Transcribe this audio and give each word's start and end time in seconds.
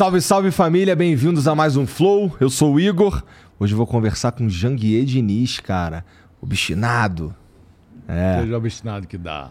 Salve, 0.00 0.22
salve 0.22 0.50
família, 0.50 0.96
bem-vindos 0.96 1.46
a 1.46 1.54
mais 1.54 1.76
um 1.76 1.86
Flow. 1.86 2.34
Eu 2.40 2.48
sou 2.48 2.72
o 2.72 2.80
Igor. 2.80 3.22
Hoje 3.58 3.74
eu 3.74 3.76
vou 3.76 3.86
conversar 3.86 4.32
com 4.32 4.48
Janguier 4.48 5.04
Diniz, 5.04 5.60
cara. 5.60 6.06
Obstinado. 6.40 7.34
É. 8.08 8.40
Seja 8.40 8.56
obstinado 8.56 9.06
que 9.06 9.18
dá. 9.18 9.50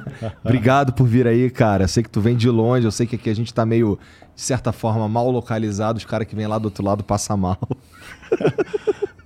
Obrigado 0.42 0.94
por 0.94 1.06
vir 1.06 1.26
aí, 1.26 1.50
cara. 1.50 1.86
Sei 1.86 2.02
que 2.02 2.08
tu 2.08 2.18
vem 2.18 2.34
de 2.34 2.48
longe, 2.48 2.86
eu 2.86 2.90
sei 2.90 3.06
que 3.06 3.16
aqui 3.16 3.28
a 3.28 3.36
gente 3.36 3.52
tá 3.52 3.66
meio, 3.66 3.98
de 4.34 4.40
certa 4.40 4.72
forma, 4.72 5.06
mal 5.06 5.30
localizado. 5.30 5.98
Os 5.98 6.04
caras 6.06 6.26
que 6.26 6.34
vêm 6.34 6.46
lá 6.46 6.56
do 6.56 6.64
outro 6.64 6.82
lado 6.82 7.04
passam 7.04 7.36
mal. 7.36 7.58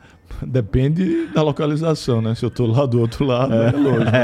Depende 0.46 1.26
da 1.28 1.42
localização, 1.42 2.20
né? 2.20 2.34
Se 2.34 2.44
eu 2.44 2.50
tô 2.50 2.66
lá 2.66 2.86
do 2.86 3.00
outro 3.00 3.24
lado, 3.24 3.52
é, 3.52 3.68
é 3.68 3.72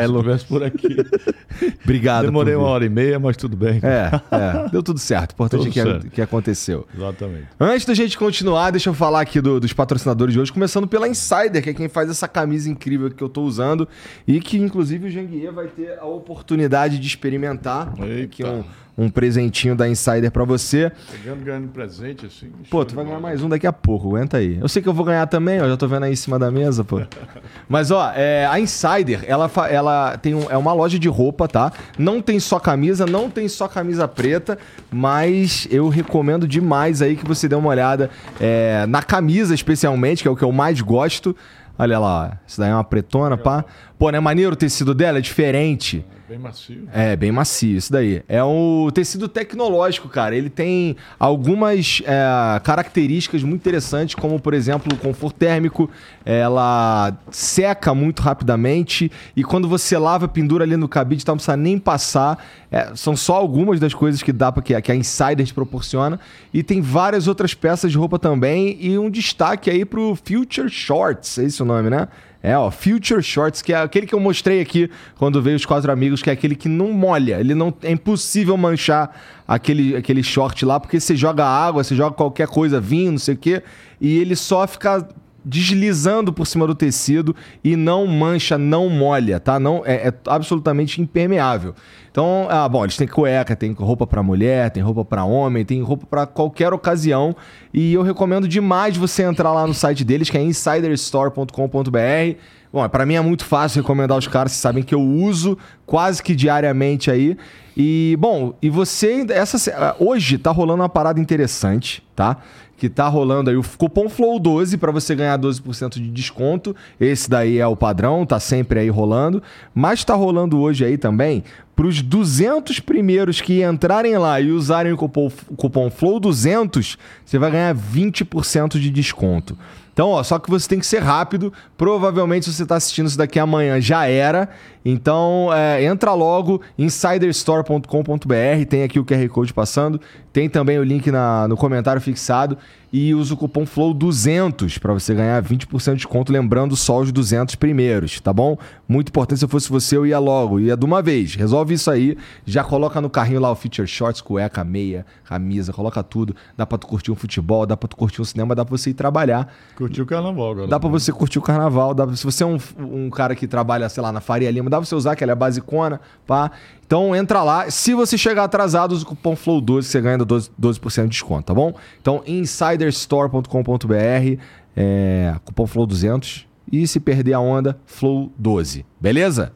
longe. 0.06 0.29
É, 0.29 0.37
se 0.38 0.45
eu 0.45 0.48
por 0.48 0.62
aqui. 0.62 0.96
Obrigado. 1.84 2.27
Demorei 2.27 2.55
uma 2.55 2.69
hora 2.69 2.84
e 2.84 2.88
meia, 2.88 3.19
mas 3.19 3.37
tudo 3.37 3.56
bem. 3.56 3.80
É, 3.83 4.20
é. 4.30 4.69
Deu 4.73 4.83
tudo 4.83 4.98
certo. 4.98 5.33
Importante 5.33 5.71
tudo 5.71 5.96
é 5.96 6.01
que, 6.01 6.10
que 6.10 6.23
aconteceu. 6.23 6.87
Exatamente. 6.95 7.49
Antes 7.59 7.87
da 7.87 7.95
gente 7.95 8.16
continuar, 8.16 8.71
deixa 8.71 8.90
eu 8.90 8.95
falar 8.95 9.21
aqui 9.21 9.40
do, 9.40 9.60
dos 9.60 9.73
patrocinadores 9.73 10.35
de 10.35 10.40
hoje, 10.40 10.52
começando 10.52 10.87
pela 10.87 11.09
Insider, 11.09 11.62
que 11.62 11.71
é 11.71 11.74
quem 11.74 11.88
faz 11.88 12.10
essa 12.10 12.29
camisa 12.29 12.71
incrível 12.71 13.10
que 13.10 13.23
eu 13.23 13.29
tô 13.29 13.43
usando 13.43 13.88
e 14.27 14.40
que, 14.40 14.59
inclusive, 14.59 15.09
o 15.09 15.10
Janguier 15.10 15.52
vai 15.52 15.66
ter 15.68 15.99
a 15.99 16.07
oportunidade 16.07 16.99
de 16.99 17.07
experimentar. 17.07 17.93
Eita. 18.01 18.24
Aqui 18.24 18.45
um 18.45 18.65
um 19.01 19.09
presentinho 19.09 19.74
da 19.74 19.88
Insider 19.88 20.30
para 20.30 20.45
você. 20.45 20.93
Chegando 21.10 21.43
ganhando 21.43 21.68
presente 21.68 22.26
assim. 22.26 22.52
Pô, 22.68 22.84
tu 22.84 22.95
vai 22.95 23.02
ganhar 23.02 23.18
mais 23.18 23.43
um 23.43 23.48
daqui 23.48 23.66
a 23.66 23.73
pouco, 23.73 24.09
aguenta 24.09 24.37
aí. 24.37 24.59
Eu 24.60 24.68
sei 24.68 24.82
que 24.82 24.88
eu 24.90 24.93
vou 24.93 25.06
ganhar 25.06 25.26
também, 25.26 25.59
ó, 25.59 25.66
já 25.66 25.74
tô 25.74 25.88
vendo 25.88 26.04
aí 26.04 26.12
em 26.12 26.16
cima 26.16 26.38
da 26.38 26.51
mesa, 26.51 26.84
pô. 26.84 27.01
Mas 27.66 27.90
ó, 27.90 28.12
é, 28.15 28.45
a 28.45 28.60
Insider, 28.60 29.24
ela, 29.26 29.51
ela 29.71 30.18
tem 30.18 30.34
um, 30.34 30.51
é 30.51 30.56
uma 30.56 30.74
loja 30.74 30.98
de 30.98 31.09
roupa, 31.09 31.48
tá? 31.48 31.73
Não 31.98 32.21
tem 32.21 32.38
só 32.38 32.60
camisa, 32.60 33.06
não 33.06 33.30
tem 33.30 33.48
só 33.48 33.66
camisa 33.66 34.06
preta, 34.06 34.59
mas 34.90 35.66
eu 35.71 35.88
recomendo 35.88 36.46
demais 36.46 37.01
aí 37.01 37.16
que 37.16 37.26
você 37.26 37.48
dê 37.48 37.54
uma 37.54 37.71
olhada 37.71 38.10
é, 38.38 38.84
na 38.87 39.02
camisa, 39.02 39.54
especialmente, 39.54 40.23
que 40.23 40.28
é 40.28 40.30
o 40.30 40.37
que 40.37 40.45
eu 40.45 40.52
mais 40.52 40.80
gosto. 40.82 41.34
Olha 41.78 41.98
lá, 41.98 42.38
isso 42.46 42.60
daí 42.60 42.71
é 42.71 42.74
uma 42.74 42.84
pretona, 42.84 43.38
pá. 43.38 43.65
Pô, 44.01 44.09
né? 44.09 44.18
Maneiro 44.18 44.54
o 44.54 44.56
tecido 44.56 44.95
dela, 44.95 45.18
é 45.18 45.20
diferente. 45.20 46.02
Bem 46.26 46.38
macio. 46.38 46.88
É, 46.90 47.15
bem 47.15 47.30
macio, 47.30 47.76
isso 47.76 47.93
daí. 47.93 48.23
É 48.26 48.43
um 48.43 48.88
tecido 48.95 49.29
tecnológico, 49.29 50.09
cara. 50.09 50.34
Ele 50.34 50.48
tem 50.48 50.96
algumas 51.18 52.01
é, 52.06 52.60
características 52.60 53.43
muito 53.43 53.60
interessantes, 53.60 54.15
como, 54.15 54.40
por 54.40 54.54
exemplo, 54.54 54.90
o 54.90 54.96
conforto 54.96 55.37
térmico. 55.37 55.90
Ela 56.24 57.15
seca 57.30 57.95
muito 57.95 58.23
rapidamente 58.23 59.12
e 59.37 59.45
quando 59.45 59.68
você 59.68 59.98
lava, 59.98 60.26
pendura 60.26 60.65
ali 60.65 60.78
no 60.78 60.88
cabide, 60.88 61.23
tá, 61.23 61.32
não 61.32 61.37
precisa 61.37 61.56
nem 61.59 61.78
passar. 61.78 62.43
É, 62.71 62.93
são 62.95 63.15
só 63.15 63.34
algumas 63.34 63.78
das 63.78 63.93
coisas 63.93 64.22
que 64.22 64.32
dá 64.32 64.50
para 64.50 64.62
que, 64.62 64.81
que 64.81 64.93
a 64.93 64.97
Insider 64.97 65.44
te 65.44 65.53
proporciona. 65.53 66.19
E 66.54 66.62
tem 66.62 66.81
várias 66.81 67.28
outras 67.28 67.53
peças 67.53 67.93
de 67.93 67.98
roupa 67.98 68.19
também. 68.19 68.78
E 68.81 68.98
um 68.98 69.10
destaque 69.10 69.69
aí 69.69 69.84
pro 69.84 70.16
Future 70.16 70.71
Shorts, 70.71 71.39
é 71.39 71.44
esse 71.44 71.62
o 71.62 71.66
nome, 71.66 71.91
né? 71.91 72.09
É, 72.43 72.56
ó, 72.56 72.71
Future 72.71 73.23
Shorts, 73.23 73.61
que 73.61 73.73
é 73.73 73.77
aquele 73.77 74.06
que 74.06 74.15
eu 74.15 74.21
mostrei 74.21 74.61
aqui 74.61 74.91
quando 75.19 75.43
veio 75.43 75.56
os 75.56 75.67
quatro 75.67 75.93
amigos, 75.93 76.23
que 76.23 76.31
é 76.31 76.33
aquele 76.33 76.55
que 76.55 76.69
não 76.69 76.91
molha. 76.93 77.39
Ele 77.39 77.55
não 77.55 77.73
é 77.83 77.91
impossível 77.91 78.56
manchar 78.56 79.15
aquele, 79.47 79.95
aquele 79.95 80.23
short 80.23 80.65
lá, 80.65 80.81
porque 80.81 80.99
você 80.99 81.15
joga 81.15 81.45
água, 81.45 81.84
você 81.84 81.95
joga 81.95 82.17
qualquer 82.17 82.49
coisa, 82.49 82.81
vinho, 82.81 83.12
não 83.12 83.19
sei 83.19 83.34
o 83.34 83.37
quê, 83.39 83.62
e 84.01 84.19
ele 84.19 84.34
só 84.34 84.67
fica 84.67 85.06
deslizando 85.45 86.33
por 86.33 86.47
cima 86.47 86.67
do 86.67 86.75
tecido 86.75 87.34
e 87.62 87.77
não 87.77 88.06
mancha, 88.06 88.59
não 88.59 88.89
molha, 88.89 89.41
tá? 89.41 89.59
Não 89.59 89.83
é, 89.84 90.09
é 90.09 90.15
absolutamente 90.27 91.01
impermeável. 91.01 91.75
Então, 92.11 92.49
ah, 92.51 92.69
bom, 92.69 92.84
eles 92.84 92.97
têm 92.97 93.06
cueca, 93.06 93.55
tem 93.55 93.73
roupa 93.73 94.06
para 94.06 94.23
mulher, 94.23 94.71
tem 94.71 94.83
roupa 94.83 95.05
para 95.05 95.25
homem, 95.25 95.65
tem 95.65 95.81
roupa 95.81 96.06
para 96.06 96.27
qualquer 96.27 96.73
ocasião. 96.73 97.37
E 97.73 97.93
eu 97.95 98.03
recomendo 98.03 98.49
demais 98.49 98.97
você 98.97 99.23
entrar 99.23 99.53
lá 99.53 99.67
no 99.67 99.75
site 99.75 100.05
deles, 100.05 100.28
que 100.28 100.37
é 100.37 100.43
insiderstore.com.br. 100.43 102.37
Bom, 102.72 102.89
para 102.89 103.05
mim 103.07 103.15
é 103.15 103.21
muito 103.21 103.45
fácil 103.45 103.83
recomendar 103.83 104.17
os 104.17 104.28
caras, 104.28 104.53
vocês 104.53 104.61
sabem 104.61 104.83
que 104.83 104.95
eu 104.95 105.01
uso 105.01 105.59
quase 105.87 106.22
que 106.22 106.34
diariamente 106.34 107.11
aí. 107.11 107.37
E, 107.77 108.17
bom, 108.19 108.55
e 108.61 108.69
você. 108.69 109.27
Essa, 109.31 109.97
hoje 109.99 110.37
tá 110.39 110.51
rolando 110.51 110.83
uma 110.83 110.89
parada 110.89 111.21
interessante, 111.21 112.03
tá? 112.15 112.37
Que 112.81 112.89
tá 112.89 113.07
rolando 113.09 113.51
aí 113.51 113.57
o 113.59 113.63
cupom 113.77 114.07
FLOW12 114.07 114.79
para 114.79 114.91
você 114.91 115.15
ganhar 115.15 115.39
12% 115.39 116.01
de 116.01 116.11
desconto. 116.11 116.75
Esse 116.99 117.29
daí 117.29 117.59
é 117.59 117.67
o 117.67 117.77
padrão, 117.77 118.25
tá 118.25 118.41
sempre 118.41 118.81
aí 118.81 118.89
rolando. 118.89 119.43
Mas 119.75 120.03
tá 120.03 120.15
rolando 120.15 120.59
hoje 120.59 120.83
aí 120.83 120.97
também 120.97 121.45
para 121.77 121.87
os 121.87 122.03
200 122.03 122.81
primeiros 122.81 123.41
que 123.41 123.63
entrarem 123.63 124.17
lá 124.19 124.41
e 124.41 124.51
usarem 124.51 124.93
o 124.93 124.97
cupom, 124.97 125.31
cupom 125.57 125.91
FLOW200, 125.91 126.99
você 127.25 127.39
vai 127.39 127.51
ganhar 127.51 127.75
20% 127.75 128.79
de 128.79 128.91
desconto. 128.91 129.57
Então, 129.93 130.09
ó, 130.09 130.23
só 130.23 130.39
que 130.39 130.51
você 130.51 130.69
tem 130.69 130.79
que 130.79 130.87
ser 130.87 131.03
rápido. 131.03 131.53
Provavelmente, 131.77 132.47
se 132.47 132.53
você 132.55 132.63
está 132.63 132.77
assistindo 132.77 133.07
isso 133.07 133.19
daqui 133.19 133.39
amanhã, 133.39 133.81
já 133.81 134.07
era. 134.07 134.49
Então, 134.85 135.51
é, 135.53 135.85
entra 135.85 136.15
logo, 136.15 136.61
insiderstore.com.br. 136.79 138.67
Tem 138.69 138.83
aqui 138.83 138.99
o 138.99 139.05
QR 139.05 139.29
Code 139.29 139.53
passando. 139.53 140.01
Tem 140.33 140.49
também 140.49 140.79
o 140.79 140.85
link 140.85 141.11
na, 141.11 141.49
no 141.49 141.57
comentário 141.57 142.01
fixado 142.01 142.57
e 142.93 143.15
usa 143.15 143.35
o 143.35 143.37
cupom 143.37 143.65
FLOW200 143.65 144.79
para 144.79 144.93
você 144.93 145.15
ganhar 145.15 145.43
20% 145.43 145.91
de 145.91 145.97
desconto, 145.97 146.33
lembrando 146.33 146.75
só 146.75 147.01
os 147.01 147.13
200 147.13 147.55
primeiros, 147.55 148.21
tá 148.21 148.33
bom? 148.33 148.57
Muito 148.89 149.09
importante, 149.09 149.39
se 149.39 149.45
eu 149.45 149.49
fosse 149.49 149.69
você, 149.69 149.97
eu 149.97 150.07
ia 150.07 150.19
logo, 150.19 150.59
ia 150.59 150.77
de 150.77 150.85
uma 150.85 151.01
vez. 151.01 151.35
Resolve 151.35 151.75
isso 151.75 151.91
aí, 151.91 152.17
já 152.45 152.65
coloca 152.65 153.01
no 153.01 153.09
carrinho 153.09 153.41
lá 153.41 153.51
o 153.51 153.55
feature 153.55 153.87
shorts, 153.87 154.21
cueca, 154.21 154.65
meia, 154.65 155.07
camisa, 155.25 155.73
coloca 155.73 156.03
tudo. 156.03 156.35
Dá 156.57 156.67
para 156.67 156.79
tu 156.79 156.87
curtir 156.87 157.13
um 157.13 157.15
futebol, 157.15 157.65
dá 157.65 157.77
para 157.77 157.89
tu 157.89 157.97
curtir 157.97 158.21
um 158.21 158.25
cinema, 158.25 158.55
dá 158.55 158.65
para 158.65 158.77
você 158.77 158.91
ir 158.91 158.95
trabalhar. 158.95 159.53
Curtir 159.77 160.03
o 160.03 160.07
carnaval 160.07 160.51
agora. 160.51 160.67
Dá 160.67 160.81
para 160.81 160.89
você 160.89 161.13
curtir 161.13 161.39
o 161.39 161.43
carnaval, 161.43 161.95
dá 161.95 162.07
pra, 162.07 162.17
se 162.17 162.25
você 162.25 162.43
é 162.43 162.47
um, 162.47 162.59
um 162.79 163.11
cara 163.11 163.35
que 163.35 163.47
trabalha, 163.47 163.89
sei 163.89 164.03
lá, 164.03 164.11
na 164.11 164.21
Faria 164.21 164.51
Lima, 164.51 164.70
dá 164.71 164.79
pra 164.79 164.87
você 164.87 164.95
usar, 164.95 165.15
que 165.17 165.23
ela 165.23 165.33
é 165.33 165.37
basicona, 165.37 166.01
pá. 166.27 166.51
Então 166.87 167.15
entra 167.15 167.43
lá. 167.43 167.71
Se 167.71 167.93
você 167.95 168.17
chegar 168.17 168.45
atrasado, 168.45 168.93
usa 168.93 169.05
o 169.05 169.09
cupom 169.09 169.37
FLOW12 169.37 169.83
você 169.83 170.01
ganha 170.01 170.17
12%, 170.19 170.51
12 170.57 170.81
de 170.81 171.09
desconto, 171.09 171.43
tá 171.45 171.55
bom? 171.55 171.75
Então 172.01 172.23
insiderstore.com.br, 172.27 174.41
é, 174.77 175.35
cupom 175.45 175.67
FLOW200 175.67 176.47
e 176.73 176.87
se 176.87 177.01
perder 177.01 177.35
a 177.35 177.41
onda, 177.41 177.77
FLOW12. 177.89 178.85
Beleza? 179.01 179.53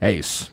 É 0.00 0.10
isso. 0.10 0.52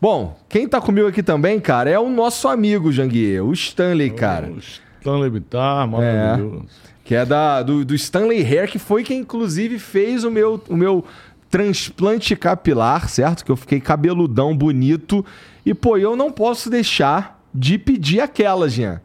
Bom, 0.00 0.38
quem 0.48 0.66
tá 0.66 0.80
comigo 0.80 1.06
aqui 1.06 1.22
também, 1.22 1.60
cara, 1.60 1.90
é 1.90 1.98
o 1.98 2.08
nosso 2.08 2.48
amigo 2.48 2.90
Janguier, 2.90 3.44
o 3.44 3.52
Stanley, 3.52 4.10
cara. 4.10 4.50
O 4.50 4.58
Stanley 4.58 5.28
Bittar, 5.28 5.86
maravilhoso. 5.86 6.64
É, 6.86 6.90
que 7.04 7.14
é 7.14 7.26
da, 7.26 7.62
do, 7.62 7.84
do 7.84 7.94
Stanley 7.94 8.42
Hair, 8.42 8.70
que 8.70 8.78
foi 8.78 9.02
quem 9.02 9.20
inclusive 9.20 9.78
fez 9.78 10.24
o 10.24 10.30
meu, 10.30 10.62
o 10.68 10.76
meu 10.76 11.04
transplante 11.50 12.36
capilar, 12.36 13.08
certo? 13.08 13.44
Que 13.44 13.50
eu 13.50 13.56
fiquei 13.56 13.80
cabeludão, 13.80 14.56
bonito. 14.56 15.24
E, 15.66 15.74
pô, 15.74 15.98
eu 15.98 16.14
não 16.14 16.30
posso 16.30 16.70
deixar 16.70 17.42
de 17.52 17.76
pedir 17.76 18.20
aquela, 18.20 18.68
Jean. 18.68 19.00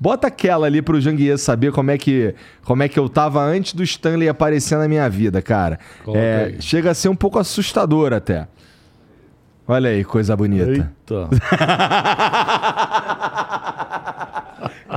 Bota 0.00 0.28
aquela 0.28 0.66
ali 0.66 0.80
pro 0.80 0.98
Janguier 0.98 1.36
saber 1.36 1.72
como 1.72 1.90
é 1.90 1.98
que 1.98 2.34
como 2.62 2.82
é 2.82 2.88
que 2.88 2.98
eu 2.98 3.06
tava 3.06 3.42
antes 3.42 3.74
do 3.74 3.82
Stanley 3.82 4.30
aparecer 4.30 4.78
na 4.78 4.88
minha 4.88 5.06
vida, 5.10 5.42
cara. 5.42 5.78
É, 6.14 6.54
chega 6.58 6.90
a 6.92 6.94
ser 6.94 7.10
um 7.10 7.14
pouco 7.14 7.38
assustador 7.38 8.14
até. 8.14 8.48
Olha 9.68 9.90
aí, 9.90 10.02
coisa 10.02 10.34
bonita. 10.34 10.70
Eita. 10.70 11.28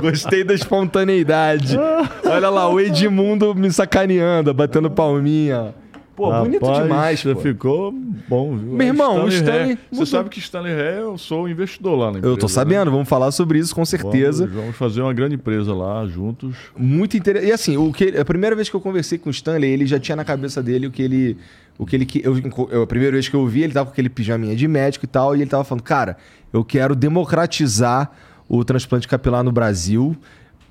Gostei 0.00 0.42
da 0.42 0.54
espontaneidade. 0.54 1.78
Olha 2.24 2.48
lá, 2.48 2.66
o 2.68 2.80
Edmundo 2.80 3.54
me 3.54 3.70
sacaneando, 3.70 4.54
batendo 4.54 4.90
palminha. 4.90 5.74
Pô, 6.16 6.30
Rapaz, 6.30 6.44
bonito 6.44 6.82
demais. 6.82 7.20
Você 7.20 7.34
pô. 7.34 7.40
ficou 7.40 7.92
bom, 8.28 8.56
viu? 8.56 8.72
Meu 8.72 8.86
irmão, 8.86 9.28
Stanley, 9.28 9.72
Stanley 9.72 9.78
Você 9.90 10.06
sabe 10.06 10.28
que 10.28 10.38
Stanley 10.38 10.74
Ré, 10.74 11.00
eu 11.00 11.18
sou 11.18 11.48
investidor 11.48 11.98
lá 11.98 12.12
na 12.12 12.18
empresa. 12.18 12.34
Eu 12.34 12.38
tô 12.38 12.48
sabendo, 12.48 12.86
né? 12.86 12.90
vamos 12.92 13.08
falar 13.08 13.32
sobre 13.32 13.58
isso 13.58 13.74
com 13.74 13.84
certeza. 13.84 14.46
Vamos, 14.46 14.60
vamos, 14.60 14.76
fazer 14.76 15.02
uma 15.02 15.12
grande 15.12 15.34
empresa 15.34 15.74
lá 15.74 16.06
juntos. 16.06 16.56
Muito 16.76 17.16
interessante. 17.16 17.48
E 17.48 17.52
assim, 17.52 17.76
o 17.76 17.92
que, 17.92 18.16
a 18.16 18.24
primeira 18.24 18.54
vez 18.54 18.68
que 18.68 18.76
eu 18.76 18.80
conversei 18.80 19.18
com 19.18 19.28
o 19.28 19.32
Stanley, 19.32 19.70
ele 19.70 19.86
já 19.86 19.98
tinha 19.98 20.14
na 20.14 20.24
cabeça 20.24 20.62
dele 20.62 20.86
o 20.86 20.90
que 20.90 21.02
ele. 21.02 21.36
O 21.76 21.84
que 21.84 21.96
ele 21.96 22.06
eu, 22.22 22.40
eu, 22.70 22.82
a 22.82 22.86
primeira 22.86 23.12
vez 23.14 23.28
que 23.28 23.34
eu 23.34 23.44
vi, 23.48 23.62
ele 23.62 23.72
tava 23.72 23.86
com 23.86 23.92
aquele 23.92 24.08
pijaminha 24.08 24.54
de 24.54 24.68
médico 24.68 25.04
e 25.06 25.08
tal, 25.08 25.34
e 25.34 25.40
ele 25.40 25.50
tava 25.50 25.64
falando, 25.64 25.82
cara, 25.82 26.16
eu 26.52 26.64
quero 26.64 26.94
democratizar 26.94 28.12
o 28.48 28.64
transplante 28.64 29.08
capilar 29.08 29.42
no 29.42 29.50
Brasil 29.50 30.16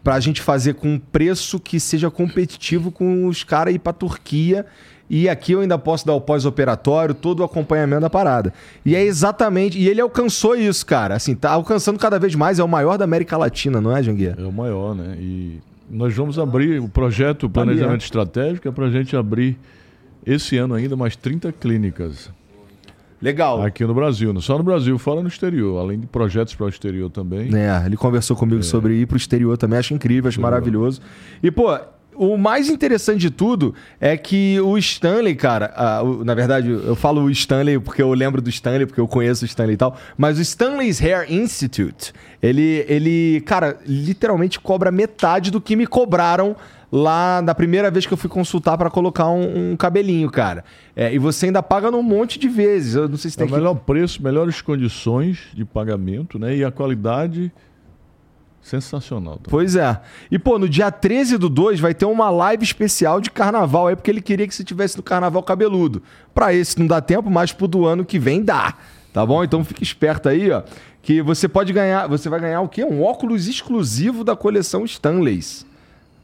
para 0.01 0.15
a 0.15 0.19
gente 0.19 0.41
fazer 0.41 0.75
com 0.75 0.93
um 0.93 0.99
preço 0.99 1.59
que 1.59 1.79
seja 1.79 2.11
competitivo 2.11 2.91
com 2.91 3.25
os 3.25 3.43
caras 3.43 3.73
ir 3.73 3.79
para 3.79 3.93
Turquia 3.93 4.65
e 5.15 5.29
aqui 5.29 5.51
eu 5.51 5.61
ainda 5.61 5.77
posso 5.77 6.07
dar 6.07 6.13
o 6.13 6.19
pós-operatório, 6.19 7.13
todo 7.13 7.41
o 7.41 7.43
acompanhamento 7.43 8.01
da 8.01 8.09
parada. 8.09 8.51
E 8.83 8.95
é 8.95 9.03
exatamente. 9.03 9.77
E 9.77 9.87
ele 9.87 10.01
alcançou 10.01 10.55
isso, 10.55 10.83
cara. 10.83 11.13
Assim, 11.13 11.35
tá 11.35 11.51
alcançando 11.51 11.99
cada 11.99 12.17
vez 12.17 12.33
mais. 12.33 12.57
É 12.57 12.63
o 12.63 12.67
maior 12.67 12.97
da 12.97 13.05
América 13.05 13.37
Latina, 13.37 13.79
não 13.79 13.95
é, 13.95 14.01
Janguier? 14.01 14.35
É 14.39 14.43
o 14.43 14.51
maior, 14.51 14.95
né? 14.95 15.15
E 15.19 15.59
nós 15.87 16.15
vamos 16.15 16.39
abrir 16.39 16.81
o 16.81 16.89
projeto, 16.89 17.43
o 17.43 17.49
planejamento 17.49 18.01
estratégico, 18.01 18.67
é 18.67 18.71
para 18.71 18.87
a 18.87 18.89
gente 18.89 19.15
abrir 19.15 19.55
esse 20.25 20.57
ano 20.57 20.73
ainda 20.73 20.95
mais 20.95 21.15
30 21.15 21.51
clínicas. 21.51 22.31
Legal. 23.21 23.61
Aqui 23.61 23.85
no 23.85 23.93
Brasil, 23.93 24.33
não 24.33 24.41
só 24.41 24.57
no 24.57 24.63
Brasil, 24.63 24.97
fora 24.97 25.21
no 25.21 25.27
exterior, 25.27 25.79
além 25.79 25.99
de 25.99 26.07
projetos 26.07 26.55
para 26.55 26.65
o 26.65 26.69
exterior 26.69 27.11
também. 27.11 27.55
É, 27.55 27.85
ele 27.85 27.95
conversou 27.95 28.35
comigo 28.35 28.61
é. 28.61 28.63
sobre 28.63 28.95
ir 28.95 29.05
para 29.05 29.13
o 29.13 29.17
exterior 29.17 29.55
também, 29.59 29.77
acho 29.77 29.93
incrível, 29.93 30.27
acho 30.27 30.41
maravilhoso. 30.41 30.99
E, 31.43 31.51
pô, 31.51 31.77
o 32.15 32.37
mais 32.37 32.69
interessante 32.69 33.19
de 33.19 33.29
tudo 33.29 33.73
é 33.99 34.15
que 34.17 34.59
o 34.61 34.77
Stanley, 34.77 35.35
cara, 35.35 36.01
o, 36.03 36.23
na 36.23 36.33
verdade 36.33 36.69
eu 36.69 36.95
falo 36.95 37.21
o 37.21 37.29
Stanley 37.31 37.79
porque 37.79 38.01
eu 38.01 38.13
lembro 38.13 38.41
do 38.41 38.49
Stanley, 38.49 38.85
porque 38.85 39.01
eu 39.01 39.07
conheço 39.07 39.43
o 39.43 39.47
Stanley 39.47 39.73
e 39.75 39.77
tal, 39.77 39.97
mas 40.17 40.37
o 40.37 40.41
Stanley's 40.41 41.01
Hair 41.01 41.31
Institute, 41.31 42.13
ele, 42.41 42.85
ele, 42.87 43.41
cara, 43.41 43.77
literalmente 43.85 44.59
cobra 44.59 44.91
metade 44.91 45.51
do 45.51 45.61
que 45.61 45.75
me 45.75 45.87
cobraram 45.87 46.55
lá 46.91 47.41
da 47.41 47.55
primeira 47.55 47.89
vez 47.89 48.05
que 48.05 48.13
eu 48.13 48.17
fui 48.17 48.29
consultar 48.29 48.77
para 48.77 48.87
colocar 48.87 49.27
um, 49.27 49.71
um, 49.71 49.75
cabelinho, 49.75 50.29
cara. 50.29 50.63
É, 50.95 51.11
e 51.11 51.17
você 51.17 51.47
ainda 51.47 51.63
paga 51.63 51.89
num 51.89 52.03
monte 52.03 52.37
de 52.37 52.47
vezes. 52.47 52.93
Eu 52.93 53.09
não 53.09 53.17
sei 53.17 53.31
se 53.31 53.37
tem 53.37 53.47
é 53.47 53.49
o 53.49 53.51
melhor 53.51 53.73
preço, 53.73 54.21
melhores 54.21 54.61
condições 54.61 55.39
de 55.55 55.65
pagamento, 55.65 56.37
né? 56.37 56.55
E 56.55 56.63
a 56.63 56.69
qualidade 56.69 57.51
Sensacional. 58.63 59.39
Pois 59.43 59.75
é. 59.75 59.99
E, 60.31 60.39
pô, 60.39 60.57
no 60.57 60.69
dia 60.69 60.89
13 60.89 61.37
do 61.37 61.49
2 61.49 61.81
vai 61.81 61.93
ter 61.93 62.05
uma 62.05 62.29
live 62.29 62.63
especial 62.63 63.19
de 63.19 63.29
carnaval 63.29 63.87
aí, 63.87 63.95
porque 63.95 64.09
ele 64.09 64.21
queria 64.21 64.47
que 64.47 64.55
você 64.55 64.63
tivesse 64.63 64.95
no 64.95 65.03
carnaval 65.03 65.43
cabeludo. 65.43 66.01
Pra 66.33 66.53
esse 66.53 66.79
não 66.79 66.87
dá 66.87 67.01
tempo, 67.01 67.29
mas 67.29 67.51
pro 67.51 67.67
do 67.67 67.85
ano 67.85 68.05
que 68.05 68.17
vem 68.17 68.41
dá. 68.41 68.73
Tá 69.11 69.25
bom? 69.25 69.43
Então 69.43 69.63
fique 69.63 69.83
esperto 69.83 70.29
aí, 70.29 70.49
ó. 70.49 70.63
Que 71.01 71.21
você 71.21 71.47
pode 71.47 71.73
ganhar. 71.73 72.07
Você 72.07 72.29
vai 72.29 72.39
ganhar 72.39 72.61
o 72.61 72.69
quê? 72.69 72.85
Um 72.85 73.03
óculos 73.03 73.47
exclusivo 73.47 74.23
da 74.23 74.35
coleção 74.35 74.85
Stanleys. 74.85 75.65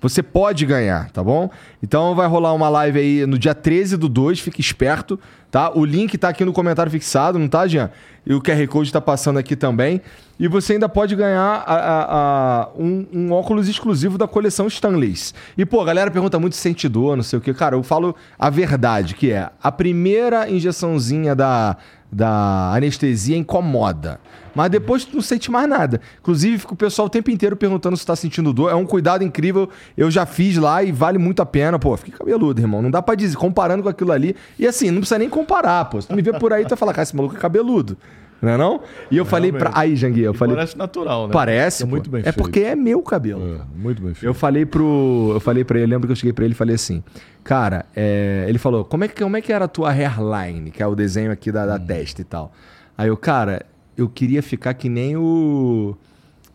Você 0.02 0.24
pode 0.24 0.66
ganhar, 0.66 1.12
tá 1.12 1.22
bom? 1.22 1.50
Então 1.84 2.16
vai 2.16 2.26
rolar 2.26 2.54
uma 2.54 2.70
live 2.70 3.00
aí 3.00 3.26
no 3.26 3.38
dia 3.38 3.54
13 3.54 3.98
do 3.98 4.08
2, 4.08 4.40
fique 4.40 4.62
esperto, 4.62 5.20
tá? 5.52 5.72
O 5.76 5.84
link 5.86 6.18
tá 6.18 6.30
aqui 6.30 6.46
no 6.46 6.54
comentário 6.54 6.92
fixado, 6.92 7.40
não 7.40 7.48
tá, 7.48 7.68
Jean? 7.68 7.90
E 8.26 8.34
o 8.34 8.42
QR 8.42 8.68
Code 8.68 8.92
tá 8.92 9.02
passando 9.02 9.40
aqui 9.40 9.56
também. 9.56 10.02
E 10.40 10.48
você 10.48 10.74
ainda 10.74 10.88
pode 10.88 11.16
ganhar 11.16 11.64
a, 11.66 11.74
a, 11.74 12.04
a, 12.64 12.70
um, 12.78 13.06
um, 13.12 13.32
óculos 13.32 13.68
exclusivo 13.68 14.18
da 14.18 14.28
coleção 14.28 14.68
Stanleys. 14.68 15.34
E, 15.58 15.66
pô, 15.66 15.82
a 15.82 15.86
galera 15.86 16.10
pergunta 16.10 16.40
muito 16.40 16.56
se 16.56 16.62
sente 16.62 16.88
dor, 16.88 17.18
não 17.18 17.24
sei 17.24 17.40
o 17.40 17.42
quê. 17.42 17.54
Cara, 17.54 17.76
eu 17.76 17.84
falo 17.84 18.16
a 18.38 18.50
verdade, 18.50 19.16
que 19.16 19.32
é 19.32 19.50
a 19.62 19.72
primeira 19.72 20.50
injeçãozinha 20.50 21.36
da, 21.36 21.76
da 22.12 22.74
anestesia 22.74 23.38
incomoda. 23.38 24.20
Mas 24.56 24.70
depois 24.72 25.06
tu 25.06 25.16
não 25.16 25.22
sente 25.22 25.52
mais 25.52 25.70
nada. 25.70 26.02
Inclusive, 26.20 26.58
fica 26.58 26.74
o 26.74 26.76
pessoal 26.76 27.06
o 27.06 27.10
tempo 27.10 27.30
inteiro 27.30 27.56
perguntando 27.56 27.96
se 27.96 28.06
tá 28.06 28.16
sentindo 28.16 28.52
dor. 28.52 28.72
É 28.72 28.76
um 28.76 28.86
cuidado 28.86 29.24
incrível. 29.24 29.70
Eu 29.96 30.10
já 30.10 30.26
fiz 30.26 30.58
lá 30.58 30.84
e 30.84 30.92
vale 30.92 31.18
muito 31.18 31.42
a 31.42 31.46
pena. 31.46 31.78
Pô, 31.78 31.96
fiquei 31.96 32.14
cabeludo, 32.14 32.60
irmão. 32.60 32.82
Não 32.82 32.92
dá 32.92 33.02
pra 33.02 33.16
dizer, 33.16 33.38
comparando 33.38 33.84
com 33.84 33.90
aquilo 33.90 34.12
ali. 34.12 34.36
E 34.58 34.68
assim, 34.68 34.90
não 34.90 35.00
precisa 35.00 35.20
nem 35.20 35.30
comparar, 35.30 35.86
pô. 35.86 36.02
Se 36.02 36.08
tu 36.08 36.16
me 36.16 36.22
vê 36.22 36.34
por 36.34 36.52
aí, 36.52 36.64
tu 36.66 36.70
vai 36.70 36.78
falar, 36.78 36.94
cara, 36.94 37.04
esse 37.04 37.16
maluco 37.16 37.36
é 37.36 37.40
cabeludo. 37.40 37.98
Não 38.42 38.50
é 38.50 38.58
não? 38.58 38.82
E 39.12 39.18
eu 39.18 39.26
falei 39.26 39.52
pra. 39.52 39.72
Aí, 39.74 39.96
Janguia, 39.96 40.26
eu 40.26 40.34
falei. 40.34 40.56
Parece 40.56 40.78
natural, 40.78 41.28
né? 41.28 41.34
Parece. 41.34 41.84
É 41.84 41.86
muito 41.86 42.10
bem 42.10 42.22
é 42.22 42.24
feito. 42.24 42.36
É 42.36 42.42
porque 42.42 42.60
é 42.62 42.76
meu 42.76 43.02
cabelo. 43.02 43.42
É, 43.42 43.78
muito 43.78 44.02
bem 44.02 44.14
feito. 44.14 44.26
Eu 44.26 44.34
falei 44.34 44.66
pro. 44.66 45.32
Eu 45.34 45.40
falei 45.40 45.64
pra 45.64 45.78
ele, 45.78 45.88
lembro 45.88 46.08
que 46.08 46.12
eu 46.14 46.16
cheguei 46.16 46.32
pra 46.32 46.46
ele 46.46 46.54
e 46.54 46.58
falei 46.58 46.76
assim. 46.76 47.04
Cara, 47.44 47.86
é... 47.96 48.46
ele 48.48 48.58
falou: 48.58 48.86
como 48.86 49.04
é, 49.04 49.08
que, 49.08 49.22
como 49.22 49.36
é 49.36 49.42
que 49.42 49.52
era 49.52 49.66
a 49.66 49.68
tua 49.68 49.92
hairline, 49.92 50.72
que 50.72 50.82
é 50.82 50.88
o 50.88 50.96
desenho 50.96 51.32
aqui 51.32 51.52
da, 51.52 51.66
da 51.66 51.76
hum. 51.76 51.86
testa 51.86 52.22
e 52.22 52.26
tal? 52.26 52.54
Aí 52.98 53.10
eu, 53.10 53.18
cara, 53.18 53.66
eu 53.98 54.08
queria 54.08 54.42
ficar 54.42 54.74
que 54.74 54.88
nem 54.88 55.18
o. 55.18 55.98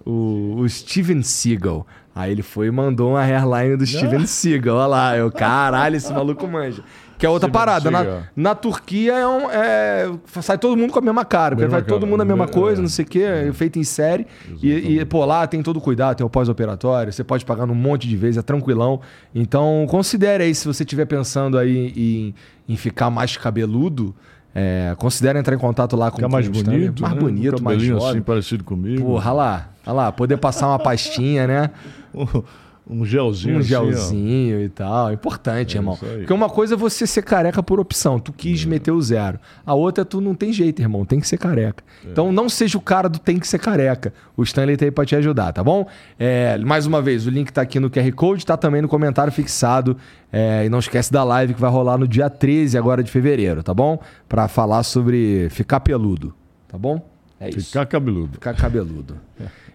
O, 0.07 0.57
o 0.59 0.69
Steven 0.69 1.23
Seagal. 1.23 1.87
Aí 2.15 2.31
ele 2.31 2.43
foi 2.43 2.69
e 2.69 2.71
mandou 2.71 3.13
uma 3.13 3.23
hairline 3.23 3.77
do 3.77 3.87
Steven 3.87 4.27
Seagal. 4.27 4.77
Olha 4.77 4.87
lá, 4.87 5.17
eu, 5.17 5.33
caralho, 5.33 5.97
esse 5.97 6.13
maluco 6.13 6.47
manja. 6.47 6.83
Que 7.19 7.27
é 7.27 7.29
outra 7.29 7.49
parada. 7.49 7.91
Na, 7.91 8.23
na 8.35 8.55
Turquia 8.55 9.13
é, 9.15 9.27
um, 9.27 9.51
é, 9.51 10.11
sai 10.43 10.59
todo 10.59 10.77
mundo 10.77 10.93
com 10.93 10.99
a 10.99 11.03
mesma 11.03 11.25
cara. 11.25 11.55
Mesma 11.55 11.71
vai 11.71 11.81
cara. 11.83 11.93
todo 11.93 12.07
mundo 12.07 12.23
a 12.23 12.25
mesma 12.25 12.49
coisa, 12.49 12.81
é. 12.81 12.83
não 12.83 12.89
sei 12.89 13.05
o 13.05 13.09
quê, 13.09 13.23
é. 13.23 13.53
feito 13.53 13.79
em 13.79 13.85
série. 13.85 14.27
E, 14.63 14.99
e, 14.99 15.05
pô, 15.05 15.25
lá 15.25 15.47
tem 15.47 15.63
todo 15.63 15.81
cuidado, 15.81 16.17
tem 16.17 16.27
o 16.27 16.31
pós-operatório, 16.31 17.13
você 17.13 17.23
pode 17.23 17.45
pagar 17.45 17.67
num 17.67 17.75
monte 17.75 18.09
de 18.09 18.17
vezes, 18.17 18.39
é 18.39 18.43
tranquilão. 18.43 19.01
Então, 19.35 19.87
considere 19.89 20.45
aí, 20.45 20.55
se 20.55 20.67
você 20.67 20.83
estiver 20.83 21.07
pensando 21.07 21.59
aí 21.59 21.93
em, 21.97 22.35
em 22.69 22.77
ficar 22.77 23.11
mais 23.11 23.37
cabeludo, 23.37 24.15
é, 24.55 24.95
considere 24.99 25.39
entrar 25.39 25.55
em 25.55 25.59
contato 25.59 25.97
lá 25.97 26.11
com 26.11 26.19
Ficar 26.19 26.29
mais 26.29 26.47
bonito. 26.47 27.03
Mais 27.03 27.15
né? 27.15 27.21
bonito, 27.21 27.61
um 27.61 27.65
mais 27.65 27.83
jovem. 27.83 28.09
assim, 28.11 28.21
parecido 28.23 28.63
comigo. 28.63 29.05
Porra, 29.05 29.33
lá. 29.33 29.71
Olha 29.85 29.95
lá, 29.95 30.13
poder 30.13 30.37
passar 30.37 30.69
uma 30.69 30.79
pastinha, 30.79 31.47
né? 31.47 31.71
Um 32.89 33.03
gelzinho. 33.05 33.57
Um 33.57 33.61
assim, 33.61 33.69
gelzinho 33.69 34.61
e 34.61 34.69
tal. 34.69 35.11
Importante, 35.11 35.77
é 35.77 35.81
irmão. 35.81 35.97
Porque 35.97 36.33
uma 36.33 36.51
coisa 36.51 36.75
é 36.75 36.77
você 36.77 37.07
ser 37.07 37.23
careca 37.23 37.63
por 37.63 37.81
opção. 37.81 38.19
Tu 38.19 38.31
quis 38.33 38.63
é. 38.63 38.69
meter 38.69 38.91
o 38.91 39.01
zero. 39.01 39.39
A 39.65 39.73
outra 39.73 40.03
é 40.03 40.05
tu 40.05 40.21
não 40.21 40.35
tem 40.35 40.53
jeito, 40.53 40.83
irmão. 40.83 41.05
Tem 41.05 41.19
que 41.19 41.27
ser 41.27 41.39
careca. 41.39 41.83
É. 42.05 42.11
Então 42.11 42.31
não 42.31 42.47
seja 42.47 42.77
o 42.77 42.81
cara 42.81 43.09
do 43.09 43.19
tem 43.19 43.39
que 43.39 43.49
ser 43.49 43.59
careca. 43.59 44.13
O 44.37 44.43
Stanley 44.43 44.77
tá 44.77 44.85
aí 44.85 44.91
pra 44.91 45.07
te 45.07 45.17
ajudar, 45.17 45.53
tá 45.53 45.65
bom? 45.65 45.87
É, 46.19 46.59
mais 46.59 46.85
uma 46.85 47.01
vez, 47.01 47.27
o 47.27 47.31
link 47.31 47.51
tá 47.51 47.63
aqui 47.63 47.81
no 47.81 47.89
QR 47.89 48.13
Code, 48.13 48.45
tá 48.45 48.57
também 48.57 48.83
no 48.83 48.89
comentário 48.89 49.33
fixado. 49.33 49.97
É, 50.31 50.67
e 50.67 50.69
não 50.69 50.79
esquece 50.79 51.11
da 51.11 51.25
live 51.25 51.55
que 51.55 51.61
vai 51.61 51.71
rolar 51.71 51.97
no 51.97 52.07
dia 52.07 52.29
13 52.29 52.77
agora 52.77 53.03
de 53.03 53.11
fevereiro, 53.11 53.63
tá 53.63 53.73
bom? 53.73 53.99
Pra 54.29 54.47
falar 54.47 54.83
sobre 54.83 55.49
ficar 55.49 55.81
peludo, 55.81 56.35
tá 56.69 56.77
bom? 56.77 57.01
É 57.41 57.49
isso. 57.49 57.69
Ficar 57.69 57.87
cabeludo. 57.87 58.33
Ficar 58.35 58.55
cabeludo. 58.55 59.17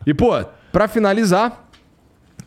e, 0.05 0.13
pô, 0.13 0.31
pra 0.71 0.87
finalizar 0.87 1.68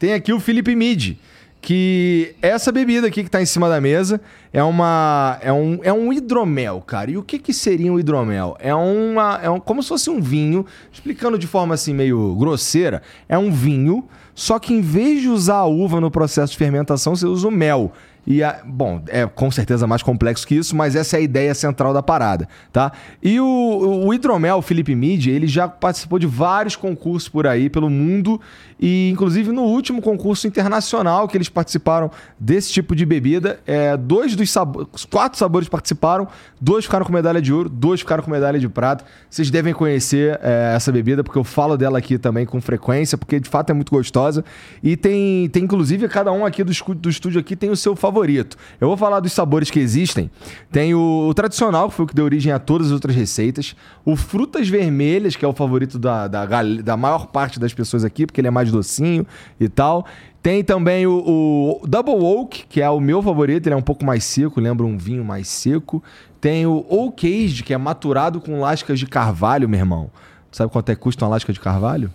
tem 0.02 0.14
aqui 0.14 0.32
o 0.32 0.40
Felipe 0.40 0.74
Mid, 0.74 1.16
que 1.60 2.34
essa 2.42 2.72
bebida 2.72 3.06
aqui 3.06 3.22
que 3.22 3.28
está 3.28 3.40
em 3.40 3.46
cima 3.46 3.68
da 3.68 3.80
mesa 3.80 4.20
é 4.52 4.60
uma 4.60 5.38
é 5.40 5.52
um, 5.52 5.78
é 5.84 5.92
um 5.92 6.12
hidromel, 6.12 6.80
cara. 6.80 7.12
E 7.12 7.16
o 7.16 7.22
que, 7.22 7.38
que 7.38 7.54
seria 7.54 7.92
um 7.92 8.00
hidromel? 8.00 8.56
É 8.58 8.74
uma 8.74 9.38
é 9.40 9.48
um, 9.48 9.60
como 9.60 9.80
se 9.80 9.90
fosse 9.90 10.10
um 10.10 10.20
vinho, 10.20 10.66
explicando 10.92 11.38
de 11.38 11.46
forma 11.46 11.74
assim 11.74 11.94
meio 11.94 12.34
grosseira, 12.34 13.00
é 13.28 13.38
um 13.38 13.52
vinho, 13.52 14.04
só 14.34 14.58
que 14.58 14.74
em 14.74 14.80
vez 14.80 15.20
de 15.20 15.28
usar 15.28 15.58
a 15.58 15.66
uva 15.66 16.00
no 16.00 16.10
processo 16.10 16.50
de 16.50 16.58
fermentação, 16.58 17.14
você 17.14 17.26
usa 17.26 17.46
o 17.46 17.50
mel. 17.52 17.92
E 18.24 18.42
a, 18.42 18.60
bom, 18.64 19.02
é 19.08 19.26
com 19.26 19.50
certeza 19.50 19.84
mais 19.86 20.02
complexo 20.02 20.46
que 20.46 20.54
isso, 20.54 20.76
mas 20.76 20.94
essa 20.94 21.16
é 21.16 21.18
a 21.18 21.22
ideia 21.22 21.54
central 21.54 21.92
da 21.92 22.02
parada, 22.02 22.48
tá? 22.72 22.92
E 23.20 23.40
o, 23.40 24.04
o 24.06 24.14
hidromel, 24.14 24.58
o 24.58 24.62
Felipe 24.62 24.94
Midi, 24.94 25.30
ele 25.30 25.48
já 25.48 25.66
participou 25.66 26.20
de 26.20 26.26
vários 26.26 26.76
concursos 26.76 27.28
por 27.28 27.48
aí 27.48 27.68
pelo 27.68 27.90
mundo 27.90 28.40
e 28.82 29.10
inclusive 29.10 29.52
no 29.52 29.62
último 29.62 30.02
concurso 30.02 30.48
internacional 30.48 31.28
que 31.28 31.36
eles 31.36 31.48
participaram 31.48 32.10
desse 32.38 32.72
tipo 32.72 32.96
de 32.96 33.06
bebida, 33.06 33.60
é, 33.66 33.96
dois 33.96 34.34
dos 34.34 34.50
sabores, 34.50 35.04
quatro 35.08 35.38
sabores 35.38 35.68
participaram, 35.68 36.26
dois 36.60 36.84
ficaram 36.84 37.06
com 37.06 37.12
medalha 37.12 37.40
de 37.40 37.52
ouro, 37.52 37.68
dois 37.68 38.00
ficaram 38.00 38.22
com 38.22 38.30
medalha 38.30 38.58
de 38.58 38.68
prata. 38.68 39.04
Vocês 39.30 39.50
devem 39.50 39.72
conhecer 39.72 40.38
é, 40.42 40.72
essa 40.74 40.90
bebida 40.90 41.22
porque 41.22 41.38
eu 41.38 41.44
falo 41.44 41.76
dela 41.76 41.98
aqui 41.98 42.18
também 42.18 42.44
com 42.44 42.60
frequência, 42.60 43.16
porque 43.16 43.38
de 43.38 43.48
fato 43.48 43.70
é 43.70 43.72
muito 43.72 43.90
gostosa 43.90 44.44
e 44.82 44.96
tem, 44.96 45.48
tem 45.48 45.64
inclusive 45.64 46.08
cada 46.08 46.32
um 46.32 46.44
aqui 46.44 46.64
do, 46.64 46.72
do 46.94 47.08
estúdio 47.08 47.40
aqui 47.40 47.54
tem 47.54 47.70
o 47.70 47.76
seu 47.76 47.94
favorito 47.94 48.32
favorito. 48.32 48.56
Eu 48.80 48.88
vou 48.88 48.96
falar 48.96 49.20
dos 49.20 49.32
sabores 49.32 49.70
que 49.70 49.78
existem. 49.78 50.30
Tem 50.70 50.94
o, 50.94 51.28
o, 51.28 51.34
tradicional, 51.34 51.88
que 51.88 51.94
foi 51.94 52.04
o 52.04 52.08
que 52.08 52.14
deu 52.14 52.24
origem 52.24 52.52
a 52.52 52.58
todas 52.58 52.88
as 52.88 52.92
outras 52.92 53.14
receitas. 53.14 53.76
O 54.04 54.16
frutas 54.16 54.68
vermelhas, 54.68 55.36
que 55.36 55.44
é 55.44 55.48
o 55.48 55.52
favorito 55.52 55.98
da, 55.98 56.28
da, 56.28 56.46
da 56.46 56.96
maior 56.96 57.26
parte 57.26 57.60
das 57.60 57.72
pessoas 57.72 58.04
aqui, 58.04 58.26
porque 58.26 58.40
ele 58.40 58.48
é 58.48 58.50
mais 58.50 58.70
docinho 58.72 59.26
e 59.60 59.68
tal. 59.68 60.06
Tem 60.42 60.64
também 60.64 61.06
o, 61.06 61.80
o, 61.82 61.86
Double 61.86 62.14
Oak, 62.14 62.66
que 62.68 62.82
é 62.82 62.90
o 62.90 62.98
meu 62.98 63.22
favorito, 63.22 63.68
ele 63.68 63.74
é 63.74 63.76
um 63.76 63.82
pouco 63.82 64.04
mais 64.04 64.24
seco, 64.24 64.60
lembra 64.60 64.84
um 64.84 64.98
vinho 64.98 65.24
mais 65.24 65.46
seco. 65.46 66.02
Tem 66.40 66.66
o 66.66 66.84
Oak 66.88 67.26
Aged, 67.26 67.62
que 67.62 67.72
é 67.72 67.78
maturado 67.78 68.40
com 68.40 68.60
lascas 68.60 68.98
de 68.98 69.06
carvalho, 69.06 69.68
meu 69.68 69.78
irmão. 69.78 70.10
Sabe 70.50 70.72
quanto 70.72 70.88
é 70.90 70.96
que 70.96 71.00
custa 71.00 71.24
uma 71.24 71.30
lasca 71.30 71.52
de 71.52 71.60
carvalho? 71.60 72.12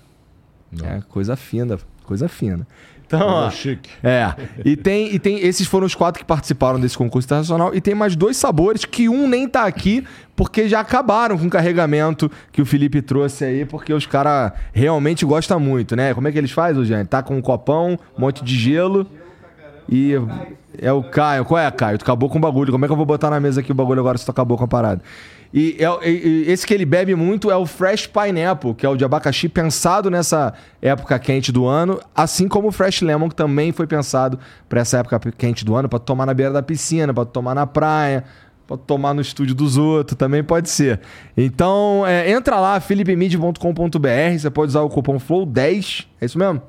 Não. 0.70 0.86
É 0.86 1.02
coisa 1.08 1.38
fina, 1.38 1.80
coisa 2.04 2.28
fina. 2.28 2.68
Então, 3.08 3.26
ó, 3.26 3.50
chique. 3.50 3.90
É. 4.04 4.34
E 4.66 4.76
tem, 4.76 5.16
e 5.16 5.18
tem. 5.18 5.40
Esses 5.40 5.66
foram 5.66 5.88
os 5.88 5.96
quatro 5.96 6.20
que 6.20 6.26
participaram 6.26 6.78
desse 6.78 6.98
concurso 6.98 7.26
internacional. 7.26 7.74
E 7.74 7.80
tem 7.80 7.96
mais 7.96 8.16
dois 8.18 8.36
sabores 8.36 8.84
que 8.84 9.08
um 9.08 9.30
nem 9.30 9.48
tá 9.48 9.64
aqui, 9.64 10.06
porque 10.36 10.68
já 10.68 10.82
acabaram 10.82 11.38
com 11.38 11.48
o 11.48 11.50
carregamento 11.50 12.30
que 12.52 12.62
o 12.62 12.66
Felipe 12.66 13.02
trouxe 13.02 13.46
aí, 13.46 13.66
porque 13.66 13.94
os 13.94 14.06
caras 14.06 14.52
realmente 14.74 15.26
gostam 15.26 15.58
muito, 15.58 15.96
né? 15.96 16.14
Como 16.14 16.28
é 16.28 16.32
que 16.32 16.38
eles 16.38 16.52
fazem, 16.52 16.84
Jean? 16.84 17.06
Tá 17.06 17.24
com 17.24 17.38
um 17.38 17.42
copão, 17.42 17.98
um 18.18 18.22
monte 18.22 18.44
de 18.44 18.56
gelo. 18.58 19.08
E 19.90 20.14
é 20.78 20.92
o 20.92 21.02
Caio. 21.02 21.46
Qual 21.46 21.58
é, 21.58 21.72
Caio? 21.72 21.98
Tu 21.98 22.02
acabou 22.02 22.30
com 22.30 22.38
o 22.38 22.42
bagulho. 22.42 22.74
Como 22.74 22.84
é 22.84 22.88
que 22.90 22.92
eu 22.92 22.98
vou 22.98 23.06
botar 23.06 23.30
na 23.30 23.40
mesa 23.40 23.62
aqui 23.62 23.72
o 23.72 23.76
bagulho 23.76 24.02
agora 24.02 24.18
se 24.18 24.26
tu 24.26 24.32
acabou 24.32 24.58
com 24.58 24.66
a 24.66 24.68
parada? 24.68 25.02
E, 25.54 25.78
é, 25.80 26.10
e, 26.10 26.46
esse 26.52 26.66
que 26.66 26.74
ele 26.74 26.86
bebe 26.86 27.16
muito 27.16 27.50
é 27.50 27.56
o 27.56 27.66
Fresh 27.66 28.08
Pineapple, 28.08 28.74
que 28.74 28.86
é 28.86 28.90
o 28.90 28.96
de 28.96 29.06
abacaxi 29.06 29.48
pensado 29.48 30.10
nessa 30.10 30.54
época 30.82 31.18
quente 31.20 31.52
do 31.52 31.66
ano, 31.66 32.00
assim 32.16 32.48
como 32.48 32.68
o 32.68 32.72
Fresh 32.72 33.02
Lemon, 33.02 33.30
que 33.30 33.36
também 33.36 33.72
foi 33.72 33.88
pensado 33.88 34.40
para 34.68 34.82
essa 34.82 35.00
época 35.00 35.20
quente 35.38 35.64
do 35.64 35.76
ano, 35.76 35.88
para 35.88 36.00
tomar 36.00 36.26
na 36.26 36.34
beira 36.34 36.52
da 36.52 36.62
piscina, 36.62 37.14
para 37.14 37.26
tomar 37.26 37.56
na 37.56 37.66
praia, 37.66 38.24
para 38.68 38.78
tomar 38.78 39.14
no 39.14 39.22
estúdio 39.22 39.56
dos 39.56 39.78
outros, 39.78 40.18
também 40.18 40.44
pode 40.44 40.70
ser. 40.70 41.00
Então, 41.36 42.06
é, 42.06 42.30
entra 42.30 42.60
lá, 42.60 42.80
philipemid.com.br, 42.80 44.38
você 44.38 44.50
pode 44.50 44.70
usar 44.70 44.82
o 44.82 44.90
cupom 44.90 45.18
FLOW10, 45.18 46.06
é 46.20 46.26
isso 46.26 46.38
mesmo? 46.38 46.62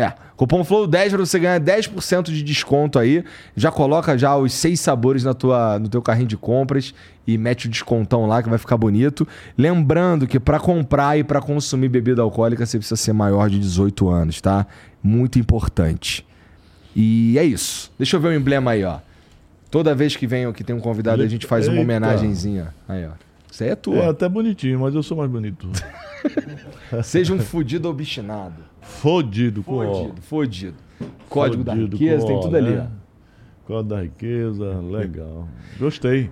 É, 0.00 0.12
cupom 0.36 0.62
FLOW10 0.64 1.08
para 1.10 1.18
você 1.18 1.40
ganhar 1.40 1.60
10% 1.60 2.24
de 2.30 2.42
desconto 2.44 3.00
aí. 3.00 3.24
Já 3.56 3.72
coloca 3.72 4.16
já 4.16 4.36
os 4.36 4.52
seis 4.52 4.78
sabores 4.78 5.24
na 5.24 5.34
tua, 5.34 5.76
no 5.80 5.88
teu 5.88 6.00
carrinho 6.00 6.28
de 6.28 6.36
compras 6.36 6.94
e 7.26 7.36
mete 7.36 7.66
o 7.66 7.68
descontão 7.68 8.24
lá 8.26 8.40
que 8.40 8.48
vai 8.48 8.58
ficar 8.58 8.76
bonito. 8.76 9.26
Lembrando 9.56 10.24
que 10.28 10.38
para 10.38 10.60
comprar 10.60 11.18
e 11.18 11.24
para 11.24 11.40
consumir 11.40 11.88
bebida 11.88 12.22
alcoólica 12.22 12.64
você 12.64 12.78
precisa 12.78 12.94
ser 12.94 13.12
maior 13.12 13.50
de 13.50 13.58
18 13.58 14.08
anos, 14.08 14.40
tá? 14.40 14.68
Muito 15.02 15.36
importante. 15.36 16.24
E 16.94 17.36
é 17.36 17.42
isso. 17.42 17.90
Deixa 17.98 18.16
eu 18.16 18.20
ver 18.20 18.28
o 18.28 18.34
emblema 18.34 18.70
aí, 18.70 18.84
ó. 18.84 18.98
Toda 19.68 19.96
vez 19.96 20.14
que 20.14 20.28
vem 20.28 20.52
que 20.52 20.62
tem 20.62 20.76
um 20.76 20.80
convidado, 20.80 21.22
a 21.22 21.26
gente 21.26 21.44
faz 21.44 21.66
uma 21.66 21.72
Eita. 21.74 21.82
homenagenzinha. 21.82 22.72
Aí, 22.88 23.04
ó. 23.04 23.10
Isso 23.50 23.64
aí 23.64 23.70
é 23.70 23.72
É 23.72 23.76
tua. 23.76 24.10
até 24.10 24.28
bonitinho, 24.28 24.78
mas 24.78 24.94
eu 24.94 25.02
sou 25.02 25.16
mais 25.16 25.28
bonito. 25.28 25.68
Seja 27.02 27.34
um 27.34 27.40
fudido 27.40 27.88
obstinado. 27.88 28.67
Fodido 28.88 29.62
com. 29.62 29.76
Fodido, 29.84 30.22
fodido. 30.22 30.74
Código 31.28 31.62
da 31.62 31.72
Fodido 31.74 31.96
riqueza, 31.96 32.20
com 32.22 32.26
tem 32.26 32.40
tudo 32.40 32.56
ali, 32.56 32.70
né? 32.70 32.88
Código 33.66 33.88
da 33.94 34.02
riqueza, 34.02 34.64
legal. 34.80 35.46
Gostei. 35.78 36.30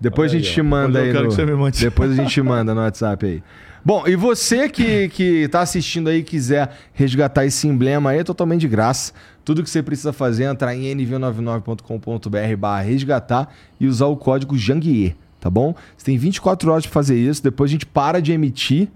Depois 0.00 0.30
Olha 0.30 0.38
a 0.38 0.42
gente 0.42 0.48
aí, 0.50 0.54
te 0.54 0.62
manda 0.62 0.98
aí. 1.00 1.12
quero 1.12 1.24
no- 1.24 1.28
que 1.30 1.34
você 1.34 1.44
me 1.46 1.54
mande. 1.54 1.80
Depois 1.80 2.10
a 2.10 2.14
gente 2.14 2.30
te 2.30 2.40
manda 2.42 2.74
no 2.74 2.80
WhatsApp 2.80 3.26
aí. 3.26 3.42
Bom, 3.84 4.06
e 4.06 4.16
você 4.16 4.68
que, 4.68 5.08
que 5.10 5.46
tá 5.48 5.60
assistindo 5.60 6.08
aí 6.08 6.18
e 6.20 6.22
quiser 6.22 6.74
resgatar 6.94 7.44
esse 7.44 7.68
emblema 7.68 8.10
aí, 8.10 8.18
é 8.20 8.24
totalmente 8.24 8.62
de 8.62 8.68
graça. 8.68 9.12
Tudo 9.44 9.62
que 9.62 9.68
você 9.68 9.82
precisa 9.82 10.12
fazer 10.12 10.44
é 10.44 10.50
entrar 10.50 10.74
em 10.74 10.84
nv99.com.br 10.96 12.56
barra 12.58 12.82
resgatar 12.82 13.52
e 13.78 13.86
usar 13.86 14.06
o 14.06 14.16
código 14.16 14.56
Janguier, 14.56 15.14
tá 15.38 15.50
bom? 15.50 15.74
Você 15.96 16.06
tem 16.06 16.16
24 16.16 16.70
horas 16.72 16.84
para 16.86 16.92
fazer 16.92 17.16
isso, 17.18 17.42
depois 17.42 17.70
a 17.70 17.72
gente 17.72 17.84
para 17.86 18.20
de 18.22 18.32
emitir 18.32 18.88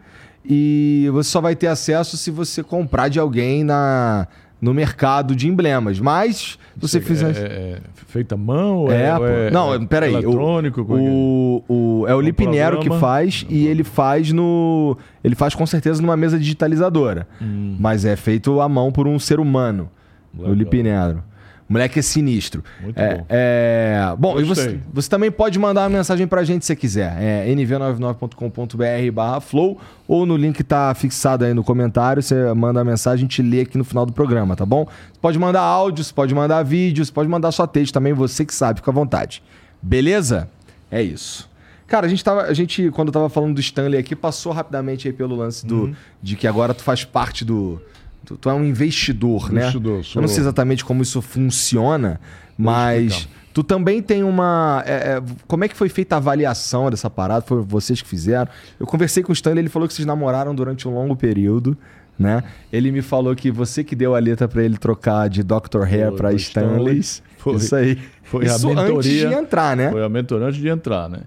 e 0.49 1.09
você 1.13 1.29
só 1.31 1.41
vai 1.41 1.55
ter 1.55 1.67
acesso 1.67 2.17
se 2.17 2.31
você 2.31 2.63
comprar 2.63 3.09
de 3.09 3.21
alguém 3.21 3.63
na, 3.63 4.27
no 4.61 4.73
mercado 4.73 5.37
de 5.37 5.47
emblemas. 5.47 6.01
Mas 6.01 6.59
se 6.77 6.81
você 6.81 7.01
fizer... 7.01 7.37
É, 7.37 7.43
é 7.45 7.81
feita 8.07 8.35
à 8.35 8.39
mão? 8.39 8.91
É, 8.91 9.15
pô. 9.17 9.27
é- 9.27 9.51
não, 9.51 9.75
é 9.75 9.87
peraí. 9.87 10.15
o- 10.15 10.19
Eletrônico? 10.19 10.85
como 10.85 10.99
é 10.99 11.05
é? 11.05 11.11
O, 11.11 11.65
o, 11.69 12.05
é 12.09 12.15
o 12.15 12.21
Lipinero 12.21 12.81
que 12.81 12.89
faz 12.99 13.45
e 13.51 13.67
ele 13.67 13.85
faz 13.85 14.33
no. 14.33 14.97
Ele 15.23 15.35
faz 15.35 15.55
com 15.55 15.67
certeza 15.67 16.01
numa 16.01 16.17
mesa 16.17 16.39
digitalizadora. 16.39 17.29
Hum. 17.41 17.77
Mas 17.79 18.05
é 18.07 18.17
feito 18.17 18.61
à 18.63 18.69
mão 18.69 18.91
por 18.91 19.07
um 19.07 19.19
ser 19.19 19.39
humano. 19.39 19.91
O 20.35 20.41
Legal. 20.43 20.55
Lipinero. 20.55 21.23
O 21.69 21.73
moleque 21.75 21.99
é 21.99 22.03
sinistro. 22.03 22.65
Muito 22.81 22.99
é, 22.99 23.17
bom. 23.17 23.27
é, 23.29 24.15
bom, 24.19 24.41
e 24.41 24.45
você, 24.45 24.63
Gostei. 24.63 24.81
você 24.93 25.09
também 25.11 25.31
pode 25.31 25.59
mandar 25.59 25.83
uma 25.83 25.91
mensagem 25.99 26.27
pra 26.27 26.43
gente 26.43 26.65
se 26.65 26.69
você 26.69 26.77
quiser. 26.77 27.15
É 27.21 27.47
nv99.com.br 27.55 29.13
barra 29.13 29.41
flow 29.41 29.79
ou 30.07 30.25
no 30.27 30.37
link 30.37 30.57
que 30.57 30.65
tá 30.65 30.95
fixado 30.95 31.45
aí 31.45 31.53
no 31.55 31.63
comentário. 31.63 32.23
Você 32.23 32.53
manda 32.55 32.81
a 32.81 32.85
mensagem, 32.85 33.19
a 33.25 33.29
gente 33.29 33.43
lê 33.43 33.61
aqui 33.61 33.77
no 33.77 33.85
final 33.85 34.07
do 34.07 34.13
programa, 34.13 34.57
tá 34.57 34.65
bom? 34.65 34.87
Você 34.87 35.21
pode 35.21 35.39
mandar 35.39 35.61
áudio, 35.61 36.05
você 36.05 36.13
pode 36.13 36.35
mandar 36.35 36.63
vídeo, 36.63 37.05
você 37.05 37.13
pode 37.13 37.29
mandar 37.29 37.53
só 37.53 37.67
texto 37.67 37.93
também, 37.95 38.13
você 38.13 38.45
que 38.45 38.55
sabe, 38.55 38.79
fica 38.81 38.91
à 38.91 38.95
vontade. 38.95 39.43
Beleza? 39.83 40.49
É 40.91 41.03
isso. 41.03 41.49
Cara, 41.87 42.07
a 42.07 42.09
gente, 42.09 42.23
tava, 42.23 42.43
a 42.43 42.53
gente, 42.53 42.91
quando 42.91 43.11
tava 43.11 43.29
falando 43.31 43.55
do 43.55 43.61
Stanley 43.61 43.99
aqui, 43.99 44.15
passou 44.15 44.53
rapidamente 44.53 45.09
aí 45.09 45.13
pelo 45.15 45.35
lance 45.35 45.65
do, 45.65 45.85
Uhum. 45.85 45.95
de 46.23 46.37
que 46.37 46.47
agora 46.47 46.75
tu 46.75 46.83
faz 46.83 47.05
parte 47.05 47.45
do. 47.45 47.81
Tu, 48.25 48.37
tu 48.37 48.51
é 48.51 48.55
um 48.55 48.65
investidor, 48.65 49.51
né? 49.53 49.63
Investidor, 49.63 49.97
Eu 49.99 50.05
sou- 50.05 50.23
não 50.23 50.29
sei 50.29 50.41
exatamente 50.41 50.85
como 50.85 51.03
isso 51.03 51.21
funciona, 51.23 52.21
mas 52.57 53.29
tu 53.55 53.63
também 53.63 54.03
tem 54.03 54.23
uma. 54.23 54.83
é, 54.87 54.93
é, 55.17 55.23
como 55.47 55.65
é 55.65 55.69
que 55.69 55.77
foi 55.77 55.89
feita 55.89 56.15
a 56.17 56.19
avaliação 56.19 56.91
dessa 56.91 57.09
parada? 57.09 57.43
Foi 57.47 57.63
vocês 57.63 58.03
que 58.03 58.09
fizeram? 58.09 58.51
Eu 58.79 58.87
conversei 58.87 59.23
com 59.23 59.31
o 59.31 59.33
Stanley, 59.33 59.61
ele 59.63 59.69
falou 59.69 59.87
que 59.89 59.95
vocês 59.95 60.05
namoraram 60.07 60.55
durante 60.55 60.87
um 60.87 60.95
longo 60.95 61.17
período. 61.17 61.77
Né? 62.19 62.43
Ele 62.73 62.91
me 62.91 63.01
falou 63.01 63.33
que 63.37 63.49
você 63.49 63.85
que 63.85 63.95
deu 63.95 64.13
a 64.17 64.19
letra 64.19 64.49
pra 64.49 64.65
ele 64.65 64.77
trocar 64.77 65.29
de 65.29 65.45
Dr. 65.45 65.85
Hair 65.89 66.09
Stanley. 66.35 66.99
Stanley. 66.99 67.01
Foi. 67.37 67.55
Isso 67.55 67.77
aí. 67.77 67.97
Foi 68.25 68.45
Isso 68.45 68.67
a 68.67 68.75
mentoria. 68.75 68.97
antes 68.99 69.11
de 69.13 69.25
entrar, 69.35 69.77
né? 69.77 69.91
Foi 69.93 70.05
a 70.05 70.09
mentoria 70.09 70.47
antes 70.49 70.61
de 70.61 70.67
entrar, 70.69 71.09
né? 71.09 71.21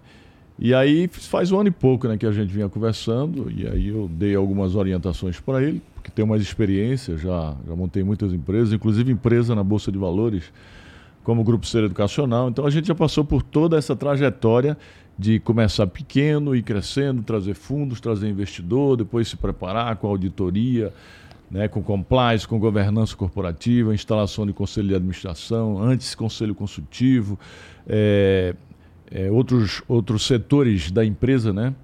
E 0.60 0.74
aí 0.74 1.08
faz 1.14 1.50
um 1.50 1.60
ano 1.62 1.70
e 1.70 1.72
pouco 1.72 2.10
né, 2.10 2.18
que 2.18 2.26
a 2.26 2.32
gente 2.34 2.54
vinha 2.54 2.68
conversando, 2.68 3.50
e 3.50 3.66
aí 3.66 3.88
eu 3.88 4.08
dei 4.12 4.36
algumas 4.36 4.76
orientações 4.76 5.40
para 5.40 5.64
ele, 5.64 5.82
porque 6.02 6.12
tem 6.12 6.26
mais 6.26 6.42
experiência, 6.42 7.16
já, 7.16 7.56
já 7.66 7.76
montei 7.76 8.04
muitas 8.04 8.34
empresas, 8.34 8.74
inclusive 8.74 9.12
empresa 9.12 9.54
na 9.54 9.64
Bolsa 9.64 9.92
de 9.92 10.00
Valores, 10.00 10.52
como 11.24 11.44
Grupo 11.44 11.66
Ser 11.68 11.84
Educacional. 11.84 12.50
Então 12.50 12.66
a 12.66 12.72
gente 12.72 12.88
já 12.88 12.96
passou 12.96 13.24
por 13.24 13.44
toda 13.44 13.78
essa 13.78 13.96
trajetória 13.96 14.76
de 15.18 15.40
começar 15.40 15.86
pequeno, 15.86 16.56
ir 16.56 16.64
crescendo, 16.64 17.22
trazer 17.22 17.54
fundos, 17.54 18.02
trazer 18.02 18.28
investidor, 18.28 18.98
depois 18.98 19.28
se 19.28 19.38
preparar 19.38 19.96
com 19.98 20.08
auditoria, 20.08 20.92
né, 21.52 21.68
com 21.68 21.84
compliance, 21.84 22.48
com 22.48 22.58
governança 22.58 23.16
corporativa, 23.16 23.94
instalação 23.94 24.48
de 24.48 24.54
conselho 24.54 24.88
de 24.88 24.96
administração, 24.96 25.80
antes 25.84 26.16
conselho 26.16 26.56
consultivo, 26.56 27.38
é, 27.88 28.56
é, 29.12 29.30
outros, 29.30 29.84
outros 29.88 30.26
setores 30.26 30.90
da 30.90 31.06
empresa, 31.06 31.54
né, 31.54 31.76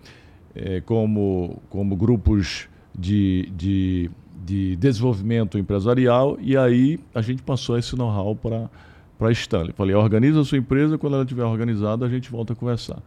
é, 0.55 0.81
como, 0.81 1.61
como 1.69 1.95
grupos 1.95 2.67
de, 2.97 3.51
de, 3.55 4.11
de 4.45 4.75
desenvolvimento 4.75 5.57
empresarial, 5.57 6.37
e 6.41 6.57
aí 6.57 6.99
a 7.13 7.21
gente 7.21 7.43
passou 7.43 7.77
esse 7.77 7.95
know-how 7.95 8.35
para 8.35 8.69
para 9.17 9.31
Stanley. 9.31 9.73
Falei, 9.73 9.95
organiza 9.95 10.41
a 10.41 10.45
sua 10.45 10.57
empresa, 10.57 10.97
quando 10.97 11.13
ela 11.13 11.23
estiver 11.23 11.43
organizada, 11.43 12.05
a 12.05 12.09
gente 12.09 12.29
volta 12.29 12.53
a 12.53 12.55
conversar. 12.55 13.01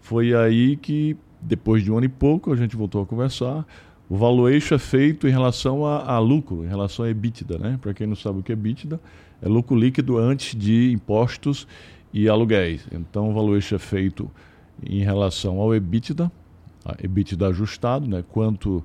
Foi 0.00 0.34
aí 0.34 0.76
que, 0.76 1.16
depois 1.40 1.82
de 1.82 1.90
um 1.90 1.96
ano 1.96 2.06
e 2.06 2.08
pouco, 2.08 2.52
a 2.52 2.56
gente 2.56 2.76
voltou 2.76 3.02
a 3.02 3.06
conversar. 3.06 3.66
O 4.08 4.16
valuation 4.16 4.74
é 4.74 4.78
feito 4.78 5.26
em 5.26 5.30
relação 5.30 5.84
a, 5.84 6.12
a 6.12 6.18
lucro, 6.18 6.64
em 6.64 6.68
relação 6.68 7.04
a 7.04 7.10
EBITDA, 7.10 7.58
né? 7.58 7.78
Para 7.80 7.92
quem 7.92 8.06
não 8.06 8.14
sabe 8.14 8.38
o 8.38 8.42
que 8.42 8.52
é 8.52 8.54
EBITDA, 8.54 9.00
é 9.42 9.48
lucro 9.48 9.76
líquido 9.76 10.18
antes 10.18 10.54
de 10.54 10.92
impostos 10.92 11.66
e 12.12 12.28
aluguéis. 12.28 12.86
Então, 12.92 13.30
o 13.30 13.34
valuation 13.34 13.76
é 13.76 13.78
feito 13.78 14.30
em 14.84 15.02
relação 15.02 15.58
ao 15.58 15.74
EBITDA, 15.74 16.30
EBITDA 17.02 17.48
ajustado, 17.48 18.06
né? 18.06 18.22
Quanto 18.28 18.84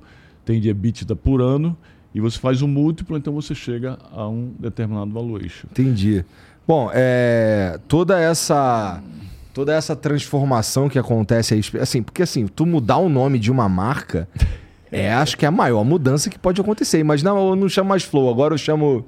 tem 0.51 0.59
de 0.61 0.69
EBITDA 0.69 1.15
por 1.15 1.41
ano, 1.41 1.75
e 2.13 2.19
você 2.19 2.37
faz 2.37 2.61
um 2.61 2.67
múltiplo, 2.67 3.17
então 3.17 3.33
você 3.33 3.55
chega 3.55 3.97
a 4.11 4.27
um 4.27 4.51
determinado 4.59 5.11
valuation. 5.11 5.67
Entendi. 5.71 6.25
Bom, 6.67 6.89
é, 6.93 7.79
toda 7.87 8.19
essa 8.19 9.01
toda 9.53 9.73
essa 9.73 9.95
transformação 9.95 10.87
que 10.87 10.97
acontece 10.97 11.53
aí, 11.53 11.61
assim, 11.81 12.01
porque 12.01 12.21
assim, 12.23 12.47
tu 12.47 12.65
mudar 12.65 12.97
o 12.97 13.09
nome 13.09 13.37
de 13.37 13.51
uma 13.51 13.67
marca 13.67 14.27
é, 14.91 15.11
acho 15.13 15.37
que 15.37 15.43
é 15.45 15.47
a 15.47 15.51
maior 15.51 15.83
mudança 15.83 16.29
que 16.29 16.39
pode 16.39 16.59
acontecer. 16.61 16.99
Imagina, 16.99 17.31
eu 17.31 17.55
não 17.55 17.67
chamo 17.67 17.89
mais 17.89 18.03
Flow, 18.03 18.29
agora 18.29 18.53
eu 18.53 18.57
chamo 18.57 19.05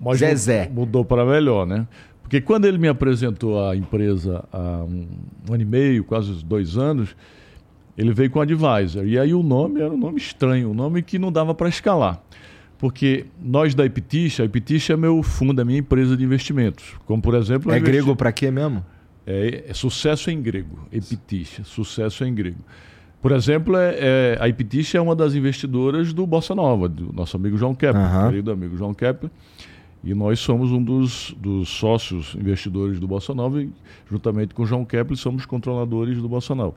Mas 0.00 0.18
Zezé. 0.18 0.68
mu- 0.68 0.80
Mudou 0.80 1.04
para 1.04 1.24
melhor, 1.26 1.66
né? 1.66 1.86
Porque 2.22 2.40
quando 2.40 2.64
ele 2.64 2.76
me 2.78 2.88
apresentou 2.88 3.68
a 3.68 3.76
empresa 3.76 4.44
há 4.52 4.82
um, 4.84 5.06
um 5.48 5.52
ano 5.54 5.62
e 5.62 5.66
meio, 5.66 6.04
quase 6.04 6.42
dois 6.44 6.76
anos, 6.76 7.14
ele 7.96 8.12
veio 8.12 8.30
com 8.30 8.40
Advisor. 8.40 9.06
E 9.06 9.18
aí 9.18 9.32
o 9.34 9.42
nome 9.42 9.80
era 9.80 9.92
um 9.92 9.96
nome 9.96 10.18
estranho, 10.18 10.70
um 10.70 10.74
nome 10.74 11.02
que 11.02 11.18
não 11.18 11.30
dava 11.32 11.54
para 11.54 11.68
escalar. 11.68 12.20
Porque 12.78 13.26
nós 13.42 13.74
da 13.74 13.86
Epitixa, 13.86 14.42
a 14.42 14.46
Epitixa 14.46 14.92
é 14.92 14.96
meu 14.96 15.22
fundo, 15.22 15.60
é 15.60 15.64
minha 15.64 15.78
empresa 15.78 16.16
de 16.16 16.22
investimentos. 16.22 16.94
Como, 17.06 17.22
por 17.22 17.34
exemplo... 17.34 17.72
é 17.72 17.76
investi- 17.78 17.90
grego 17.90 18.14
pra 18.14 18.30
quê 18.32 18.50
mesmo? 18.50 18.84
É, 19.26 19.64
é 19.68 19.74
sucesso 19.74 20.30
em 20.30 20.40
grego, 20.40 20.78
Epitixa, 20.92 21.64
sucesso 21.64 22.22
em 22.24 22.34
grego. 22.34 22.58
Por 23.22 23.32
exemplo, 23.32 23.76
é, 23.76 23.94
é- 23.98 24.38
a 24.38 24.48
Epitixa 24.48 24.98
é 24.98 25.00
uma 25.00 25.16
das 25.16 25.34
investidoras 25.34 26.12
do 26.12 26.26
Bossa 26.26 26.54
Nova, 26.54 26.86
do 26.88 27.12
nosso 27.14 27.36
amigo 27.36 27.56
João 27.56 27.74
Kepler, 27.74 28.04
Aham. 28.04 28.28
querido 28.28 28.52
amigo 28.52 28.76
João 28.76 28.92
Kepler. 28.94 29.30
E 30.04 30.14
nós 30.14 30.38
somos 30.38 30.70
um 30.70 30.80
dos, 30.80 31.34
dos 31.38 31.68
sócios 31.70 32.36
investidores 32.38 33.00
do 33.00 33.08
Bossa 33.08 33.34
Nova 33.34 33.60
e, 33.60 33.70
juntamente 34.08 34.54
com 34.54 34.62
o 34.62 34.66
João 34.66 34.84
Kepler, 34.84 35.16
somos 35.16 35.44
controladores 35.46 36.18
do 36.22 36.28
Bossa 36.28 36.54
Nova. 36.54 36.74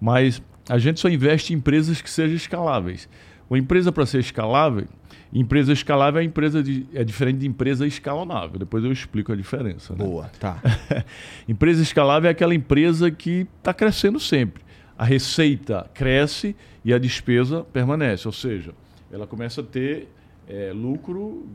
Mas 0.00 0.42
a 0.68 0.78
gente 0.78 1.00
só 1.00 1.08
investe 1.08 1.52
em 1.52 1.56
empresas 1.56 2.00
que 2.00 2.08
sejam 2.10 2.36
escaláveis. 2.36 3.08
Uma 3.50 3.58
empresa 3.58 3.92
para 3.92 4.06
ser 4.06 4.20
escalável, 4.20 4.86
empresa 5.32 5.72
escalável 5.72 6.20
é, 6.20 6.24
empresa 6.24 6.62
de- 6.62 6.86
é 6.94 7.04
diferente 7.04 7.38
de 7.38 7.46
empresa 7.46 7.86
escalonável. 7.86 8.58
Depois 8.58 8.82
eu 8.84 8.90
explico 8.92 9.32
a 9.32 9.36
diferença. 9.36 9.92
né? 9.94 10.04
Boa, 10.04 10.30
tá. 10.40 10.58
Empresa 11.48 11.82
escalável 11.82 12.28
é 12.28 12.32
aquela 12.32 12.54
empresa 12.54 13.10
que 13.10 13.46
está 13.58 13.74
crescendo 13.74 14.18
sempre. 14.18 14.62
A 14.96 15.04
receita 15.04 15.90
cresce 15.92 16.56
e 16.84 16.92
a 16.94 16.98
despesa 16.98 17.64
permanece, 17.72 18.26
ou 18.26 18.32
seja, 18.32 18.72
ela 19.10 19.26
começa 19.26 19.60
a 19.60 19.64
ter 19.64 20.08
eh, 20.48 20.72
lucro 20.74 21.46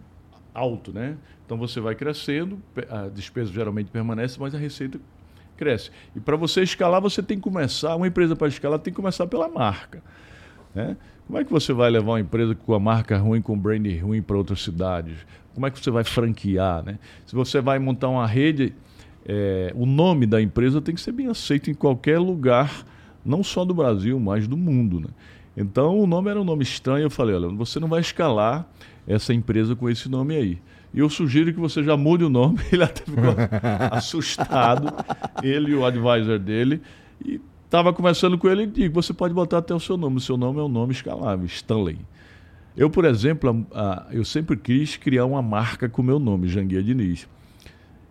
alto, 0.54 0.92
né? 0.92 1.18
Então 1.46 1.58
você 1.58 1.80
vai 1.80 1.96
crescendo, 1.96 2.60
a 2.90 3.08
despesa 3.08 3.52
geralmente 3.52 3.90
permanece, 3.90 4.38
mas 4.40 4.54
a 4.54 4.58
receita 4.58 5.00
cresce. 5.58 5.92
E 6.16 6.20
para 6.20 6.36
você 6.36 6.62
escalar, 6.62 7.02
você 7.02 7.22
tem 7.22 7.38
que 7.38 7.44
começar, 7.44 7.96
uma 7.96 8.08
empresa 8.08 8.36
para 8.36 8.48
escalar 8.48 8.80
tem 8.80 8.94
que 8.94 8.98
começar 8.98 9.28
pela 9.28 9.50
marca. 9.50 10.02
Né? 10.74 10.96
Como 11.26 11.40
é 11.40 11.44
que 11.44 11.52
você 11.52 11.74
vai 11.74 11.90
levar 11.90 12.14
uma 12.14 12.20
empresa 12.20 12.56
com 12.56 12.74
a 12.74 12.80
marca 12.80 13.18
ruim, 13.18 13.42
com 13.42 13.54
o 13.54 13.58
brand 13.58 13.86
ruim 14.02 14.22
para 14.22 14.38
outras 14.38 14.62
cidades? 14.62 15.18
Como 15.54 15.66
é 15.66 15.72
que 15.72 15.80
você 15.80 15.92
vai 15.92 16.04
franquear? 16.04 16.84
Né? 16.86 17.00
Se 17.26 17.36
você 17.36 17.60
vai 17.60 17.80
montar 17.80 18.08
uma 18.10 18.26
rede, 18.26 18.74
eh, 19.26 19.74
o 19.76 19.86
nome 19.86 20.26
da 20.26 20.42
empresa 20.42 20.82
tem 20.82 20.96
que 20.96 21.02
ser 21.02 21.12
bem 21.12 21.28
aceito 21.28 21.70
em 21.70 21.74
qualquer 21.74 22.20
lugar 22.20 22.86
não 23.26 23.44
só 23.44 23.66
do 23.66 23.74
Brasil, 23.74 24.18
mas 24.20 24.48
do 24.48 24.56
mundo. 24.56 25.02
Né? 25.02 25.10
Então 25.58 26.00
o 26.00 26.08
nome 26.08 26.30
era 26.30 26.40
um 26.40 26.46
nome 26.46 26.64
estranho. 26.64 27.04
Eu 27.04 27.10
falei: 27.10 27.36
olha, 27.36 27.50
você 27.50 27.80
não 27.80 27.88
vai 27.88 28.00
escalar 28.00 28.66
essa 29.06 29.34
empresa 29.34 29.76
com 29.76 29.90
esse 29.90 30.08
nome 30.08 30.36
aí. 30.36 30.62
E 30.94 31.00
eu 31.00 31.10
sugiro 31.10 31.54
que 31.54 31.60
você 31.60 31.84
já 31.84 31.96
mude 31.98 32.24
o 32.24 32.30
nome. 32.30 32.60
Ele 32.72 32.84
até 32.84 33.04
ficou 33.04 33.36
assustado, 33.92 34.94
ele 35.44 35.72
e 35.72 35.76
o 35.76 35.86
advisor 35.86 36.40
dele. 36.40 36.82
E 37.24 37.40
estava 37.66 37.94
conversando 37.94 38.38
com 38.38 38.48
ele 38.48 38.64
e 38.64 38.68
digo: 38.68 39.02
você 39.02 39.14
pode 39.14 39.34
botar 39.34 39.60
até 39.60 39.74
o 39.74 39.80
seu 39.80 39.98
nome. 39.98 40.18
O 40.18 40.22
seu 40.22 40.38
nome 40.38 40.60
é 40.60 40.64
um 40.64 40.70
nome 40.70 40.94
escalável, 40.94 41.46
Stanley. 41.46 41.98
Eu, 42.76 42.90
por 42.90 43.06
exemplo, 43.06 43.66
eu 44.12 44.24
sempre 44.24 44.56
quis 44.56 44.98
criar 44.98 45.26
uma 45.26 45.42
marca 45.42 45.90
com 45.90 46.02
o 46.02 46.06
meu 46.06 46.20
nome, 46.20 46.48
Janguia 46.48 46.84
Diniz. 46.84 47.28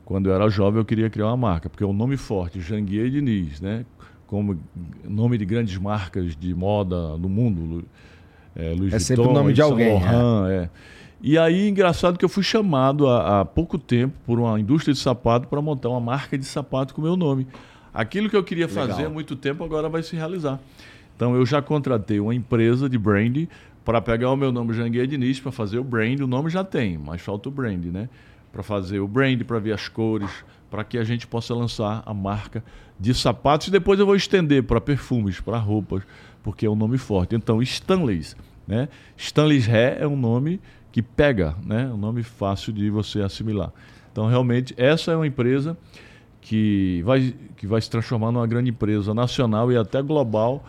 Quando 0.04 0.28
eu 0.28 0.35
era 0.35 0.49
jovem, 0.49 0.80
eu 0.80 0.85
queria 0.85 1.09
criar 1.09 1.26
uma 1.26 1.37
marca, 1.37 1.71
porque 1.71 1.85
é 1.85 1.87
um 1.87 1.92
nome 1.92 2.16
forte, 2.16 2.61
Janguia 2.61 3.09
Diniz, 3.09 3.61
né? 3.61 3.87
Como 4.26 4.59
nome 5.04 5.38
de 5.38 5.45
grandes 5.45 5.78
marcas 5.78 6.35
de 6.37 6.52
moda 6.52 7.16
no 7.16 7.28
mundo. 7.28 7.85
É, 8.56 8.71
Louis 8.71 8.92
é 8.92 8.97
Vuitton, 8.97 8.99
sempre 8.99 9.25
o 9.25 9.33
nome 9.33 9.52
de 9.52 9.62
alguém. 9.62 9.92
Laurent, 9.92 10.50
é. 10.50 10.54
é. 10.54 10.71
E 11.28 11.37
aí, 11.37 11.68
engraçado 11.68 12.16
que 12.16 12.25
eu 12.25 12.28
fui 12.28 12.45
chamado 12.45 13.09
há, 13.09 13.40
há 13.40 13.45
pouco 13.45 13.80
tempo 13.80 14.14
por 14.25 14.38
uma 14.38 14.61
indústria 14.61 14.95
de 14.95 15.00
sapato 15.00 15.49
para 15.49 15.61
montar 15.61 15.88
uma 15.88 15.99
marca 15.99 16.38
de 16.38 16.45
sapato 16.45 16.95
com 16.95 17.00
o 17.00 17.04
meu 17.04 17.16
nome. 17.16 17.49
Aquilo 17.92 18.30
que 18.30 18.37
eu 18.37 18.45
queria 18.45 18.68
Legal. 18.68 18.87
fazer 18.87 19.06
há 19.06 19.11
muito 19.11 19.35
tempo 19.35 19.64
agora 19.64 19.88
vai 19.88 20.04
se 20.04 20.14
realizar. 20.14 20.61
Então 21.16 21.35
eu 21.35 21.45
já 21.45 21.61
contratei 21.61 22.21
uma 22.21 22.33
empresa 22.33 22.88
de 22.88 22.97
brand 22.97 23.49
para 23.85 24.00
pegar 24.00 24.30
o 24.30 24.37
meu 24.37 24.52
nome 24.52 24.73
Janguier 24.73 25.09
Diniz 25.09 25.40
para 25.40 25.50
fazer 25.50 25.80
o 25.80 25.83
brand. 25.83 26.21
O 26.21 26.28
nome 26.28 26.49
já 26.49 26.62
tem, 26.62 26.97
mas 26.97 27.21
falta 27.23 27.49
o 27.49 27.52
brand, 27.52 27.85
né? 27.87 28.09
Para 28.52 28.62
fazer 28.62 29.00
o 29.00 29.09
brand, 29.09 29.42
para 29.42 29.59
ver 29.59 29.73
as 29.73 29.88
cores, 29.88 30.30
para 30.71 30.85
que 30.85 30.97
a 30.97 31.02
gente 31.02 31.26
possa 31.26 31.52
lançar 31.52 32.04
a 32.06 32.14
marca 32.14 32.62
de 33.00 33.12
sapatos 33.12 33.66
e 33.66 33.73
depois 33.73 33.99
eu 33.99 34.06
vou 34.06 34.14
estender 34.14 34.62
para 34.62 34.80
perfumes, 34.80 35.40
para 35.40 35.59
roupas, 35.59 36.04
porque 36.45 36.66
é 36.66 36.71
um 36.71 36.76
nome 36.76 36.99
forte. 36.99 37.35
Então, 37.35 37.61
Stanleys, 37.61 38.37
né? 38.64 38.88
Stanleys 39.16 39.66
Ré 39.66 39.97
é 39.99 40.06
um 40.06 40.16
nome 40.16 40.61
que 40.97 41.03
pega, 41.03 41.55
né? 41.62 41.91
Um 41.93 41.99
nome 41.99 42.23
fácil 42.23 42.73
de 42.73 42.88
você 42.88 43.21
assimilar. 43.21 43.71
Então, 44.11 44.26
realmente, 44.29 44.73
essa 44.79 45.12
é 45.12 45.15
uma 45.15 45.26
empresa 45.26 45.76
que 46.41 47.03
vai, 47.05 47.35
que 47.55 47.67
vai 47.67 47.83
se 47.83 47.91
transformar 47.91 48.33
numa 48.33 48.47
grande 48.47 48.71
empresa 48.71 49.12
nacional 49.12 49.71
e 49.71 49.76
até 49.76 50.00
global, 50.00 50.65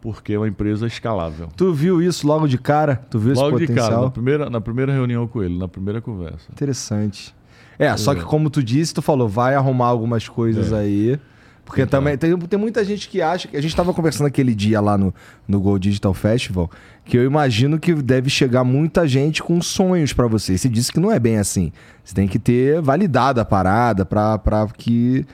porque 0.00 0.32
é 0.32 0.38
uma 0.38 0.48
empresa 0.48 0.86
escalável. 0.86 1.50
Tu 1.54 1.74
viu 1.74 2.00
isso 2.00 2.26
logo 2.26 2.48
de 2.48 2.56
cara? 2.56 2.96
Tu 3.10 3.18
viu 3.18 3.34
logo 3.34 3.58
esse 3.58 3.66
potencial? 3.66 3.86
de 3.86 3.90
cara, 3.90 4.02
na 4.02 4.10
primeira, 4.10 4.48
na 4.48 4.60
primeira 4.62 4.92
reunião 4.94 5.28
com 5.28 5.42
ele, 5.42 5.58
na 5.58 5.68
primeira 5.68 6.00
conversa. 6.00 6.50
Interessante. 6.50 7.34
É, 7.78 7.94
só 7.98 8.14
que 8.14 8.22
como 8.22 8.48
tu 8.48 8.62
disse, 8.62 8.94
tu 8.94 9.02
falou, 9.02 9.28
vai 9.28 9.54
arrumar 9.56 9.88
algumas 9.88 10.26
coisas 10.26 10.72
é. 10.72 10.78
aí. 10.78 11.20
Porque 11.66 11.82
então. 11.82 11.98
também 11.98 12.16
tem, 12.16 12.34
tem 12.38 12.58
muita 12.58 12.84
gente 12.84 13.08
que 13.08 13.20
acha 13.20 13.48
que. 13.48 13.56
A 13.56 13.60
gente 13.60 13.72
estava 13.72 13.92
conversando 13.92 14.28
aquele 14.28 14.54
dia 14.54 14.80
lá 14.80 14.96
no, 14.96 15.12
no 15.46 15.60
Gold 15.60 15.86
Digital 15.88 16.14
Festival, 16.14 16.70
que 17.04 17.18
eu 17.18 17.24
imagino 17.24 17.78
que 17.78 17.92
deve 17.92 18.30
chegar 18.30 18.62
muita 18.62 19.06
gente 19.06 19.42
com 19.42 19.60
sonhos 19.60 20.12
para 20.12 20.28
você. 20.28 20.56
Você 20.56 20.68
disse 20.68 20.92
que 20.92 21.00
não 21.00 21.10
é 21.10 21.18
bem 21.18 21.38
assim. 21.38 21.72
Você 22.04 22.14
tem 22.14 22.28
que 22.28 22.38
ter 22.38 22.80
validado 22.80 23.40
a 23.40 23.44
parada 23.44 24.06
para 24.06 24.68
que 24.78 25.26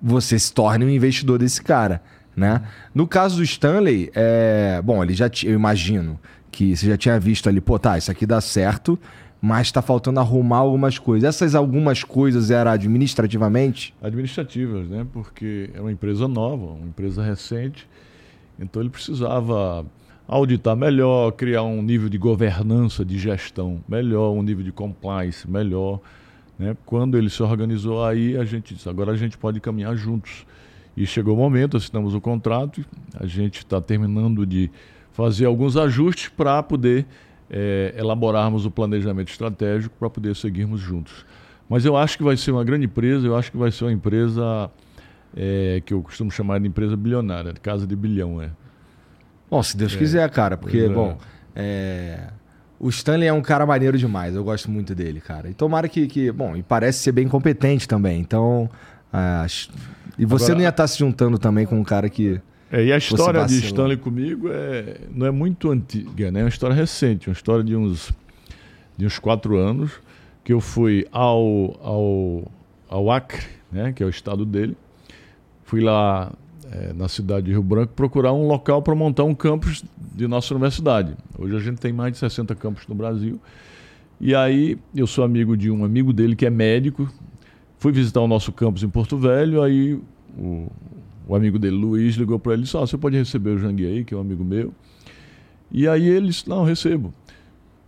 você 0.00 0.38
se 0.38 0.52
torne 0.52 0.84
um 0.84 0.88
investidor 0.88 1.40
desse 1.40 1.60
cara. 1.60 2.00
Né? 2.36 2.62
No 2.94 3.06
caso 3.06 3.36
do 3.36 3.42
Stanley, 3.42 4.10
é... 4.14 4.80
bom, 4.82 5.02
ele 5.02 5.12
já 5.12 5.28
eu 5.44 5.54
imagino 5.54 6.20
que 6.52 6.76
você 6.76 6.86
já 6.86 6.96
tinha 6.96 7.18
visto 7.18 7.48
ali, 7.48 7.60
pô, 7.60 7.80
tá, 7.80 7.98
isso 7.98 8.12
aqui 8.12 8.24
dá 8.24 8.40
certo, 8.40 8.96
mas 9.44 9.66
está 9.66 9.82
faltando 9.82 10.18
arrumar 10.20 10.56
algumas 10.56 10.98
coisas. 10.98 11.28
Essas 11.28 11.54
algumas 11.54 12.02
coisas 12.02 12.50
eram 12.50 12.70
administrativamente? 12.70 13.94
Administrativas, 14.02 14.88
né? 14.88 15.06
Porque 15.12 15.68
é 15.74 15.82
uma 15.82 15.92
empresa 15.92 16.26
nova, 16.26 16.72
uma 16.72 16.86
empresa 16.86 17.22
recente, 17.22 17.86
então 18.58 18.80
ele 18.80 18.88
precisava 18.88 19.84
auditar 20.26 20.74
melhor, 20.74 21.30
criar 21.32 21.62
um 21.62 21.82
nível 21.82 22.08
de 22.08 22.16
governança, 22.16 23.04
de 23.04 23.18
gestão 23.18 23.84
melhor, 23.86 24.32
um 24.32 24.42
nível 24.42 24.64
de 24.64 24.72
compliance 24.72 25.48
melhor. 25.48 26.00
Né? 26.58 26.74
Quando 26.86 27.18
ele 27.18 27.28
se 27.28 27.42
organizou 27.42 28.02
aí, 28.02 28.38
a 28.38 28.46
gente 28.46 28.72
disse, 28.72 28.88
agora 28.88 29.12
a 29.12 29.16
gente 29.16 29.36
pode 29.36 29.60
caminhar 29.60 29.94
juntos. 29.94 30.46
E 30.96 31.04
chegou 31.04 31.34
o 31.34 31.38
momento, 31.38 31.76
assinamos 31.76 32.14
o 32.14 32.20
contrato, 32.20 32.82
a 33.20 33.26
gente 33.26 33.58
está 33.58 33.78
terminando 33.78 34.46
de 34.46 34.70
fazer 35.12 35.44
alguns 35.44 35.76
ajustes 35.76 36.30
para 36.30 36.62
poder 36.62 37.04
é, 37.50 37.94
elaborarmos 37.96 38.66
o 38.66 38.70
planejamento 38.70 39.30
estratégico 39.30 39.94
para 39.98 40.10
poder 40.10 40.34
seguirmos 40.36 40.80
juntos. 40.80 41.24
Mas 41.68 41.84
eu 41.84 41.96
acho 41.96 42.16
que 42.18 42.24
vai 42.24 42.36
ser 42.36 42.50
uma 42.50 42.64
grande 42.64 42.86
empresa, 42.86 43.26
eu 43.26 43.36
acho 43.36 43.50
que 43.50 43.56
vai 43.56 43.70
ser 43.70 43.84
uma 43.84 43.92
empresa 43.92 44.70
é, 45.36 45.82
que 45.84 45.94
eu 45.94 46.02
costumo 46.02 46.30
chamar 46.30 46.60
de 46.60 46.68
empresa 46.68 46.96
bilionária, 46.96 47.52
de 47.52 47.60
casa 47.60 47.86
de 47.86 47.96
bilhão. 47.96 48.40
É. 48.40 48.50
Bom, 49.50 49.62
se 49.62 49.76
Deus 49.76 49.94
é, 49.94 49.98
quiser, 49.98 50.30
cara, 50.30 50.56
porque, 50.56 50.78
é. 50.78 50.88
bom, 50.88 51.16
é, 51.54 52.28
o 52.78 52.88
Stanley 52.88 53.28
é 53.28 53.32
um 53.32 53.42
cara 53.42 53.64
maneiro 53.64 53.96
demais, 53.96 54.34
eu 54.34 54.44
gosto 54.44 54.70
muito 54.70 54.94
dele, 54.94 55.20
cara. 55.20 55.48
E 55.48 55.54
tomara 55.54 55.88
que, 55.88 56.06
que 56.06 56.30
bom, 56.30 56.56
e 56.56 56.62
parece 56.62 56.98
ser 56.98 57.12
bem 57.12 57.28
competente 57.28 57.88
também, 57.88 58.20
então. 58.20 58.68
É, 59.12 59.46
e 60.18 60.24
você 60.24 60.44
Agora, 60.44 60.54
não 60.56 60.62
ia 60.62 60.68
estar 60.68 60.82
tá 60.82 60.86
se 60.86 60.98
juntando 60.98 61.38
também 61.38 61.66
com 61.66 61.78
um 61.78 61.84
cara 61.84 62.08
que. 62.08 62.40
É, 62.74 62.86
e 62.86 62.92
a 62.92 62.96
história 62.96 63.46
de 63.46 63.54
Stanley 63.64 63.96
comigo 63.96 64.48
é, 64.50 64.96
não 65.14 65.26
é 65.26 65.30
muito 65.30 65.70
antiga, 65.70 66.32
né? 66.32 66.40
é 66.40 66.42
uma 66.42 66.48
história 66.48 66.74
recente, 66.74 67.28
uma 67.28 67.32
história 67.32 67.62
de 67.62 67.76
uns, 67.76 68.12
de 68.96 69.06
uns 69.06 69.16
quatro 69.20 69.56
anos, 69.56 69.92
que 70.42 70.52
eu 70.52 70.60
fui 70.60 71.06
ao, 71.12 71.78
ao, 71.80 72.50
ao 72.88 73.12
Acre, 73.12 73.46
né? 73.70 73.92
que 73.92 74.02
é 74.02 74.06
o 74.06 74.08
estado 74.08 74.44
dele. 74.44 74.76
Fui 75.62 75.80
lá 75.80 76.32
é, 76.72 76.92
na 76.92 77.06
cidade 77.06 77.46
de 77.46 77.52
Rio 77.52 77.62
Branco 77.62 77.92
procurar 77.94 78.32
um 78.32 78.48
local 78.48 78.82
para 78.82 78.92
montar 78.96 79.22
um 79.22 79.36
campus 79.36 79.84
de 80.12 80.26
nossa 80.26 80.52
universidade. 80.52 81.14
Hoje 81.38 81.54
a 81.54 81.60
gente 81.60 81.78
tem 81.78 81.92
mais 81.92 82.14
de 82.14 82.18
60 82.18 82.56
campos 82.56 82.88
no 82.88 82.94
Brasil. 82.96 83.40
E 84.20 84.34
aí 84.34 84.76
eu 84.92 85.06
sou 85.06 85.22
amigo 85.22 85.56
de 85.56 85.70
um 85.70 85.84
amigo 85.84 86.12
dele 86.12 86.34
que 86.34 86.44
é 86.44 86.50
médico. 86.50 87.08
Fui 87.78 87.92
visitar 87.92 88.20
o 88.20 88.26
nosso 88.26 88.50
campus 88.50 88.82
em 88.82 88.88
Porto 88.88 89.16
Velho, 89.16 89.62
aí 89.62 89.94
o, 90.36 90.66
o 91.26 91.34
amigo 91.34 91.58
dele, 91.58 91.76
Luiz, 91.76 92.16
ligou 92.16 92.38
para 92.38 92.52
ele 92.52 92.62
e 92.62 92.64
disse: 92.64 92.76
Você 92.76 92.98
pode 92.98 93.16
receber 93.16 93.50
o 93.50 93.58
Jangue 93.58 93.86
aí, 93.86 94.04
que 94.04 94.14
é 94.14 94.16
um 94.16 94.20
amigo 94.20 94.44
meu. 94.44 94.72
E 95.70 95.88
aí 95.88 96.06
ele 96.06 96.28
disse: 96.28 96.48
Não, 96.48 96.64
recebo. 96.64 97.12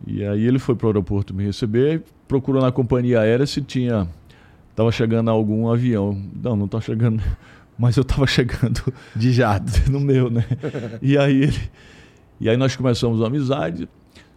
E 0.06 0.24
aí 0.24 0.44
ele 0.44 0.58
foi 0.58 0.74
para 0.74 0.86
o 0.86 0.88
aeroporto 0.88 1.34
me 1.34 1.44
receber, 1.44 2.02
procurou 2.26 2.62
na 2.62 2.72
companhia 2.72 3.20
aérea 3.20 3.46
se 3.46 3.60
tinha. 3.60 4.08
Estava 4.70 4.92
chegando 4.92 5.30
algum 5.30 5.70
avião. 5.70 6.20
Não, 6.42 6.54
não 6.56 6.66
está 6.66 6.80
chegando. 6.80 7.22
Mas 7.78 7.96
eu 7.96 8.02
estava 8.02 8.26
chegando. 8.26 8.92
De 9.14 9.32
jato. 9.32 9.72
No 9.90 10.00
meu, 10.00 10.30
né? 10.30 10.44
E 11.02 11.16
aí 11.16 11.42
ele. 11.42 11.60
E 12.40 12.48
aí 12.48 12.56
nós 12.56 12.76
começamos 12.76 13.22
a 13.22 13.26
amizade. 13.26 13.88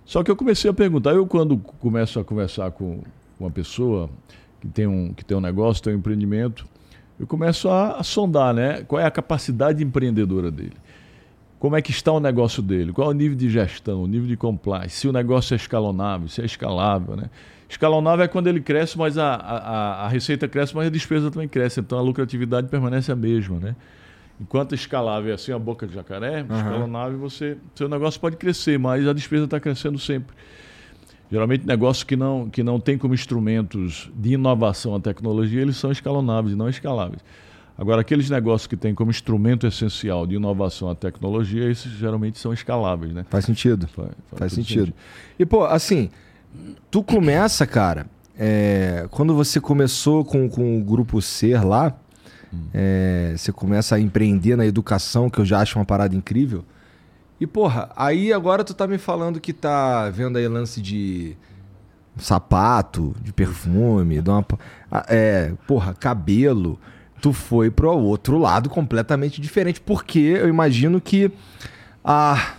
Só 0.06 0.24
que 0.24 0.32
eu 0.32 0.36
comecei 0.36 0.70
a 0.70 0.74
perguntar. 0.74 1.12
Eu, 1.12 1.26
quando 1.28 1.58
começo 1.58 2.20
a 2.20 2.24
conversar 2.24 2.72
com 2.72 3.02
uma 3.40 3.52
pessoa 3.52 4.10
que 4.62 4.68
tem 4.68 4.88
um, 4.88 5.14
que 5.14 5.24
tem 5.24 5.38
um 5.38 5.42
negócio, 5.42 5.84
tem 5.84 5.94
um 5.94 5.98
empreendimento 5.98 6.66
eu 7.20 7.28
começo 7.28 7.68
a, 7.70 7.98
a, 7.98 8.04
sondar, 8.04 8.54
né? 8.54 8.84
Qual 8.88 9.00
é 9.00 9.06
a 9.06 9.12
capacidade 9.12 9.84
empreendedora 9.84 10.50
dele? 10.50 10.78
Como 11.60 11.76
é 11.76 11.82
que 11.82 11.92
está 11.92 12.12
o 12.14 12.20
negócio 12.20 12.64
dele? 12.64 12.94
Qual 12.94 13.10
é 13.10 13.12
o 13.12 13.14
nível 13.14 13.38
de 13.38 13.50
gestão, 13.50 14.04
o 14.04 14.08
nível 14.08 14.28
de 14.28 14.38
compliance? 14.38 14.96
Se 14.96 15.08
o 15.08 15.12
negócio 15.12 15.54
é 15.54 15.58
escalonável, 15.58 16.30
se 16.30 16.42
é 16.42 16.46
escalável, 16.46 17.18
né? 17.18 17.30
Escalonável 17.68 18.24
é 18.24 18.28
quando 18.28 18.48
ele 18.48 18.62
cresce, 18.62 18.98
mas 18.98 19.18
a, 19.18 19.36
a, 19.36 20.06
a 20.06 20.08
receita 20.08 20.48
cresce, 20.48 20.74
mas 20.74 20.88
a 20.88 20.90
despesa 20.90 21.30
também 21.30 21.50
cresce. 21.50 21.82
Então 21.82 22.00
a 22.00 22.02
lucratividade 22.02 22.68
permanece 22.70 23.12
a 23.12 23.16
mesma, 23.16 23.60
né? 23.60 23.76
Enquanto 24.40 24.74
escalável 24.74 25.32
é 25.32 25.36
assim 25.36 25.52
a 25.52 25.60
boca 25.60 25.86
de 25.86 25.94
jacaré, 25.94 26.46
uhum. 26.50 26.58
escalonável 26.58 27.20
você, 27.20 27.58
seu 27.76 27.90
negócio 27.90 28.20
pode 28.22 28.38
crescer, 28.38 28.80
mas 28.80 29.06
a 29.06 29.12
despesa 29.12 29.44
está 29.44 29.60
crescendo 29.60 30.00
sempre. 30.00 30.34
Geralmente 31.32 31.66
negócios 31.66 32.04
que 32.04 32.16
não, 32.16 32.50
que 32.50 32.64
não 32.64 32.80
têm 32.80 32.98
como 32.98 33.14
instrumentos 33.14 34.10
de 34.16 34.34
inovação 34.34 34.96
a 34.96 35.00
tecnologia, 35.00 35.62
eles 35.62 35.78
são 35.78 35.92
escalonáveis 35.92 36.54
e 36.54 36.58
não 36.58 36.68
escaláveis. 36.68 37.22
Agora, 37.78 38.02
aqueles 38.02 38.30
negócios 38.30 38.68
que 38.68 38.76
têm 38.76 38.94
como 38.94 39.10
instrumento 39.10 39.66
essencial 39.66 40.28
de 40.28 40.36
inovação 40.36 40.90
a 40.90 40.96
tecnologia, 40.96 41.70
esses 41.72 41.92
geralmente 41.94 42.38
são 42.38 42.52
escaláveis, 42.52 43.14
né? 43.14 43.26
Faz 43.30 43.46
sentido. 43.46 43.88
Faz, 43.88 44.10
faz, 44.30 44.40
faz 44.40 44.54
sentido. 44.54 44.88
sentido. 44.88 44.96
E, 45.40 45.46
pô, 45.46 45.64
assim, 45.64 46.10
tu 46.92 47.02
começa, 47.02 47.66
cara, 47.66 48.08
é, 48.38 49.08
quando 49.12 49.34
você 49.34 49.62
começou 49.62 50.26
com, 50.26 50.50
com 50.50 50.78
o 50.78 50.84
Grupo 50.84 51.22
Ser 51.22 51.64
lá, 51.64 51.96
hum. 52.54 52.64
é, 52.74 53.34
você 53.38 53.52
começa 53.52 53.96
a 53.96 54.00
empreender 54.00 54.58
na 54.58 54.66
educação, 54.66 55.30
que 55.30 55.40
eu 55.40 55.46
já 55.46 55.62
acho 55.62 55.80
uma 55.80 55.86
parada 55.86 56.16
incrível. 56.16 56.66
E, 57.40 57.48
porra, 57.48 57.90
aí 57.96 58.34
agora 58.34 58.64
tu 58.64 58.74
tá 58.74 58.86
me 58.86 58.98
falando 58.98 59.40
que 59.40 59.54
tá 59.54 60.10
vendo 60.10 60.38
aí 60.38 60.48
lance 60.48 60.82
de 60.82 61.38
sapato, 62.18 63.16
de 63.22 63.32
perfume, 63.32 64.22
de 64.22 64.30
uma, 64.30 64.46
é, 65.08 65.54
porra, 65.66 65.94
cabelo. 65.94 66.78
Tu 67.22 67.32
foi 67.32 67.70
pro 67.72 67.98
outro 67.98 68.38
lado 68.38 68.70
completamente 68.70 69.40
diferente. 69.40 69.80
Porque 69.80 70.20
eu 70.20 70.50
imagino 70.50 71.00
que 71.00 71.32
a, 72.04 72.56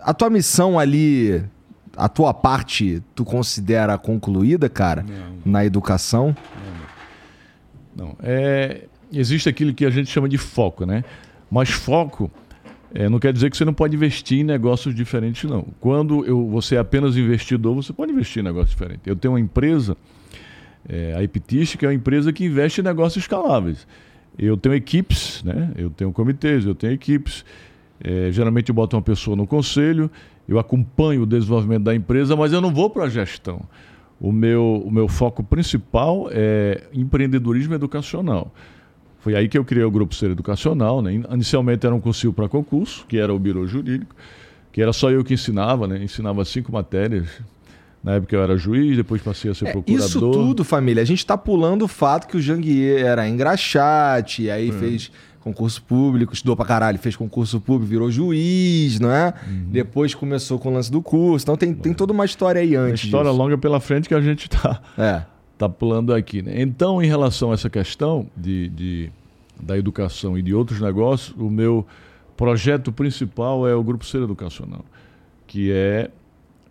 a 0.00 0.14
tua 0.14 0.30
missão 0.30 0.78
ali, 0.78 1.42
a 1.94 2.08
tua 2.08 2.32
parte, 2.32 3.02
tu 3.14 3.24
considera 3.24 3.98
concluída, 3.98 4.68
cara, 4.68 5.02
não. 5.02 5.52
na 5.52 5.64
educação? 5.64 6.34
Não, 7.94 8.06
não. 8.06 8.16
É, 8.22 8.84
existe 9.12 9.48
aquilo 9.48 9.74
que 9.74 9.84
a 9.84 9.90
gente 9.90 10.10
chama 10.10 10.28
de 10.28 10.38
foco, 10.38 10.86
né? 10.86 11.04
Mas 11.50 11.70
foco 11.70 12.30
É, 12.94 13.08
não 13.08 13.18
quer 13.18 13.32
dizer 13.32 13.50
que 13.50 13.56
você 13.56 13.64
não 13.64 13.74
pode 13.74 13.96
investir 13.96 14.40
em 14.40 14.44
negócios 14.44 14.94
diferentes, 14.94 15.48
não. 15.48 15.66
Quando 15.80 16.24
eu, 16.24 16.48
você 16.48 16.76
é 16.76 16.78
apenas 16.78 17.16
investidor, 17.16 17.74
você 17.74 17.92
pode 17.92 18.12
investir 18.12 18.40
em 18.40 18.44
negócios 18.44 18.70
diferentes. 18.70 19.06
Eu 19.06 19.16
tenho 19.16 19.32
uma 19.34 19.40
empresa, 19.40 19.96
é, 20.88 21.14
a 21.16 21.22
Epitist, 21.22 21.76
que 21.76 21.84
é 21.84 21.88
uma 21.88 21.94
empresa 21.94 22.32
que 22.32 22.44
investe 22.44 22.80
em 22.80 22.84
negócios 22.84 23.22
escaláveis. 23.22 23.86
Eu 24.38 24.56
tenho 24.56 24.74
equipes, 24.74 25.42
né? 25.42 25.72
eu 25.76 25.90
tenho 25.90 26.12
comitês, 26.12 26.64
eu 26.64 26.74
tenho 26.74 26.92
equipes. 26.92 27.44
É, 28.00 28.30
geralmente 28.30 28.68
eu 28.68 28.74
boto 28.74 28.96
uma 28.96 29.02
pessoa 29.02 29.36
no 29.36 29.46
conselho, 29.46 30.10
eu 30.46 30.58
acompanho 30.58 31.22
o 31.22 31.26
desenvolvimento 31.26 31.84
da 31.84 31.94
empresa, 31.94 32.36
mas 32.36 32.52
eu 32.52 32.60
não 32.60 32.72
vou 32.72 32.90
para 32.90 33.04
a 33.04 33.08
gestão. 33.08 33.62
O 34.20 34.32
meu, 34.32 34.82
o 34.84 34.90
meu 34.90 35.08
foco 35.08 35.42
principal 35.42 36.28
é 36.30 36.84
empreendedorismo 36.92 37.74
educacional. 37.74 38.52
Foi 39.26 39.34
aí 39.34 39.48
que 39.48 39.58
eu 39.58 39.64
criei 39.64 39.84
o 39.84 39.90
Grupo 39.90 40.14
Ser 40.14 40.30
Educacional. 40.30 41.02
Né? 41.02 41.20
Inicialmente 41.32 41.84
era 41.84 41.92
um 41.92 41.98
curso 42.00 42.32
para 42.32 42.48
concurso, 42.48 43.04
que 43.08 43.18
era 43.18 43.34
o 43.34 43.38
Biro 43.40 43.66
Jurídico, 43.66 44.14
que 44.70 44.80
era 44.80 44.92
só 44.92 45.10
eu 45.10 45.24
que 45.24 45.34
ensinava, 45.34 45.88
né? 45.88 46.00
ensinava 46.00 46.44
cinco 46.44 46.70
matérias. 46.70 47.26
Na 48.04 48.12
época 48.12 48.36
eu 48.36 48.40
era 48.40 48.56
juiz, 48.56 48.96
depois 48.96 49.20
passei 49.20 49.50
a 49.50 49.54
ser 49.54 49.66
é, 49.66 49.72
procurador. 49.72 50.06
Isso 50.06 50.20
tudo, 50.20 50.62
família, 50.62 51.02
a 51.02 51.04
gente 51.04 51.18
está 51.18 51.36
pulando 51.36 51.82
o 51.82 51.88
fato 51.88 52.28
que 52.28 52.36
o 52.36 52.40
Janguier 52.40 53.04
era 53.04 53.28
engraxate, 53.28 54.48
aí 54.48 54.70
hum. 54.70 54.78
fez 54.78 55.10
concurso 55.40 55.82
público, 55.82 56.32
estudou 56.32 56.54
pra 56.54 56.64
caralho, 56.64 56.96
fez 56.96 57.16
concurso 57.16 57.60
público, 57.60 57.90
virou 57.90 58.08
juiz, 58.08 59.00
não 59.00 59.10
é? 59.10 59.34
Uhum. 59.48 59.66
Depois 59.72 60.14
começou 60.14 60.56
com 60.60 60.68
o 60.68 60.72
lance 60.72 60.90
do 60.90 61.02
curso. 61.02 61.44
Então 61.44 61.56
tem, 61.56 61.74
tem 61.74 61.92
toda 61.92 62.12
uma 62.12 62.24
história 62.24 62.60
aí 62.60 62.76
antes. 62.76 63.02
Uma 63.02 63.06
história 63.06 63.30
disso. 63.30 63.42
longa 63.42 63.58
pela 63.58 63.80
frente 63.80 64.08
que 64.08 64.14
a 64.14 64.20
gente 64.20 64.48
tá, 64.48 64.80
é. 64.96 65.22
Tá 65.58 65.68
pulando 65.68 66.12
aqui. 66.12 66.42
Né? 66.42 66.60
Então, 66.60 67.02
em 67.02 67.06
relação 67.06 67.50
a 67.50 67.54
essa 67.54 67.70
questão 67.70 68.26
de, 68.36 68.68
de, 68.68 69.12
da 69.60 69.76
educação 69.76 70.36
e 70.38 70.42
de 70.42 70.54
outros 70.54 70.80
negócios, 70.80 71.34
o 71.36 71.50
meu 71.50 71.86
projeto 72.36 72.92
principal 72.92 73.66
é 73.66 73.74
o 73.74 73.82
Grupo 73.82 74.04
Ser 74.04 74.22
Educacional, 74.22 74.84
que 75.46 75.72
é 75.72 76.10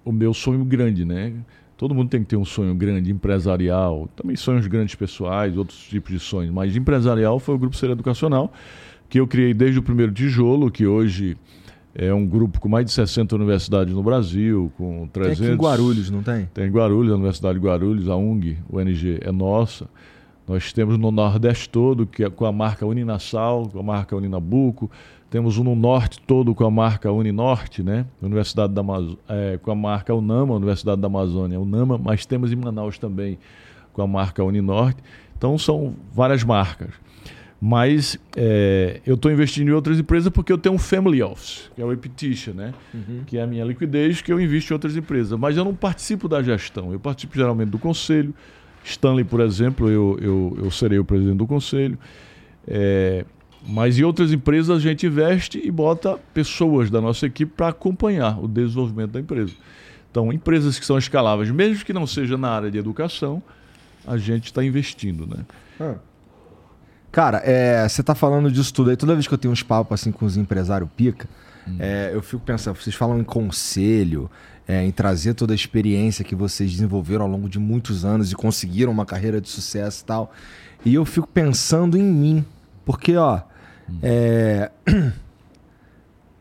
o 0.03 0.11
meu 0.11 0.33
sonho 0.33 0.63
grande, 0.63 1.03
né? 1.03 1.33
Todo 1.77 1.93
mundo 1.93 2.09
tem 2.09 2.21
que 2.21 2.27
ter 2.27 2.37
um 2.37 2.45
sonho 2.45 2.73
grande, 2.73 3.11
empresarial, 3.11 4.07
também 4.15 4.35
sonhos 4.35 4.65
grandes 4.67 4.95
pessoais, 4.95 5.57
outros 5.57 5.79
tipos 5.79 6.11
de 6.11 6.19
sonhos, 6.19 6.53
mas 6.53 6.75
empresarial 6.75 7.37
foi 7.39 7.55
o 7.55 7.57
Grupo 7.57 7.75
Ser 7.75 7.89
Educacional, 7.89 8.53
que 9.09 9.19
eu 9.19 9.27
criei 9.27 9.53
desde 9.53 9.79
o 9.79 9.83
primeiro 9.83 10.11
tijolo, 10.11 10.71
que 10.71 10.85
hoje 10.85 11.35
é 11.95 12.13
um 12.13 12.27
grupo 12.27 12.59
com 12.59 12.67
mais 12.67 12.85
de 12.85 12.91
60 12.91 13.35
universidades 13.35 13.93
no 13.93 14.03
Brasil, 14.03 14.71
com 14.77 15.07
300... 15.07 15.39
Tem 15.39 15.47
aqui 15.47 15.55
em 15.55 15.57
Guarulhos, 15.57 16.11
não 16.11 16.21
tem? 16.21 16.49
Tem 16.53 16.67
em 16.67 16.71
Guarulhos, 16.71 17.11
a 17.11 17.15
Universidade 17.15 17.57
de 17.57 17.65
Guarulhos, 17.65 18.09
a 18.09 18.15
UNG, 18.17 18.57
o 18.69 18.77
UNG 18.77 19.19
é 19.21 19.31
nossa. 19.31 19.87
Nós 20.45 20.73
temos 20.73 20.97
no 20.97 21.09
Nordeste 21.09 21.69
todo, 21.69 22.05
que 22.05 22.23
é 22.23 22.29
com 22.29 22.45
a 22.45 22.51
marca 22.51 22.85
Uninassal, 22.85 23.67
com 23.69 23.79
a 23.79 23.83
marca 23.83 24.15
Uninabuco, 24.15 24.91
temos 25.29 25.57
um 25.57 25.63
no 25.63 25.75
norte 25.75 26.19
todo 26.21 26.53
com 26.53 26.65
a 26.65 26.71
marca 26.71 27.11
Uninorte, 27.11 27.81
né? 27.81 28.05
Universidade 28.21 28.73
da 28.73 28.81
é, 29.27 29.57
com 29.57 29.71
a 29.71 29.75
marca 29.75 30.13
Unama, 30.13 30.53
Universidade 30.53 31.01
da 31.01 31.07
Amazônia, 31.07 31.59
Unama, 31.59 31.97
mas 31.97 32.25
temos 32.25 32.51
em 32.51 32.55
Manaus 32.55 32.97
também 32.97 33.37
com 33.91 34.01
a 34.01 34.07
marca 34.07 34.43
Uninorte. 34.43 35.01
Então 35.37 35.57
são 35.57 35.95
várias 36.13 36.43
marcas. 36.43 36.89
Mas 37.67 38.19
é, 38.37 39.01
eu 39.07 39.15
estou 39.15 39.31
investindo 39.31 39.69
em 39.69 39.71
outras 39.71 39.99
empresas 39.99 40.31
porque 40.31 40.53
eu 40.53 40.57
tenho 40.57 40.75
um 40.75 40.77
family 40.77 41.23
office, 41.23 41.71
que 41.73 41.81
é 41.81 41.85
o 41.85 41.91
Epitition, 41.91 42.53
né? 42.53 42.75
Uhum. 42.93 43.23
Que 43.25 43.39
é 43.39 43.41
a 43.41 43.47
minha 43.47 43.65
liquidez, 43.65 44.21
que 44.21 44.31
eu 44.31 44.39
invisto 44.39 44.71
em 44.71 44.75
outras 44.75 44.95
empresas. 44.95 45.39
Mas 45.39 45.57
eu 45.57 45.65
não 45.65 45.73
participo 45.73 46.29
da 46.29 46.43
gestão, 46.43 46.93
eu 46.93 46.99
participo 46.99 47.35
geralmente 47.35 47.69
do 47.69 47.79
conselho. 47.79 48.35
Stanley, 48.83 49.23
por 49.23 49.39
exemplo, 49.39 49.89
eu, 49.89 50.15
eu, 50.21 50.57
eu 50.65 50.69
serei 50.69 50.99
o 50.99 51.03
presidente 51.03 51.37
do 51.37 51.47
conselho. 51.47 51.97
É, 52.67 53.25
mas 53.67 53.97
em 53.97 54.03
outras 54.03 54.31
empresas 54.31 54.69
a 54.69 54.79
gente 54.79 55.07
investe 55.07 55.59
e 55.65 55.71
bota 55.71 56.19
pessoas 56.35 56.91
da 56.91 57.01
nossa 57.01 57.25
equipe 57.25 57.51
para 57.51 57.69
acompanhar 57.69 58.39
o 58.43 58.47
desenvolvimento 58.47 59.13
da 59.13 59.19
empresa. 59.19 59.53
Então, 60.11 60.31
empresas 60.31 60.77
que 60.77 60.85
são 60.85 60.99
escaláveis, 60.99 61.49
mesmo 61.49 61.83
que 61.83 61.93
não 61.93 62.05
seja 62.05 62.37
na 62.37 62.49
área 62.49 62.69
de 62.69 62.77
educação, 62.77 63.41
a 64.05 64.17
gente 64.17 64.45
está 64.45 64.63
investindo, 64.63 65.25
né? 65.25 65.43
Ah. 65.79 65.95
Cara, 67.15 67.41
é, 67.45 67.87
você 67.87 68.01
está 68.01 68.13
falando 68.13 68.51
disso 68.51 68.73
tudo 68.73 68.89
aí. 68.89 68.97
Toda 68.97 69.13
vez 69.13 69.25
que 69.25 69.33
eu 69.33 69.37
tenho 69.37 69.53
uns 69.53 69.63
papos 69.63 70.01
assim 70.01 70.11
com 70.11 70.25
os 70.25 70.35
empresários 70.35 70.89
pica, 70.97 71.29
hum. 71.65 71.77
é, 71.79 72.11
eu 72.13 72.21
fico 72.21 72.41
pensando, 72.43 72.75
vocês 72.75 72.93
falam 72.93 73.17
em 73.17 73.23
conselho, 73.23 74.29
é, 74.67 74.83
em 74.83 74.91
trazer 74.91 75.33
toda 75.33 75.53
a 75.53 75.55
experiência 75.55 76.25
que 76.25 76.35
vocês 76.35 76.69
desenvolveram 76.69 77.23
ao 77.23 77.31
longo 77.31 77.47
de 77.47 77.57
muitos 77.57 78.03
anos 78.03 78.33
e 78.33 78.35
conseguiram 78.35 78.91
uma 78.91 79.05
carreira 79.05 79.39
de 79.39 79.47
sucesso 79.47 80.03
e 80.03 80.05
tal. 80.05 80.33
E 80.83 80.93
eu 80.93 81.05
fico 81.05 81.25
pensando 81.25 81.97
em 81.97 82.03
mim. 82.03 82.45
Porque, 82.83 83.15
ó, 83.15 83.39
é... 84.03 84.69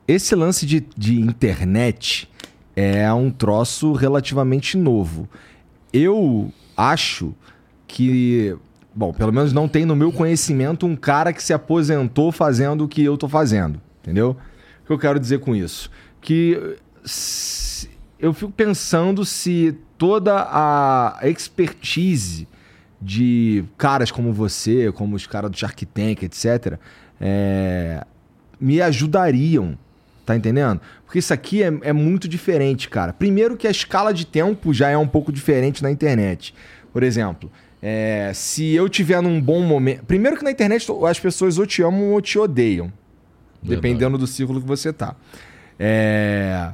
Esse 0.08 0.34
lance 0.34 0.66
de, 0.66 0.84
de 0.96 1.20
internet 1.20 2.28
é 2.74 3.12
um 3.12 3.30
troço 3.30 3.92
relativamente 3.92 4.76
novo. 4.76 5.28
Eu 5.92 6.52
acho 6.76 7.32
que, 7.86 8.56
bom, 8.94 9.12
pelo 9.12 9.32
menos 9.32 9.52
não 9.52 9.68
tem 9.68 9.84
no 9.84 9.96
meu 9.96 10.12
conhecimento 10.12 10.86
um 10.86 10.94
cara 10.94 11.32
que 11.32 11.42
se 11.42 11.52
aposentou 11.52 12.30
fazendo 12.30 12.84
o 12.84 12.88
que 12.88 13.02
eu 13.02 13.16
tô 13.16 13.28
fazendo, 13.28 13.80
entendeu? 14.02 14.36
O 14.82 14.86
que 14.86 14.92
eu 14.92 14.98
quero 14.98 15.18
dizer 15.18 15.40
com 15.40 15.54
isso? 15.54 15.90
Que 16.20 16.76
eu 18.18 18.32
fico 18.32 18.52
pensando 18.52 19.24
se 19.24 19.76
toda 19.98 20.46
a 20.50 21.18
expertise 21.24 22.46
de 23.00 23.64
caras 23.76 24.10
como 24.10 24.32
você, 24.32 24.90
como 24.92 25.16
os 25.16 25.26
caras 25.26 25.50
do 25.50 25.56
Shark 25.56 25.84
Tank, 25.86 26.22
etc., 26.22 26.78
é, 27.20 28.04
me 28.60 28.80
ajudariam. 28.80 29.78
Tá 30.24 30.34
entendendo? 30.34 30.80
Porque 31.04 31.18
isso 31.18 31.34
aqui 31.34 31.62
é, 31.62 31.70
é 31.82 31.92
muito 31.92 32.26
diferente, 32.26 32.88
cara. 32.88 33.12
Primeiro 33.12 33.58
que 33.58 33.66
a 33.66 33.70
escala 33.70 34.12
de 34.12 34.26
tempo 34.26 34.72
já 34.72 34.88
é 34.88 34.96
um 34.96 35.06
pouco 35.06 35.30
diferente 35.30 35.82
na 35.82 35.90
internet. 35.90 36.54
Por 36.94 37.02
exemplo, 37.02 37.52
é, 37.86 38.32
se 38.32 38.72
eu 38.72 38.88
tiver 38.88 39.20
num 39.20 39.38
bom 39.38 39.60
momento. 39.60 40.06
Primeiro 40.06 40.38
que 40.38 40.42
na 40.42 40.50
internet 40.50 40.86
as 41.06 41.20
pessoas 41.20 41.58
ou 41.58 41.66
te 41.66 41.82
amam 41.82 42.12
ou 42.12 42.20
te 42.22 42.38
odeiam. 42.38 42.90
Verdade. 43.62 43.82
Dependendo 43.82 44.16
do 44.16 44.26
círculo 44.26 44.58
que 44.58 44.66
você 44.66 44.90
tá. 44.90 45.14
É... 45.78 46.70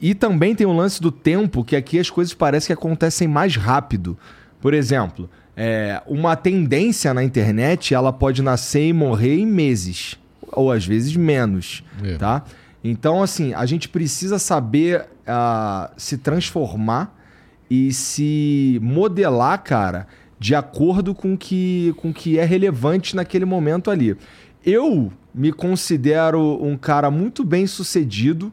E 0.00 0.14
também 0.14 0.54
tem 0.54 0.66
o 0.66 0.72
lance 0.72 1.00
do 1.00 1.12
tempo, 1.12 1.62
que 1.62 1.76
aqui 1.76 1.98
as 1.98 2.08
coisas 2.08 2.32
parecem 2.32 2.68
que 2.68 2.72
acontecem 2.72 3.28
mais 3.28 3.54
rápido. 3.56 4.16
Por 4.62 4.72
exemplo, 4.72 5.28
é, 5.54 6.00
uma 6.06 6.34
tendência 6.36 7.12
na 7.12 7.22
internet, 7.22 7.92
ela 7.92 8.12
pode 8.12 8.40
nascer 8.40 8.88
e 8.88 8.92
morrer 8.94 9.38
em 9.38 9.46
meses, 9.46 10.18
ou 10.50 10.72
às 10.72 10.86
vezes 10.86 11.14
menos, 11.14 11.84
é. 12.02 12.16
tá? 12.16 12.44
Então, 12.82 13.22
assim, 13.22 13.52
a 13.52 13.66
gente 13.66 13.90
precisa 13.90 14.38
saber 14.38 15.02
uh, 15.02 15.92
se 15.98 16.16
transformar 16.16 17.14
e 17.70 17.92
se 17.92 18.78
modelar, 18.82 19.62
cara, 19.62 20.06
de 20.38 20.54
acordo 20.54 21.14
com 21.14 21.36
que, 21.36 21.94
com 21.96 22.12
que 22.12 22.38
é 22.38 22.44
relevante 22.44 23.16
naquele 23.16 23.44
momento 23.44 23.90
ali. 23.90 24.16
Eu 24.64 25.12
me 25.34 25.52
considero 25.52 26.58
um 26.62 26.76
cara 26.76 27.10
muito 27.10 27.44
bem 27.44 27.66
sucedido 27.66 28.52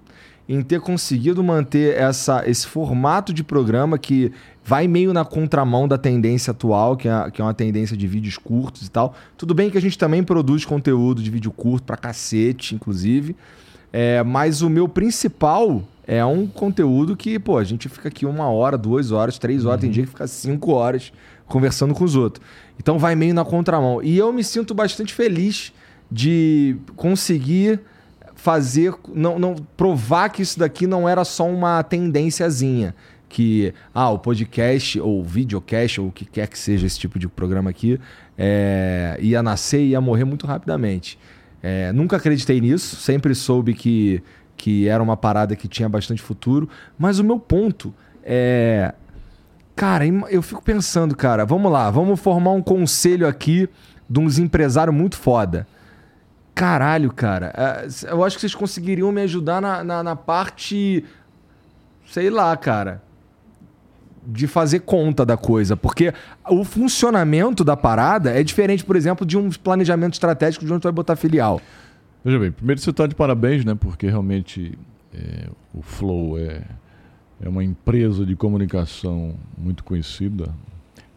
em 0.49 0.61
ter 0.61 0.81
conseguido 0.81 1.41
manter 1.43 1.95
essa, 1.95 2.43
esse 2.49 2.67
formato 2.67 3.33
de 3.33 3.43
programa 3.43 3.97
que 3.97 4.33
vai 4.63 4.87
meio 4.87 5.13
na 5.13 5.23
contramão 5.23 5.87
da 5.87 5.97
tendência 5.97 6.51
atual, 6.51 6.97
que 6.97 7.07
é, 7.07 7.31
que 7.31 7.41
é 7.41 7.45
uma 7.45 7.53
tendência 7.53 7.95
de 7.95 8.05
vídeos 8.05 8.37
curtos 8.37 8.85
e 8.87 8.91
tal. 8.91 9.15
Tudo 9.37 9.53
bem 9.53 9.69
que 9.69 9.77
a 9.77 9.81
gente 9.81 9.97
também 9.97 10.23
produz 10.23 10.65
conteúdo 10.65 11.23
de 11.23 11.29
vídeo 11.29 11.51
curto 11.51 11.85
pra 11.85 11.95
cacete, 11.95 12.75
inclusive. 12.75 13.35
É, 13.93 14.23
mas 14.23 14.61
o 14.61 14.69
meu 14.69 14.89
principal 14.89 15.83
é 16.07 16.23
um 16.25 16.47
conteúdo 16.47 17.15
que, 17.15 17.37
pô, 17.37 17.57
a 17.57 17.63
gente 17.63 17.87
fica 17.87 18.07
aqui 18.07 18.25
uma 18.25 18.49
hora, 18.49 18.77
duas 18.77 19.11
horas, 19.11 19.37
três 19.37 19.65
horas, 19.65 19.77
uhum. 19.77 19.81
tem 19.81 19.91
dia 19.91 20.03
que 20.03 20.09
fica 20.09 20.27
cinco 20.27 20.71
horas 20.71 21.13
conversando 21.45 21.93
com 21.93 22.03
os 22.03 22.15
outros. 22.15 22.45
Então 22.79 22.97
vai 22.97 23.15
meio 23.15 23.33
na 23.33 23.45
contramão. 23.45 24.01
E 24.01 24.17
eu 24.17 24.31
me 24.33 24.43
sinto 24.43 24.73
bastante 24.73 25.13
feliz 25.13 25.73
de 26.09 26.77
conseguir 26.95 27.79
fazer, 28.35 28.93
não, 29.13 29.37
não 29.37 29.55
provar 29.77 30.29
que 30.29 30.41
isso 30.41 30.57
daqui 30.57 30.87
não 30.87 31.07
era 31.07 31.23
só 31.23 31.47
uma 31.47 31.83
tendênciazinha 31.83 32.95
que 33.31 33.73
ah, 33.93 34.09
o 34.09 34.19
podcast 34.19 34.99
ou 34.99 35.21
o 35.21 35.23
videocast 35.23 36.01
ou 36.01 36.07
o 36.07 36.11
que 36.11 36.25
quer 36.25 36.47
que 36.47 36.59
seja 36.59 36.85
esse 36.85 36.99
tipo 36.99 37.17
de 37.17 37.29
programa 37.29 37.69
aqui 37.69 37.97
é, 38.37 39.17
ia 39.21 39.41
nascer 39.41 39.79
e 39.79 39.89
ia 39.89 40.01
morrer 40.01 40.25
muito 40.25 40.45
rapidamente. 40.45 41.17
É, 41.63 41.93
nunca 41.93 42.17
acreditei 42.17 42.59
nisso, 42.59 42.95
sempre 42.97 43.33
soube 43.33 43.73
que, 43.73 44.21
que 44.61 44.87
era 44.87 45.01
uma 45.01 45.17
parada 45.17 45.55
que 45.55 45.67
tinha 45.67 45.89
bastante 45.89 46.21
futuro, 46.21 46.69
mas 46.95 47.17
o 47.17 47.23
meu 47.23 47.39
ponto 47.39 47.91
é. 48.23 48.93
Cara, 49.75 50.05
eu 50.05 50.43
fico 50.43 50.61
pensando, 50.61 51.15
cara, 51.15 51.43
vamos 51.45 51.71
lá, 51.71 51.89
vamos 51.89 52.19
formar 52.19 52.51
um 52.51 52.61
conselho 52.61 53.27
aqui 53.27 53.67
de 54.07 54.19
uns 54.19 54.37
empresários 54.37 54.95
muito 54.95 55.17
foda. 55.17 55.67
Caralho, 56.53 57.11
cara, 57.11 57.51
é, 57.57 57.87
eu 58.11 58.23
acho 58.23 58.35
que 58.35 58.41
vocês 58.41 58.53
conseguiriam 58.53 59.11
me 59.11 59.21
ajudar 59.21 59.59
na, 59.59 59.83
na, 59.83 60.03
na 60.03 60.15
parte. 60.15 61.03
Sei 62.05 62.29
lá, 62.29 62.55
cara 62.55 63.01
de 64.23 64.45
fazer 64.45 64.81
conta 64.81 65.25
da 65.25 65.35
coisa, 65.35 65.75
porque 65.75 66.13
o 66.47 66.63
funcionamento 66.63 67.63
da 67.63 67.75
parada 67.75 68.29
é 68.39 68.43
diferente, 68.43 68.85
por 68.85 68.95
exemplo, 68.95 69.25
de 69.25 69.35
um 69.35 69.49
planejamento 69.49 70.13
estratégico 70.13 70.63
de 70.63 70.71
onde 70.71 70.81
tu 70.81 70.83
vai 70.83 70.91
botar 70.91 71.15
filial. 71.15 71.59
Veja 72.23 72.37
bem, 72.37 72.51
primeiro 72.51 72.79
você 72.79 72.91
está 72.91 73.07
de 73.07 73.15
parabéns, 73.15 73.65
né? 73.65 73.73
Porque 73.73 74.07
realmente 74.07 74.77
é, 75.11 75.49
o 75.73 75.81
Flow 75.81 76.37
é, 76.37 76.63
é 77.41 77.49
uma 77.49 77.63
empresa 77.63 78.23
de 78.23 78.35
comunicação 78.35 79.35
muito 79.57 79.83
conhecida, 79.83 80.53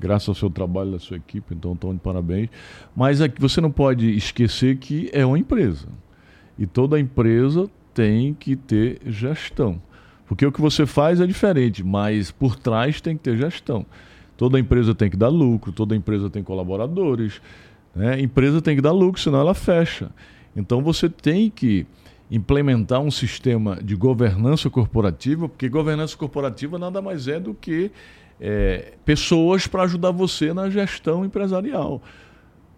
graças 0.00 0.30
ao 0.30 0.34
seu 0.34 0.48
trabalho 0.48 0.92
da 0.92 0.98
sua 0.98 1.18
equipe, 1.18 1.54
então 1.54 1.74
estão 1.74 1.92
de 1.92 2.00
parabéns. 2.00 2.48
Mas 2.96 3.20
aqui 3.20 3.38
você 3.38 3.60
não 3.60 3.70
pode 3.70 4.16
esquecer 4.16 4.78
que 4.78 5.10
é 5.12 5.26
uma 5.26 5.38
empresa. 5.38 5.88
E 6.58 6.66
toda 6.66 6.98
empresa 6.98 7.68
tem 7.92 8.32
que 8.32 8.56
ter 8.56 9.00
gestão. 9.06 9.80
Porque 10.26 10.46
o 10.46 10.52
que 10.52 10.60
você 10.60 10.86
faz 10.86 11.20
é 11.20 11.26
diferente, 11.26 11.84
mas 11.84 12.30
por 12.30 12.56
trás 12.56 13.00
tem 13.02 13.14
que 13.14 13.24
ter 13.24 13.36
gestão. 13.36 13.84
Toda 14.38 14.58
empresa 14.58 14.94
tem 14.94 15.10
que 15.10 15.18
dar 15.18 15.28
lucro, 15.28 15.70
toda 15.70 15.94
empresa 15.94 16.30
tem 16.30 16.42
colaboradores. 16.42 17.42
Né? 17.94 18.20
Empresa 18.22 18.62
tem 18.62 18.74
que 18.74 18.82
dar 18.82 18.92
lucro, 18.92 19.20
senão 19.20 19.38
ela 19.38 19.52
fecha. 19.52 20.10
Então 20.56 20.82
você 20.82 21.08
tem 21.08 21.50
que 21.50 21.86
implementar 22.30 23.00
um 23.00 23.10
sistema 23.10 23.78
de 23.82 23.94
governança 23.94 24.70
corporativa, 24.70 25.48
porque 25.48 25.68
governança 25.68 26.16
corporativa 26.16 26.78
nada 26.78 27.02
mais 27.02 27.28
é 27.28 27.38
do 27.38 27.54
que 27.54 27.90
é, 28.40 28.94
pessoas 29.04 29.66
para 29.66 29.82
ajudar 29.82 30.10
você 30.10 30.52
na 30.52 30.70
gestão 30.70 31.24
empresarial. 31.24 32.02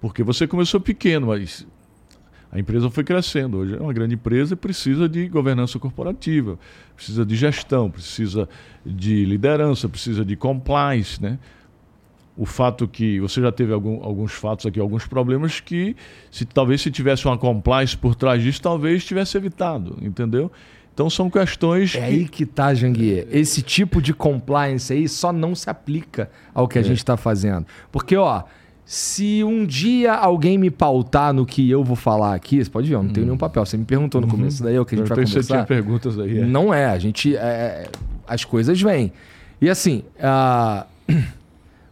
Porque 0.00 0.22
você 0.22 0.46
começou 0.46 0.80
pequeno, 0.80 1.28
mas 1.28 1.66
a 2.50 2.58
empresa 2.58 2.90
foi 2.90 3.04
crescendo. 3.04 3.58
Hoje 3.58 3.76
é 3.76 3.80
uma 3.80 3.92
grande 3.92 4.14
empresa 4.14 4.54
e 4.54 4.56
precisa 4.56 5.08
de 5.08 5.28
governança 5.28 5.78
corporativa, 5.78 6.58
precisa 6.94 7.24
de 7.24 7.36
gestão, 7.36 7.90
precisa 7.90 8.48
de 8.84 9.24
liderança, 9.24 9.88
precisa 9.88 10.24
de 10.24 10.36
compliance, 10.36 11.22
né? 11.22 11.38
O 12.36 12.44
fato 12.44 12.86
que 12.86 13.18
você 13.18 13.40
já 13.40 13.50
teve 13.50 13.72
algum, 13.72 14.02
alguns 14.04 14.32
fatos 14.32 14.66
aqui, 14.66 14.78
alguns 14.78 15.06
problemas 15.06 15.58
que 15.58 15.96
se 16.30 16.44
talvez 16.44 16.82
se 16.82 16.90
tivesse 16.90 17.26
uma 17.26 17.38
compliance 17.38 17.96
por 17.96 18.14
trás 18.14 18.42
disso, 18.42 18.60
talvez 18.60 19.04
tivesse 19.04 19.36
evitado, 19.36 19.96
entendeu? 20.02 20.52
Então 20.92 21.08
são 21.08 21.30
questões. 21.30 21.94
É 21.94 21.98
que... 21.98 22.04
aí 22.04 22.28
que 22.28 22.46
tá, 22.46 22.74
Janguier. 22.74 23.26
Esse 23.30 23.62
tipo 23.62 24.00
de 24.02 24.12
compliance 24.12 24.92
aí 24.92 25.08
só 25.08 25.32
não 25.32 25.54
se 25.54 25.68
aplica 25.70 26.30
ao 26.54 26.68
que 26.68 26.78
a 26.78 26.80
é. 26.80 26.84
gente 26.84 26.98
está 26.98 27.16
fazendo. 27.16 27.66
Porque, 27.90 28.16
ó, 28.16 28.44
se 28.84 29.42
um 29.42 29.64
dia 29.66 30.14
alguém 30.14 30.56
me 30.56 30.70
pautar 30.70 31.32
no 31.32 31.44
que 31.44 31.70
eu 31.70 31.82
vou 31.82 31.96
falar 31.96 32.34
aqui, 32.34 32.62
você 32.62 32.70
pode 32.70 32.88
ver, 32.88 32.94
eu 32.94 33.02
não 33.02 33.10
tenho 33.10 33.24
hum. 33.24 33.28
nenhum 33.28 33.38
papel. 33.38 33.64
Você 33.64 33.76
me 33.76 33.84
perguntou 33.84 34.20
no 34.20 34.26
uhum. 34.26 34.32
começo, 34.32 34.62
daí 34.62 34.74
é 34.74 34.80
o 34.80 34.84
que 34.84 34.94
a 34.94 34.98
gente 34.98 35.10
eu 35.10 35.16
vai 35.16 35.24
conversar. 35.24 35.42
Você 35.42 35.52
tinha 35.52 35.64
perguntas 35.64 36.18
aí. 36.18 36.38
É. 36.38 36.44
Não 36.44 36.72
é, 36.72 36.86
a 36.86 36.98
gente. 36.98 37.36
É, 37.36 37.88
as 38.26 38.44
coisas 38.44 38.80
vêm. 38.80 39.12
E 39.60 39.70
assim. 39.70 40.02
Uh... 40.18 40.86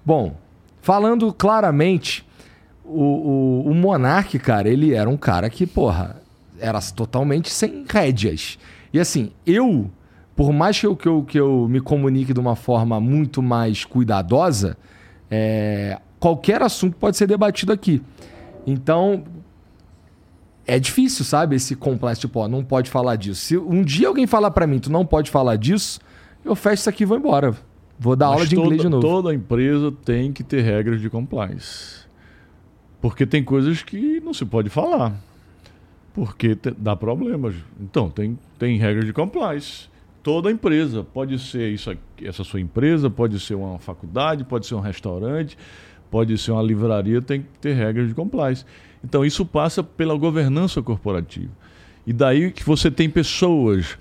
Bom, 0.04 0.36
falando 0.82 1.32
claramente, 1.32 2.26
o, 2.84 3.62
o, 3.64 3.70
o 3.70 3.74
Monark, 3.74 4.38
cara, 4.38 4.68
ele 4.68 4.92
era 4.92 5.08
um 5.08 5.16
cara 5.16 5.48
que, 5.48 5.66
porra, 5.66 6.22
era 6.58 6.80
totalmente 6.80 7.50
sem 7.50 7.84
rédeas. 7.88 8.58
E 8.92 9.00
assim, 9.00 9.32
eu, 9.46 9.90
por 10.36 10.52
mais 10.52 10.78
que 10.78 10.86
eu, 10.86 10.94
que 10.94 11.08
eu, 11.08 11.24
que 11.24 11.40
eu 11.40 11.66
me 11.68 11.80
comunique 11.80 12.34
de 12.34 12.40
uma 12.40 12.54
forma 12.54 13.00
muito 13.00 13.42
mais 13.42 13.84
cuidadosa, 13.84 14.76
é, 15.30 15.98
qualquer 16.20 16.62
assunto 16.62 16.96
pode 16.96 17.16
ser 17.16 17.26
debatido 17.26 17.72
aqui. 17.72 18.02
Então, 18.66 19.24
é 20.66 20.78
difícil, 20.78 21.24
sabe? 21.24 21.56
Esse 21.56 21.74
complexo, 21.74 22.22
tipo, 22.22 22.40
ó, 22.40 22.48
não 22.48 22.64
pode 22.64 22.90
falar 22.90 23.16
disso. 23.16 23.40
Se 23.40 23.56
um 23.56 23.82
dia 23.82 24.08
alguém 24.08 24.26
falar 24.26 24.50
para 24.50 24.66
mim, 24.66 24.78
tu 24.78 24.92
não 24.92 25.04
pode 25.04 25.30
falar 25.30 25.56
disso, 25.56 26.00
eu 26.44 26.54
fecho 26.54 26.80
isso 26.80 26.90
aqui 26.90 27.02
e 27.02 27.06
vou 27.06 27.16
embora. 27.16 27.54
Vou 27.98 28.16
dar 28.16 28.26
Mas 28.26 28.34
aula 28.34 28.46
de 28.46 28.54
toda, 28.54 28.66
inglês 28.66 28.82
de 28.82 28.88
novo. 28.88 29.02
Toda 29.06 29.34
empresa 29.34 29.92
tem 30.04 30.32
que 30.32 30.42
ter 30.42 30.62
regras 30.62 31.00
de 31.00 31.08
compliance. 31.08 32.04
Porque 33.00 33.26
tem 33.26 33.44
coisas 33.44 33.82
que 33.82 34.20
não 34.20 34.34
se 34.34 34.44
pode 34.44 34.68
falar. 34.68 35.14
Porque 36.12 36.56
te, 36.56 36.70
dá 36.70 36.96
problemas. 36.96 37.54
Então, 37.80 38.10
tem, 38.10 38.38
tem 38.58 38.78
regras 38.78 39.04
de 39.04 39.12
compliance. 39.12 39.88
Toda 40.22 40.50
empresa. 40.50 41.04
Pode 41.04 41.38
ser 41.38 41.70
isso 41.70 41.90
aqui, 41.90 42.26
essa 42.26 42.42
sua 42.42 42.60
empresa, 42.60 43.10
pode 43.10 43.38
ser 43.38 43.54
uma 43.54 43.78
faculdade, 43.78 44.44
pode 44.44 44.66
ser 44.66 44.74
um 44.74 44.80
restaurante, 44.80 45.56
pode 46.10 46.36
ser 46.38 46.52
uma 46.52 46.62
livraria, 46.62 47.20
tem 47.20 47.42
que 47.42 47.48
ter 47.60 47.74
regras 47.74 48.08
de 48.08 48.14
compliance. 48.14 48.64
Então, 49.04 49.24
isso 49.24 49.44
passa 49.44 49.82
pela 49.82 50.16
governança 50.16 50.82
corporativa. 50.82 51.52
E 52.06 52.12
daí 52.12 52.50
que 52.50 52.64
você 52.64 52.90
tem 52.90 53.08
pessoas 53.08 53.98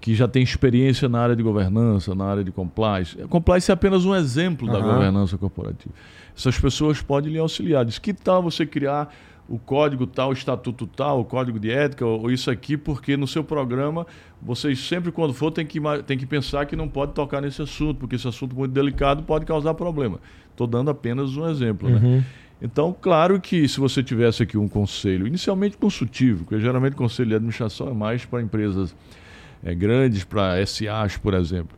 que 0.00 0.14
já 0.14 0.28
tem 0.28 0.42
experiência 0.42 1.08
na 1.08 1.20
área 1.20 1.36
de 1.36 1.42
governança, 1.42 2.14
na 2.14 2.24
área 2.24 2.44
de 2.44 2.52
compliance. 2.52 3.16
Compliance 3.28 3.70
é 3.70 3.74
apenas 3.74 4.04
um 4.04 4.14
exemplo 4.14 4.70
da 4.70 4.78
governança 4.78 5.36
corporativa. 5.36 5.94
Essas 6.36 6.58
pessoas 6.58 7.00
podem 7.00 7.32
lhe 7.32 7.38
auxiliar. 7.38 7.84
Diz 7.84 7.98
que 7.98 8.12
tal 8.12 8.42
você 8.42 8.66
criar 8.66 9.12
o 9.48 9.58
código 9.58 10.06
tal, 10.06 10.30
o 10.30 10.32
estatuto 10.32 10.86
tal, 10.86 11.20
o 11.20 11.24
código 11.24 11.58
de 11.58 11.70
ética, 11.70 12.04
ou, 12.04 12.30
isso 12.30 12.50
aqui, 12.50 12.76
porque 12.76 13.16
no 13.16 13.26
seu 13.26 13.44
programa 13.44 14.06
vocês 14.42 14.78
sempre, 14.78 15.10
quando 15.10 15.32
for, 15.32 15.50
tem 15.50 15.64
que, 15.64 15.80
tem 16.06 16.18
que 16.18 16.26
pensar 16.26 16.66
que 16.66 16.76
não 16.76 16.88
pode 16.88 17.12
tocar 17.12 17.40
nesse 17.40 17.62
assunto, 17.62 17.98
porque 17.98 18.16
esse 18.16 18.28
assunto 18.28 18.54
muito 18.54 18.72
delicado 18.72 19.22
pode 19.22 19.46
causar 19.46 19.74
problema. 19.74 20.20
Estou 20.50 20.66
dando 20.66 20.90
apenas 20.90 21.36
um 21.36 21.48
exemplo. 21.48 21.88
Né? 21.88 21.96
Uhum. 21.96 22.16
Né? 22.16 22.24
Então, 22.60 22.94
claro 23.00 23.40
que 23.40 23.68
se 23.68 23.78
você 23.78 24.02
tivesse 24.02 24.42
aqui 24.42 24.56
um 24.56 24.68
conselho, 24.68 25.26
inicialmente 25.26 25.76
consultivo, 25.76 26.44
porque 26.44 26.60
geralmente 26.60 26.94
o 26.94 26.96
conselho 26.96 27.30
de 27.30 27.34
administração 27.34 27.88
é 27.88 27.94
mais 27.94 28.24
para 28.24 28.40
empresas 28.42 28.94
é, 29.66 29.74
grandes 29.74 30.22
para 30.22 30.64
SAs, 30.64 31.16
por 31.16 31.34
exemplo. 31.34 31.76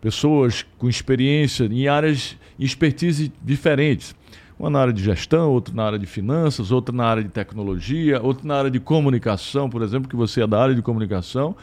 Pessoas 0.00 0.66
com 0.76 0.88
experiência 0.88 1.66
em 1.66 1.86
áreas, 1.86 2.36
em 2.58 2.64
expertise 2.64 3.32
diferentes. 3.40 4.12
Uma 4.58 4.68
na 4.68 4.80
área 4.80 4.92
de 4.92 5.00
gestão, 5.00 5.52
outra 5.52 5.72
na 5.72 5.84
área 5.84 5.98
de 6.00 6.06
finanças, 6.06 6.72
outra 6.72 6.92
na 6.92 7.04
área 7.04 7.22
de 7.22 7.28
tecnologia, 7.28 8.20
outra 8.20 8.44
na 8.44 8.56
área 8.56 8.70
de 8.70 8.80
comunicação, 8.80 9.70
por 9.70 9.82
exemplo, 9.82 10.08
que 10.08 10.16
você 10.16 10.42
é 10.42 10.46
da 10.48 10.60
área 10.60 10.74
de 10.74 10.82
comunicação, 10.82 11.54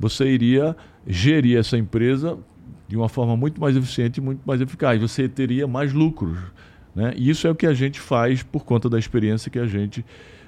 você 0.00 0.24
iria 0.30 0.74
gerir 1.06 1.58
essa 1.58 1.76
empresa 1.76 2.38
de 2.88 2.96
uma 2.96 3.08
forma 3.08 3.36
muito 3.36 3.60
mais 3.60 3.76
eficiente 3.76 4.16
e 4.16 4.22
muito 4.22 4.40
mais 4.46 4.62
eficaz. 4.62 4.98
Você 4.98 5.28
teria 5.28 5.66
mais 5.66 5.92
lucros. 5.92 6.38
Né? 6.94 7.12
E 7.16 7.28
isso 7.28 7.46
é 7.46 7.50
o 7.50 7.54
que 7.54 7.66
a 7.66 7.74
gente 7.74 8.00
faz 8.00 8.42
por 8.42 8.64
conta 8.64 8.88
da 8.88 8.98
experiência 8.98 9.50
que 9.50 9.58
a 9.58 9.66
gente 9.66 10.02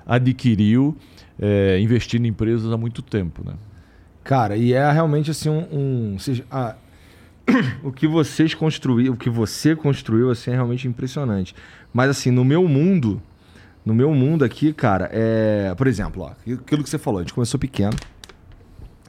adquiriu 0.06 0.96
é, 1.38 1.78
investindo 1.80 2.24
em 2.24 2.28
empresas 2.28 2.72
há 2.72 2.78
muito 2.78 3.02
tempo. 3.02 3.42
Né? 3.44 3.52
Cara, 4.24 4.56
e 4.56 4.72
é 4.72 4.90
realmente 4.90 5.30
assim 5.30 5.50
um. 5.50 5.68
um 5.70 6.16
a, 6.50 6.74
o 7.84 7.92
que 7.92 8.08
vocês 8.08 8.54
construíram, 8.54 9.12
o 9.12 9.16
que 9.16 9.28
você 9.28 9.76
construiu, 9.76 10.30
assim, 10.30 10.50
é 10.50 10.54
realmente 10.54 10.88
impressionante. 10.88 11.54
Mas 11.92 12.08
assim, 12.08 12.30
no 12.30 12.42
meu 12.42 12.66
mundo, 12.66 13.20
no 13.84 13.94
meu 13.94 14.14
mundo 14.14 14.42
aqui, 14.42 14.72
cara, 14.72 15.10
é. 15.12 15.74
Por 15.76 15.86
exemplo, 15.86 16.22
ó, 16.22 16.30
aquilo 16.30 16.82
que 16.82 16.88
você 16.88 16.96
falou, 16.96 17.20
a 17.20 17.22
gente 17.22 17.34
começou 17.34 17.60
pequeno. 17.60 17.96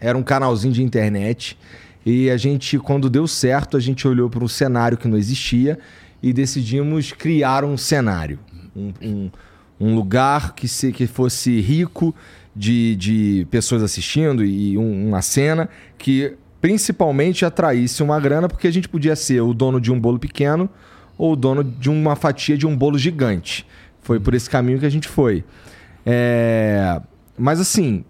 Era 0.01 0.17
um 0.17 0.23
canalzinho 0.23 0.73
de 0.73 0.83
internet. 0.83 1.57
E 2.05 2.29
a 2.29 2.37
gente, 2.37 2.77
quando 2.77 3.09
deu 3.09 3.25
certo, 3.25 3.77
a 3.77 3.79
gente 3.79 4.05
olhou 4.07 4.29
para 4.29 4.43
um 4.43 4.47
cenário 4.47 4.97
que 4.97 5.07
não 5.07 5.17
existia 5.17 5.79
e 6.21 6.33
decidimos 6.33 7.13
criar 7.13 7.63
um 7.63 7.77
cenário. 7.77 8.37
Um, 8.75 8.93
um, 9.01 9.31
um 9.79 9.95
lugar 9.95 10.53
que, 10.53 10.67
se, 10.67 10.91
que 10.91 11.07
fosse 11.07 11.59
rico 11.61 12.13
de, 12.55 12.95
de 12.95 13.47
pessoas 13.51 13.83
assistindo 13.83 14.43
e 14.43 14.77
um, 14.77 15.09
uma 15.09 15.21
cena 15.21 15.69
que 15.97 16.33
principalmente 16.61 17.45
atraísse 17.45 18.01
uma 18.01 18.19
grana, 18.19 18.47
porque 18.47 18.67
a 18.67 18.71
gente 18.71 18.89
podia 18.89 19.15
ser 19.15 19.41
o 19.41 19.53
dono 19.53 19.79
de 19.79 19.91
um 19.91 19.99
bolo 19.99 20.17
pequeno 20.17 20.69
ou 21.17 21.33
o 21.33 21.35
dono 21.35 21.63
de 21.63 21.89
uma 21.89 22.15
fatia 22.15 22.57
de 22.57 22.65
um 22.65 22.75
bolo 22.75 22.97
gigante. 22.97 23.67
Foi 24.01 24.19
por 24.19 24.33
esse 24.33 24.49
caminho 24.49 24.79
que 24.79 24.85
a 24.85 24.89
gente 24.89 25.07
foi. 25.07 25.43
É... 26.05 27.01
Mas 27.37 27.59
assim, 27.59 28.03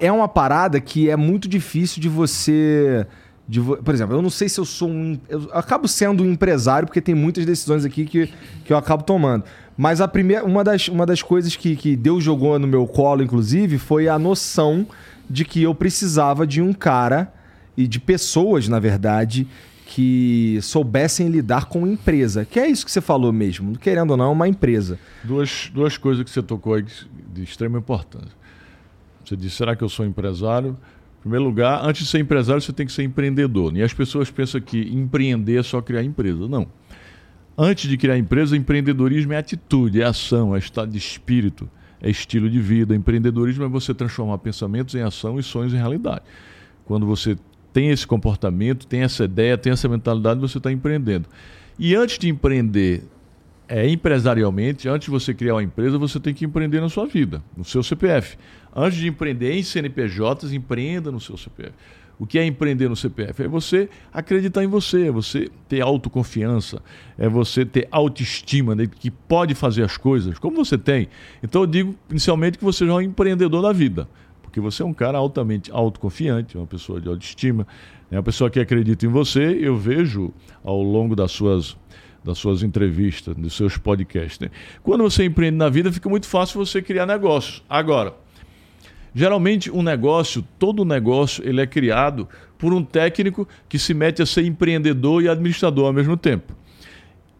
é 0.00 0.10
uma 0.10 0.28
parada 0.28 0.80
que 0.80 1.10
é 1.10 1.16
muito 1.16 1.48
difícil 1.48 2.00
de 2.00 2.08
você. 2.08 3.06
De. 3.48 3.60
Por 3.60 3.94
exemplo, 3.94 4.16
eu 4.16 4.22
não 4.22 4.30
sei 4.30 4.48
se 4.48 4.58
eu 4.58 4.64
sou 4.64 4.88
um. 4.88 5.18
Eu 5.28 5.48
acabo 5.52 5.86
sendo 5.86 6.22
um 6.22 6.30
empresário, 6.30 6.86
porque 6.86 7.00
tem 7.00 7.14
muitas 7.14 7.46
decisões 7.46 7.84
aqui 7.84 8.04
que, 8.04 8.32
que 8.64 8.72
eu 8.72 8.76
acabo 8.76 9.02
tomando. 9.04 9.44
Mas 9.76 10.00
a 10.00 10.08
primeira, 10.08 10.44
uma, 10.44 10.64
das, 10.64 10.88
uma 10.88 11.04
das 11.04 11.22
coisas 11.22 11.54
que, 11.54 11.76
que 11.76 11.94
Deus 11.94 12.24
jogou 12.24 12.58
no 12.58 12.66
meu 12.66 12.86
colo, 12.86 13.22
inclusive, 13.22 13.78
foi 13.78 14.08
a 14.08 14.18
noção 14.18 14.86
de 15.28 15.44
que 15.44 15.62
eu 15.62 15.74
precisava 15.74 16.46
de 16.46 16.62
um 16.62 16.72
cara 16.72 17.32
e 17.76 17.86
de 17.86 18.00
pessoas, 18.00 18.68
na 18.68 18.80
verdade, 18.80 19.46
que 19.84 20.58
soubessem 20.62 21.28
lidar 21.28 21.66
com 21.66 21.86
empresa. 21.86 22.44
Que 22.44 22.58
é 22.58 22.66
isso 22.66 22.84
que 22.84 22.90
você 22.90 23.00
falou 23.00 23.32
mesmo, 23.32 23.76
querendo 23.78 24.12
ou 24.12 24.16
não, 24.16 24.32
uma 24.32 24.48
empresa. 24.48 24.98
Duas, 25.22 25.70
duas 25.72 25.96
coisas 25.98 26.24
que 26.24 26.30
você 26.30 26.42
tocou 26.42 26.74
aí 26.74 26.84
de 27.32 27.42
extrema 27.42 27.78
importância. 27.78 28.32
Você 29.24 29.36
disse, 29.36 29.56
será 29.56 29.76
que 29.76 29.84
eu 29.84 29.88
sou 29.88 30.06
empresário? 30.06 30.76
Primeiro 31.26 31.44
lugar, 31.44 31.84
antes 31.84 32.04
de 32.04 32.08
ser 32.08 32.20
empresário, 32.20 32.62
você 32.62 32.72
tem 32.72 32.86
que 32.86 32.92
ser 32.92 33.02
empreendedor. 33.02 33.76
E 33.76 33.82
as 33.82 33.92
pessoas 33.92 34.30
pensam 34.30 34.60
que 34.60 34.78
empreender 34.94 35.58
é 35.58 35.62
só 35.64 35.82
criar 35.82 36.04
empresa. 36.04 36.46
Não. 36.46 36.68
Antes 37.58 37.90
de 37.90 37.96
criar 37.96 38.16
empresa, 38.16 38.56
empreendedorismo 38.56 39.32
é 39.32 39.36
atitude, 39.36 40.00
é 40.00 40.04
ação, 40.04 40.54
é 40.54 40.60
estado 40.60 40.92
de 40.92 40.98
espírito, 40.98 41.68
é 42.00 42.08
estilo 42.08 42.48
de 42.48 42.60
vida. 42.60 42.94
Empreendedorismo 42.94 43.64
é 43.64 43.68
você 43.68 43.92
transformar 43.92 44.38
pensamentos 44.38 44.94
em 44.94 45.00
ação 45.00 45.36
e 45.36 45.42
sonhos 45.42 45.74
em 45.74 45.76
realidade. 45.78 46.22
Quando 46.84 47.04
você 47.04 47.36
tem 47.72 47.90
esse 47.90 48.06
comportamento, 48.06 48.86
tem 48.86 49.00
essa 49.00 49.24
ideia, 49.24 49.58
tem 49.58 49.72
essa 49.72 49.88
mentalidade, 49.88 50.38
você 50.38 50.58
está 50.58 50.70
empreendendo. 50.70 51.28
E 51.76 51.96
antes 51.96 52.20
de 52.20 52.28
empreender 52.28 53.02
é 53.68 53.88
empresarialmente, 53.88 54.88
antes 54.88 55.06
de 55.06 55.10
você 55.10 55.34
criar 55.34 55.54
uma 55.54 55.62
empresa, 55.64 55.98
você 55.98 56.20
tem 56.20 56.32
que 56.32 56.44
empreender 56.44 56.80
na 56.80 56.88
sua 56.88 57.04
vida, 57.04 57.42
no 57.56 57.64
seu 57.64 57.82
CPF. 57.82 58.38
Antes 58.78 58.98
de 58.98 59.08
empreender 59.08 59.54
em 59.54 59.62
CNPJs, 59.62 60.52
empreenda 60.52 61.10
no 61.10 61.18
seu 61.18 61.38
CPF. 61.38 61.72
O 62.18 62.26
que 62.26 62.38
é 62.38 62.44
empreender 62.44 62.90
no 62.90 62.96
CPF? 62.96 63.42
É 63.42 63.48
você 63.48 63.88
acreditar 64.12 64.62
em 64.62 64.66
você, 64.66 65.06
é 65.06 65.10
você 65.10 65.48
ter 65.66 65.80
autoconfiança, 65.80 66.82
é 67.16 67.26
você 67.26 67.64
ter 67.64 67.88
autoestima 67.90 68.76
de 68.76 68.86
que 68.86 69.10
pode 69.10 69.54
fazer 69.54 69.82
as 69.82 69.96
coisas, 69.96 70.38
como 70.38 70.62
você 70.62 70.76
tem. 70.76 71.08
Então 71.42 71.62
eu 71.62 71.66
digo 71.66 71.94
inicialmente 72.10 72.58
que 72.58 72.64
você 72.64 72.86
já 72.86 72.92
é 72.92 72.96
um 72.96 73.00
empreendedor 73.00 73.62
da 73.62 73.72
vida, 73.72 74.06
porque 74.42 74.60
você 74.60 74.82
é 74.82 74.86
um 74.86 74.94
cara 74.94 75.16
altamente 75.16 75.70
autoconfiante, 75.72 76.56
uma 76.58 76.66
pessoa 76.66 77.00
de 77.00 77.08
autoestima, 77.08 77.66
é 78.10 78.16
uma 78.16 78.22
pessoa 78.22 78.50
que 78.50 78.60
acredita 78.60 79.06
em 79.06 79.10
você. 79.10 79.58
Eu 79.58 79.76
vejo 79.76 80.32
ao 80.62 80.82
longo 80.82 81.16
das 81.16 81.32
suas 81.32 81.76
das 82.24 82.38
suas 82.38 82.64
entrevistas, 82.64 83.36
dos 83.36 83.54
seus 83.54 83.78
podcasts. 83.78 84.40
Né? 84.40 84.50
Quando 84.82 85.04
você 85.04 85.24
empreende 85.24 85.56
na 85.56 85.68
vida, 85.68 85.92
fica 85.92 86.08
muito 86.08 86.26
fácil 86.26 86.58
você 86.58 86.82
criar 86.82 87.06
negócios. 87.06 87.62
Agora, 87.68 88.14
Geralmente 89.18 89.70
um 89.70 89.82
negócio, 89.82 90.44
todo 90.58 90.84
negócio, 90.84 91.42
ele 91.48 91.62
é 91.62 91.66
criado 91.66 92.28
por 92.58 92.74
um 92.74 92.84
técnico 92.84 93.48
que 93.66 93.78
se 93.78 93.94
mete 93.94 94.20
a 94.20 94.26
ser 94.26 94.44
empreendedor 94.44 95.22
e 95.22 95.28
administrador 95.30 95.86
ao 95.86 95.92
mesmo 95.94 96.18
tempo. 96.18 96.52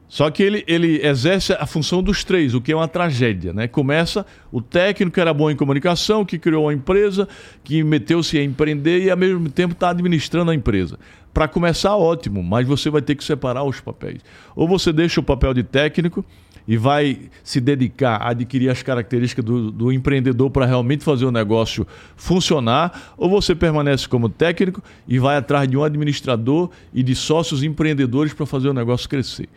Só 0.09 0.31
que 0.31 0.43
ele, 0.43 0.65
ele 0.67 1.07
exerce 1.07 1.53
a 1.53 1.67
função 1.67 2.03
dos 2.03 2.25
três, 2.25 2.55
o 2.55 2.63
que 2.63 2.73
é 2.73 2.75
uma 2.75 2.89
tragédia. 2.89 3.53
Né? 3.53 3.69
Começa 3.69 4.25
o 4.51 4.63
técnico 4.63 5.13
que 5.13 5.21
era 5.21 5.35
bom 5.35 5.51
em 5.51 5.57
comunicação, 5.57 6.25
que 6.25 6.39
criou 6.39 6.65
uma 6.65 6.73
empresa, 6.73 7.29
que 7.63 7.85
meteu-se 7.85 8.39
a 8.39 8.43
empreender 8.43 9.03
e 9.03 9.11
ao 9.11 9.17
mesmo 9.19 9.51
tempo 9.51 9.75
está 9.75 9.91
administrando 9.91 10.53
a 10.53 10.55
empresa. 10.55 10.99
Para 11.35 11.47
começar, 11.47 11.95
ótimo, 11.95 12.43
mas 12.43 12.67
você 12.67 12.89
vai 12.89 13.03
ter 13.03 13.17
que 13.17 13.23
separar 13.23 13.65
os 13.65 13.81
papéis. 13.81 14.23
Ou 14.55 14.67
você 14.67 14.95
deixa 14.95 15.21
o 15.21 15.23
papel 15.23 15.53
de 15.53 15.63
técnico 15.63 16.25
e 16.67 16.77
vai 16.77 17.29
se 17.45 17.61
dedicar 17.61 18.17
a 18.17 18.31
adquirir 18.31 18.69
as 18.69 18.83
características 18.83 19.45
do, 19.45 19.71
do 19.71 19.93
empreendedor 19.93 20.51
para 20.51 20.67
realmente 20.67 21.05
fazer 21.05 21.25
o 21.25 21.31
negócio 21.31 21.87
funcionar, 22.17 23.15
ou 23.17 23.29
você 23.29 23.55
permanece 23.55 24.09
como 24.09 24.29
técnico 24.29 24.83
e 25.07 25.19
vai 25.19 25.37
atrás 25.37 25.69
de 25.69 25.77
um 25.77 25.85
administrador 25.85 26.71
e 26.93 27.03
de 27.03 27.15
sócios 27.15 27.63
empreendedores 27.63 28.33
para 28.33 28.47
fazer 28.47 28.69
o 28.69 28.75
negócio 28.75 29.09
crescer 29.09 29.49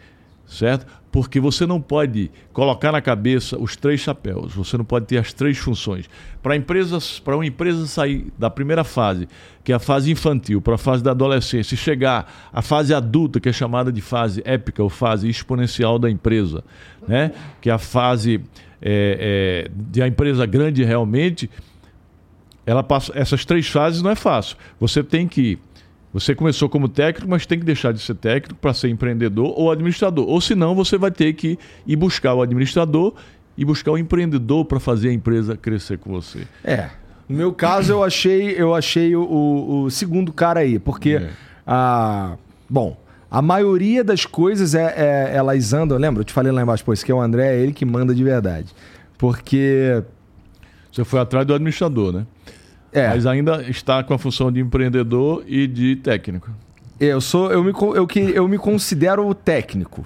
certo? 0.50 0.86
Porque 1.12 1.40
você 1.40 1.66
não 1.66 1.80
pode 1.80 2.30
colocar 2.52 2.92
na 2.92 3.02
cabeça 3.02 3.58
os 3.58 3.76
três 3.76 4.00
chapéus, 4.00 4.54
você 4.54 4.78
não 4.78 4.86
pode 4.86 5.06
ter 5.06 5.18
as 5.18 5.32
três 5.32 5.58
funções. 5.58 6.10
Para 6.42 6.56
empresas, 6.56 7.20
para 7.20 7.36
uma 7.36 7.46
empresa 7.46 7.86
sair 7.88 8.28
da 8.38 8.50
primeira 8.50 8.84
fase, 8.84 9.28
que 9.64 9.72
é 9.72 9.76
a 9.76 9.80
fase 9.80 10.12
infantil, 10.12 10.62
para 10.62 10.76
a 10.76 10.78
fase 10.78 11.04
da 11.04 11.12
adolescência, 11.12 11.76
e 11.76 11.78
chegar 11.78 12.50
à 12.52 12.62
fase 12.62 12.94
adulta, 12.94 13.40
que 13.40 13.48
é 13.48 13.54
chamada 13.54 13.92
de 13.92 14.02
fase 14.02 14.42
épica 14.44 14.82
ou 14.82 14.90
fase 14.90 15.30
exponencial 15.30 16.00
da 16.00 16.10
empresa, 16.10 16.64
né? 17.08 17.32
Que 17.62 17.70
é 17.70 17.74
a 17.74 17.78
fase 17.78 18.42
é, 18.82 19.68
é, 19.68 19.72
de 19.74 20.02
a 20.02 20.08
empresa 20.08 20.46
grande 20.46 20.84
realmente, 20.84 21.50
ela 22.66 22.84
passa 22.84 23.12
essas 23.16 23.46
três 23.46 23.68
fases 23.68 24.02
não 24.02 24.12
é 24.12 24.16
fácil. 24.16 24.58
Você 24.80 25.04
tem 25.04 25.28
que 25.28 25.58
você 26.12 26.34
começou 26.34 26.68
como 26.68 26.90
técnico, 26.90 27.30
mas 27.30 27.46
tem 27.46 27.60
que 27.60 27.66
deixar 27.66 27.94
de 27.94 28.00
ser 28.00 28.16
técnico 28.16 28.60
para 28.60 28.74
ser 28.74 28.90
empreendedor 28.90 29.54
ou 29.56 29.72
administrador. 29.72 30.28
Ou 30.28 30.42
senão 30.42 30.74
você 30.74 30.98
vai 30.98 31.12
ter 31.12 31.34
que 31.34 31.58
ir 31.86 31.96
buscar 31.96 32.34
o 32.34 32.42
administrador 32.42 33.14
e 33.56 33.64
buscar 33.64 33.92
o 33.92 33.98
empreendedor 33.98 34.66
para 34.66 34.80
fazer 34.80 35.10
a 35.10 35.14
empresa 35.14 35.56
crescer 35.56 36.00
com 36.00 36.12
você. 36.12 36.48
É. 36.64 36.90
No 37.28 37.38
meu 37.38 37.54
caso, 37.54 37.92
eu 37.92 38.04
achei, 38.04 38.56
eu 38.58 38.74
achei 38.74 39.16
o, 39.16 39.84
o, 39.84 39.92
segundo 39.92 40.34
cara 40.34 40.62
aí, 40.62 40.80
porque 40.80 41.18
é. 41.18 41.30
a. 41.66 42.36
Bom, 42.68 42.98
a 43.30 43.42
maioria 43.42 44.04
das 44.04 44.26
coisas 44.26 44.74
é, 44.74 44.94
é, 44.98 45.36
elas 45.36 45.74
andam. 45.74 45.96
Lembra? 45.96 46.22
Eu 46.22 46.26
te 46.26 46.34
falei 46.34 46.52
lá 46.52 46.64
embaixo, 46.64 46.84
pô, 46.84 46.92
esse 46.92 47.06
que 47.06 47.12
é 47.12 47.16
o 47.16 47.22
André, 47.22 47.56
é 47.56 47.60
ele 47.60 47.72
que 47.72 47.86
manda 47.86 48.16
de 48.16 48.24
verdade. 48.24 48.74
Porque. 49.16 50.02
Você 50.92 51.04
foi 51.04 51.20
atrás 51.20 51.46
do 51.46 51.54
administrador, 51.54 52.12
né? 52.12 52.26
É. 52.92 53.10
Mas 53.10 53.26
ainda 53.26 53.62
está 53.64 54.04
com 54.04 54.14
a 54.14 54.18
função 54.18 54.52
de 54.52 54.60
empreendedor 54.60 55.44
e 55.48 55.68
de 55.68 55.96
técnico. 55.98 56.50
Eu 57.00 57.22
sou, 57.22 57.52
eu 57.52 57.64
me, 57.64 57.72
eu, 57.72 58.08
eu 58.34 58.48
me 58.48 58.58
considero 58.58 59.34
técnico, 59.34 60.06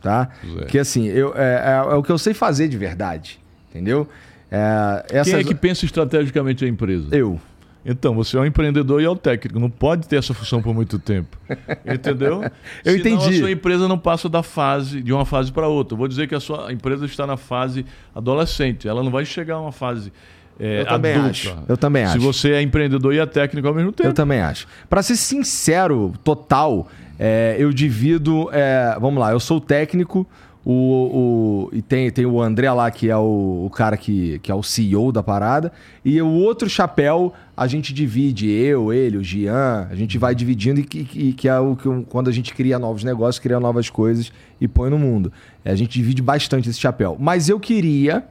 tá? 0.00 0.28
É. 0.60 0.64
Que 0.66 0.78
assim, 0.78 1.06
eu, 1.06 1.32
é, 1.34 1.84
é, 1.88 1.92
é, 1.92 1.94
o 1.94 2.02
que 2.02 2.12
eu 2.12 2.18
sei 2.18 2.32
fazer 2.32 2.68
de 2.68 2.76
verdade, 2.76 3.40
entendeu? 3.70 4.08
É, 4.50 5.04
essas... 5.10 5.32
Quem 5.32 5.40
é 5.40 5.44
que 5.44 5.54
pensa 5.54 5.84
estrategicamente 5.84 6.64
a 6.64 6.68
empresa? 6.68 7.14
Eu. 7.14 7.40
Então, 7.84 8.14
você 8.14 8.36
é 8.36 8.40
um 8.40 8.44
empreendedor 8.44 9.00
e 9.00 9.04
é 9.04 9.08
o 9.08 9.16
técnico. 9.16 9.58
Não 9.58 9.70
pode 9.70 10.06
ter 10.06 10.16
essa 10.16 10.34
função 10.34 10.60
por 10.60 10.74
muito 10.74 10.98
tempo. 10.98 11.38
Entendeu? 11.86 12.42
eu 12.84 12.92
Senão 12.92 12.98
entendi. 12.98 13.36
a 13.36 13.38
sua 13.38 13.50
empresa 13.50 13.88
não 13.88 13.98
passa 13.98 14.28
da 14.28 14.42
fase, 14.42 15.00
de 15.00 15.12
uma 15.12 15.24
fase 15.24 15.50
para 15.50 15.66
outra. 15.68 15.94
Eu 15.94 15.98
vou 15.98 16.06
dizer 16.06 16.28
que 16.28 16.34
a 16.34 16.40
sua 16.40 16.72
empresa 16.72 17.06
está 17.06 17.26
na 17.26 17.36
fase 17.36 17.86
adolescente. 18.14 18.86
Ela 18.86 19.02
não 19.02 19.10
vai 19.10 19.24
chegar 19.24 19.54
a 19.54 19.60
uma 19.60 19.72
fase 19.72 20.12
é, 20.58 20.80
eu 20.80 20.86
também 20.86 21.12
adulta. 21.12 21.30
acho. 21.30 21.58
Eu 21.68 21.76
também 21.76 22.02
Se 22.04 22.08
acho. 22.10 22.20
Se 22.20 22.26
você 22.26 22.52
é 22.52 22.62
empreendedor 22.62 23.14
e 23.14 23.18
é 23.18 23.26
técnico 23.26 23.68
ao 23.68 23.74
mesmo 23.74 23.92
tempo. 23.92 24.08
Eu 24.08 24.14
também 24.14 24.40
acho. 24.40 24.66
Para 24.88 25.02
ser 25.02 25.16
sincero, 25.16 26.12
total, 26.24 26.88
é, 27.18 27.56
eu 27.58 27.72
divido. 27.72 28.48
É, 28.52 28.96
vamos 29.00 29.20
lá, 29.20 29.30
eu 29.30 29.40
sou 29.40 29.60
técnico. 29.60 30.26
O, 30.64 30.72
o, 30.72 31.70
e 31.72 31.80
tem, 31.80 32.10
tem 32.10 32.26
o 32.26 32.42
André 32.42 32.70
lá, 32.70 32.90
que 32.90 33.08
é 33.08 33.16
o, 33.16 33.64
o, 33.64 33.70
cara 33.70 33.96
que, 33.96 34.38
que 34.40 34.52
é 34.52 34.54
o 34.54 34.62
CEO 34.62 35.10
da 35.10 35.22
parada. 35.22 35.72
E 36.04 36.20
o 36.20 36.28
outro 36.28 36.68
chapéu, 36.68 37.32
a 37.56 37.66
gente 37.66 37.94
divide, 37.94 38.50
eu, 38.50 38.92
ele, 38.92 39.16
o 39.16 39.24
Gian, 39.24 39.86
a 39.90 39.94
gente 39.94 40.18
vai 40.18 40.34
dividindo, 40.34 40.80
e 40.80 40.84
que, 40.84 41.32
que 41.32 41.48
é 41.48 41.58
o 41.58 41.74
que 41.74 41.88
quando 42.10 42.28
a 42.28 42.32
gente 42.32 42.52
cria 42.52 42.78
novos 42.78 43.02
negócios, 43.02 43.38
cria 43.38 43.58
novas 43.58 43.88
coisas 43.88 44.30
e 44.60 44.68
põe 44.68 44.90
no 44.90 44.98
mundo. 44.98 45.32
É, 45.64 45.70
a 45.70 45.74
gente 45.74 45.92
divide 45.92 46.20
bastante 46.20 46.68
esse 46.68 46.78
chapéu. 46.78 47.16
Mas 47.18 47.48
eu 47.48 47.58
queria, 47.58 48.26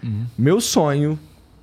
uhum. 0.00 0.26
meu 0.38 0.60
sonho 0.60 1.18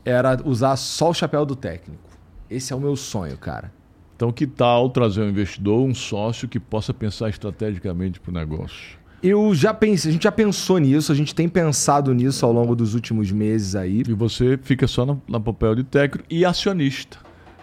era 0.05 0.39
usar 0.45 0.75
só 0.75 1.09
o 1.09 1.13
chapéu 1.13 1.45
do 1.45 1.55
técnico. 1.55 2.01
Esse 2.49 2.73
é 2.73 2.75
o 2.75 2.79
meu 2.79 2.95
sonho, 2.95 3.37
cara. 3.37 3.71
Então, 4.15 4.31
que 4.31 4.45
tal 4.45 4.89
trazer 4.89 5.21
um 5.21 5.29
investidor, 5.29 5.83
um 5.83 5.95
sócio 5.95 6.47
que 6.47 6.59
possa 6.59 6.93
pensar 6.93 7.29
estrategicamente 7.29 8.19
para 8.19 8.29
o 8.29 8.33
negócio? 8.33 8.99
Eu 9.23 9.53
já 9.53 9.73
pensei, 9.73 10.09
a 10.09 10.13
gente 10.13 10.23
já 10.23 10.31
pensou 10.31 10.79
nisso, 10.79 11.11
a 11.11 11.15
gente 11.15 11.33
tem 11.33 11.47
pensado 11.47 12.13
nisso 12.13 12.45
ao 12.45 12.51
longo 12.51 12.75
dos 12.75 12.93
últimos 12.95 13.31
meses 13.31 13.75
aí. 13.75 14.03
E 14.07 14.13
você 14.13 14.59
fica 14.61 14.87
só 14.87 15.05
no, 15.05 15.21
no 15.27 15.41
papel 15.41 15.75
de 15.75 15.83
técnico 15.83 16.25
e 16.29 16.43
acionista. 16.43 17.17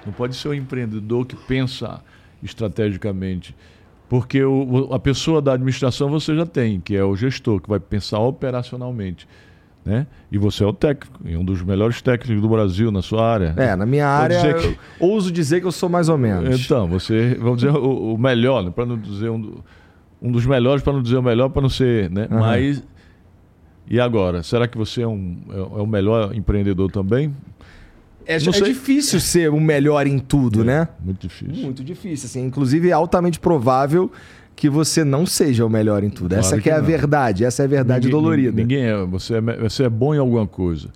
Não 0.07 0.13
pode 0.13 0.37
ser 0.37 0.49
um 0.49 0.55
empreendedor 0.55 1.27
que 1.27 1.37
pensa 1.37 2.01
estrategicamente. 2.43 3.55
Porque 4.09 4.43
o, 4.43 4.93
a 4.93 4.99
pessoa 4.99 5.43
da 5.43 5.53
administração 5.53 6.09
você 6.09 6.35
já 6.35 6.47
tem, 6.47 6.81
que 6.81 6.97
é 6.97 7.05
o 7.05 7.15
gestor, 7.15 7.61
que 7.61 7.69
vai 7.69 7.79
pensar 7.79 8.21
operacionalmente. 8.21 9.29
Né? 9.89 10.07
E 10.31 10.37
você 10.37 10.63
é 10.63 10.67
o 10.67 10.73
técnico, 10.73 11.19
e 11.25 11.35
um 11.35 11.43
dos 11.43 11.63
melhores 11.63 12.03
técnicos 12.03 12.43
do 12.43 12.49
Brasil 12.51 12.91
na 12.91 13.01
sua 13.01 13.27
área. 13.27 13.55
É, 13.57 13.75
na 13.75 13.87
minha 13.87 14.07
área, 14.07 14.53
que... 14.53 14.79
ouso 15.01 15.33
dizer 15.33 15.63
que 15.63 15.67
eu 15.67 15.73
sou 15.73 15.89
mais 15.89 16.11
ou 16.11 16.19
menos. 16.19 16.63
Então, 16.63 16.87
você, 16.87 17.35
vamos 17.41 17.63
dizer, 17.63 17.75
o, 17.75 18.13
o 18.15 18.19
melhor, 18.19 18.63
né? 18.63 18.71
para 18.71 18.85
não 18.85 18.99
dizer 18.99 19.31
um, 19.31 19.63
um 20.21 20.31
dos 20.31 20.45
melhores, 20.45 20.83
para 20.83 20.93
não 20.93 21.01
dizer 21.03 21.17
o 21.17 21.23
melhor, 21.23 21.49
para 21.49 21.63
não 21.63 21.71
ser, 21.71 22.11
né? 22.11 22.29
Uhum. 22.31 22.39
Mas, 22.39 22.85
e 23.89 23.99
agora? 23.99 24.43
Será 24.43 24.69
que 24.69 24.77
você 24.77 25.01
é, 25.01 25.09
um, 25.09 25.39
é, 25.49 25.57
é 25.57 25.83
o 25.83 25.87
melhor 25.87 26.35
empreendedor 26.35 26.91
também? 26.91 27.35
É, 28.27 28.35
é 28.35 28.39
difícil 28.39 29.21
ser 29.21 29.49
o 29.49 29.59
melhor 29.59 30.07
em 30.07 30.19
tudo, 30.19 30.61
é, 30.61 30.65
né? 30.65 30.89
Muito 31.03 31.27
difícil. 31.27 31.65
Muito 31.65 31.83
difícil, 31.83 32.27
assim. 32.27 32.45
Inclusive, 32.45 32.91
é 32.91 32.93
altamente 32.93 33.41
provável 33.41 34.13
que 34.59 34.69
você 34.69 35.05
não 35.05 35.25
seja 35.25 35.65
o 35.65 35.71
melhor 35.71 36.03
em 36.03 36.11
tudo. 36.11 36.31
Claro 36.31 36.41
essa 36.41 36.61
que 36.61 36.69
é 36.69 36.75
a 36.75 36.81
verdade, 36.81 37.45
essa 37.45 37.63
é 37.63 37.65
a 37.65 37.69
verdade 37.69 38.07
ninguém, 38.07 38.21
dolorida. 38.21 38.61
Ninguém 38.61 38.83
é 38.83 39.05
você, 39.05 39.37
é, 39.37 39.41
você 39.41 39.85
é 39.85 39.89
bom 39.89 40.13
em 40.13 40.19
alguma 40.19 40.49
coisa. 40.49 40.89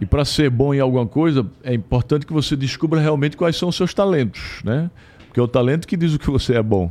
E 0.00 0.06
para 0.06 0.24
ser 0.24 0.48
bom 0.48 0.72
em 0.72 0.80
alguma 0.80 1.06
coisa, 1.06 1.46
é 1.62 1.74
importante 1.74 2.24
que 2.24 2.32
você 2.32 2.56
descubra 2.56 2.98
realmente 2.98 3.36
quais 3.36 3.56
são 3.56 3.68
os 3.68 3.76
seus 3.76 3.92
talentos, 3.92 4.62
né? 4.64 4.90
Porque 5.26 5.38
é 5.38 5.42
o 5.42 5.48
talento 5.48 5.86
que 5.86 5.98
diz 5.98 6.14
o 6.14 6.18
que 6.18 6.30
você 6.30 6.54
é 6.54 6.62
bom. 6.62 6.90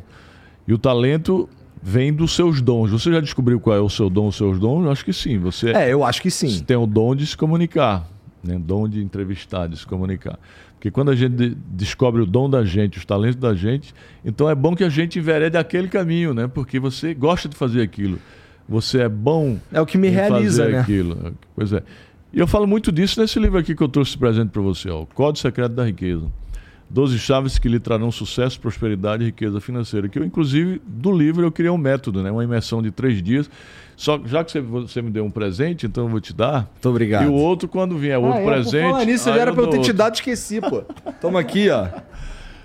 E 0.67 0.73
o 0.73 0.77
talento 0.77 1.49
vem 1.81 2.13
dos 2.13 2.35
seus 2.35 2.61
dons. 2.61 2.91
Você 2.91 3.11
já 3.11 3.19
descobriu 3.19 3.59
qual 3.59 3.75
é 3.75 3.81
o 3.81 3.89
seu 3.89 4.07
dom, 4.07 4.27
os 4.27 4.35
seus 4.35 4.59
dons? 4.59 4.85
Eu 4.85 4.91
acho 4.91 5.03
que 5.03 5.13
sim. 5.13 5.39
Você 5.39 5.71
é, 5.71 5.91
eu 5.91 6.03
acho 6.03 6.21
que 6.21 6.29
sim. 6.29 6.49
Você 6.49 6.63
tem 6.63 6.77
o 6.77 6.85
dom 6.85 7.15
de 7.15 7.25
se 7.25 7.35
comunicar, 7.35 8.07
né? 8.43 8.59
dom 8.59 8.87
de 8.87 9.03
entrevistar, 9.03 9.67
de 9.67 9.77
se 9.77 9.85
comunicar. 9.85 10.37
Porque 10.75 10.91
quando 10.91 11.09
a 11.09 11.15
gente 11.15 11.55
descobre 11.71 12.21
o 12.21 12.25
dom 12.25 12.49
da 12.49 12.63
gente, 12.63 12.97
os 12.97 13.05
talentos 13.05 13.37
da 13.37 13.55
gente, 13.55 13.93
então 14.23 14.49
é 14.49 14.53
bom 14.53 14.75
que 14.75 14.83
a 14.83 14.89
gente 14.89 15.17
enverede 15.17 15.57
aquele 15.57 15.87
caminho, 15.87 16.33
né? 16.33 16.47
Porque 16.47 16.79
você 16.79 17.13
gosta 17.13 17.49
de 17.49 17.55
fazer 17.55 17.81
aquilo. 17.81 18.19
Você 18.67 18.99
é 18.99 19.09
bom. 19.09 19.57
É 19.71 19.79
o 19.79 19.85
que 19.85 19.97
me 19.97 20.09
realiza, 20.09 20.63
fazer 20.63 20.75
né? 20.75 20.79
aquilo. 20.79 21.33
Pois 21.55 21.73
é. 21.73 21.81
E 22.33 22.39
eu 22.39 22.47
falo 22.47 22.67
muito 22.67 22.91
disso 22.91 23.19
nesse 23.19 23.39
livro 23.39 23.57
aqui 23.57 23.75
que 23.75 23.81
eu 23.81 23.87
trouxe 23.87 24.17
presente 24.17 24.49
para 24.49 24.61
você, 24.61 24.89
ó, 24.89 25.03
o 25.03 25.05
Código 25.05 25.39
Secreto 25.39 25.71
da 25.71 25.85
Riqueza. 25.85 26.29
12 26.89 27.17
chaves 27.17 27.57
que 27.57 27.67
lhe 27.67 27.79
trarão 27.79 28.11
sucesso, 28.11 28.59
prosperidade 28.59 29.23
e 29.23 29.27
riqueza 29.27 29.59
financeira. 29.59 30.07
Que 30.07 30.19
eu, 30.19 30.23
inclusive, 30.23 30.81
do 30.85 31.11
livro 31.11 31.45
eu 31.45 31.51
criei 31.51 31.69
um 31.69 31.77
método, 31.77 32.21
né? 32.21 32.29
uma 32.31 32.43
imersão 32.43 32.81
de 32.81 32.91
três 32.91 33.21
dias. 33.23 33.49
Só 33.95 34.19
já 34.25 34.43
que 34.43 34.51
você, 34.51 34.61
você 34.61 35.01
me 35.01 35.09
deu 35.09 35.25
um 35.25 35.31
presente, 35.31 35.85
então 35.85 36.05
eu 36.05 36.09
vou 36.09 36.19
te 36.19 36.33
dar. 36.33 36.69
Muito 36.71 36.89
obrigado. 36.89 37.25
E 37.25 37.27
o 37.27 37.33
outro, 37.33 37.67
quando 37.67 37.97
vier 37.97 38.17
outro 38.17 38.39
ah, 38.39 38.41
é, 38.41 38.45
presente. 38.45 38.91
Falar 38.91 39.05
nisso, 39.05 39.29
já 39.29 39.37
era 39.37 39.53
para 39.53 39.63
eu 39.63 39.69
ter 39.69 39.79
te 39.79 39.93
dado, 39.93 40.15
esqueci, 40.15 40.59
pô. 40.59 40.81
Toma 41.21 41.39
aqui, 41.39 41.69
ó. 41.69 41.87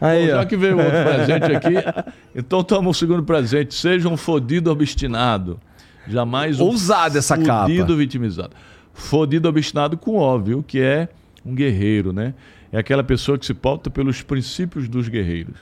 Aí, 0.01 0.27
Bom, 0.27 0.33
já 0.33 0.47
que 0.47 0.57
veio 0.57 0.79
outro 0.79 1.05
presente 1.05 1.45
aqui, 1.55 1.75
então 2.35 2.65
toma 2.65 2.89
o 2.89 2.95
segundo 2.95 3.23
presente. 3.23 3.75
Seja 3.75 4.09
um 4.09 4.17
fodido 4.17 4.71
obstinado. 4.71 5.61
Jamais 6.09 6.59
Ousada 6.59 7.19
essa 7.19 7.37
capa. 7.37 7.65
Fodido 7.65 7.97
vitimizado. 7.97 8.51
Fodido 8.95 9.49
obstinado 9.49 9.99
com 9.99 10.17
óbvio, 10.17 10.65
que 10.67 10.81
é 10.81 11.09
um 11.45 11.55
guerreiro, 11.55 12.13
né? 12.13 12.33
É 12.73 12.79
aquela 12.79 13.05
pessoa 13.05 13.39
que 13.39 13.45
se 13.45 13.53
pauta 13.53 13.91
pelos 13.91 14.23
princípios 14.23 14.89
dos 14.89 15.09
guerreiros. 15.09 15.57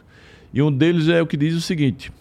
E 0.53 0.63
um 0.63 0.71
deles 0.71 1.09
é 1.09 1.21
o 1.21 1.27
que 1.27 1.37
diz 1.37 1.55
o 1.55 1.61
seguinte: 1.61 2.13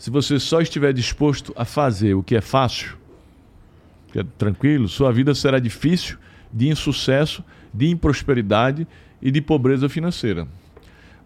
se 0.00 0.08
você 0.08 0.40
só 0.40 0.62
estiver 0.62 0.94
disposto 0.94 1.52
a 1.54 1.66
fazer 1.66 2.14
o 2.14 2.22
que 2.22 2.34
é 2.34 2.40
fácil, 2.40 2.96
que 4.10 4.18
é 4.18 4.24
tranquilo, 4.38 4.88
sua 4.88 5.12
vida 5.12 5.34
será 5.34 5.58
difícil, 5.58 6.16
de 6.50 6.70
insucesso, 6.70 7.44
de 7.72 7.86
improsperidade 7.86 8.86
e 9.20 9.30
de 9.30 9.42
pobreza 9.42 9.90
financeira. 9.90 10.48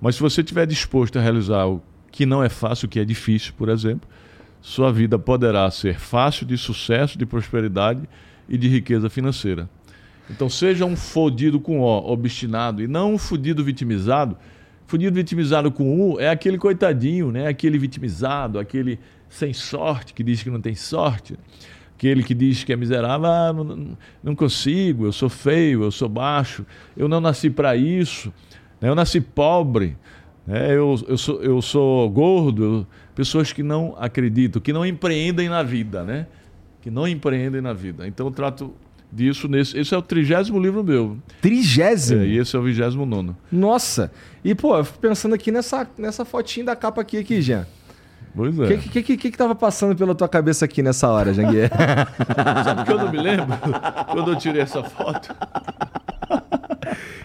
Mas 0.01 0.17
se 0.17 0.21
você 0.21 0.41
estiver 0.41 0.67
disposto 0.67 1.17
a 1.17 1.23
realizar 1.23 1.69
o 1.69 1.81
que 2.11 2.27
não 2.27 2.43
é 2.43 2.49
fácil, 2.49 2.87
o 2.87 2.89
que 2.89 2.99
é 2.99 3.05
difícil, 3.05 3.53
por 3.57 3.69
exemplo, 3.69 4.09
sua 4.61 4.93
vida 4.93 5.21
poderá 5.21 5.71
ser 5.71 6.01
fácil, 6.01 6.45
de 6.45 6.59
sucesso, 6.59 7.17
de 7.17 7.25
prosperidade 7.25 8.03
e 8.49 8.59
de 8.59 8.67
riqueza 8.67 9.09
financeira. 9.09 9.71
Então, 10.29 10.51
seja 10.51 10.85
um 10.85 10.97
fodido 10.97 11.61
com 11.61 11.79
O, 11.79 12.13
obstinado, 12.13 12.83
e 12.83 12.89
não 12.89 13.15
um 13.15 13.19
fodido 13.19 13.63
vitimizado. 13.63 14.37
Fodido 14.87 15.15
vitimizado 15.15 15.71
com 15.73 15.99
U 15.99 16.21
é 16.21 16.29
aquele 16.29 16.59
coitadinho, 16.59 17.33
né? 17.33 17.47
aquele 17.47 17.79
vitimizado, 17.79 18.59
aquele 18.59 18.99
sem 19.29 19.53
sorte, 19.53 20.13
que 20.13 20.23
diz 20.23 20.43
que 20.43 20.51
não 20.51 20.61
tem 20.61 20.75
sorte. 20.75 21.37
Aquele 21.97 22.23
que 22.23 22.35
diz 22.35 22.65
que 22.65 22.73
é 22.73 22.77
miserável, 22.77 23.27
ah, 23.27 23.53
não, 23.53 23.97
não 24.23 24.35
consigo, 24.35 25.07
eu 25.07 25.13
sou 25.13 25.29
feio, 25.29 25.85
eu 25.85 25.91
sou 25.91 26.09
baixo, 26.09 26.67
eu 26.97 27.09
não 27.09 27.21
nasci 27.21 27.49
para 27.49 27.77
isso, 27.77 28.33
né? 28.81 28.89
eu 28.89 28.95
nasci 28.95 29.21
pobre, 29.21 29.97
né? 30.47 30.71
eu, 30.71 31.03
eu, 31.09 31.17
sou, 31.17 31.43
eu 31.43 31.63
sou 31.63 32.11
gordo. 32.11 32.87
Pessoas 33.15 33.53
que 33.53 33.63
não 33.63 33.95
acreditam, 33.99 34.61
que 34.61 34.73
não 34.73 34.85
empreendem 34.85 35.49
na 35.49 35.63
vida, 35.63 36.03
né? 36.03 36.27
Que 36.83 36.91
não 36.91 37.07
empreendem 37.07 37.61
na 37.61 37.73
vida. 37.73 38.09
Então 38.09 38.27
eu 38.27 38.33
trato 38.33 38.75
disso 39.15 39.49
nesse. 39.49 39.79
Esse 39.79 39.95
é 39.95 39.99
o 39.99 40.03
trigésimo 40.03 40.59
livro 40.59 40.83
meu. 40.83 41.17
Trigésimo? 41.41 42.23
É, 42.23 42.27
e 42.27 42.39
esse 42.39 42.55
é 42.57 42.59
o 42.59 42.63
vigésimo 42.63 43.07
nono. 43.07 43.37
Nossa! 43.51 44.11
E, 44.45 44.55
pô, 44.55 44.77
eu 44.77 44.85
fico 44.85 44.99
pensando 44.99 45.35
aqui 45.35 45.51
nessa, 45.51 45.89
nessa 45.97 46.25
fotinha 46.25 46.67
da 46.67 46.77
capa 46.77 47.01
aqui, 47.01 47.19
aqui, 47.19 47.41
Jean. 47.41 47.67
Pois 48.37 48.59
O 48.59 48.65
é. 48.65 48.77
que, 48.77 48.89
que, 48.89 49.03
que, 49.03 49.17
que 49.17 49.31
que 49.31 49.39
tava 49.39 49.55
passando 49.55 49.97
pela 49.97 50.15
tua 50.15 50.29
cabeça 50.29 50.65
aqui 50.65 50.83
nessa 50.83 51.09
hora, 51.09 51.33
Janguier? 51.33 51.71
Sabe 52.65 52.85
que 52.85 52.93
eu 52.93 52.99
não 52.99 53.11
me 53.11 53.19
lembro 53.19 53.57
quando 54.11 54.33
eu 54.33 54.37
tirei 54.37 54.63
essa 54.63 54.83
foto? 54.83 55.35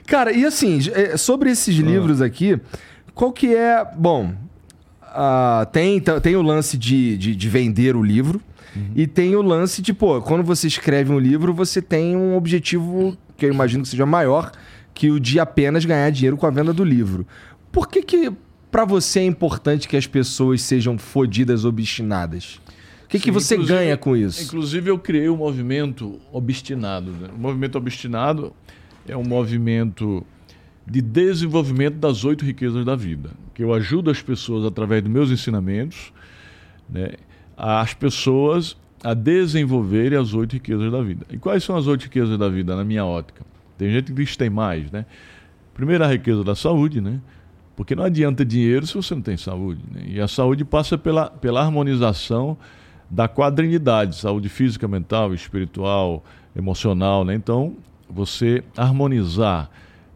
Cara, 0.05 0.31
e 0.31 0.45
assim, 0.45 0.79
é, 0.93 1.17
sobre 1.17 1.49
esses 1.49 1.75
livros 1.75 2.21
aqui, 2.21 2.59
qual 3.13 3.31
que 3.31 3.55
é. 3.55 3.83
Bom, 3.95 4.33
ah, 5.01 5.67
tem, 5.71 5.99
tem 6.21 6.35
o 6.35 6.41
lance 6.41 6.77
de, 6.77 7.17
de, 7.17 7.35
de 7.35 7.49
vender 7.49 7.95
o 7.95 8.03
livro. 8.03 8.41
E 8.95 9.07
tem 9.07 9.35
o 9.35 9.41
lance 9.41 9.81
de, 9.81 9.93
pô, 9.93 10.21
quando 10.21 10.43
você 10.43 10.67
escreve 10.67 11.11
um 11.11 11.19
livro, 11.19 11.53
você 11.53 11.81
tem 11.81 12.15
um 12.15 12.35
objetivo 12.35 13.17
que 13.37 13.45
eu 13.45 13.53
imagino 13.53 13.83
que 13.83 13.89
seja 13.89 14.05
maior 14.05 14.51
que 14.93 15.09
o 15.09 15.19
de 15.19 15.39
apenas 15.39 15.85
ganhar 15.85 16.09
dinheiro 16.11 16.37
com 16.37 16.45
a 16.45 16.49
venda 16.49 16.73
do 16.73 16.83
livro. 16.83 17.25
Por 17.71 17.87
que 17.87 18.01
que 18.03 18.31
pra 18.71 18.85
você 18.85 19.19
é 19.21 19.25
importante 19.25 19.87
que 19.87 19.95
as 19.97 20.05
pessoas 20.07 20.61
sejam 20.61 20.97
fodidas 20.97 21.65
obstinadas? 21.65 22.59
O 23.05 23.07
que, 23.09 23.17
que 23.17 23.25
Sim, 23.25 23.31
você 23.31 23.55
inclusive- 23.55 23.79
ganha 23.79 23.97
com 23.97 24.15
isso? 24.15 24.43
Inclusive, 24.43 24.89
eu 24.91 24.99
criei 24.99 25.29
o 25.29 25.35
movimento 25.37 26.19
Obstinado. 26.31 27.11
né? 27.11 27.29
O 27.35 27.39
movimento 27.39 27.75
Obstinado 27.77 28.53
é 29.07 29.17
um 29.17 29.23
movimento 29.23 30.23
de 30.85 31.01
desenvolvimento 31.01 31.95
das 31.95 32.23
oito 32.23 32.45
riquezas 32.45 32.85
da 32.85 32.95
vida. 32.95 33.31
Que 33.55 33.63
eu 33.63 33.73
ajudo 33.73 34.11
as 34.11 34.21
pessoas, 34.21 34.63
através 34.65 35.01
dos 35.01 35.11
meus 35.11 35.31
ensinamentos, 35.31 36.13
né, 36.87 37.13
as 37.59 37.93
pessoas 37.93 38.77
a 39.03 39.13
desenvolverem 39.13 40.17
as 40.17 40.33
oito 40.33 40.53
riquezas 40.53 40.89
da 40.89 41.01
vida. 41.01 41.25
E 41.29 41.37
quais 41.37 41.63
são 41.63 41.75
as 41.75 41.87
oito 41.87 42.03
riquezas 42.03 42.37
da 42.37 42.47
vida, 42.47 42.75
na 42.75 42.85
minha 42.85 43.05
ótica? 43.05 43.45
Tem 43.77 43.91
gente 43.91 44.05
que 44.05 44.13
diz 44.13 44.31
que 44.31 44.37
tem 44.37 44.49
mais, 44.49 44.89
né? 44.91 45.05
Primeiro, 45.73 46.03
a 46.03 46.07
riqueza 46.07 46.43
da 46.43 46.55
saúde, 46.55 47.01
né? 47.01 47.19
Porque 47.75 47.95
não 47.95 48.03
adianta 48.03 48.45
dinheiro 48.45 48.85
se 48.87 48.93
você 48.93 49.13
não 49.13 49.21
tem 49.21 49.37
saúde. 49.37 49.81
Né? 49.91 50.03
E 50.07 50.21
a 50.21 50.27
saúde 50.27 50.65
passa 50.65 50.97
pela, 50.97 51.29
pela 51.29 51.61
harmonização 51.61 52.57
da 53.09 53.27
quadrinidade, 53.27 54.15
saúde 54.15 54.49
física, 54.49 54.87
mental, 54.87 55.33
espiritual, 55.33 56.23
emocional, 56.55 57.23
né? 57.25 57.33
Então, 57.35 57.75
você 58.09 58.63
harmonizar, 58.75 59.69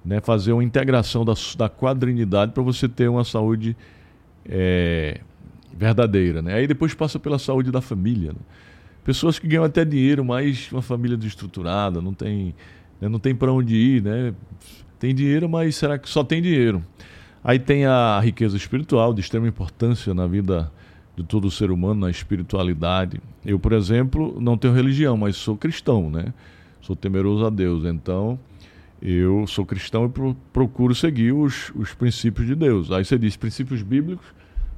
né? 0.04 0.20
fazer 0.22 0.54
uma 0.54 0.64
integração 0.64 1.24
da, 1.24 1.34
da 1.58 1.70
quadrinidade 1.70 2.52
para 2.52 2.64
você 2.64 2.88
ter 2.88 3.08
uma 3.08 3.24
saúde 3.24 3.76
é, 4.46 5.22
verdadeira, 5.78 6.42
né? 6.42 6.56
Aí 6.56 6.68
depois 6.68 6.94
passa 6.94 7.20
pela 7.20 7.40
saúde 7.40 7.72
da 7.72 7.82
família, 7.82 8.32
né? 8.32 8.40
Pessoas 9.04 9.38
que 9.38 9.48
ganham 9.48 9.66
até 9.66 9.84
dinheiro, 9.84 10.24
mas 10.24 10.72
uma 10.72 10.82
família 10.82 11.18
desestruturada, 11.18 12.02
não 12.02 12.14
tem, 12.14 12.56
né? 13.02 13.10
não 13.10 13.20
tem 13.20 13.36
para 13.36 13.52
onde 13.52 13.76
ir, 13.76 14.02
né? 14.02 14.34
Tem 14.98 15.14
dinheiro, 15.14 15.50
mas 15.50 15.76
será 15.76 15.98
que 15.98 16.08
só 16.10 16.24
tem 16.24 16.42
dinheiro? 16.42 16.82
Aí 17.44 17.60
tem 17.60 17.86
a 17.86 18.20
riqueza 18.22 18.56
espiritual, 18.56 19.14
de 19.14 19.20
extrema 19.20 19.46
importância 19.48 20.14
na 20.14 20.26
vida 20.26 20.72
de 21.18 21.24
todo 21.24 21.52
ser 21.52 21.70
humano, 21.70 22.00
na 22.02 22.10
espiritualidade. 22.10 23.20
Eu, 23.46 23.60
por 23.60 23.74
exemplo, 23.74 24.38
não 24.40 24.58
tenho 24.58 24.74
religião, 24.74 25.18
mas 25.18 25.36
sou 25.36 25.58
cristão, 25.58 26.10
né? 26.10 26.34
Sou 26.82 26.96
temeroso 26.96 27.46
a 27.46 27.50
Deus. 27.50 27.84
Então, 27.84 28.40
eu 29.02 29.46
sou 29.46 29.66
cristão 29.66 30.06
e 30.06 30.10
pro- 30.10 30.38
procuro 30.54 30.96
seguir 30.96 31.34
os, 31.34 31.72
os 31.76 31.94
princípios 31.94 32.48
de 32.48 32.56
Deus. 32.56 32.90
Aí 32.90 33.04
você 33.04 33.18
diz 33.18 33.36
princípios 33.36 33.82
bíblicos, 33.82 34.26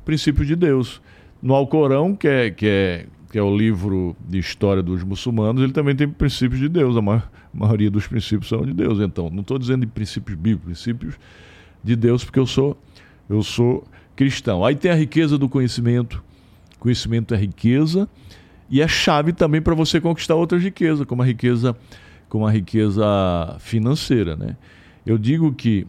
princípios 0.05 0.47
de 0.47 0.55
Deus. 0.55 1.01
No 1.41 1.53
Alcorão, 1.53 2.15
que 2.15 2.27
é, 2.27 2.49
que 2.49 2.65
é, 2.65 3.05
que 3.31 3.37
é 3.37 3.41
o 3.41 3.55
livro 3.55 4.15
de 4.27 4.39
história 4.39 4.81
dos 4.81 5.03
muçulmanos, 5.03 5.61
ele 5.61 5.73
também 5.73 5.95
tem 5.95 6.07
princípios 6.07 6.59
de 6.59 6.69
Deus. 6.69 6.95
A 6.95 7.01
ma- 7.01 7.23
maioria 7.53 7.91
dos 7.91 8.07
princípios 8.07 8.47
são 8.47 8.65
de 8.65 8.73
Deus. 8.73 8.99
Então, 8.99 9.29
não 9.29 9.41
estou 9.41 9.59
dizendo 9.59 9.81
de 9.81 9.91
princípios 9.91 10.37
bíblicos, 10.37 10.65
princípios 10.65 11.15
de 11.83 11.95
Deus, 11.95 12.23
porque 12.23 12.39
eu 12.39 12.45
sou, 12.47 12.77
eu 13.29 13.43
sou 13.43 13.85
cristão. 14.15 14.63
Aí 14.63 14.75
tem 14.75 14.91
a 14.91 14.95
riqueza 14.95 15.37
do 15.37 15.49
conhecimento. 15.49 16.23
Conhecimento 16.79 17.33
é 17.33 17.37
riqueza 17.37 18.07
e 18.69 18.81
é 18.81 18.87
chave 18.87 19.33
também 19.33 19.61
para 19.61 19.73
você 19.75 19.99
conquistar 19.99 20.35
outras 20.35 20.63
riquezas, 20.63 21.05
como 21.05 21.21
a 21.21 21.25
riqueza, 21.25 21.75
como 22.29 22.45
a 22.47 22.51
riqueza 22.51 23.03
financeira, 23.59 24.35
né? 24.35 24.55
Eu 25.05 25.17
digo 25.17 25.53
que 25.53 25.85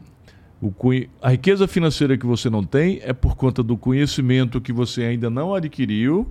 o 0.61 0.73
a 1.21 1.31
riqueza 1.31 1.69
financeira 1.69 2.17
que 2.17 2.25
você 2.27 2.49
não 2.49 2.65
tem 2.65 3.01
é 3.03 3.13
por 3.13 3.37
conta 3.37 3.63
do 3.63 3.77
conhecimento 3.77 4.61
que 4.61 4.73
você 4.73 5.03
ainda 5.05 5.29
não 5.29 5.55
adquiriu 5.55 6.27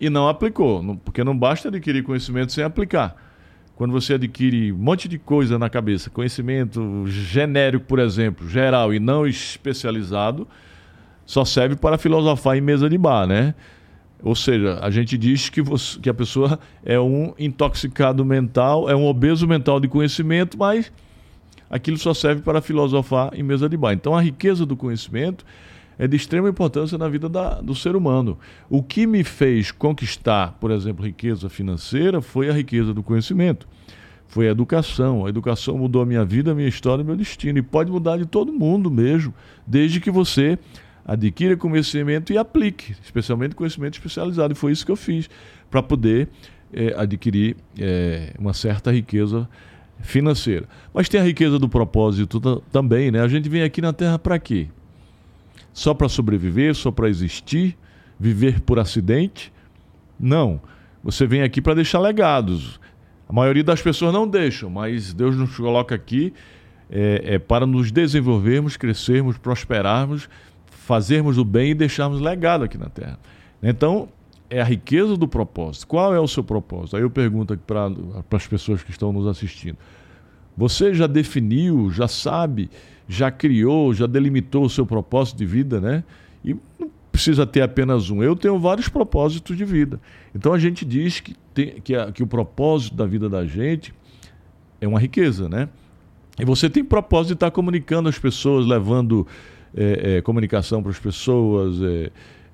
e 0.00 0.08
não 0.10 0.28
aplicou, 0.28 0.82
Não- 0.82 0.96
porque 0.96 1.24
não 1.24 1.36
basta 1.36 1.68
adquirir 1.68 2.02
conhecimento 2.04 2.52
sem 2.52 2.62
aplicar. 2.62 3.16
Quando 3.74 3.92
você 3.92 4.14
adquire 4.14 4.72
um 4.72 4.76
monte 4.76 5.08
de 5.08 5.18
coisa 5.18 5.58
na 5.58 5.70
cabeça, 5.70 6.10
conhecimento 6.10 7.04
genérico, 7.06 7.84
por 7.86 7.98
exemplo, 8.00 8.48
geral 8.48 8.92
e 8.92 8.98
não 8.98 9.26
especializado, 9.26 10.46
só 11.24 11.44
serve 11.44 11.76
para 11.76 11.96
filosofar 11.98 12.56
em 12.56 12.60
mesa 12.60 12.88
de 12.88 12.98
bar, 12.98 13.26
né? 13.26 13.54
Ou 14.22 14.34
seja, 14.34 14.78
a 14.82 14.90
gente 14.90 15.16
diz 15.16 15.48
que, 15.48 15.62
você- 15.62 15.98
que 16.00 16.10
a 16.10 16.14
pessoa 16.14 16.58
é 16.84 16.98
um 16.98 17.32
intoxicado 17.38 18.24
mental, 18.24 18.90
é 18.90 18.96
um 18.96 19.06
obeso 19.06 19.46
mental 19.46 19.78
de 19.78 19.86
conhecimento, 19.86 20.58
mas 20.58 20.90
aquilo 21.70 21.98
só 21.98 22.14
serve 22.14 22.42
para 22.42 22.60
filosofar 22.60 23.30
em 23.34 23.42
mesa 23.42 23.68
de 23.68 23.76
bar. 23.76 23.92
Então, 23.92 24.14
a 24.14 24.20
riqueza 24.22 24.64
do 24.64 24.76
conhecimento 24.76 25.44
é 25.98 26.06
de 26.06 26.16
extrema 26.16 26.48
importância 26.48 26.96
na 26.96 27.08
vida 27.08 27.28
da- 27.28 27.60
do 27.60 27.74
ser 27.74 27.96
humano. 27.96 28.38
O 28.70 28.82
que 28.82 29.06
me 29.06 29.24
fez 29.24 29.72
conquistar, 29.72 30.56
por 30.60 30.70
exemplo, 30.70 31.04
riqueza 31.04 31.48
financeira 31.48 32.20
foi 32.20 32.48
a 32.48 32.52
riqueza 32.52 32.94
do 32.94 33.02
conhecimento. 33.02 33.66
Foi 34.28 34.46
a 34.46 34.50
educação. 34.50 35.26
A 35.26 35.28
educação 35.28 35.76
mudou 35.76 36.02
a 36.02 36.06
minha 36.06 36.24
vida, 36.24 36.52
a 36.52 36.54
minha 36.54 36.68
história, 36.68 37.02
meu 37.02 37.16
destino. 37.16 37.58
E 37.58 37.62
pode 37.62 37.90
mudar 37.90 38.16
de 38.18 38.26
todo 38.26 38.52
mundo 38.52 38.90
mesmo, 38.90 39.34
desde 39.66 40.00
que 40.00 40.10
você 40.10 40.58
adquira 41.04 41.56
conhecimento 41.56 42.32
e 42.32 42.38
aplique, 42.38 42.94
especialmente 43.02 43.54
conhecimento 43.54 43.94
especializado. 43.94 44.52
E 44.52 44.56
foi 44.56 44.70
isso 44.72 44.84
que 44.84 44.92
eu 44.92 44.96
fiz, 44.96 45.28
para 45.70 45.82
poder 45.82 46.28
eh, 46.72 46.94
adquirir 46.96 47.56
eh, 47.78 48.34
uma 48.38 48.52
certa 48.52 48.92
riqueza 48.92 49.48
financeira. 50.00 50.66
Mas 50.92 51.08
tem 51.08 51.20
a 51.20 51.24
riqueza 51.24 51.58
do 51.58 51.68
propósito 51.68 52.40
ta- 52.40 52.60
também, 52.72 53.10
né? 53.10 53.20
A 53.20 53.28
gente 53.28 53.48
vem 53.48 53.62
aqui 53.62 53.80
na 53.80 53.92
Terra 53.92 54.18
para 54.18 54.38
quê? 54.38 54.68
Só 55.72 55.94
para 55.94 56.08
sobreviver, 56.08 56.74
só 56.74 56.90
para 56.90 57.08
existir, 57.08 57.76
viver 58.18 58.60
por 58.60 58.78
acidente? 58.78 59.52
Não. 60.18 60.60
Você 61.04 61.26
vem 61.26 61.42
aqui 61.42 61.60
para 61.60 61.74
deixar 61.74 62.00
legados. 62.00 62.80
A 63.28 63.32
maioria 63.32 63.62
das 63.62 63.80
pessoas 63.80 64.12
não 64.12 64.26
deixam, 64.26 64.70
mas 64.70 65.12
Deus 65.12 65.36
nos 65.36 65.56
coloca 65.56 65.94
aqui 65.94 66.32
é, 66.90 67.34
é 67.34 67.38
para 67.38 67.66
nos 67.66 67.92
desenvolvermos, 67.92 68.76
crescermos, 68.76 69.36
prosperarmos, 69.36 70.28
fazermos 70.70 71.36
o 71.36 71.44
bem 71.44 71.72
e 71.72 71.74
deixarmos 71.74 72.20
legado 72.20 72.64
aqui 72.64 72.78
na 72.78 72.88
Terra. 72.88 73.18
Então, 73.62 74.08
é 74.50 74.60
a 74.60 74.64
riqueza 74.64 75.16
do 75.16 75.28
propósito. 75.28 75.86
Qual 75.86 76.14
é 76.14 76.20
o 76.20 76.28
seu 76.28 76.42
propósito? 76.42 76.96
Aí 76.96 77.02
eu 77.02 77.10
pergunto 77.10 77.56
para 77.58 77.90
as 78.30 78.46
pessoas 78.46 78.82
que 78.82 78.90
estão 78.90 79.12
nos 79.12 79.26
assistindo. 79.26 79.76
Você 80.56 80.94
já 80.94 81.06
definiu, 81.06 81.90
já 81.90 82.08
sabe, 82.08 82.70
já 83.06 83.30
criou, 83.30 83.94
já 83.94 84.06
delimitou 84.06 84.64
o 84.64 84.70
seu 84.70 84.84
propósito 84.84 85.38
de 85.38 85.46
vida, 85.46 85.80
né? 85.80 86.02
E 86.44 86.56
não 86.78 86.90
precisa 87.12 87.46
ter 87.46 87.62
apenas 87.62 88.10
um. 88.10 88.22
Eu 88.22 88.34
tenho 88.34 88.58
vários 88.58 88.88
propósitos 88.88 89.56
de 89.56 89.64
vida. 89.64 90.00
Então 90.34 90.52
a 90.52 90.58
gente 90.58 90.84
diz 90.84 91.20
que, 91.20 91.34
tem, 91.54 91.80
que, 91.80 91.94
a, 91.94 92.10
que 92.10 92.22
o 92.22 92.26
propósito 92.26 92.96
da 92.96 93.06
vida 93.06 93.28
da 93.28 93.44
gente 93.46 93.94
é 94.80 94.88
uma 94.88 94.98
riqueza, 94.98 95.48
né? 95.48 95.68
E 96.38 96.44
você 96.44 96.70
tem 96.70 96.84
propósito 96.84 97.28
de 97.28 97.34
estar 97.34 97.50
comunicando 97.50 98.08
as 98.08 98.18
pessoas, 98.18 98.66
levando 98.66 99.26
é, 99.76 100.16
é, 100.16 100.22
comunicação 100.22 100.82
para 100.82 100.90
as 100.90 100.98
pessoas, 100.98 101.82
é, 101.82 102.10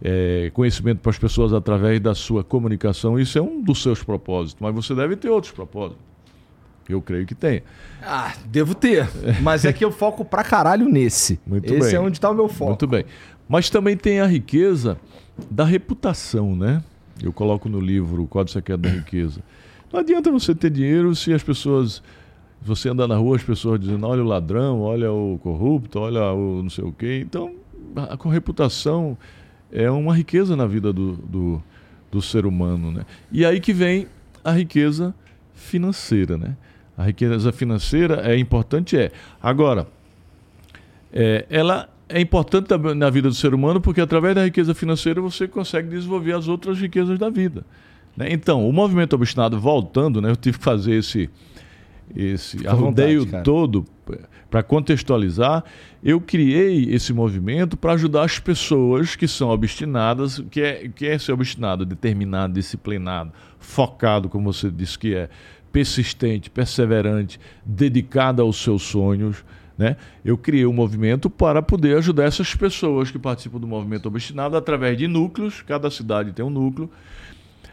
é 0.06 0.50
conhecimento 0.52 0.98
para 0.98 1.08
as 1.08 1.18
pessoas 1.18 1.54
através 1.54 1.98
da 1.98 2.14
sua 2.14 2.44
comunicação. 2.44 3.18
Isso 3.18 3.38
é 3.38 3.42
um 3.42 3.62
dos 3.62 3.82
seus 3.82 4.02
propósitos, 4.02 4.60
mas 4.60 4.74
você 4.74 4.94
deve 4.94 5.16
ter 5.16 5.30
outros 5.30 5.50
propósitos. 5.50 6.04
Eu 6.86 7.00
creio 7.00 7.24
que 7.24 7.34
tem. 7.34 7.62
Ah, 8.02 8.34
devo 8.44 8.74
ter. 8.74 9.08
Mas 9.42 9.64
é 9.64 9.72
que 9.72 9.82
eu 9.82 9.90
foco 9.90 10.22
pra 10.22 10.44
caralho 10.44 10.86
nesse. 10.86 11.40
Muito 11.46 11.72
Esse 11.72 11.92
bem. 11.92 11.94
é 11.94 12.00
onde 12.00 12.18
está 12.18 12.28
o 12.28 12.34
meu 12.34 12.46
foco. 12.46 12.72
Muito 12.72 12.86
bem. 12.86 13.06
Mas 13.48 13.70
também 13.70 13.96
tem 13.96 14.20
a 14.20 14.26
riqueza 14.26 14.98
da 15.50 15.64
reputação, 15.64 16.54
né? 16.54 16.84
Eu 17.22 17.32
coloco 17.32 17.70
no 17.70 17.80
livro 17.80 18.24
o 18.24 18.26
Código 18.26 18.52
Secreto 18.52 18.80
da 18.80 18.90
Riqueza. 18.90 19.40
Não 19.90 20.00
adianta 20.00 20.30
você 20.30 20.54
ter 20.54 20.68
dinheiro 20.68 21.14
se 21.14 21.32
as 21.32 21.42
pessoas. 21.42 22.02
Você 22.60 22.88
andar 22.88 23.06
na 23.06 23.16
rua, 23.16 23.36
as 23.36 23.42
pessoas 23.42 23.80
dizendo: 23.80 24.06
olha 24.06 24.22
o 24.22 24.26
ladrão, 24.26 24.80
olha 24.82 25.10
o 25.10 25.38
corrupto, 25.42 25.98
olha 26.00 26.32
o 26.32 26.62
não 26.62 26.68
sei 26.68 26.84
o 26.84 26.92
quê. 26.92 27.22
Então, 27.24 27.54
a, 27.96 28.14
a 28.14 28.30
reputação 28.30 29.16
é 29.74 29.90
uma 29.90 30.16
riqueza 30.16 30.54
na 30.54 30.66
vida 30.66 30.92
do, 30.92 31.16
do, 31.16 31.62
do 32.10 32.22
ser 32.22 32.46
humano, 32.46 32.92
né? 32.92 33.04
E 33.32 33.44
aí 33.44 33.60
que 33.60 33.72
vem 33.72 34.06
a 34.44 34.52
riqueza 34.52 35.12
financeira, 35.52 36.38
né? 36.38 36.56
A 36.96 37.02
riqueza 37.02 37.50
financeira 37.52 38.22
é 38.24 38.38
importante, 38.38 38.96
é. 38.96 39.10
Agora, 39.42 39.88
é, 41.12 41.44
ela 41.50 41.88
é 42.08 42.20
importante 42.20 42.68
na 42.94 43.10
vida 43.10 43.28
do 43.28 43.34
ser 43.34 43.52
humano 43.52 43.80
porque 43.80 44.00
através 44.00 44.34
da 44.36 44.44
riqueza 44.44 44.74
financeira 44.74 45.20
você 45.20 45.48
consegue 45.48 45.88
desenvolver 45.88 46.34
as 46.34 46.46
outras 46.46 46.78
riquezas 46.78 47.18
da 47.18 47.28
vida. 47.28 47.66
Né? 48.16 48.28
Então, 48.30 48.68
o 48.68 48.72
movimento 48.72 49.14
obstinado 49.14 49.58
voltando, 49.58 50.20
né, 50.20 50.30
eu 50.30 50.36
tive 50.36 50.58
que 50.58 50.64
fazer 50.64 50.94
esse, 50.94 51.28
esse 52.14 52.66
arrodeio 52.66 53.26
todo 53.42 53.84
para 54.54 54.62
contextualizar. 54.62 55.64
Eu 56.00 56.20
criei 56.20 56.84
esse 56.94 57.12
movimento 57.12 57.76
para 57.76 57.94
ajudar 57.94 58.22
as 58.22 58.38
pessoas 58.38 59.16
que 59.16 59.26
são 59.26 59.48
obstinadas, 59.48 60.38
que 60.48 60.60
é, 60.60 60.88
que 60.94 61.08
é 61.08 61.18
ser 61.18 61.32
obstinado, 61.32 61.84
determinado, 61.84 62.52
disciplinado, 62.52 63.32
focado, 63.58 64.28
como 64.28 64.52
você 64.52 64.70
disse 64.70 64.96
que 64.96 65.12
é, 65.12 65.28
persistente, 65.72 66.50
perseverante, 66.50 67.40
dedicado 67.66 68.42
aos 68.42 68.56
seus 68.62 68.84
sonhos 68.84 69.44
né? 69.76 69.96
Eu 70.24 70.38
criei 70.38 70.64
um 70.66 70.72
movimento 70.72 71.28
para 71.28 71.60
poder 71.60 71.96
ajudar 71.96 72.26
essas 72.26 72.54
pessoas 72.54 73.10
que 73.10 73.18
participam 73.18 73.58
do 73.58 73.66
movimento 73.66 74.06
obstinado 74.06 74.56
através 74.56 74.96
de 74.96 75.08
núcleos, 75.08 75.62
cada 75.62 75.90
cidade 75.90 76.30
tem 76.30 76.44
um 76.44 76.50
núcleo, 76.50 76.88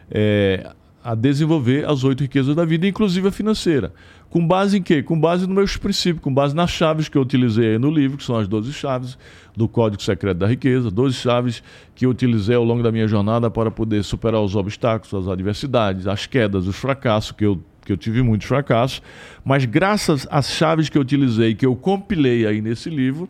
é, 0.10 0.72
a 1.04 1.14
desenvolver 1.14 1.88
as 1.88 2.04
oito 2.04 2.22
riquezas 2.22 2.56
da 2.56 2.66
vida, 2.66 2.88
inclusive 2.88 3.28
a 3.28 3.32
financeira. 3.32 3.94
Com 4.32 4.48
base 4.48 4.78
em 4.78 4.82
quê? 4.82 5.04
Com 5.04 5.20
base 5.20 5.46
nos 5.46 5.54
meus 5.54 5.76
princípios, 5.76 6.24
com 6.24 6.34
base 6.34 6.56
nas 6.56 6.72
chaves 6.72 7.10
que 7.10 7.18
eu 7.18 7.22
utilizei 7.22 7.78
no 7.78 7.92
livro, 7.92 8.18
que 8.18 8.24
são 8.24 8.38
as 8.38 8.48
12 8.48 8.72
chaves 8.72 9.18
do 9.58 9.68
Código 9.68 10.02
Secreto 10.02 10.38
da 10.38 10.48
Riqueza, 10.48 10.90
12 10.90 11.18
chaves 11.18 11.62
que 11.94 12.06
eu 12.06 12.10
utilizei 12.10 12.56
ao 12.56 12.64
longo 12.64 12.82
da 12.82 12.94
minha 12.94 13.10
jornada 13.10 13.52
para 13.52 13.70
poder 13.70 14.02
superar 14.06 14.42
os 14.42 14.56
obstáculos, 14.56 15.14
as 15.14 15.30
adversidades, 15.30 16.08
as 16.08 16.26
quedas, 16.26 16.66
os 16.66 16.78
fracassos 16.78 17.34
que 17.34 17.46
eu 17.46 17.62
que 17.84 17.92
eu 17.92 17.98
tive 17.98 18.22
muitos 18.22 18.48
fracassos, 18.48 19.02
mas 19.44 19.66
graças 19.66 20.28
às 20.30 20.52
chaves 20.52 20.88
que 20.88 20.98
eu 20.98 21.02
utilizei, 21.02 21.56
que 21.56 21.66
eu 21.66 21.76
compilei 21.76 22.46
aí 22.46 22.62
nesse 22.62 22.92
livro, 22.92 23.28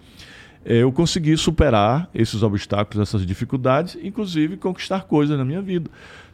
eh, 0.66 0.80
eu 0.80 0.92
consegui 0.92 1.38
superar 1.38 2.10
esses 2.14 2.44
obstáculos, 2.44 3.02
essas 3.02 3.26
dificuldades, 3.26 3.98
inclusive 4.04 4.58
conquistar 4.58 5.06
coisas 5.06 5.38
na 5.38 5.46
minha 5.46 5.62
vida. 5.62 5.90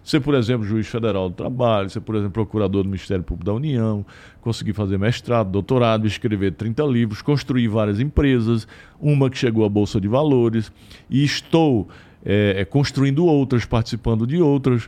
Ser, 0.08 0.22
por 0.22 0.36
exemplo, 0.36 0.66
juiz 0.66 0.88
federal 0.88 1.28
do 1.28 1.36
trabalho, 1.36 1.90
ser, 1.90 2.00
por 2.00 2.16
exemplo, 2.16 2.32
procurador 2.32 2.82
do 2.82 2.88
Ministério 2.88 3.26
Público 3.26 3.46
da 3.46 3.54
União, 3.54 4.06
conseguir 4.40 4.72
fazer 4.72 4.98
mestrado, 4.98 5.52
doutorado, 5.52 6.08
escrever 6.08 6.54
30 6.54 6.82
livros, 6.84 7.22
construir 7.22 7.68
várias 7.68 8.00
empresas, 8.00 8.66
uma 9.02 9.30
que 9.30 9.38
chegou 9.38 9.66
à 9.66 9.70
Bolsa 9.70 10.00
de 10.00 10.08
Valores, 10.08 10.72
e 11.10 11.26
estou 11.26 11.90
é, 12.24 12.64
construindo 12.64 13.26
outras, 13.26 13.66
participando 13.66 14.26
de 14.26 14.42
outras, 14.42 14.88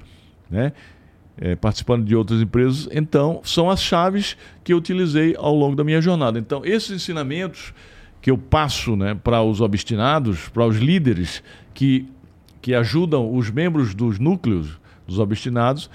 né? 0.50 0.72
é, 1.38 1.54
participando 1.54 2.06
de 2.06 2.16
outras 2.16 2.40
empresas. 2.40 2.88
Então, 2.90 3.42
são 3.44 3.70
as 3.70 3.84
chaves 3.84 4.38
que 4.64 4.72
eu 4.72 4.78
utilizei 4.78 5.36
ao 5.38 5.54
longo 5.54 5.76
da 5.76 5.84
minha 5.84 6.00
jornada. 6.02 6.40
Então, 6.40 6.62
esses 6.64 6.92
ensinamentos 6.92 7.74
que 8.22 8.32
eu 8.32 8.38
passo 8.38 8.96
né, 8.96 9.16
para 9.22 9.44
os 9.44 9.60
obstinados, 9.60 10.48
para 10.48 10.66
os 10.66 10.78
líderes 10.78 11.44
que, 11.74 12.08
que 12.62 12.74
ajudam 12.74 13.36
os 13.36 13.52
membros 13.52 13.94
dos 13.94 14.18
núcleos 14.18 14.79
dos 15.10 15.20
obstinados, 15.20 15.90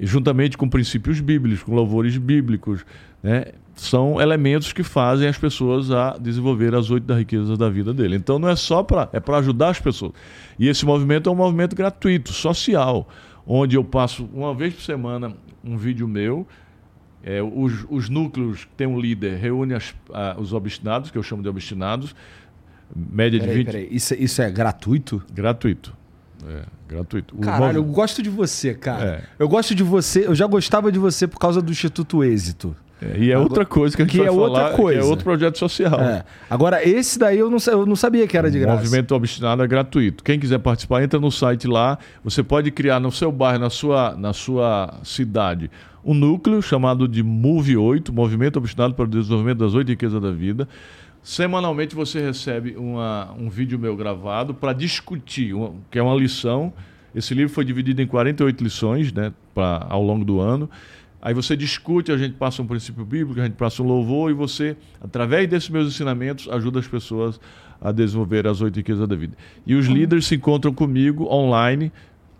juntamente 0.00 0.56
com 0.56 0.68
princípios 0.68 1.20
bíblicos, 1.20 1.62
com 1.62 1.74
louvores 1.74 2.16
bíblicos, 2.16 2.84
né, 3.22 3.46
são 3.74 4.20
elementos 4.20 4.72
que 4.72 4.82
fazem 4.82 5.28
as 5.28 5.38
pessoas 5.38 5.90
a 5.90 6.16
desenvolver 6.18 6.74
as 6.74 6.90
oito 6.90 7.04
da 7.04 7.16
riqueza 7.16 7.56
da 7.56 7.68
vida 7.68 7.92
dele. 7.92 8.16
Então 8.16 8.38
não 8.38 8.48
é 8.48 8.56
só 8.56 8.82
para 8.82 9.08
é 9.12 9.20
para 9.20 9.38
ajudar 9.38 9.70
as 9.70 9.80
pessoas. 9.80 10.12
E 10.58 10.68
esse 10.68 10.84
movimento 10.84 11.28
é 11.28 11.32
um 11.32 11.36
movimento 11.36 11.74
gratuito, 11.74 12.32
social 12.32 13.08
onde 13.46 13.76
eu 13.76 13.84
passo 13.84 14.28
uma 14.32 14.54
vez 14.54 14.74
por 14.74 14.82
semana 14.82 15.34
um 15.64 15.76
vídeo 15.76 16.06
meu. 16.06 16.46
É, 17.24 17.40
os, 17.40 17.86
os, 17.88 18.08
núcleos 18.08 18.68
tem 18.76 18.84
um 18.86 18.98
líder, 18.98 19.36
reúne 19.36 19.74
as, 19.74 19.94
os 20.38 20.52
obstinados, 20.52 21.08
que 21.10 21.16
eu 21.16 21.22
chamo 21.22 21.40
de 21.40 21.48
obstinados, 21.48 22.16
média 22.94 23.38
peraí, 23.38 23.58
de 23.58 23.64
20. 23.64 23.66
Peraí, 23.66 23.88
isso, 23.92 24.14
isso 24.14 24.42
é 24.42 24.50
gratuito? 24.50 25.22
Gratuito. 25.32 25.96
É, 26.48 26.62
gratuito. 26.88 27.36
Caralho, 27.36 27.78
eu 27.78 27.84
gosto 27.84 28.22
de 28.22 28.30
você, 28.30 28.74
cara. 28.74 29.04
É. 29.04 29.22
Eu 29.38 29.48
gosto 29.48 29.74
de 29.74 29.82
você, 29.82 30.26
eu 30.26 30.34
já 30.34 30.46
gostava 30.46 30.90
de 30.90 30.98
você 30.98 31.26
por 31.26 31.38
causa 31.38 31.62
do 31.62 31.70
Instituto 31.70 32.24
Êxito. 32.24 32.74
É, 33.02 33.18
e 33.18 33.30
é 33.30 33.34
Agora, 33.34 33.48
outra 33.48 33.66
coisa 33.66 33.96
que 33.96 34.02
a 34.02 34.04
gente 34.04 34.16
que 34.16 34.22
é 34.22 34.26
falar, 34.26 34.40
outra 34.40 34.70
coisa. 34.76 35.00
é 35.00 35.02
outro 35.02 35.24
projeto 35.24 35.58
social. 35.58 36.00
É. 36.00 36.24
Agora, 36.48 36.86
esse 36.88 37.18
daí 37.18 37.38
eu 37.38 37.50
não, 37.50 37.58
eu 37.66 37.84
não 37.84 37.96
sabia 37.96 38.26
que 38.28 38.36
era 38.36 38.50
de 38.50 38.60
graça. 38.60 38.80
O 38.80 38.84
Movimento 38.84 39.14
Obstinado 39.14 39.62
é 39.62 39.66
gratuito. 39.66 40.22
Quem 40.22 40.38
quiser 40.38 40.58
participar, 40.58 41.02
entra 41.02 41.18
no 41.18 41.30
site 41.30 41.66
lá. 41.66 41.98
Você 42.22 42.42
pode 42.42 42.70
criar 42.70 43.00
no 43.00 43.10
seu 43.10 43.32
bairro, 43.32 43.58
na 43.58 43.70
sua, 43.70 44.14
na 44.16 44.32
sua 44.32 45.00
cidade, 45.02 45.68
um 46.04 46.14
núcleo 46.14 46.62
chamado 46.62 47.08
de 47.08 47.22
Move 47.22 47.76
8, 47.76 48.12
Movimento 48.12 48.56
Obstinado 48.56 48.94
para 48.94 49.04
o 49.04 49.08
Desenvolvimento 49.08 49.58
das 49.58 49.74
Oito 49.74 49.88
Riquezas 49.88 50.20
da 50.20 50.30
Vida. 50.30 50.68
Semanalmente 51.22 51.94
você 51.94 52.20
recebe 52.20 52.74
uma, 52.76 53.32
um 53.38 53.48
vídeo 53.48 53.78
meu 53.78 53.96
gravado 53.96 54.52
para 54.52 54.72
discutir, 54.72 55.54
uma, 55.54 55.72
que 55.90 55.98
é 55.98 56.02
uma 56.02 56.14
lição. 56.14 56.72
Esse 57.14 57.32
livro 57.32 57.52
foi 57.52 57.64
dividido 57.64 58.02
em 58.02 58.06
48 58.06 58.64
lições 58.64 59.12
né, 59.12 59.32
pra, 59.54 59.86
ao 59.88 60.02
longo 60.02 60.24
do 60.24 60.40
ano. 60.40 60.68
Aí 61.20 61.32
você 61.32 61.56
discute, 61.56 62.10
a 62.10 62.16
gente 62.16 62.34
passa 62.34 62.60
um 62.60 62.66
princípio 62.66 63.04
bíblico, 63.04 63.40
a 63.40 63.44
gente 63.44 63.54
passa 63.54 63.80
um 63.80 63.86
louvor 63.86 64.32
e 64.32 64.34
você, 64.34 64.76
através 65.00 65.48
desses 65.48 65.68
meus 65.68 65.86
ensinamentos, 65.86 66.48
ajuda 66.48 66.80
as 66.80 66.88
pessoas 66.88 67.40
a 67.80 67.92
desenvolver 67.92 68.44
as 68.48 68.60
oito 68.60 68.74
riquezas 68.74 69.06
da 69.06 69.14
vida. 69.14 69.36
E 69.64 69.76
os 69.76 69.86
líderes 69.86 70.26
se 70.26 70.34
encontram 70.34 70.74
comigo 70.74 71.32
online, 71.32 71.92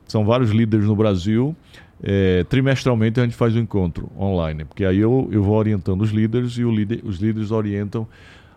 são 0.09 0.25
vários 0.25 0.51
líderes 0.51 0.87
no 0.87 0.97
Brasil. 0.97 1.55
É, 2.03 2.43
trimestralmente 2.49 3.21
a 3.21 3.23
gente 3.23 3.37
faz 3.37 3.55
um 3.55 3.61
encontro 3.61 4.11
online, 4.19 4.65
porque 4.65 4.85
aí 4.85 4.99
eu, 4.99 5.29
eu 5.31 5.45
vou 5.45 5.57
orientando 5.57 6.03
os 6.03 6.11
líderes 6.11 6.59
e 6.59 6.63
líder, 6.65 7.01
os 7.05 7.19
líderes 7.19 7.53
orientam 7.53 8.09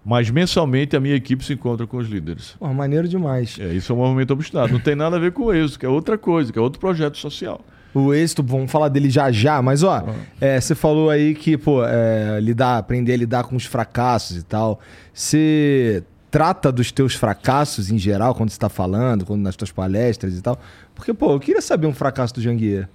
mas 0.06 0.30
mensalmente 0.30 0.96
a 0.96 1.00
minha 1.00 1.16
equipe 1.16 1.44
se 1.44 1.54
encontra 1.54 1.88
com 1.88 1.98
os 1.98 2.08
líderes. 2.08 2.56
Pô, 2.60 2.72
maneiro 2.72 3.08
demais. 3.08 3.58
É, 3.60 3.74
isso 3.74 3.92
é 3.92 3.96
um 3.96 3.98
movimento 3.98 4.32
obstinado. 4.32 4.72
Não 4.72 4.80
tem 4.80 4.96
nada 4.96 5.18
a 5.18 5.20
ver 5.20 5.32
com 5.32 5.52
isso, 5.54 5.80
que 5.80 5.86
é 5.86 5.90
outra 5.90 6.18
coisa, 6.18 6.54
que 6.54 6.60
é 6.60 6.62
outro 6.62 6.80
projeto 6.80 7.18
social 7.18 7.60
o 7.96 8.14
êxito, 8.14 8.44
vamos 8.44 8.70
falar 8.70 8.90
dele 8.90 9.10
já 9.10 9.32
já, 9.32 9.62
mas 9.62 9.82
ó, 9.82 10.02
uhum. 10.02 10.14
é, 10.42 10.60
você 10.60 10.76
falou 10.76 11.10
aí 11.10 11.34
que, 11.34 11.58
pô, 11.58 11.82
é, 11.86 12.40
lidar, 12.42 12.78
aprender 12.78 13.14
a 13.14 13.18
lidar 13.18 13.44
com 13.46 13.56
os 13.56 13.64
fracassos 13.64 14.36
e 14.36 14.44
tal. 14.44 14.82
Você 15.14 16.04
trata 16.30 16.74
dos 16.74 16.92
teus 16.92 17.16
fracassos 17.16 17.90
em 17.90 17.98
geral, 17.98 18.36
quando 18.36 18.50
você 18.50 18.58
está 18.58 18.68
falando, 18.68 19.26
quando 19.26 19.42
nas 19.42 19.56
tuas 19.56 19.72
palestras 19.72 20.38
e 20.38 20.42
tal? 20.42 20.60
Porque, 20.94 21.14
pô, 21.14 21.32
eu 21.32 21.40
queria 21.40 21.62
saber 21.62 21.88
um 21.88 21.94
fracasso 21.94 22.34
do 22.34 22.42
Janguier. 22.42 22.90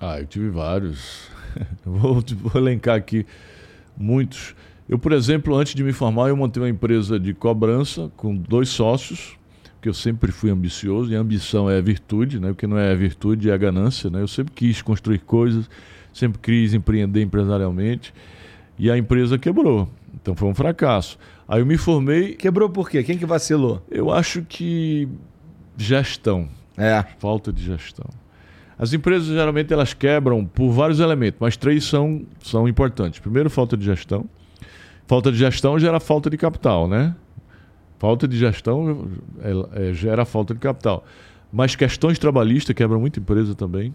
Ah, 0.00 0.18
eu 0.18 0.26
tive 0.26 0.48
vários. 0.48 1.28
vou, 1.86 2.20
vou 2.20 2.60
elencar 2.60 2.96
aqui 2.96 3.24
muitos. 3.96 4.56
Eu, 4.88 4.98
por 4.98 5.12
exemplo, 5.12 5.54
antes 5.54 5.74
de 5.74 5.84
me 5.84 5.92
formar, 5.92 6.28
eu 6.28 6.36
montei 6.36 6.62
uma 6.62 6.68
empresa 6.68 7.20
de 7.20 7.34
cobrança 7.34 8.10
com 8.16 8.34
dois 8.34 8.68
sócios 8.70 9.38
porque 9.78 9.88
eu 9.88 9.94
sempre 9.94 10.32
fui 10.32 10.50
ambicioso, 10.50 11.10
e 11.12 11.14
a 11.14 11.20
ambição 11.20 11.70
é 11.70 11.78
a 11.78 11.80
virtude, 11.80 12.40
né? 12.40 12.50
o 12.50 12.54
que 12.54 12.66
não 12.66 12.76
é 12.76 12.90
a 12.90 12.94
virtude 12.96 13.48
é 13.48 13.52
a 13.52 13.56
ganância. 13.56 14.10
Né? 14.10 14.20
Eu 14.20 14.26
sempre 14.26 14.52
quis 14.52 14.82
construir 14.82 15.20
coisas, 15.20 15.70
sempre 16.12 16.40
quis 16.40 16.74
empreender 16.74 17.22
empresarialmente, 17.22 18.12
e 18.76 18.90
a 18.90 18.98
empresa 18.98 19.38
quebrou. 19.38 19.88
Então 20.20 20.34
foi 20.34 20.48
um 20.48 20.54
fracasso. 20.54 21.16
Aí 21.46 21.60
eu 21.60 21.66
me 21.66 21.76
formei. 21.76 22.34
Quebrou 22.34 22.68
por 22.68 22.90
quê? 22.90 23.04
Quem 23.04 23.16
que 23.16 23.24
vacilou? 23.24 23.80
Eu 23.88 24.10
acho 24.10 24.42
que 24.42 25.08
gestão. 25.76 26.48
É. 26.76 27.04
Falta 27.18 27.52
de 27.52 27.62
gestão. 27.62 28.06
As 28.76 28.92
empresas 28.92 29.28
geralmente 29.28 29.72
elas 29.72 29.94
quebram 29.94 30.44
por 30.44 30.72
vários 30.72 30.98
elementos, 30.98 31.38
mas 31.40 31.56
três 31.56 31.84
são, 31.84 32.22
são 32.40 32.68
importantes. 32.68 33.20
Primeiro, 33.20 33.48
falta 33.48 33.76
de 33.76 33.84
gestão. 33.84 34.28
Falta 35.08 35.32
de 35.32 35.38
gestão 35.38 35.78
gera 35.78 35.98
falta 35.98 36.28
de 36.28 36.36
capital, 36.36 36.86
né? 36.86 37.16
Falta 37.98 38.28
de 38.28 38.36
gestão 38.36 39.08
é, 39.40 39.88
é, 39.88 39.94
gera 39.94 40.26
falta 40.26 40.52
de 40.52 40.60
capital. 40.60 41.02
Mas 41.50 41.74
questões 41.74 42.18
trabalhistas 42.18 42.76
quebram 42.76 43.00
muita 43.00 43.18
empresa 43.18 43.54
também. 43.54 43.94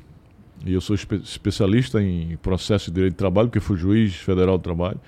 E 0.66 0.74
eu 0.74 0.82
sou 0.82 0.96
espe 0.96 1.18
especialista 1.18 2.02
em 2.02 2.36
processo 2.38 2.90
de 2.90 2.96
direito 2.96 3.14
de 3.14 3.18
trabalho, 3.18 3.48
porque 3.48 3.60
fui 3.60 3.78
juiz 3.78 4.16
federal 4.16 4.58
do 4.58 4.64
trabalho. 4.64 5.00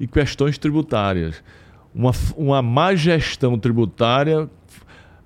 E 0.00 0.06
questões 0.06 0.56
tributárias. 0.56 1.44
Uma, 1.94 2.12
uma 2.34 2.62
má 2.62 2.94
gestão 2.94 3.58
tributária 3.58 4.48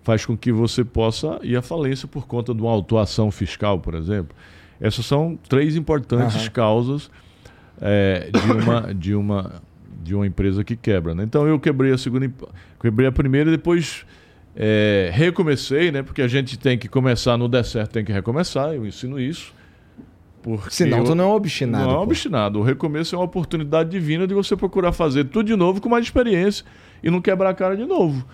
faz 0.02 0.26
com 0.26 0.36
que 0.36 0.50
você 0.50 0.84
possa 0.84 1.38
ir 1.44 1.56
à 1.56 1.62
falência 1.62 2.08
por 2.08 2.26
conta 2.26 2.52
de 2.52 2.60
uma 2.60 2.72
autuação 2.72 3.30
fiscal, 3.30 3.78
por 3.78 3.94
exemplo. 3.94 4.36
Essas 4.80 5.06
são 5.06 5.38
três 5.48 5.76
importantes 5.76 6.46
uhum. 6.46 6.50
causas 6.50 7.10
é, 7.80 8.30
de, 8.32 8.52
uma, 8.52 8.94
de, 8.94 9.14
uma, 9.14 9.62
de 10.06 10.14
uma 10.14 10.26
empresa 10.26 10.64
que 10.64 10.76
quebra. 10.76 11.14
Né? 11.14 11.24
Então 11.24 11.46
eu 11.46 11.58
quebrei 11.58 11.92
a 11.92 11.98
segunda, 11.98 12.30
quebrei 12.80 13.08
a 13.08 13.12
primeira 13.12 13.50
e 13.50 13.52
depois 13.52 14.06
é, 14.54 15.10
recomecei, 15.12 15.92
né? 15.92 16.02
Porque 16.02 16.22
a 16.22 16.28
gente 16.28 16.58
tem 16.58 16.78
que 16.78 16.88
começar, 16.88 17.36
no 17.36 17.48
der 17.48 17.64
certo 17.64 17.92
tem 17.92 18.04
que 18.04 18.12
recomeçar, 18.12 18.72
eu 18.72 18.86
ensino 18.86 19.20
isso. 19.20 19.54
Porque 20.42 20.70
Senão 20.70 20.98
eu, 20.98 21.04
tu 21.04 21.14
não 21.14 21.32
é 21.32 21.34
obstinado. 21.34 21.84
Não 21.84 21.94
é 21.94 21.98
obstinado. 21.98 22.60
O 22.60 22.62
recomeço 22.62 23.14
é 23.14 23.18
uma 23.18 23.24
oportunidade 23.24 23.90
divina 23.90 24.26
de 24.26 24.32
você 24.32 24.56
procurar 24.56 24.92
fazer 24.92 25.24
tudo 25.24 25.46
de 25.46 25.56
novo 25.56 25.80
com 25.80 25.88
mais 25.88 26.04
experiência 26.04 26.64
e 27.02 27.10
não 27.10 27.20
quebrar 27.20 27.50
a 27.50 27.54
cara 27.54 27.76
de 27.76 27.84
novo. 27.84 28.24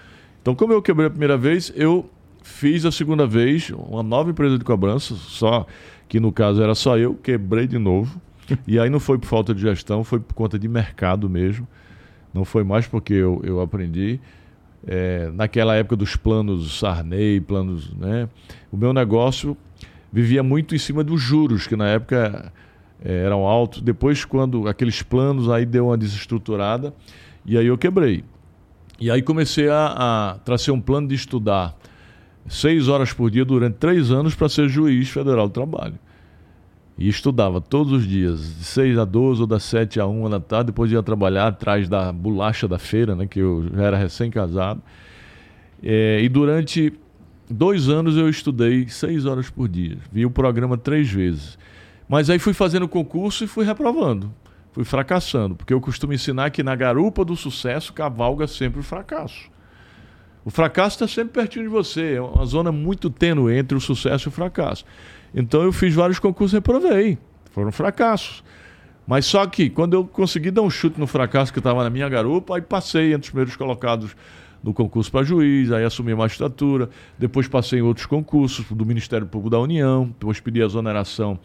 Então, 0.40 0.54
como 0.54 0.72
eu 0.72 0.82
quebrei 0.82 1.06
a 1.06 1.10
primeira 1.10 1.36
vez, 1.38 1.72
eu 1.74 2.08
fiz 2.42 2.84
a 2.84 2.92
segunda 2.92 3.26
vez, 3.26 3.70
uma 3.70 4.02
nova 4.02 4.30
empresa 4.30 4.58
de 4.58 4.64
cobrança, 4.64 5.14
só 5.14 5.66
que 6.08 6.20
no 6.20 6.30
caso 6.30 6.62
era 6.62 6.74
só 6.74 6.98
eu, 6.98 7.14
quebrei 7.14 7.66
de 7.66 7.78
novo. 7.78 8.20
E 8.66 8.78
aí 8.78 8.90
não 8.90 9.00
foi 9.00 9.18
por 9.18 9.26
falta 9.26 9.54
de 9.54 9.60
gestão, 9.60 10.04
foi 10.04 10.20
por 10.20 10.34
conta 10.34 10.58
de 10.58 10.68
mercado 10.68 11.28
mesmo. 11.28 11.66
Não 12.32 12.44
foi 12.44 12.64
mais 12.64 12.86
porque 12.86 13.12
eu, 13.12 13.40
eu 13.44 13.60
aprendi. 13.60 14.20
É, 14.86 15.30
naquela 15.32 15.74
época 15.76 15.96
dos 15.96 16.16
planos 16.16 16.78
Sarney, 16.78 17.40
planos. 17.40 17.92
Né, 17.94 18.28
o 18.70 18.76
meu 18.76 18.92
negócio 18.92 19.56
vivia 20.12 20.42
muito 20.42 20.74
em 20.74 20.78
cima 20.78 21.04
dos 21.04 21.20
juros, 21.20 21.66
que 21.66 21.76
na 21.76 21.88
época 21.88 22.52
é, 23.04 23.24
eram 23.24 23.46
altos. 23.46 23.80
Depois, 23.80 24.24
quando 24.24 24.68
aqueles 24.68 25.02
planos 25.02 25.48
aí 25.48 25.64
deu 25.64 25.86
uma 25.86 25.96
desestruturada, 25.96 26.94
e 27.44 27.56
aí 27.56 27.66
eu 27.66 27.78
quebrei. 27.78 28.24
E 29.00 29.10
aí 29.10 29.22
comecei 29.22 29.68
a, 29.68 29.86
a 29.96 30.38
trazer 30.44 30.70
um 30.70 30.80
plano 30.80 31.08
de 31.08 31.14
estudar 31.14 31.76
seis 32.48 32.88
horas 32.88 33.12
por 33.12 33.30
dia 33.30 33.44
durante 33.44 33.74
três 33.74 34.10
anos 34.10 34.34
para 34.34 34.48
ser 34.48 34.68
juiz 34.68 35.08
federal 35.08 35.48
do 35.48 35.52
trabalho. 35.52 35.98
E 36.98 37.08
estudava 37.08 37.60
todos 37.60 37.92
os 37.92 38.06
dias, 38.06 38.58
de 38.58 38.64
6 38.64 38.98
a 38.98 39.04
12 39.04 39.40
ou 39.40 39.46
das 39.46 39.62
7 39.64 39.98
a 39.98 40.06
1 40.06 40.30
da 40.30 40.40
tarde, 40.40 40.66
depois 40.66 40.92
ia 40.92 41.02
trabalhar 41.02 41.48
atrás 41.48 41.88
da 41.88 42.12
bolacha 42.12 42.68
da 42.68 42.78
feira, 42.78 43.16
né, 43.16 43.26
que 43.26 43.40
eu 43.40 43.66
já 43.74 43.82
era 43.82 43.96
recém-casado. 43.96 44.82
É, 45.82 46.20
e 46.22 46.28
durante 46.28 46.92
dois 47.50 47.88
anos 47.88 48.16
eu 48.16 48.28
estudei 48.28 48.88
seis 48.88 49.24
horas 49.24 49.50
por 49.50 49.68
dia. 49.68 49.98
Vi 50.12 50.24
o 50.26 50.30
programa 50.30 50.76
três 50.76 51.10
vezes. 51.10 51.58
Mas 52.08 52.28
aí 52.28 52.38
fui 52.38 52.52
fazendo 52.52 52.86
concurso 52.86 53.44
e 53.44 53.46
fui 53.46 53.64
reprovando 53.64 54.30
fui 54.72 54.84
fracassando, 54.84 55.54
porque 55.54 55.72
eu 55.72 55.80
costumo 55.80 56.12
ensinar 56.14 56.50
que 56.50 56.62
na 56.62 56.74
garupa 56.74 57.24
do 57.24 57.36
sucesso 57.36 57.92
cavalga 57.92 58.46
sempre 58.46 58.80
o 58.80 58.82
fracasso. 58.82 59.50
O 60.44 60.50
fracasso 60.50 60.96
está 60.96 61.06
sempre 61.06 61.34
pertinho 61.34 61.66
de 61.66 61.70
você, 61.70 62.14
é 62.14 62.20
uma 62.20 62.44
zona 62.44 62.72
muito 62.72 63.08
tênue 63.08 63.56
entre 63.56 63.76
o 63.76 63.80
sucesso 63.80 64.28
e 64.28 64.30
o 64.30 64.32
fracasso. 64.32 64.84
Então 65.34 65.62
eu 65.62 65.72
fiz 65.72 65.94
vários 65.94 66.18
concursos 66.18 66.52
e 66.52 66.56
reprovei, 66.56 67.18
foram 67.50 67.72
fracassos. 67.72 68.42
Mas 69.06 69.26
só 69.26 69.46
que 69.46 69.68
quando 69.68 69.94
eu 69.94 70.04
consegui 70.04 70.50
dar 70.50 70.62
um 70.62 70.70
chute 70.70 70.98
no 70.98 71.06
fracasso 71.06 71.52
que 71.52 71.58
estava 71.58 71.82
na 71.82 71.90
minha 71.90 72.08
garupa, 72.08 72.56
aí 72.56 72.62
passei 72.62 73.12
entre 73.12 73.24
os 73.24 73.30
primeiros 73.30 73.56
colocados 73.56 74.14
no 74.62 74.72
concurso 74.72 75.10
para 75.10 75.24
juiz, 75.24 75.72
aí 75.72 75.84
assumi 75.84 76.12
a 76.12 76.16
magistratura, 76.16 76.88
depois 77.18 77.48
passei 77.48 77.80
em 77.80 77.82
outros 77.82 78.06
concursos 78.06 78.64
do 78.70 78.86
Ministério 78.86 79.26
Público 79.26 79.50
da 79.50 79.58
União, 79.58 80.14
depois 80.18 80.38
pedi 80.38 80.62
a 80.62 80.66
exoneração 80.66 81.36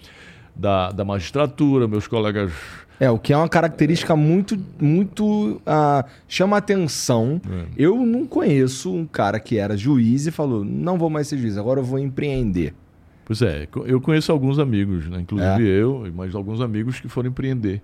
da, 0.56 0.92
da 0.92 1.04
magistratura, 1.04 1.88
meus 1.88 2.08
colegas 2.08 2.52
é, 3.00 3.12
o 3.12 3.20
que 3.20 3.32
é 3.32 3.38
uma 3.38 3.48
característica 3.48 4.16
muito, 4.16 4.58
muito. 4.80 5.62
Uh, 5.68 6.04
chama 6.28 6.58
atenção. 6.58 7.40
É. 7.48 7.66
Eu 7.78 7.98
não 7.98 8.26
conheço 8.26 8.92
um 8.92 9.06
cara 9.06 9.40
que 9.40 9.58
era 9.58 9.78
juiz 9.78 10.26
e 10.26 10.32
falou: 10.32 10.66
não 10.66 10.98
vou 10.98 11.10
mais 11.10 11.28
ser 11.28 11.38
juiz, 11.38 11.58
agora 11.60 11.80
eu 11.80 11.84
vou 11.84 12.00
empreender. 12.00 12.74
Pois 13.28 13.42
é, 13.42 13.68
eu 13.86 14.00
conheço 14.00 14.32
alguns 14.32 14.58
amigos, 14.58 15.10
né? 15.10 15.20
inclusive 15.20 15.70
é. 15.70 15.82
eu, 15.82 16.10
mas 16.16 16.34
alguns 16.34 16.62
amigos 16.62 16.98
que 17.02 17.10
foram 17.10 17.28
empreender. 17.28 17.82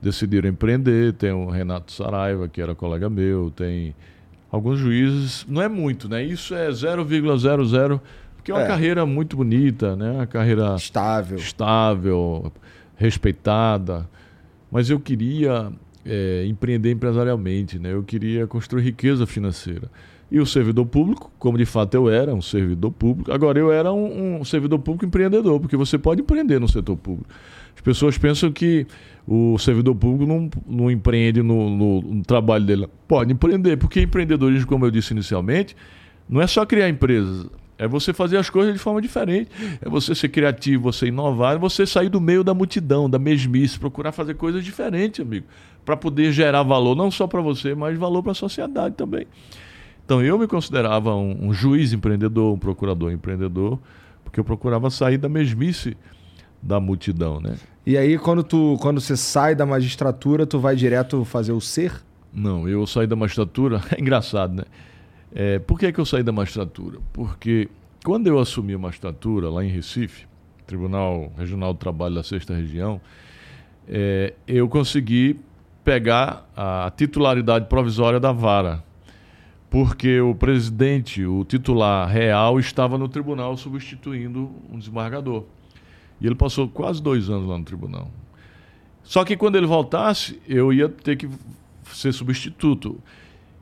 Decidiram 0.00 0.48
empreender. 0.48 1.12
Tem 1.12 1.30
o 1.30 1.50
Renato 1.50 1.92
Saraiva, 1.92 2.48
que 2.48 2.62
era 2.62 2.74
colega 2.74 3.10
meu, 3.10 3.50
tem 3.50 3.94
alguns 4.50 4.78
juízes. 4.78 5.44
Não 5.46 5.60
é 5.60 5.68
muito, 5.68 6.08
né? 6.08 6.24
Isso 6.24 6.54
é 6.54 6.70
0,00. 6.70 8.00
Porque 8.34 8.50
é 8.50 8.54
uma 8.54 8.62
é. 8.62 8.66
carreira 8.66 9.04
muito 9.04 9.36
bonita, 9.36 9.94
né? 9.94 10.10
Uma 10.12 10.26
carreira 10.26 10.74
estável. 10.74 11.36
estável 11.36 12.50
respeitada, 12.96 14.08
mas 14.70 14.88
eu 14.88 14.98
queria 14.98 15.70
é, 16.02 16.46
empreender 16.46 16.92
empresarialmente, 16.92 17.78
né? 17.78 17.92
eu 17.92 18.02
queria 18.02 18.46
construir 18.46 18.84
riqueza 18.84 19.26
financeira. 19.26 19.90
E 20.30 20.40
o 20.40 20.46
servidor 20.46 20.86
público, 20.86 21.30
como 21.38 21.56
de 21.56 21.64
fato 21.64 21.94
eu 21.94 22.10
era, 22.10 22.34
um 22.34 22.42
servidor 22.42 22.90
público, 22.90 23.32
agora 23.32 23.58
eu 23.58 23.70
era 23.70 23.92
um, 23.92 24.40
um 24.40 24.44
servidor 24.44 24.80
público 24.80 25.04
empreendedor, 25.06 25.60
porque 25.60 25.76
você 25.76 25.96
pode 25.96 26.20
empreender 26.20 26.58
no 26.58 26.68
setor 26.68 26.96
público. 26.96 27.28
As 27.76 27.80
pessoas 27.80 28.18
pensam 28.18 28.50
que 28.50 28.86
o 29.26 29.56
servidor 29.58 29.94
público 29.94 30.26
não, 30.26 30.50
não 30.66 30.90
empreende 30.90 31.42
no, 31.42 31.70
no, 31.70 32.00
no, 32.00 32.22
trabalho 32.24 32.64
dele. 32.64 32.88
Pode 33.06 33.32
empreender, 33.32 33.76
porque 33.76 34.00
empreendedorismo, 34.00 34.66
como 34.66 34.84
eu 34.84 34.90
disse 34.90 35.12
inicialmente, 35.12 35.76
não 36.28 36.40
é 36.40 36.46
só 36.46 36.66
criar 36.66 36.88
empresas. 36.88 37.46
É 37.78 37.86
você 37.86 38.12
fazer 38.12 38.38
as 38.38 38.48
coisas 38.48 38.72
de 38.72 38.78
forma 38.78 39.02
diferente. 39.02 39.50
É 39.80 39.88
você 39.88 40.14
ser 40.14 40.30
criativo, 40.30 40.84
você 40.84 41.06
inovar, 41.06 41.56
é 41.56 41.58
você 41.58 41.86
sair 41.86 42.08
do 42.08 42.20
meio 42.20 42.42
da 42.42 42.54
multidão, 42.54 43.08
da 43.08 43.18
mesmice, 43.18 43.78
procurar 43.78 44.12
fazer 44.12 44.34
coisas 44.34 44.64
diferentes, 44.64 45.20
amigo, 45.20 45.46
para 45.84 45.96
poder 45.96 46.32
gerar 46.32 46.62
valor 46.62 46.96
não 46.96 47.10
só 47.10 47.26
para 47.26 47.40
você, 47.40 47.74
mas 47.74 47.96
valor 47.98 48.22
para 48.22 48.32
a 48.32 48.34
sociedade 48.34 48.94
também. 48.96 49.26
Então 50.06 50.22
eu 50.22 50.38
me 50.38 50.46
considerava 50.46 51.16
um, 51.16 51.48
um, 51.48 51.52
juiz 51.52 51.92
empreendedor, 51.92 52.54
um 52.54 52.58
procurador 52.58 53.10
empreendedor, 53.10 53.76
porque 54.22 54.38
eu 54.38 54.44
procurava 54.44 54.88
sair 54.88 55.18
da 55.18 55.28
mesmice 55.28 55.96
da 56.62 56.78
multidão, 56.78 57.40
né? 57.40 57.56
E 57.84 57.98
aí 57.98 58.16
quando 58.16 58.44
tu 58.44 58.78
quando 58.80 59.00
você 59.00 59.16
sai 59.16 59.56
da 59.56 59.66
magistratura, 59.66 60.46
tu 60.46 60.60
vai 60.60 60.76
direto 60.76 61.24
fazer 61.24 61.50
o 61.50 61.60
ser? 61.60 61.92
Não, 62.32 62.68
eu 62.68 62.86
saí 62.86 63.08
da 63.08 63.16
magistratura, 63.16 63.82
é 63.90 64.00
engraçado, 64.00 64.54
né? 64.54 64.62
É, 65.34 65.58
por 65.58 65.76
que, 65.76 65.86
é 65.86 65.92
que 65.92 65.98
eu 65.98 66.06
saí 66.06 66.22
da 66.22 66.30
magistratura? 66.30 67.00
Porque 67.12 67.68
quando 68.04 68.28
eu 68.28 68.38
assumi 68.38 68.74
a 68.74 68.78
magistratura 68.78 69.50
lá 69.50 69.64
em 69.64 69.68
Recife, 69.68 70.24
Tribunal 70.68 71.32
Regional 71.36 71.74
do 71.74 71.80
Trabalho 71.80 72.14
da 72.14 72.22
Sexta 72.22 72.54
Região, 72.54 73.00
é, 73.88 74.34
eu 74.46 74.68
consegui 74.68 75.40
pegar 75.82 76.48
a 76.56 76.92
titularidade 76.96 77.66
provisória 77.66 78.20
da 78.20 78.30
vara, 78.30 78.84
porque 79.76 80.18
o 80.22 80.34
presidente, 80.34 81.26
o 81.26 81.44
titular 81.44 82.08
real, 82.08 82.58
estava 82.58 82.96
no 82.96 83.10
tribunal 83.10 83.58
substituindo 83.58 84.50
um 84.72 84.78
desembargador. 84.78 85.44
E 86.18 86.26
ele 86.26 86.34
passou 86.34 86.66
quase 86.66 87.02
dois 87.02 87.28
anos 87.28 87.46
lá 87.46 87.58
no 87.58 87.64
tribunal. 87.64 88.10
Só 89.02 89.22
que 89.22 89.36
quando 89.36 89.56
ele 89.56 89.66
voltasse, 89.66 90.40
eu 90.48 90.72
ia 90.72 90.88
ter 90.88 91.16
que 91.16 91.28
ser 91.92 92.10
substituto. 92.14 92.98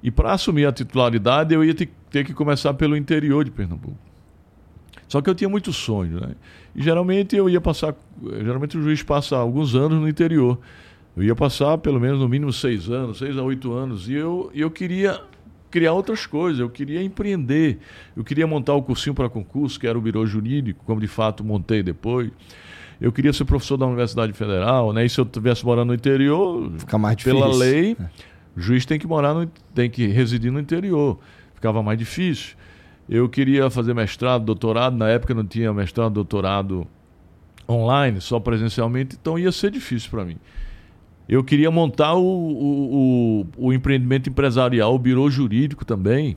E 0.05 0.09
para 0.09 0.33
assumir 0.33 0.67
a 0.67 0.73
titularidade, 0.73 1.53
eu 1.53 1.65
ia 1.65 1.75
ter 1.75 2.25
que 2.25 2.33
começar 2.33 2.73
pelo 2.75 2.97
interior 2.97 3.45
de 3.45 3.51
Pernambuco. 3.51 3.99
Só 5.09 5.21
que 5.21 5.29
eu 5.29 5.35
tinha 5.35 5.49
muitos 5.51 5.75
sonhos, 5.75 6.21
né? 6.21 6.37
E 6.77 6.81
geralmente 6.81 7.35
eu 7.35 7.51
ia 7.51 7.61
passar, 7.61 7.93
geralmente 8.23 8.79
o 8.79 8.83
juiz 8.85 9.03
passa 9.03 9.37
alguns 9.37 9.75
anos 9.75 10.01
no 10.01 10.09
interior. 10.09 10.61
Eu 11.17 11.25
ia 11.25 11.35
passar 11.35 11.77
pelo 11.79 11.99
menos 11.99 12.21
no 12.21 12.29
mínimo 12.29 12.53
seis 12.53 12.89
anos, 12.89 13.19
seis 13.19 13.37
a 13.37 13.43
oito 13.43 13.73
anos. 13.73 14.09
E 14.09 14.12
eu, 14.12 14.53
eu 14.55 14.71
queria 14.71 15.21
criar 15.75 15.93
outras 15.93 16.25
coisas, 16.25 16.61
eu 16.61 16.70
queria 16.70 17.03
empreender. 17.03 17.81
Eu 18.16 18.22
queria 18.22 18.47
montar 18.47 18.75
o 18.75 18.83
cursinho 18.83 19.12
para 19.12 19.29
concurso, 19.29 19.81
que 19.81 19.89
era 19.89 19.99
o 19.99 20.01
Biro 20.01 20.25
Jurídico, 20.25 20.85
como 20.85 21.01
de 21.01 21.09
fato 21.09 21.43
montei 21.43 21.83
depois. 21.83 22.31
Eu 23.01 23.11
queria 23.11 23.33
ser 23.33 23.45
professor 23.45 23.77
da 23.77 23.85
Universidade 23.85 24.33
Federal, 24.33 24.93
né? 24.93 25.05
E 25.05 25.09
se 25.09 25.18
eu 25.18 25.25
estivesse 25.25 25.64
morando 25.64 25.89
no 25.89 25.95
interior, 25.95 26.70
Fica 26.79 26.97
mais 26.97 27.16
difícil. 27.16 27.41
pela 27.41 27.53
lei, 27.53 27.97
é 27.99 28.05
o 28.57 28.61
juiz 28.61 28.87
tem 28.87 29.01
que 29.01 29.07
morar, 29.09 29.35
no, 29.35 29.51
tem 29.75 29.91
que 29.91 30.07
residir 30.07 30.53
no 30.53 30.61
interior. 30.61 31.18
Ficava 31.57 31.83
mais 31.83 31.99
difícil. 31.99 32.55
Eu 33.09 33.29
queria 33.29 33.68
fazer 33.68 33.95
mestrado, 33.95 34.45
doutorado, 34.45 34.97
na 34.97 35.09
época 35.09 35.35
não 35.35 35.45
tinha 35.45 35.75
mestrado, 35.75 36.12
doutorado 36.12 36.87
online, 37.68 38.20
só 38.20 38.39
presencialmente, 38.39 39.16
então 39.20 39.37
ia 39.37 39.51
ser 39.51 39.72
difícil 39.72 40.09
para 40.09 40.25
mim. 40.25 40.37
Eu 41.29 41.43
queria 41.43 41.70
montar 41.70 42.14
o, 42.14 42.22
o, 42.22 43.47
o, 43.57 43.68
o, 43.68 43.72
empreendimento 43.72 44.29
empresarial, 44.29 44.95
o 44.95 44.99
birô 44.99 45.31
jurídico 45.31 45.85
também, 45.85 46.37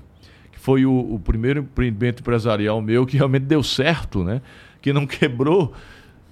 que 0.52 0.60
foi 0.60 0.86
o, 0.86 1.16
o 1.16 1.20
primeiro 1.20 1.60
empreendimento 1.60 2.22
empresarial 2.22 2.82
meu 2.82 3.06
que 3.06 3.18
realmente 3.18 3.44
deu 3.44 3.62
certo, 3.62 4.24
né? 4.24 4.42
que 4.82 4.94
não 4.94 5.06
quebrou, 5.08 5.74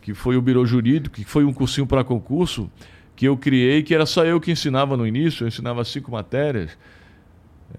que 0.01 0.13
foi 0.13 0.37
o 0.37 0.41
birô 0.41 0.65
jurídico, 0.65 1.15
que 1.15 1.25
foi 1.25 1.43
um 1.43 1.51
cursinho 1.51 1.85
para 1.85 2.03
concurso 2.03 2.69
que 3.15 3.25
eu 3.25 3.37
criei, 3.37 3.81
que 3.81 3.93
era 3.93 4.05
só 4.05 4.25
eu 4.25 4.39
que 4.39 4.51
ensinava 4.51 4.97
no 4.97 5.07
início, 5.07 5.43
eu 5.43 5.47
ensinava 5.47 5.83
cinco 5.83 6.11
matérias. 6.11 6.77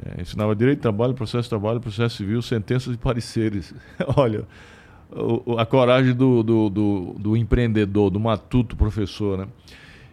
É, 0.04 0.20
ensinava 0.20 0.54
direito, 0.54 0.80
trabalho, 0.80 1.14
processo 1.14 1.44
de 1.44 1.48
trabalho, 1.48 1.80
processo 1.80 2.16
civil, 2.16 2.42
sentenças 2.42 2.94
e 2.94 2.98
pareceres. 2.98 3.74
Olha, 4.16 4.44
o, 5.10 5.58
a 5.58 5.64
coragem 5.64 6.14
do, 6.14 6.42
do, 6.42 6.68
do, 6.68 7.16
do, 7.18 7.36
empreendedor, 7.36 8.10
do 8.10 8.18
matuto 8.18 8.76
professor, 8.76 9.38
né? 9.38 9.46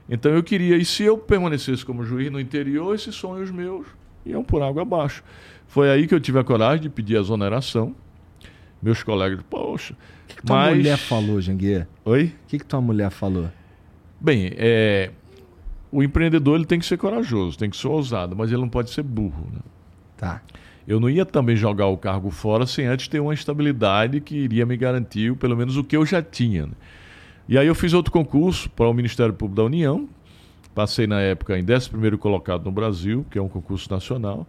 Então 0.10 0.32
eu 0.32 0.44
queria, 0.44 0.76
e 0.76 0.84
se 0.84 1.04
eu 1.04 1.18
permanecesse 1.18 1.86
como 1.86 2.04
juiz 2.04 2.32
no 2.32 2.40
interior, 2.40 2.94
esses 2.94 3.16
sonhos 3.16 3.50
meus 3.52 3.88
iam 4.26 4.44
por 4.44 4.62
água 4.62 4.82
abaixo. 4.82 5.24
Foi 5.68 5.90
aí 5.90 6.08
que 6.08 6.14
eu 6.14 6.20
tive 6.20 6.40
a 6.40 6.44
coragem 6.44 6.82
de 6.82 6.90
pedir 6.90 7.18
a 7.18 7.22
exoneração. 7.22 7.96
Meus 8.82 9.02
colegas, 9.02 9.40
poxa. 9.50 9.94
O 9.94 10.28
que, 10.28 10.36
que 10.36 10.46
tua 10.46 10.58
mas... 10.58 10.76
mulher 10.76 10.98
falou, 10.98 11.40
Janguier? 11.40 11.88
Oi? 12.04 12.26
O 12.26 12.48
que, 12.48 12.60
que 12.60 12.66
tua 12.66 12.82
mulher 12.82 13.10
falou? 13.10 13.50
Bem, 14.20 14.52
é, 14.56 15.12
o 15.92 16.04
empreendedor 16.04 16.56
ele 16.58 16.66
tem 16.66 16.80
que 16.80 16.86
ser 16.86 16.98
corajoso, 16.98 17.58
tem 17.58 17.70
que 17.70 17.78
ser 17.78 17.88
ousado, 17.88 18.36
mas 18.36 18.52
ele 18.52 18.62
não 18.62 18.70
pode 18.70 18.90
ser 18.90 19.04
burro. 19.04 19.48
Né? 19.54 19.60
Tá. 20.18 20.42
Eu 20.88 21.00
não 21.00 21.10
ia 21.10 21.26
também 21.26 21.56
jogar 21.56 21.88
o 21.88 21.98
cargo 21.98 22.30
fora 22.30 22.66
sem 22.66 22.86
antes 22.86 23.08
ter 23.08 23.20
uma 23.20 23.34
estabilidade 23.34 24.20
que 24.20 24.36
iria 24.36 24.66
me 24.66 24.76
garantir 24.76 25.34
pelo 25.36 25.56
menos 25.56 25.78
o 25.78 25.84
que 25.84 25.96
eu 25.96 26.06
já 26.06 26.22
tinha. 26.22 26.66
Né? 26.66 26.74
E 27.48 27.58
aí 27.58 27.68
eu 27.68 27.76
fiz 27.76 27.94
outro 27.94 28.12
concurso 28.12 28.70
para 28.70 28.88
o 28.88 28.94
Ministério 28.94 29.34
Público 29.34 29.58
da 29.62 29.66
União. 29.66 30.08
Passei 30.74 31.06
na 31.06 31.22
época 31.22 31.58
em 31.58 31.64
11 31.64 32.18
colocado 32.18 32.64
no 32.64 32.72
Brasil, 32.72 33.26
que 33.30 33.38
é 33.38 33.42
um 33.42 33.50
concurso 33.50 33.92
nacional. 33.92 34.48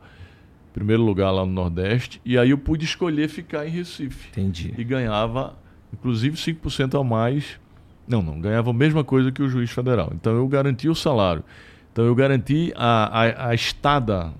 Primeiro 0.72 1.02
lugar 1.02 1.30
lá 1.30 1.44
no 1.44 1.52
Nordeste. 1.52 2.20
E 2.24 2.38
aí 2.38 2.50
eu 2.50 2.58
pude 2.58 2.84
escolher 2.84 3.28
ficar 3.28 3.66
em 3.66 3.70
Recife. 3.70 4.28
Entendi. 4.30 4.74
E 4.76 4.84
ganhava, 4.84 5.54
inclusive, 5.92 6.36
5% 6.36 6.98
a 6.98 7.04
mais. 7.04 7.60
Não, 8.08 8.22
não. 8.22 8.40
Ganhava 8.40 8.70
a 8.70 8.72
mesma 8.72 9.04
coisa 9.04 9.30
que 9.30 9.42
o 9.42 9.48
juiz 9.48 9.70
federal. 9.70 10.12
Então 10.14 10.34
eu 10.34 10.46
garanti 10.48 10.88
o 10.88 10.94
salário. 10.94 11.44
Então 11.92 12.04
eu 12.04 12.14
garanti 12.14 12.72
a, 12.74 13.20
a, 13.20 13.48
a 13.50 13.54
estada 13.54 14.32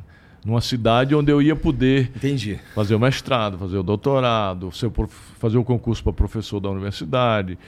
numa 0.45 0.61
cidade 0.61 1.15
onde 1.15 1.33
eu 1.33 1.41
ia 1.41 1.57
poder 1.57 2.13
Entendi. 2.15 2.59
fazer 2.75 2.95
o 2.95 3.01
mestrado, 3.01 3.57
fazer 3.57 3.79
o 3.79 3.83
doutorado, 3.83 4.71
fazer 5.39 5.57
o 5.57 5.65
concurso 5.65 6.03
para 6.03 6.13
professor 6.13 6.61
da 6.61 6.69
universidade. 6.69 7.59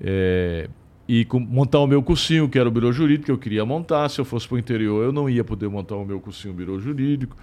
É, 0.00 0.68
e 1.08 1.24
com, 1.24 1.38
montar 1.38 1.78
o 1.80 1.86
meu 1.86 2.02
cursinho, 2.02 2.48
que 2.48 2.58
era 2.58 2.68
o 2.68 2.72
biro 2.72 2.92
jurídico 2.92 3.26
que 3.26 3.30
eu 3.30 3.38
queria 3.38 3.64
montar. 3.64 4.08
Se 4.08 4.20
eu 4.20 4.24
fosse 4.24 4.46
para 4.48 4.56
o 4.56 4.58
interior, 4.58 5.04
eu 5.04 5.12
não 5.12 5.30
ia 5.30 5.44
poder 5.44 5.68
montar 5.68 5.96
o 5.96 6.04
meu 6.04 6.20
cursinho 6.20 6.52
biro 6.52 6.78
jurídico. 6.80 7.36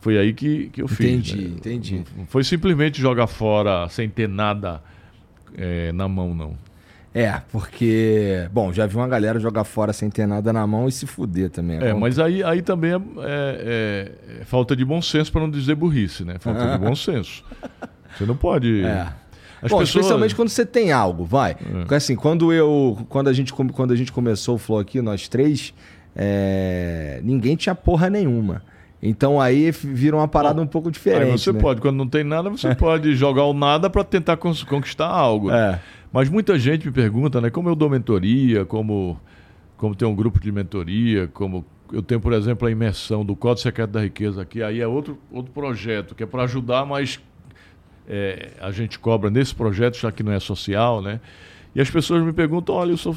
Foi 0.00 0.18
aí 0.18 0.32
que, 0.32 0.70
que 0.70 0.82
eu 0.82 0.88
fiz. 0.88 1.06
Entendi, 1.06 1.48
né? 1.48 1.54
entendi. 1.56 2.04
Não 2.16 2.26
foi 2.26 2.42
simplesmente 2.44 3.00
jogar 3.00 3.26
fora 3.26 3.88
sem 3.88 4.08
ter 4.08 4.28
nada 4.28 4.82
é, 5.56 5.92
na 5.92 6.08
mão, 6.08 6.34
não. 6.34 6.56
É, 7.12 7.42
porque, 7.50 8.48
bom, 8.52 8.72
já 8.72 8.86
vi 8.86 8.94
uma 8.94 9.08
galera 9.08 9.40
jogar 9.40 9.64
fora 9.64 9.92
sem 9.92 10.08
ter 10.08 10.26
nada 10.26 10.52
na 10.52 10.64
mão 10.64 10.86
e 10.86 10.92
se 10.92 11.06
fuder 11.06 11.50
também. 11.50 11.78
É, 11.78 11.88
é 11.88 11.94
mas 11.94 12.20
aí, 12.20 12.42
aí 12.42 12.62
também 12.62 12.92
é, 12.92 12.96
é, 13.18 14.40
é 14.40 14.44
falta 14.44 14.76
de 14.76 14.84
bom 14.84 15.02
senso, 15.02 15.32
para 15.32 15.40
não 15.40 15.50
dizer 15.50 15.74
burrice, 15.74 16.24
né? 16.24 16.36
Falta 16.38 16.70
de 16.70 16.78
bom 16.78 16.94
senso. 16.96 17.44
Você 18.16 18.24
não 18.24 18.36
pode. 18.36 18.84
É. 18.84 19.08
As 19.62 19.70
Bom, 19.70 19.78
pessoas... 19.78 19.88
especialmente 19.88 20.34
quando 20.34 20.48
você 20.48 20.64
tem 20.64 20.92
algo, 20.92 21.24
vai. 21.24 21.56
É. 21.88 21.94
Assim, 21.94 22.16
quando 22.16 22.52
eu. 22.52 22.98
Quando 23.08 23.28
a 23.28 23.32
gente, 23.32 23.52
quando 23.52 23.92
a 23.92 23.96
gente 23.96 24.12
começou 24.12 24.54
o 24.54 24.58
Flow 24.58 24.78
aqui, 24.78 25.02
nós 25.02 25.28
três, 25.28 25.74
é... 26.16 27.20
ninguém 27.22 27.56
tinha 27.56 27.74
porra 27.74 28.08
nenhuma. 28.08 28.62
Então 29.02 29.40
aí 29.40 29.70
vira 29.70 30.16
uma 30.16 30.28
parada 30.28 30.56
Bom, 30.56 30.62
um 30.62 30.66
pouco 30.66 30.90
diferente. 30.90 31.32
Aí 31.32 31.38
você 31.38 31.52
né? 31.52 31.60
pode, 31.60 31.80
quando 31.80 31.96
não 31.96 32.06
tem 32.06 32.22
nada, 32.22 32.50
você 32.50 32.74
pode 32.76 33.14
jogar 33.14 33.44
o 33.44 33.54
nada 33.54 33.88
para 33.88 34.04
tentar 34.04 34.36
conquistar 34.36 35.06
algo. 35.06 35.50
É. 35.50 35.80
Mas 36.12 36.28
muita 36.28 36.58
gente 36.58 36.86
me 36.86 36.92
pergunta, 36.92 37.40
né, 37.40 37.50
como 37.50 37.68
eu 37.68 37.74
dou 37.74 37.88
mentoria, 37.88 38.64
como, 38.64 39.18
como 39.76 39.94
tem 39.94 40.06
um 40.06 40.14
grupo 40.14 40.40
de 40.40 40.50
mentoria, 40.50 41.28
como 41.28 41.64
eu 41.92 42.02
tenho, 42.02 42.20
por 42.20 42.32
exemplo, 42.32 42.66
a 42.66 42.70
imersão 42.70 43.24
do 43.24 43.34
Código 43.34 43.62
Secreto 43.62 43.90
da 43.90 44.00
Riqueza 44.00 44.42
aqui, 44.42 44.62
aí 44.62 44.80
é 44.80 44.86
outro, 44.86 45.18
outro 45.30 45.52
projeto, 45.52 46.14
que 46.14 46.22
é 46.22 46.26
para 46.26 46.44
ajudar, 46.44 46.84
mas 46.84 47.20
é, 48.10 48.50
a 48.60 48.70
gente 48.72 48.98
cobra 48.98 49.30
nesse 49.30 49.54
projeto, 49.54 49.96
já 49.96 50.10
que 50.10 50.22
não 50.22 50.32
é 50.32 50.40
social, 50.40 51.00
né? 51.00 51.20
E 51.74 51.80
as 51.80 51.88
pessoas 51.88 52.22
me 52.24 52.32
perguntam, 52.32 52.74
olha, 52.74 52.90
eu 52.90 52.96
sou, 52.96 53.16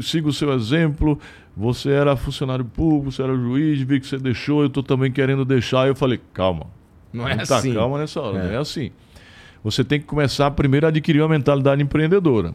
sigo 0.00 0.28
o 0.28 0.32
seu 0.32 0.54
exemplo, 0.54 1.18
você 1.56 1.90
era 1.90 2.16
funcionário 2.16 2.64
público, 2.64 3.10
você 3.10 3.22
era 3.22 3.34
juiz, 3.34 3.80
vi 3.80 3.98
que 3.98 4.06
você 4.06 4.16
deixou, 4.16 4.60
eu 4.62 4.68
estou 4.68 4.82
também 4.82 5.10
querendo 5.10 5.44
deixar. 5.44 5.88
Eu 5.88 5.96
falei, 5.96 6.20
calma. 6.32 6.66
Não 7.12 7.28
é 7.28 7.36
tá 7.44 7.58
assim. 7.58 7.74
calma 7.74 7.98
nessa 7.98 8.20
hora, 8.20 8.38
é. 8.38 8.44
não 8.44 8.52
é 8.52 8.56
assim 8.56 8.92
você 9.66 9.82
tem 9.82 9.98
que 9.98 10.06
começar 10.06 10.48
primeiro 10.52 10.86
a 10.86 10.90
adquirir 10.90 11.20
uma 11.20 11.30
mentalidade 11.30 11.82
empreendedora. 11.82 12.52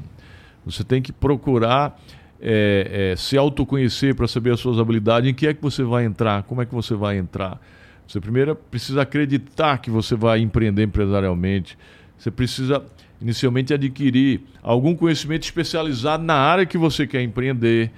Você 0.66 0.82
tem 0.82 1.02
que 1.02 1.12
procurar 1.12 2.00
é, 2.40 3.12
é, 3.12 3.16
se 3.18 3.38
autoconhecer 3.38 4.16
para 4.16 4.30
saber 4.30 4.54
as 4.54 4.62
suas 4.62 4.80
habilidades, 4.80 5.30
em 5.30 5.34
que 5.34 5.46
é 5.46 5.54
que 5.54 5.62
você 5.62 5.84
vai 5.84 6.06
entrar, 6.06 6.44
como 6.44 6.62
é 6.62 6.66
que 6.66 6.74
você 6.74 6.96
vai 6.96 7.18
entrar. 7.18 7.60
Você 8.08 8.20
primeiro 8.20 8.56
precisa 8.56 9.02
acreditar 9.04 9.78
que 9.78 9.90
você 9.90 10.16
vai 10.16 10.40
empreender 10.40 10.84
empresarialmente. 10.84 11.78
Você 12.18 12.30
precisa 12.30 12.84
inicialmente 13.22 13.74
adquirir 13.74 14.42
algum 14.62 14.96
conhecimento 14.96 15.44
especializado 15.44 16.24
na 16.24 16.36
área 16.36 16.66
que 16.66 16.78
você 16.78 17.06
quer 17.06 17.22
empreender, 17.22 17.92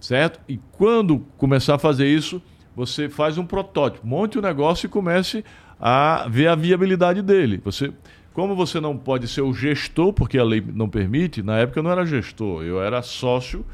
certo? 0.00 0.40
E 0.48 0.58
quando 0.72 1.20
começar 1.36 1.74
a 1.74 1.78
fazer 1.78 2.08
isso, 2.08 2.42
você 2.74 3.08
faz 3.08 3.38
um 3.38 3.44
protótipo, 3.44 4.06
monte 4.06 4.36
o 4.36 4.40
um 4.40 4.42
negócio 4.42 4.86
e 4.86 4.88
comece 4.88 5.44
a 5.80 6.26
ver 6.28 6.48
a 6.48 6.54
viabilidade 6.54 7.22
dele. 7.22 7.60
Você 7.64 7.92
como 8.38 8.54
você 8.54 8.78
não 8.78 8.96
pode 8.96 9.26
ser 9.26 9.40
o 9.40 9.52
gestor, 9.52 10.12
porque 10.12 10.38
a 10.38 10.44
lei 10.44 10.62
não 10.72 10.88
permite, 10.88 11.42
na 11.42 11.58
época 11.58 11.80
eu 11.80 11.82
não 11.82 11.90
era 11.90 12.06
gestor, 12.06 12.62
eu 12.62 12.80
era 12.80 13.02
sócio 13.02 13.66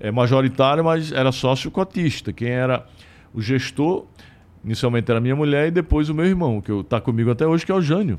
é, 0.00 0.10
majoritário, 0.10 0.82
mas 0.82 1.12
era 1.12 1.30
sócio 1.30 1.70
cotista. 1.70 2.32
Quem 2.32 2.48
era 2.48 2.84
o 3.32 3.40
gestor, 3.40 4.06
inicialmente 4.64 5.10
era 5.10 5.20
minha 5.20 5.36
mulher 5.36 5.68
e 5.68 5.70
depois 5.70 6.08
o 6.08 6.14
meu 6.14 6.26
irmão, 6.26 6.60
que 6.60 6.72
está 6.72 7.00
comigo 7.00 7.30
até 7.30 7.46
hoje, 7.46 7.64
que 7.64 7.72
é 7.72 7.74
o 7.74 7.80
Jânio. 7.80 8.18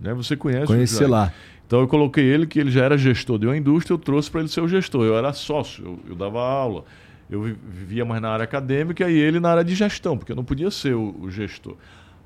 Né? 0.00 0.14
Você 0.14 0.36
conhece 0.36 0.66
Conheci 0.66 0.94
o 0.94 0.98
Jânio. 0.98 1.12
lá. 1.12 1.32
Então 1.66 1.80
eu 1.80 1.88
coloquei 1.88 2.24
ele, 2.24 2.46
que 2.46 2.58
ele 2.58 2.70
já 2.70 2.84
era 2.84 2.98
gestor 2.98 3.38
de 3.38 3.46
uma 3.46 3.56
indústria, 3.56 3.94
eu 3.94 3.98
trouxe 3.98 4.30
para 4.30 4.40
ele 4.40 4.48
ser 4.48 4.60
o 4.60 4.68
gestor. 4.68 5.04
Eu 5.04 5.16
era 5.16 5.32
sócio, 5.32 5.84
eu, 5.84 6.00
eu, 6.10 6.16
dava 6.16 6.40
aula, 6.40 6.84
eu 7.30 7.42
vivia 7.42 8.04
mais 8.04 8.20
na 8.20 8.30
área 8.30 8.44
acadêmica 8.44 9.08
e 9.08 9.16
ele 9.16 9.38
na 9.38 9.50
área 9.50 9.64
de 9.64 9.74
gestão, 9.74 10.18
porque 10.18 10.32
eu 10.32 10.36
não 10.36 10.44
podia 10.44 10.70
ser 10.70 10.94
o, 10.94 11.14
o 11.20 11.30
gestor. 11.30 11.76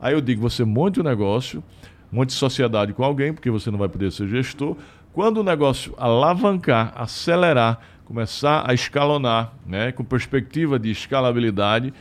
Aí 0.01 0.15
eu 0.15 0.21
digo, 0.21 0.41
você 0.41 0.65
monte 0.65 0.99
o 0.99 1.03
um 1.03 1.05
negócio, 1.05 1.63
monte 2.11 2.29
de 2.29 2.37
sociedade 2.37 2.93
com 2.95 3.05
alguém, 3.05 3.35
porque 3.35 3.51
você 3.51 3.71
não 3.71 3.79
vai 3.79 3.89
poder 3.89 4.11
ser 4.13 4.29
gestor. 4.29 4.77
Quando 5.13 5.39
o 5.39 5.45
negócio 5.45 5.95
alavancar, 5.99 6.93
acelerar, 6.97 7.81
começar 8.05 8.65
a 8.69 8.73
escalonar, 8.73 9.53
né, 9.67 9.93
com 9.93 10.05
perspectiva 10.05 10.79
de 10.79 10.91
escalabilidade, 10.91 11.93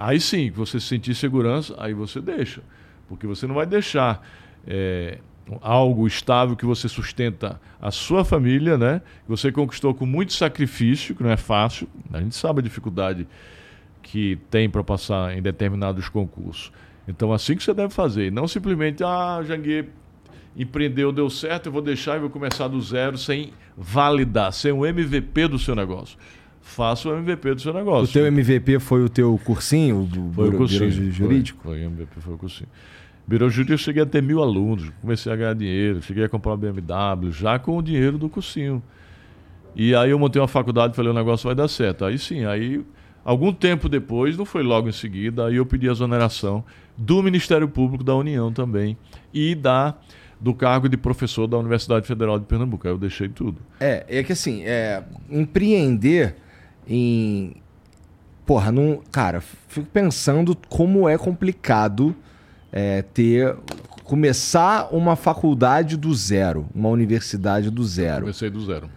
aí 0.00 0.20
sim, 0.20 0.50
você 0.50 0.80
sentir 0.80 1.14
segurança, 1.14 1.74
aí 1.78 1.92
você 1.92 2.20
deixa. 2.20 2.62
Porque 3.08 3.26
você 3.26 3.46
não 3.46 3.54
vai 3.54 3.66
deixar 3.66 4.26
é, 4.66 5.18
algo 5.60 6.06
estável 6.06 6.56
que 6.56 6.64
você 6.64 6.88
sustenta 6.88 7.60
a 7.80 7.90
sua 7.90 8.24
família, 8.24 8.78
né? 8.78 9.02
Que 9.24 9.28
você 9.28 9.52
conquistou 9.52 9.94
com 9.94 10.06
muito 10.06 10.32
sacrifício, 10.32 11.14
que 11.14 11.22
não 11.22 11.30
é 11.30 11.36
fácil. 11.36 11.88
A 12.12 12.20
gente 12.20 12.34
sabe 12.34 12.60
a 12.60 12.62
dificuldade 12.62 13.26
que 14.02 14.38
tem 14.50 14.70
para 14.70 14.82
passar 14.82 15.36
em 15.36 15.42
determinados 15.42 16.08
concursos. 16.08 16.72
Então, 17.06 17.32
assim 17.32 17.56
que 17.56 17.62
você 17.62 17.74
deve 17.74 17.92
fazer. 17.92 18.32
Não 18.32 18.48
simplesmente, 18.48 19.02
ah, 19.04 19.42
Janguê 19.46 19.86
empreendeu, 20.56 21.12
deu 21.12 21.28
certo, 21.30 21.66
eu 21.66 21.72
vou 21.72 21.82
deixar 21.82 22.16
e 22.16 22.20
vou 22.20 22.30
começar 22.30 22.68
do 22.68 22.80
zero 22.80 23.16
sem 23.16 23.52
validar, 23.76 24.52
sem 24.52 24.72
o 24.72 24.84
MVP 24.84 25.48
do 25.48 25.58
seu 25.58 25.74
negócio. 25.74 26.18
Faça 26.60 27.08
o 27.08 27.16
MVP 27.16 27.54
do 27.54 27.60
seu 27.60 27.72
negócio. 27.72 28.04
O 28.04 28.12
teu 28.12 28.26
MVP 28.26 28.78
foi 28.78 29.02
o 29.02 29.08
teu 29.08 29.40
cursinho? 29.44 30.04
Do 30.04 30.30
foi 30.32 30.48
o 30.48 30.56
cursinho. 30.56 31.10
jurídico? 31.10 31.62
Foi, 31.62 31.78
foi, 31.78 31.86
o 31.86 31.90
MVP 31.90 32.20
foi 32.20 32.34
o 32.34 32.38
cursinho. 32.38 32.68
Biro 33.26 33.48
jurídico 33.48 33.74
eu 33.74 33.78
cheguei 33.78 34.02
a 34.02 34.06
ter 34.06 34.22
mil 34.22 34.42
alunos, 34.42 34.90
comecei 35.00 35.32
a 35.32 35.36
ganhar 35.36 35.54
dinheiro, 35.54 36.02
cheguei 36.02 36.24
a 36.24 36.28
comprar 36.28 36.52
uma 36.52 36.58
BMW, 36.58 37.30
já 37.30 37.58
com 37.58 37.76
o 37.76 37.82
dinheiro 37.82 38.18
do 38.18 38.28
cursinho. 38.28 38.82
E 39.74 39.94
aí 39.94 40.10
eu 40.10 40.18
montei 40.18 40.40
uma 40.40 40.48
faculdade 40.48 40.92
e 40.94 40.96
falei, 40.96 41.12
o 41.12 41.14
negócio 41.14 41.46
vai 41.46 41.54
dar 41.54 41.68
certo. 41.68 42.04
Aí 42.04 42.18
sim, 42.18 42.44
aí 42.44 42.84
algum 43.24 43.52
tempo 43.52 43.88
depois, 43.88 44.36
não 44.36 44.44
foi 44.44 44.62
logo 44.62 44.88
em 44.88 44.92
seguida, 44.92 45.46
aí 45.46 45.56
eu 45.56 45.66
pedi 45.66 45.88
a 45.88 45.92
exoneração 45.92 46.64
do 46.96 47.22
Ministério 47.22 47.68
Público 47.68 48.02
da 48.02 48.14
União 48.14 48.52
também 48.52 48.96
e 49.32 49.54
da 49.54 49.94
do 50.40 50.54
cargo 50.54 50.88
de 50.88 50.96
professor 50.96 51.46
da 51.46 51.58
Universidade 51.58 52.06
Federal 52.06 52.38
de 52.38 52.46
Pernambuco. 52.46 52.86
Aí 52.86 52.92
eu 52.92 52.98
deixei 52.98 53.28
tudo. 53.28 53.60
É, 53.78 54.06
é 54.08 54.22
que 54.22 54.32
assim, 54.32 54.62
é, 54.64 55.04
empreender 55.30 56.34
em. 56.88 57.54
Porra, 58.46 58.72
não. 58.72 59.00
Cara, 59.10 59.40
fico 59.40 59.86
pensando 59.92 60.56
como 60.68 61.08
é 61.08 61.16
complicado 61.16 62.14
é, 62.72 63.02
ter. 63.02 63.56
Começar 64.04 64.88
uma 64.92 65.14
faculdade 65.14 65.96
do 65.96 66.12
zero, 66.12 66.66
uma 66.74 66.88
universidade 66.88 67.70
do 67.70 67.84
zero. 67.84 68.22
comecei 68.22 68.50
do 68.50 68.64
zero. 68.64 68.90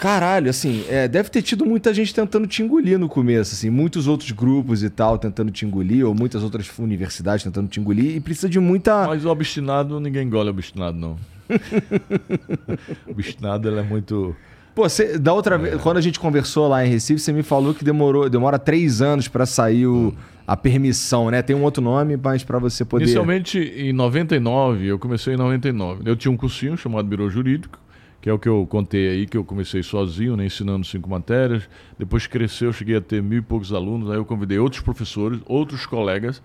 Caralho, 0.00 0.48
assim, 0.48 0.82
é, 0.88 1.06
deve 1.06 1.28
ter 1.28 1.42
tido 1.42 1.66
muita 1.66 1.92
gente 1.92 2.14
tentando 2.14 2.46
te 2.46 2.62
engolir 2.62 2.98
no 2.98 3.06
começo, 3.06 3.54
assim, 3.54 3.68
muitos 3.68 4.06
outros 4.06 4.30
grupos 4.30 4.82
e 4.82 4.88
tal 4.88 5.18
tentando 5.18 5.50
te 5.52 5.66
engolir, 5.66 6.06
ou 6.06 6.14
muitas 6.14 6.42
outras 6.42 6.70
universidades 6.78 7.44
tentando 7.44 7.68
te 7.68 7.78
engolir, 7.78 8.16
e 8.16 8.20
precisa 8.20 8.48
de 8.48 8.58
muita. 8.58 9.06
Mas 9.06 9.26
o 9.26 9.28
obstinado, 9.28 10.00
ninguém 10.00 10.26
engole 10.26 10.48
obstinado, 10.48 10.96
não. 10.96 11.18
o 13.06 13.10
obstinado, 13.10 13.68
ele 13.68 13.80
é 13.80 13.82
muito. 13.82 14.34
Pô, 14.74 14.88
você, 14.88 15.18
da 15.18 15.32
outra 15.32 15.58
vez, 15.58 15.80
quando 15.82 15.96
a 15.96 16.00
gente 16.00 16.18
conversou 16.20 16.68
lá 16.68 16.86
em 16.86 16.90
Recife, 16.90 17.20
você 17.20 17.32
me 17.32 17.42
falou 17.42 17.74
que 17.74 17.84
demorou, 17.84 18.28
demora 18.28 18.58
três 18.58 19.02
anos 19.02 19.26
para 19.26 19.44
sair 19.44 19.86
o, 19.86 20.14
a 20.46 20.56
permissão, 20.56 21.30
né? 21.30 21.42
Tem 21.42 21.56
um 21.56 21.62
outro 21.62 21.82
nome, 21.82 22.16
mas 22.16 22.44
para 22.44 22.58
você 22.58 22.84
poder. 22.84 23.04
Inicialmente, 23.04 23.58
em 23.58 23.92
99, 23.92 24.86
eu 24.86 24.98
comecei 24.98 25.34
em 25.34 25.36
99. 25.36 26.02
Eu 26.04 26.16
tinha 26.16 26.30
um 26.30 26.36
cursinho 26.36 26.76
chamado 26.76 27.06
Biro 27.06 27.28
Jurídico, 27.28 27.78
que 28.20 28.28
é 28.28 28.32
o 28.32 28.38
que 28.38 28.48
eu 28.48 28.66
contei 28.66 29.08
aí, 29.08 29.26
que 29.26 29.36
eu 29.36 29.44
comecei 29.44 29.82
sozinho, 29.82 30.36
né, 30.36 30.46
ensinando 30.46 30.86
cinco 30.86 31.10
matérias. 31.10 31.68
Depois 31.98 32.26
cresceu, 32.26 32.68
eu 32.68 32.72
cheguei 32.72 32.96
a 32.96 33.00
ter 33.00 33.22
mil 33.22 33.38
e 33.38 33.42
poucos 33.42 33.72
alunos. 33.72 34.10
Aí 34.10 34.16
eu 34.16 34.24
convidei 34.24 34.58
outros 34.58 34.82
professores, 34.82 35.40
outros 35.46 35.84
colegas, 35.84 36.42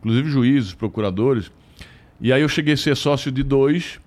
inclusive 0.00 0.28
juízes, 0.30 0.74
procuradores. 0.74 1.50
E 2.20 2.32
aí 2.32 2.42
eu 2.42 2.48
cheguei 2.48 2.74
a 2.74 2.76
ser 2.76 2.96
sócio 2.96 3.30
de 3.30 3.44
dois, 3.44 4.00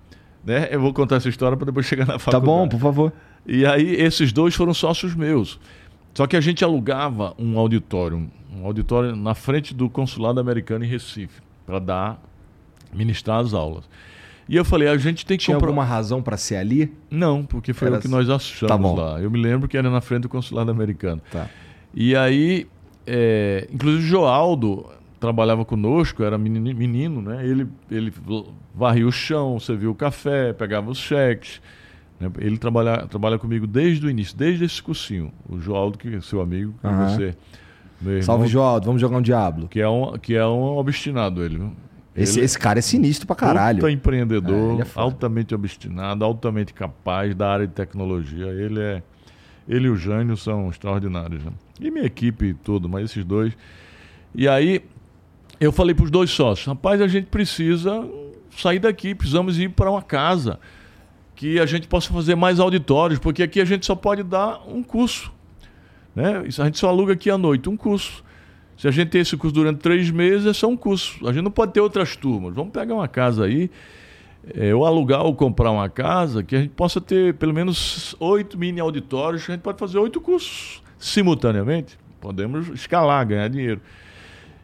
né? 0.44 0.68
Eu 0.72 0.82
vou 0.82 0.94
contar 0.94 1.18
essa 1.18 1.30
história 1.30 1.56
para 1.56 1.68
depois 1.68 1.86
chegar 1.86 2.06
na 2.06 2.20
faculdade. 2.20 2.44
Tá 2.44 2.46
bom, 2.46 2.68
por 2.68 2.80
favor. 2.80 3.14
E 3.46 3.66
aí 3.66 3.96
esses 3.96 4.32
dois 4.32 4.56
foram 4.56 4.74
sócios 4.74 5.16
meus. 5.16 5.60
Só 6.14 6.28
que 6.28 6.36
a 6.36 6.42
gente 6.42 6.64
alugava 6.64 7.34
um 7.40 7.58
auditório, 7.58 8.30
um 8.54 8.66
auditório 8.66 9.16
na 9.16 9.34
frente 9.34 9.74
do 9.74 9.90
consulado 9.90 10.40
americano 10.40 10.84
em 10.84 10.88
Recife, 10.88 11.42
para 11.66 11.80
dar, 11.80 12.22
ministrar 12.94 13.40
as 13.40 13.54
aulas. 13.54 13.86
E 14.50 14.56
eu 14.58 14.66
falei, 14.66 14.90
a 14.90 14.98
gente 14.98 15.26
tem 15.26 15.38
que 15.38 15.46
Tinha 15.46 15.56
comprar... 15.56 15.70
alguma 15.70 15.86
razão 15.86 16.22
para 16.22 16.36
ser 16.36 16.58
ali? 16.58 16.94
Não, 17.10 17.46
porque 17.46 17.72
foi 17.72 17.88
Era 17.88 17.98
o 17.98 18.02
que 18.02 18.08
nós 18.10 18.30
achamos 18.30 18.68
Tá 18.68 19.02
lá. 19.02 19.22
Eu 19.22 19.32
me 19.32 19.42
lembro 19.42 19.70
que 19.70 19.78
era 19.78 19.90
na 19.90 20.02
frente 20.02 20.24
do 20.24 20.30
consulado 20.30 20.70
americano. 20.70 21.22
Tá. 21.32 21.50
E 21.94 22.16
aí, 22.16 22.68
é, 23.08 23.68
inclusive 23.72 24.04
o 24.04 24.08
Joaldo 24.08 24.90
trabalhava 25.22 25.64
conosco, 25.64 26.24
era 26.24 26.38
menino, 26.38 26.78
menino, 26.78 27.22
né? 27.22 27.46
Ele, 27.46 27.68
ele 27.90 28.12
varria 28.76 29.08
o 29.08 29.12
chão, 29.12 29.60
servia 29.60 29.90
o 29.90 29.96
café, 29.96 30.52
pegava 30.52 30.90
os 30.90 30.98
cheques. 30.98 31.62
Né? 32.22 32.32
Ele 32.40 32.58
trabalha, 32.58 33.06
trabalha 33.08 33.38
comigo 33.40 33.66
desde 33.68 34.06
o 34.06 34.10
início, 34.10 34.38
desde 34.38 34.64
esse 34.66 34.82
cursinho. 34.82 35.32
O 35.50 35.60
Joaldo, 35.60 35.98
que 35.98 36.16
é 36.16 36.22
seu 36.22 36.40
amigo, 36.42 36.74
que 36.80 36.88
Aham. 36.88 37.10
você... 37.10 37.36
Irmão, 38.04 38.22
Salve, 38.24 38.48
Joaldo, 38.48 38.86
vamos 38.88 39.00
jogar 39.00 39.18
um 39.18 39.22
Diablo. 39.22 39.68
que 39.68 39.80
é 39.80 39.88
um, 39.88 40.18
que 40.18 40.36
é 40.36 40.46
um 40.46 40.78
obstinado 40.78 41.44
ele, 41.44 41.58
viu? 41.58 41.72
Esse, 42.16 42.40
Ele- 42.40 42.46
esse 42.46 42.58
cara 42.58 42.80
é 42.80 42.82
sinistro 42.82 43.28
pra 43.28 43.36
caralho. 43.36 43.80
Puta 43.80 43.92
empreendedor, 43.92 44.72
É, 44.72 44.74
ele 44.74 44.82
é 44.82 44.86
altamente 44.96 45.54
obstinado, 45.56 46.26
altamente 46.26 46.74
capaz 46.74 47.34
da 47.36 47.50
área 47.52 47.68
de 47.68 47.74
tecnologia. 47.74 48.48
Ele 48.48 48.80
é. 48.82 49.04
Ele 49.68 49.86
e 49.88 49.90
o 49.90 49.96
Jânio 49.96 50.36
são 50.36 50.70
extraordinários. 50.70 51.44
Né? 51.46 51.52
E 51.80 51.92
minha 51.92 52.04
equipe 52.06 52.54
toda, 52.56 52.88
mas 52.88 53.06
esses 53.06 53.24
dois. 53.24 53.54
E 54.36 54.48
aí 54.48 54.82
eu 55.60 55.72
falei 55.72 55.94
para 55.96 56.04
os 56.06 56.12
dois 56.12 56.32
sócios: 56.32 56.66
rapaz, 56.68 57.00
a 57.02 57.08
gente 57.08 57.28
precisa 57.28 58.04
sair 58.58 58.80
daqui, 58.80 59.14
precisamos 59.16 59.58
ir 59.60 59.70
para 59.70 59.90
uma 59.92 60.02
casa 60.02 60.60
que 61.42 61.60
a 61.60 61.66
gente 61.66 61.88
possa 61.88 62.14
fazer 62.14 62.36
mais 62.36 62.60
auditórios, 62.60 63.18
porque 63.18 63.42
aqui 63.42 63.60
a 63.60 63.66
gente 63.66 63.84
só 63.84 63.96
pode 63.96 64.22
dar 64.22 64.62
um 64.68 64.84
curso. 64.84 65.32
Né? 66.16 66.38
A 66.38 66.66
gente 66.66 66.78
só 66.78 66.88
aluga 66.88 67.14
aqui 67.14 67.32
à 67.32 67.38
noite, 67.38 67.68
um 67.68 67.76
curso. 67.76 68.24
Se 68.78 68.88
a 68.88 68.92
gente 68.92 69.10
tem 69.10 69.22
esse 69.22 69.36
curso 69.36 69.56
durante 69.56 69.80
três 69.80 70.12
meses, 70.12 70.46
é 70.46 70.54
só 70.54 70.68
um 70.68 70.78
curso. 70.78 71.28
A 71.28 71.34
gente 71.34 71.44
não 71.44 71.50
pode 71.50 71.74
ter 71.74 71.82
outras 71.82 72.16
turmas. 72.16 72.54
Vamos 72.54 72.72
pegar 72.72 72.94
uma 72.94 73.08
casa 73.08 73.46
aí, 73.46 73.72
é, 74.54 74.72
ou 74.76 74.86
alugar 74.86 75.24
ou 75.24 75.34
comprar 75.34 75.72
uma 75.72 75.90
casa, 75.90 76.44
que 76.44 76.56
a 76.56 76.62
gente 76.62 76.76
possa 76.76 77.02
ter 77.02 77.34
pelo 77.34 77.56
menos 77.56 78.16
oito 78.20 78.56
mini 78.56 78.80
auditórios, 78.80 79.42
a 79.50 79.54
gente 79.54 79.62
pode 79.62 79.80
fazer 79.80 79.98
oito 79.98 80.22
cursos 80.22 80.84
simultaneamente. 81.00 81.98
Podemos 82.20 82.68
escalar, 82.68 83.26
ganhar 83.26 83.48
dinheiro. 83.48 83.82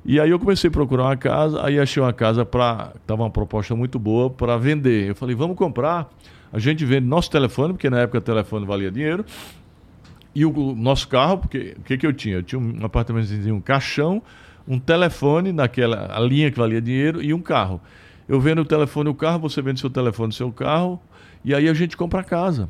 E 0.05 0.19
aí 0.19 0.29
eu 0.29 0.37
comecei 0.37 0.67
a 0.67 0.71
procurar 0.71 1.05
uma 1.05 1.17
casa, 1.17 1.65
aí 1.65 1.79
achei 1.79 2.03
uma 2.03 2.13
casa 2.13 2.45
para. 2.45 2.91
Estava 3.01 3.23
uma 3.23 3.31
proposta 3.31 3.75
muito 3.75 3.97
boa 3.97 4.29
para 4.29 4.59
vender. 4.59 5.09
Eu 5.09 5.15
falei, 5.15 5.35
vamos 5.35 5.57
comprar. 5.57 6.07
A 6.51 6.59
gente 6.59 6.85
vende 6.85 7.05
nosso 7.05 7.29
telefone, 7.29 7.73
porque 7.73 7.89
na 7.89 7.99
época 7.99 8.19
o 8.19 8.21
telefone 8.21 8.65
valia 8.65 8.91
dinheiro. 8.91 9.25
E 10.33 10.45
o, 10.45 10.51
o 10.51 10.75
nosso 10.75 11.07
carro, 11.07 11.39
porque 11.39 11.75
o 11.77 11.81
que, 11.81 11.97
que 11.97 12.07
eu 12.07 12.13
tinha? 12.13 12.35
Eu 12.35 12.43
tinha 12.43 12.59
um 12.59 12.85
apartamentozinho, 12.85 13.55
um 13.55 13.61
caixão, 13.61 14.21
um 14.67 14.79
telefone 14.79 15.51
naquela 15.51 16.15
a 16.15 16.19
linha 16.19 16.51
que 16.51 16.57
valia 16.57 16.81
dinheiro 16.81 17.21
e 17.21 17.33
um 17.33 17.41
carro. 17.41 17.81
Eu 18.27 18.39
vendo 18.39 18.61
o 18.61 18.65
telefone 18.65 19.09
o 19.09 19.15
carro, 19.15 19.39
você 19.39 19.61
vende 19.61 19.79
seu 19.79 19.89
telefone 19.89 20.31
e 20.31 20.35
seu 20.35 20.51
carro, 20.51 21.01
e 21.43 21.55
aí 21.55 21.67
a 21.69 21.73
gente 21.73 21.95
compra 21.95 22.19
a 22.19 22.23
casa. 22.23 22.69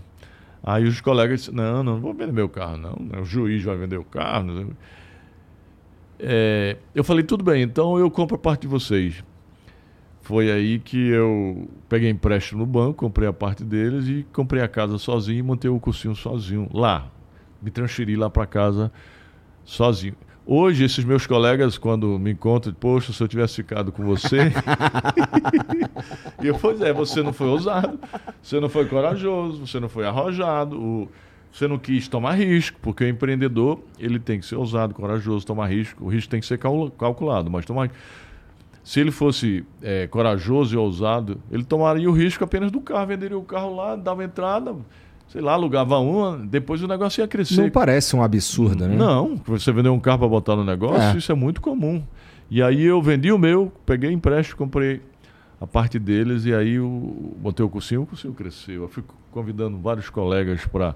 Aí 0.63 0.85
os 0.85 1.01
colegas 1.01 1.41
disseram, 1.41 1.57
não, 1.57 1.83
não, 1.83 1.93
não 1.93 2.01
vou 2.01 2.13
vender 2.13 2.31
meu 2.31 2.47
carro, 2.47 2.77
não. 2.77 3.21
O 3.21 3.25
juiz 3.25 3.63
vai 3.63 3.75
vender 3.77 3.97
o 3.97 4.03
carro. 4.03 4.75
É, 6.19 6.77
eu 6.93 7.03
falei, 7.03 7.23
tudo 7.23 7.43
bem, 7.43 7.63
então 7.63 7.97
eu 7.97 8.09
compro 8.09 8.35
a 8.35 8.39
parte 8.39 8.61
de 8.61 8.67
vocês. 8.67 9.23
Foi 10.27 10.51
aí 10.51 10.77
que 10.77 11.07
eu 11.07 11.69
peguei 11.87 12.09
empréstimo 12.09 12.59
no 12.59 12.65
banco, 12.65 12.95
comprei 12.95 13.29
a 13.29 13.31
parte 13.31 13.63
deles 13.63 14.09
e 14.09 14.25
comprei 14.33 14.61
a 14.61 14.67
casa 14.67 14.97
sozinho 14.97 15.39
e 15.39 15.41
montei 15.41 15.71
o 15.71 15.79
cursinho 15.79 16.13
sozinho 16.17 16.67
lá. 16.73 17.07
Me 17.61 17.71
transferi 17.71 18.17
lá 18.17 18.29
para 18.29 18.45
casa 18.45 18.91
sozinho. 19.63 20.15
Hoje, 20.45 20.83
esses 20.83 21.05
meus 21.05 21.25
colegas, 21.25 21.77
quando 21.77 22.19
me 22.19 22.31
encontram, 22.31 22.73
poxa, 22.73 23.13
se 23.13 23.23
eu 23.23 23.27
tivesse 23.29 23.55
ficado 23.55 23.89
com 23.89 24.03
você. 24.03 24.51
e 26.43 26.47
eu, 26.47 26.55
pois 26.59 26.81
é, 26.81 26.91
você 26.91 27.23
não 27.23 27.31
foi 27.31 27.47
ousado, 27.47 27.97
você 28.41 28.59
não 28.59 28.67
foi 28.67 28.85
corajoso, 28.85 29.65
você 29.65 29.79
não 29.79 29.87
foi 29.87 30.05
arrojado, 30.05 30.77
o- 30.77 31.09
você 31.51 31.69
não 31.69 31.79
quis 31.79 32.09
tomar 32.09 32.33
risco, 32.33 32.77
porque 32.81 33.05
o 33.05 33.07
empreendedor 33.07 33.79
ele 33.97 34.19
tem 34.19 34.39
que 34.41 34.45
ser 34.45 34.55
ousado, 34.57 34.93
corajoso, 34.93 35.45
tomar 35.45 35.67
risco. 35.67 36.03
O 36.03 36.09
risco 36.09 36.29
tem 36.29 36.41
que 36.41 36.45
ser 36.45 36.57
cal- 36.57 36.91
calculado, 36.91 37.49
mas 37.49 37.65
tomar. 37.65 37.89
Se 38.87 39.01
ele 39.01 39.11
fosse 39.11 39.65
é, 39.81 40.07
corajoso 40.07 40.73
e 40.73 40.77
ousado, 40.77 41.41
ele 41.51 41.65
tomaria 41.65 42.09
o 42.09 42.13
risco 42.13 42.41
apenas 42.45 42.71
do 42.71 42.79
carro, 42.79 43.05
venderia 43.05 43.37
o 43.37 43.43
carro 43.43 43.75
lá, 43.75 43.97
dava 43.97 44.23
entrada, 44.23 44.73
sei 45.27 45.41
lá, 45.41 45.51
alugava 45.51 45.97
uma, 45.99 46.37
depois 46.37 46.81
o 46.81 46.87
negócio 46.87 47.19
ia 47.19 47.27
crescer. 47.27 47.63
Não 47.63 47.69
parece 47.69 48.15
um 48.15 48.23
absurdo, 48.23 48.87
né? 48.87 48.95
Não, 48.95 49.35
você 49.45 49.73
vender 49.73 49.89
um 49.89 49.99
carro 49.99 50.19
para 50.19 50.29
botar 50.29 50.55
no 50.55 50.63
negócio, 50.63 51.01
É. 51.01 51.17
isso 51.17 51.29
é 51.29 51.35
muito 51.35 51.59
comum. 51.59 52.01
E 52.49 52.63
aí 52.63 52.81
eu 52.81 53.01
vendi 53.01 53.29
o 53.29 53.37
meu, 53.37 53.69
peguei 53.85 54.09
empréstimo, 54.09 54.57
comprei 54.57 55.01
a 55.59 55.67
parte 55.67 55.99
deles 55.99 56.45
e 56.45 56.53
aí 56.53 56.75
eu 56.75 57.35
botei 57.41 57.65
o 57.65 57.69
cursinho, 57.69 58.03
o 58.03 58.05
cursinho 58.05 58.33
cresceu. 58.33 58.83
Eu 58.83 58.87
fui 58.87 59.03
convidando 59.31 59.77
vários 59.79 60.09
colegas 60.09 60.65
para. 60.65 60.95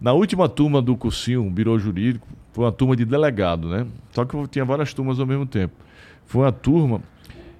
Na 0.00 0.12
última 0.12 0.48
turma 0.48 0.80
do 0.80 0.96
cursinho, 0.96 1.42
um 1.42 1.76
Jurídico, 1.76 2.24
foi 2.52 2.66
uma 2.66 2.72
turma 2.72 2.94
de 2.94 3.04
delegado, 3.04 3.68
né? 3.68 3.84
Só 4.12 4.24
que 4.24 4.32
eu 4.32 4.46
tinha 4.46 4.64
várias 4.64 4.94
turmas 4.94 5.18
ao 5.18 5.26
mesmo 5.26 5.44
tempo. 5.44 5.74
Foi 6.30 6.42
uma 6.42 6.52
turma 6.52 7.02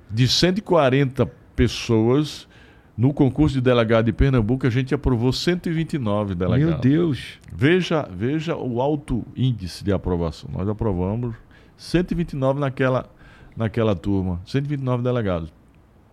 de 0.08 0.28
140 0.28 1.26
pessoas. 1.56 2.48
No 2.96 3.12
concurso 3.14 3.54
de 3.54 3.60
delegado 3.62 4.04
de 4.06 4.12
Pernambuco, 4.12 4.66
a 4.66 4.70
gente 4.70 4.94
aprovou 4.94 5.32
129 5.32 6.34
delegados. 6.34 6.74
Meu 6.74 6.78
Deus. 6.80 7.38
Veja, 7.52 8.06
veja 8.14 8.54
o 8.54 8.80
alto 8.80 9.24
índice 9.34 9.82
de 9.82 9.90
aprovação. 9.90 10.50
Nós 10.52 10.68
aprovamos 10.68 11.34
129 11.78 12.60
naquela, 12.60 13.06
naquela 13.56 13.96
turma, 13.96 14.40
129 14.46 15.02
delegados. 15.02 15.50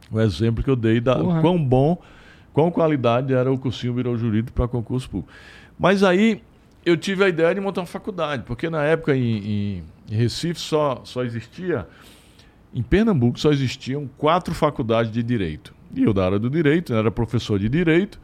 O 0.09 0.19
exemplo 0.21 0.63
que 0.63 0.69
eu 0.69 0.75
dei 0.77 1.01
da 1.01 1.15
Porra. 1.17 1.41
quão 1.41 1.61
bom, 1.61 2.01
quão 2.53 2.71
qualidade 2.71 3.33
era 3.33 3.51
o 3.51 3.57
cursinho 3.57 3.93
virou 3.93 4.17
jurídico 4.17 4.53
para 4.53 4.67
concurso 4.67 5.09
público. 5.09 5.31
Mas 5.77 6.03
aí 6.03 6.41
eu 6.85 6.95
tive 6.95 7.23
a 7.23 7.27
ideia 7.29 7.53
de 7.53 7.59
montar 7.59 7.81
uma 7.81 7.87
faculdade, 7.87 8.43
porque 8.47 8.69
na 8.69 8.83
época 8.83 9.13
em, 9.15 9.37
em- 9.37 9.83
em 10.09 10.15
Recife 10.15 10.59
só, 10.59 11.01
só 11.03 11.21
existia, 11.25 11.85
em 12.73 12.81
Pernambuco 12.83 13.39
só 13.39 13.51
existiam 13.51 14.09
quatro 14.17 14.53
faculdades 14.53 15.11
de 15.11 15.23
direito. 15.23 15.73
E 15.95 16.03
eu 16.03 16.13
da 16.13 16.25
área 16.25 16.39
do 16.39 16.49
direito, 16.49 16.93
eu 16.93 16.97
era 16.97 17.09
professor 17.11 17.57
de 17.59 17.69
direito, 17.69 18.19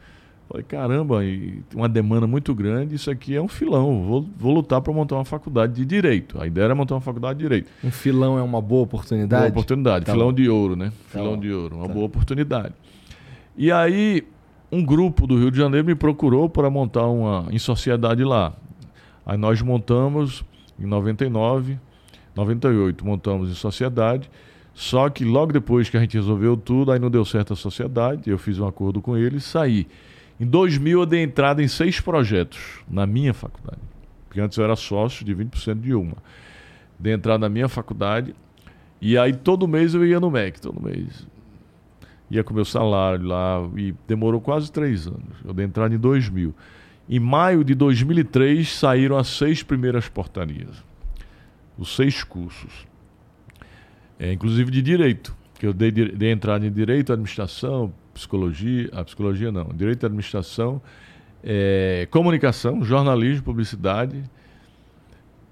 Falei, 0.48 0.62
caramba, 0.62 1.24
e 1.24 1.62
uma 1.74 1.88
demanda 1.88 2.26
muito 2.26 2.54
grande, 2.54 2.94
isso 2.94 3.10
aqui 3.10 3.34
é 3.34 3.40
um 3.40 3.48
filão. 3.48 4.02
Vou, 4.04 4.28
vou 4.36 4.52
lutar 4.52 4.80
para 4.82 4.92
montar 4.92 5.16
uma 5.16 5.24
faculdade 5.24 5.72
de 5.72 5.86
direito. 5.86 6.40
A 6.40 6.46
ideia 6.46 6.66
era 6.66 6.74
montar 6.74 6.94
uma 6.94 7.00
faculdade 7.00 7.38
de 7.38 7.44
direito. 7.44 7.70
Um 7.82 7.90
filão 7.90 8.38
é 8.38 8.42
uma 8.42 8.60
boa 8.60 8.82
oportunidade? 8.82 9.40
Boa 9.42 9.50
oportunidade. 9.50 10.04
Tá 10.04 10.12
filão 10.12 10.28
bom. 10.28 10.32
de 10.34 10.48
ouro, 10.48 10.76
né? 10.76 10.92
Tá 11.10 11.18
filão 11.18 11.34
bom. 11.34 11.40
de 11.40 11.50
ouro. 11.50 11.76
Uma 11.76 11.88
Tá. 11.88 11.94
boa 11.94 12.06
oportunidade. 12.06 12.74
E 13.56 13.72
aí, 13.72 14.22
um 14.70 14.84
grupo 14.84 15.26
do 15.26 15.38
Rio 15.38 15.50
de 15.50 15.56
Janeiro 15.56 15.86
me 15.86 15.94
procurou 15.94 16.48
para 16.48 16.68
montar 16.68 17.06
uma 17.06 17.46
em 17.50 17.58
sociedade 17.58 18.22
lá. 18.22 18.52
Aí 19.24 19.38
nós 19.38 19.62
montamos 19.62 20.44
em 20.78 20.84
99, 20.84 21.78
98, 22.34 23.04
montamos 23.04 23.50
em 23.50 23.54
sociedade. 23.54 24.30
Só 24.74 25.08
que 25.08 25.24
logo 25.24 25.52
depois 25.52 25.88
que 25.88 25.96
a 25.96 26.00
gente 26.00 26.16
resolveu 26.16 26.56
tudo, 26.56 26.90
aí 26.90 26.98
não 26.98 27.10
deu 27.10 27.24
certo 27.24 27.52
a 27.52 27.56
sociedade, 27.56 28.28
eu 28.28 28.38
fiz 28.38 28.58
um 28.58 28.66
acordo 28.66 29.00
com 29.00 29.16
eles 29.16 29.44
e 29.44 29.48
saí. 29.48 29.86
Em 30.38 30.44
2000 30.44 31.00
eu 31.00 31.06
dei 31.06 31.22
entrada 31.22 31.62
em 31.62 31.68
seis 31.68 32.00
projetos 32.00 32.80
na 32.90 33.06
minha 33.06 33.32
faculdade. 33.32 33.80
Porque 34.26 34.40
antes 34.40 34.58
eu 34.58 34.64
era 34.64 34.74
sócio 34.74 35.24
de 35.24 35.32
20% 35.32 35.80
de 35.80 35.94
uma. 35.94 36.16
Dei 36.98 37.12
entrada 37.12 37.38
na 37.38 37.48
minha 37.48 37.68
faculdade 37.68 38.34
e 39.00 39.16
aí 39.16 39.32
todo 39.32 39.68
mês 39.68 39.94
eu 39.94 40.04
ia 40.04 40.18
no 40.18 40.30
MEC, 40.30 40.60
todo 40.60 40.82
mês. 40.82 41.24
Ia 42.30 42.42
com 42.42 42.52
meu 42.52 42.64
salário 42.64 43.24
lá 43.26 43.62
e 43.76 43.94
demorou 44.08 44.40
quase 44.40 44.72
três 44.72 45.06
anos. 45.06 45.36
Eu 45.44 45.52
dei 45.52 45.66
entrada 45.66 45.94
em 45.94 45.98
2000. 45.98 46.52
Em 47.08 47.20
maio 47.20 47.62
de 47.62 47.74
2003 47.74 48.68
saíram 48.68 49.16
as 49.16 49.28
seis 49.28 49.62
primeiras 49.62 50.08
portarias. 50.08 50.82
Os 51.78 51.94
seis 51.94 52.22
cursos. 52.22 52.86
É, 54.18 54.32
inclusive 54.32 54.70
de 54.70 54.82
direito. 54.82 55.34
Que 55.58 55.66
eu 55.66 55.72
dei, 55.72 55.90
dei 55.90 56.30
entrada 56.30 56.66
em 56.66 56.72
direito, 56.72 57.12
administração, 57.12 57.92
psicologia. 58.12 58.88
A 58.92 59.04
psicologia 59.04 59.50
não. 59.50 59.68
Direito, 59.74 60.06
administração 60.06 60.80
é, 61.44 62.08
comunicação, 62.10 62.82
jornalismo, 62.82 63.44
publicidade, 63.44 64.24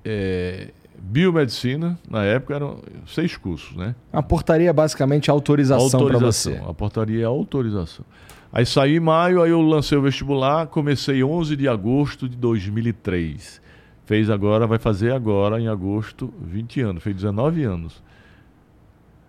é, 0.02 0.68
biomedicina, 0.98 1.98
na 2.08 2.24
época 2.24 2.54
eram 2.54 2.78
seis 3.06 3.36
cursos, 3.36 3.76
né? 3.76 3.94
A 4.10 4.22
portaria 4.22 4.70
é 4.70 4.72
basicamente 4.72 5.30
autorização 5.30 6.06
para 6.06 6.18
você. 6.18 6.60
A 6.66 6.72
portaria 6.72 7.22
é 7.22 7.26
autorização. 7.26 8.06
Aí 8.50 8.64
saí 8.64 8.96
em 8.96 9.00
maio, 9.00 9.42
aí 9.42 9.50
eu 9.50 9.60
lancei 9.60 9.96
o 9.96 10.02
vestibular, 10.02 10.66
comecei 10.66 11.22
11 11.22 11.56
de 11.56 11.68
agosto 11.68 12.28
de 12.28 12.36
2003. 12.36 13.61
Fez 14.04 14.28
agora, 14.28 14.66
vai 14.66 14.78
fazer 14.78 15.12
agora, 15.12 15.60
em 15.60 15.68
agosto, 15.68 16.32
20 16.40 16.80
anos, 16.80 17.02
fez 17.02 17.16
19 17.16 17.62
anos. 17.62 18.02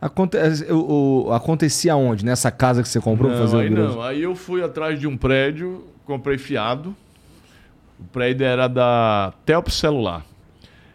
Aconte 0.01 0.37
o, 0.69 1.27
o, 1.27 1.31
acontecia 1.31 1.95
onde? 1.95 2.25
Nessa 2.25 2.51
casa 2.51 2.81
que 2.81 2.89
você 2.89 2.99
comprou 2.99 3.31
não, 3.31 3.37
fazer 3.37 3.57
aí 3.57 3.69
Não, 3.69 4.01
aí 4.01 4.21
eu 4.21 4.35
fui 4.35 4.61
atrás 4.61 4.99
de 4.99 5.07
um 5.07 5.15
prédio, 5.15 5.85
comprei 6.05 6.37
fiado. 6.37 6.93
O 7.97 8.03
prédio 8.11 8.45
era 8.45 8.67
da 8.67 9.33
Telp 9.45 9.69
Celular. 9.69 10.25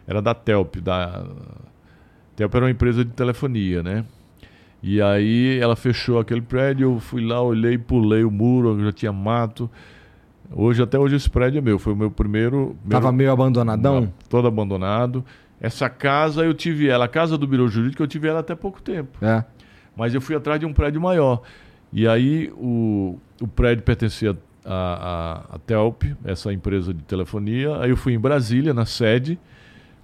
Era 0.06 0.20
da 0.20 0.34
Telp. 0.34 0.76
Da... 0.76 1.24
Telp 2.36 2.54
era 2.54 2.64
uma 2.66 2.70
empresa 2.70 3.02
de 3.02 3.10
telefonia, 3.12 3.82
né? 3.82 4.04
E 4.82 5.00
aí 5.00 5.58
ela 5.58 5.74
fechou 5.74 6.18
aquele 6.18 6.42
prédio, 6.42 6.92
eu 6.92 7.00
fui 7.00 7.24
lá, 7.24 7.40
olhei, 7.40 7.78
pulei 7.78 8.24
o 8.24 8.30
muro, 8.30 8.78
já 8.84 8.92
tinha 8.92 9.12
mato. 9.12 9.70
Hoje, 10.50 10.82
até 10.82 10.98
hoje, 10.98 11.16
esse 11.16 11.28
prédio 11.28 11.58
é 11.58 11.60
meu. 11.60 11.78
Foi 11.78 11.92
o 11.92 11.96
meu 11.96 12.10
primeiro. 12.10 12.76
Tava 12.88 13.12
meio 13.12 13.30
abandonadão? 13.30 14.12
Todo 14.28 14.48
abandonado. 14.48 15.24
Essa 15.60 15.88
casa 15.88 16.44
eu 16.44 16.54
tive 16.54 16.88
ela, 16.88 17.06
a 17.06 17.08
casa 17.08 17.36
do 17.36 17.46
Biro 17.46 17.68
Jurídico, 17.68 18.02
eu 18.02 18.06
tive 18.06 18.28
ela 18.28 18.40
até 18.40 18.54
pouco 18.54 18.80
tempo. 18.80 19.18
É. 19.24 19.44
Mas 19.96 20.14
eu 20.14 20.20
fui 20.20 20.36
atrás 20.36 20.60
de 20.60 20.66
um 20.66 20.72
prédio 20.72 21.00
maior. 21.00 21.42
E 21.92 22.06
aí 22.06 22.52
o, 22.56 23.18
o 23.40 23.48
prédio 23.48 23.82
pertencia 23.82 24.36
à, 24.64 25.48
à, 25.50 25.56
à 25.56 25.58
Telp, 25.58 26.04
essa 26.24 26.52
empresa 26.52 26.94
de 26.94 27.02
telefonia. 27.02 27.76
Aí 27.80 27.90
eu 27.90 27.96
fui 27.96 28.12
em 28.14 28.18
Brasília, 28.18 28.72
na 28.72 28.86
sede, 28.86 29.38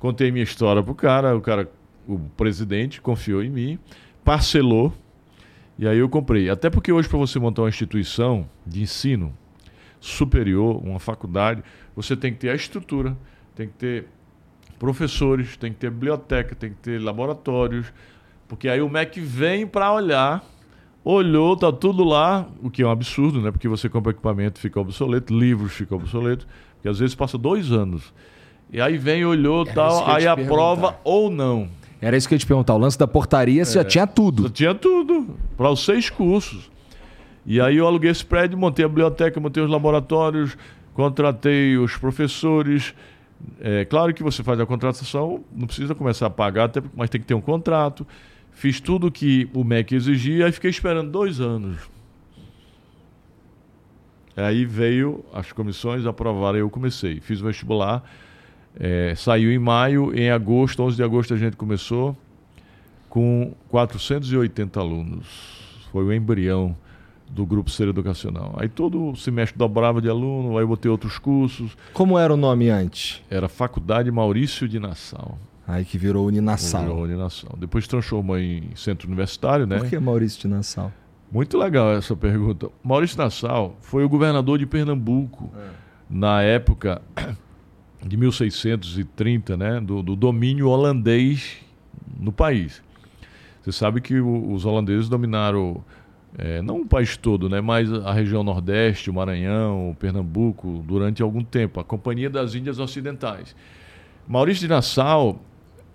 contei 0.01 0.33
minha 0.33 0.43
história 0.43 0.83
pro 0.83 0.95
cara, 0.95 1.37
o 1.37 1.41
cara, 1.41 1.71
o 2.09 2.19
presidente, 2.37 3.01
confiou 3.01 3.43
em 3.43 3.51
mim, 3.51 3.79
parcelou. 4.25 4.93
E 5.79 5.87
aí 5.87 5.99
eu 5.99 6.09
comprei. 6.09 6.51
Até 6.51 6.69
porque 6.69 6.91
hoje, 6.91 7.09
para 7.09 7.19
você 7.19 7.39
montar 7.39 7.63
uma 7.63 7.69
instituição 7.69 8.49
de 8.67 8.83
ensino 8.83 9.33
superior, 10.05 10.83
uma 10.85 10.99
faculdade, 10.99 11.63
você 11.97 12.15
tem 12.15 12.33
que 12.33 12.39
ter 12.41 12.51
a 12.51 12.55
estrutura, 12.55 13.17
tem 13.55 13.67
que 13.67 13.73
ter 13.75 14.07
professores, 14.79 15.57
tem 15.57 15.73
que 15.73 15.79
ter 15.79 15.91
biblioteca, 15.91 16.55
tem 16.55 16.71
que 16.71 16.77
ter 16.77 17.01
laboratórios, 17.01 17.91
porque 18.47 18.69
aí 18.69 18.83
o 18.83 18.89
MEC 18.89 19.19
vem 19.21 19.67
para 19.67 19.91
olhar, 19.91 20.45
olhou, 21.03 21.57
tá 21.57 21.73
tudo 21.73 22.05
lá, 22.05 22.47
o 22.63 22.69
que 22.69 22.83
é 22.83 22.87
um 22.87 22.91
absurdo, 22.91 23.41
né? 23.41 23.51
Porque 23.51 23.67
você 23.67 23.89
compra 23.89 24.13
equipamento, 24.13 24.61
fica 24.61 24.79
obsoleto, 24.79 25.33
livros 25.33 25.73
fica 25.73 25.95
obsoleto, 25.95 26.47
porque 26.75 26.89
às 26.89 26.99
vezes 26.99 27.15
passa 27.15 27.39
dois 27.39 27.73
anos. 27.73 28.13
E 28.71 28.83
aí 28.83 28.99
vem, 28.99 29.25
olhou, 29.25 29.65
Era 29.65 29.75
tal, 29.75 30.11
aí 30.11 30.27
aprova 30.27 30.99
ou 31.03 31.31
não. 31.31 31.69
Era 31.99 32.15
isso 32.15 32.29
que 32.29 32.35
eu 32.35 32.37
ia 32.37 32.41
te 32.41 32.47
perguntar. 32.47 32.75
O 32.75 32.79
lance 32.79 32.99
da 32.99 33.07
portaria, 33.07 33.65
você 33.65 33.79
é, 33.79 33.83
já 33.83 33.89
tinha 33.89 34.07
tudo. 34.07 34.43
Já 34.43 34.51
tinha 34.51 34.75
tudo, 34.75 35.35
para 35.57 35.71
os 35.71 35.83
seis 35.83 36.11
cursos. 36.11 36.74
E 37.47 37.61
aí 37.61 37.77
eu 37.77 37.87
aluguei 37.87 38.11
esse 38.11 38.25
prédio, 38.25 38.57
montei 38.57 38.85
a 38.85 38.89
biblioteca, 38.89 39.39
montei 39.39 39.63
os 39.63 39.71
laboratórios, 39.71 40.57
contratei 40.95 41.77
os 41.77 41.97
professores, 41.97 42.95
é 43.61 43.85
claro 43.85 44.13
que 44.15 44.23
você 44.23 44.43
faz 44.43 44.59
a 44.61 44.67
contratação, 44.67 45.45
não 45.55 45.67
precisa 45.67 45.95
começar 45.95 46.27
a 46.27 46.31
pagar, 46.31 46.65
até, 46.65 46.83
mas 46.95 47.11
tem 47.11 47.21
que 47.21 47.27
ter 47.27 47.35
um 47.35 47.41
contrato. 47.41 48.07
Fiz 48.53 48.81
tudo 48.81 49.11
que 49.11 49.49
o 49.53 49.65
MEC 49.65 49.95
exigia 49.95 50.49
e 50.49 50.53
fiquei 50.53 50.71
esperando 50.71 51.11
dois 51.11 51.41
anos. 51.41 51.79
Aí 54.37 54.65
veio 54.65 55.25
as 55.33 55.53
comissões 55.53 56.07
aprovaram, 56.07 56.59
eu 56.59 56.71
comecei. 56.71 57.21
Fiz 57.21 57.41
o 57.41 57.45
vestibular, 57.45 58.03
é, 58.79 59.15
saiu 59.17 59.53
em 59.53 59.59
maio, 59.59 60.17
em 60.17 60.31
agosto, 60.31 60.83
11 60.83 60.97
de 60.97 61.03
agosto 61.03 61.35
a 61.35 61.37
gente 61.37 61.57
começou 61.57 62.17
com 63.09 63.55
480 63.69 64.81
alunos. 64.81 65.27
Foi 65.93 66.05
o 66.05 66.13
embrião 66.13 66.77
do 67.31 67.45
grupo 67.45 67.71
Ser 67.71 67.89
Educacional. 67.89 68.55
Aí 68.57 68.69
todo 68.69 69.15
semestre 69.17 69.59
dobrava 69.59 70.01
de 70.01 70.09
aluno, 70.09 70.57
aí 70.57 70.65
eu 70.65 70.69
botei 70.69 70.91
outros 70.91 71.19
cursos. 71.19 71.77
Como 71.93 72.19
era 72.19 72.33
o 72.33 72.37
nome 72.37 72.69
antes? 72.69 73.23
Era 73.31 73.49
Faculdade 73.49 74.11
Maurício 74.11 74.69
de 74.69 74.79
Nassau. 74.79 75.39
Aí 75.67 75.85
que 75.85 75.97
virou 75.97 76.27
Uninassau. 76.27 76.83
Virou 76.83 77.03
Uninassau. 77.05 77.57
Depois 77.59 77.89
transformou 77.89 78.39
em 78.39 78.71
centro 78.77 79.09
universitário, 79.09 79.67
né? 79.67 79.79
Por 79.79 79.89
que 79.89 79.99
Maurício 79.99 80.41
de 80.41 80.49
Nassau? 80.49 80.93
Muito 81.33 81.57
legal 81.57 81.93
essa 81.93 82.15
pergunta. 82.15 82.71
Maurício 82.83 83.17
de 83.17 83.23
Nassau 83.23 83.77
foi 83.81 84.05
o 84.05 84.09
governador 84.09 84.59
de 84.59 84.67
Pernambuco 84.67 85.51
é. 85.57 85.71
na 86.09 86.43
época 86.43 87.01
de 88.07 88.17
1630, 88.17 89.57
né? 89.57 89.81
Do, 89.81 90.03
do 90.03 90.15
domínio 90.15 90.69
holandês 90.69 91.57
no 92.21 92.31
país. 92.31 92.83
Você 93.63 93.73
sabe 93.73 94.03
que 94.03 94.21
o, 94.21 94.53
os 94.53 94.67
holandeses 94.67 95.09
dominaram 95.09 95.83
é, 96.37 96.61
não 96.61 96.81
o 96.81 96.87
país 96.87 97.17
todo, 97.17 97.49
né, 97.49 97.61
mas 97.61 97.93
a 97.93 98.13
região 98.13 98.43
Nordeste, 98.43 99.09
o 99.09 99.15
Maranhão, 99.15 99.91
o 99.91 99.95
Pernambuco, 99.95 100.83
durante 100.87 101.23
algum 101.23 101.45
tempo, 101.45 101.79
a 101.79 101.85
Companhia 101.85 102.29
das 102.29 102.55
Índias 102.55 102.79
Ocidentais. 102.79 103.55
Maurício 104.27 104.63
de 104.63 104.69
Nassau, 104.69 105.41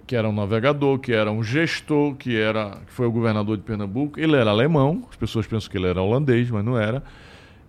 que 0.08 0.16
era 0.16 0.28
um 0.30 0.34
navegador, 0.34 0.98
que 0.98 1.12
era 1.12 1.32
um 1.32 1.44
gestor, 1.44 2.16
que, 2.16 2.36
era, 2.36 2.78
que 2.88 2.94
foi 2.94 3.06
o 3.06 3.12
governador 3.12 3.58
de 3.58 3.64
Pernambuco, 3.64 4.20
ele 4.20 4.36
era 4.36 4.50
alemão, 4.50 5.04
as 5.10 5.16
pessoas 5.16 5.46
pensam 5.46 5.70
que 5.70 5.78
ele 5.78 5.88
era 5.88 6.02
holandês, 6.02 6.50
mas 6.50 6.64
não 6.64 6.78
era. 6.78 7.04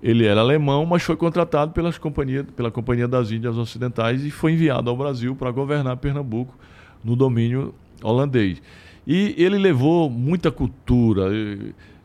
Ele 0.02 0.24
era 0.24 0.40
alemão, 0.40 0.86
mas 0.86 1.02
foi 1.02 1.16
contratado 1.16 1.72
pelas 1.72 1.98
companhia, 1.98 2.44
pela 2.56 2.70
Companhia 2.70 3.06
das 3.06 3.30
Índias 3.30 3.58
Ocidentais 3.58 4.24
e 4.24 4.30
foi 4.30 4.52
enviado 4.52 4.88
ao 4.88 4.96
Brasil 4.96 5.36
para 5.36 5.50
governar 5.50 5.98
Pernambuco 5.98 6.56
no 7.04 7.14
domínio 7.14 7.74
holandês. 8.02 8.62
E 9.06 9.34
ele 9.36 9.58
levou 9.58 10.08
muita 10.08 10.50
cultura 10.50 11.30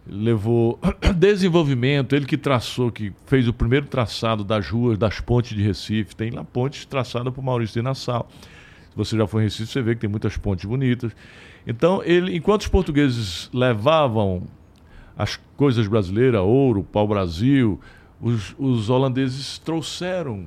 levou 0.08 0.80
desenvolvimento, 1.18 2.16
ele 2.16 2.26
que 2.26 2.38
traçou, 2.38 2.92
que 2.92 3.12
fez 3.26 3.48
o 3.48 3.54
primeiro 3.54 3.88
traçado 3.88 4.44
das 4.44 4.70
ruas, 4.70 4.98
das 4.98 5.20
pontes 5.20 5.56
de 5.56 5.64
Recife, 5.64 6.16
tem 6.16 6.32
lá 6.32 6.44
pontes 6.44 6.86
traçadas 6.86 7.34
por 7.34 7.44
Maurício 7.44 7.76
de 7.76 7.82
Nassau. 7.82 8.30
Se 8.92 8.96
você 8.96 9.18
já 9.18 9.26
foi 9.26 9.42
em 9.42 9.46
Recife, 9.46 9.72
você 9.72 9.82
vê 9.82 9.96
que 9.96 10.02
tem 10.02 10.10
muitas 10.10 10.38
pontes 10.38 10.66
bonitas. 10.66 11.12
Então, 11.66 12.02
ele, 12.04 12.36
enquanto 12.36 12.62
os 12.62 12.68
portugueses 12.68 13.50
levavam 13.54 14.44
as 15.18 15.40
coisas 15.58 15.88
brasileiras, 15.88 16.42
ouro, 16.42 16.84
pau-brasil, 16.84 17.80
os, 18.22 18.56
os 18.58 18.90
holandeses 18.90 19.58
trouxeram 19.58 20.46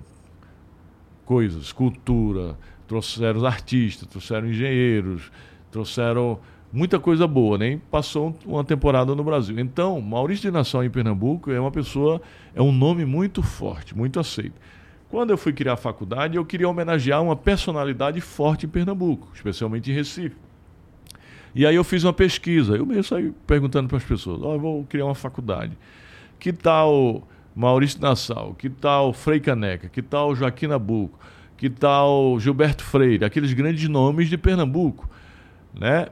coisas, 1.25 1.73
cultura, 1.73 2.57
trouxeram 2.87 3.45
artistas, 3.45 4.09
trouxeram 4.09 4.49
engenheiros, 4.49 5.31
trouxeram 5.71 6.39
muita 6.73 6.99
coisa 6.99 7.27
boa, 7.27 7.57
nem 7.59 7.79
passou 7.79 8.37
uma 8.45 8.63
temporada 8.63 9.15
no 9.15 9.25
Brasil. 9.25 9.59
Então, 9.59 10.01
Maurício 10.01 10.43
de 10.43 10.51
Nação 10.51 10.85
em 10.85 10.91
Pernambuco 10.91 11.51
é 11.51 11.61
uma 11.61 11.71
pessoa, 11.71 12.21
é 12.55 12.63
um 12.63 12.73
nome 12.73 13.05
muito 13.05 13.43
forte, 13.43 13.97
muito 13.97 14.21
aceito. 14.21 14.61
Quando 15.09 15.31
eu 15.31 15.39
fui 15.39 15.53
criar 15.53 15.73
a 15.75 15.77
faculdade, 15.77 16.37
eu 16.37 16.45
queria 16.45 16.69
homenagear 16.69 17.23
uma 17.23 17.35
personalidade 17.35 18.21
forte 18.21 18.67
em 18.67 18.69
Pernambuco, 18.69 19.29
especialmente 19.35 19.91
em 19.91 19.95
Recife. 19.95 20.37
E 21.55 21.65
aí 21.65 21.75
eu 21.75 21.83
fiz 21.83 22.05
uma 22.05 22.13
pesquisa, 22.13 22.77
eu 22.77 22.85
mesmo 22.85 23.05
saí 23.05 23.33
perguntando 23.47 23.89
para 23.89 23.97
as 23.97 24.05
pessoas, 24.05 24.41
oh, 24.43 24.53
eu 24.53 24.61
vou 24.61 24.85
criar 24.85 25.07
uma 25.07 25.15
faculdade. 25.15 25.77
Que 26.39 26.53
tal 26.53 27.27
Maurício 27.57 28.01
Nassau? 28.01 28.55
Que 28.55 28.69
tal 28.69 29.13
Frei 29.15 29.41
Caneca? 29.41 29.89
Que 29.89 30.03
tal 30.03 30.37
Joaquim 30.37 30.67
Nabuco? 30.67 31.19
Que 31.57 31.71
tal 31.71 32.39
Gilberto 32.39 32.85
Freire? 32.85 33.25
Aqueles 33.25 33.53
grandes 33.55 33.89
nomes 33.89 34.29
de 34.29 34.37
Pernambuco, 34.37 35.09
né? 35.75 36.09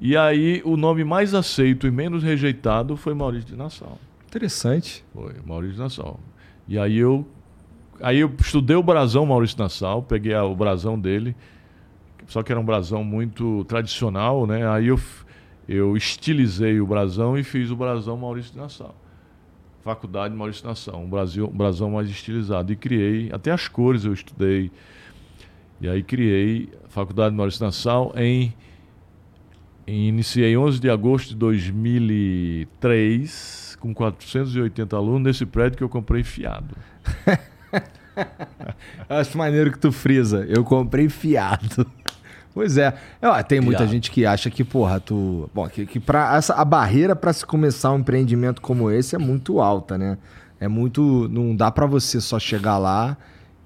E 0.00 0.16
aí 0.16 0.62
o 0.64 0.76
nome 0.76 1.04
mais 1.04 1.34
aceito 1.34 1.86
e 1.86 1.90
menos 1.90 2.22
rejeitado 2.22 2.96
foi 2.96 3.12
Maurício 3.12 3.48
de 3.48 3.56
Nassau. 3.56 3.98
Interessante. 4.26 5.04
Foi, 5.12 5.34
Maurício 5.44 5.76
de 5.76 5.80
Nassau. 5.82 6.18
E 6.66 6.78
aí 6.78 6.96
eu 6.96 7.26
aí 8.00 8.20
eu 8.20 8.32
estudei 8.40 8.76
o 8.76 8.82
brasão 8.82 9.26
Maurício 9.26 9.56
de 9.56 9.62
Nassau, 9.62 10.02
peguei 10.02 10.34
o 10.34 10.54
brasão 10.54 10.98
dele, 10.98 11.36
só 12.26 12.42
que 12.42 12.50
era 12.50 12.58
um 12.58 12.64
brasão 12.64 13.04
muito 13.04 13.62
tradicional, 13.64 14.46
né? 14.46 14.66
Aí 14.66 14.86
eu 14.86 14.98
eu 15.68 15.96
estilizei 15.96 16.80
o 16.80 16.86
brasão 16.86 17.38
e 17.38 17.44
fiz 17.44 17.70
o 17.70 17.76
brasão 17.76 18.16
Maurício 18.16 18.52
de 18.52 18.58
Nassau. 18.58 18.94
Faculdade 19.82 20.34
Maurício 20.34 20.62
de 20.62 20.68
Nassau, 20.68 21.00
um, 21.00 21.08
Brasil, 21.08 21.46
um 21.46 21.56
brasão 21.56 21.90
mais 21.90 22.08
estilizado. 22.08 22.72
E 22.72 22.76
criei, 22.76 23.30
até 23.32 23.50
as 23.50 23.68
cores 23.68 24.04
eu 24.04 24.12
estudei. 24.12 24.70
E 25.80 25.88
aí 25.88 26.02
criei 26.02 26.68
a 26.84 26.88
Faculdade 26.88 27.34
Maurício 27.34 27.58
de 27.58 27.64
Nassau 27.64 28.12
em 28.16 28.52
Iniciei 29.90 30.56
11 30.56 30.78
de 30.78 30.88
agosto 30.88 31.30
de 31.30 31.36
2003, 31.36 33.76
com 33.80 33.92
480 33.92 34.96
alunos, 34.96 35.22
nesse 35.22 35.44
prédio 35.44 35.78
que 35.78 35.82
eu 35.82 35.88
comprei 35.88 36.22
fiado. 36.22 36.76
Acho 39.08 39.36
maneiro 39.36 39.72
que 39.72 39.80
tu 39.80 39.90
frisa. 39.90 40.46
Eu 40.48 40.62
comprei 40.64 41.08
fiado. 41.08 41.84
Pois 42.52 42.76
é. 42.76 42.92
é 43.22 43.42
tem 43.44 43.60
muita 43.60 43.78
Fiado. 43.78 43.92
gente 43.92 44.10
que 44.10 44.26
acha 44.26 44.50
que, 44.50 44.64
porra, 44.64 44.98
tu. 44.98 45.48
Bom, 45.54 45.68
que, 45.68 45.86
que 45.86 46.00
pra 46.00 46.36
essa, 46.36 46.54
a 46.54 46.64
barreira 46.64 47.14
para 47.14 47.32
se 47.32 47.46
começar 47.46 47.92
um 47.92 48.00
empreendimento 48.00 48.60
como 48.60 48.90
esse 48.90 49.14
é 49.14 49.18
muito 49.20 49.60
alta, 49.60 49.96
né? 49.96 50.18
É 50.58 50.66
muito. 50.66 51.28
Não 51.28 51.54
dá 51.54 51.70
para 51.70 51.86
você 51.86 52.20
só 52.20 52.40
chegar 52.40 52.76
lá 52.76 53.16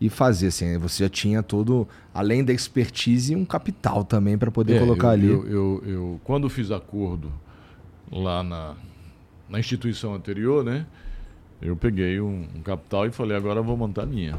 e 0.06 0.10
fazer. 0.10 0.48
Assim, 0.48 0.76
você 0.78 1.04
já 1.04 1.08
tinha 1.08 1.42
todo, 1.42 1.88
além 2.12 2.44
da 2.44 2.52
expertise, 2.52 3.34
um 3.34 3.44
capital 3.44 4.04
também 4.04 4.36
para 4.36 4.50
poder 4.50 4.76
é, 4.76 4.78
colocar 4.80 5.08
eu, 5.08 5.12
ali. 5.12 5.26
Eu, 5.26 5.46
eu, 5.48 5.82
eu, 5.86 6.20
quando 6.24 6.48
fiz 6.48 6.70
acordo 6.70 7.32
lá 8.10 8.42
na, 8.42 8.74
na 9.48 9.58
instituição 9.58 10.14
anterior, 10.14 10.64
né? 10.64 10.86
Eu 11.60 11.76
peguei 11.76 12.20
um, 12.20 12.46
um 12.54 12.60
capital 12.62 13.06
e 13.06 13.10
falei, 13.10 13.36
agora 13.36 13.60
eu 13.60 13.64
vou 13.64 13.76
montar 13.76 14.02
a 14.02 14.06
minha. 14.06 14.36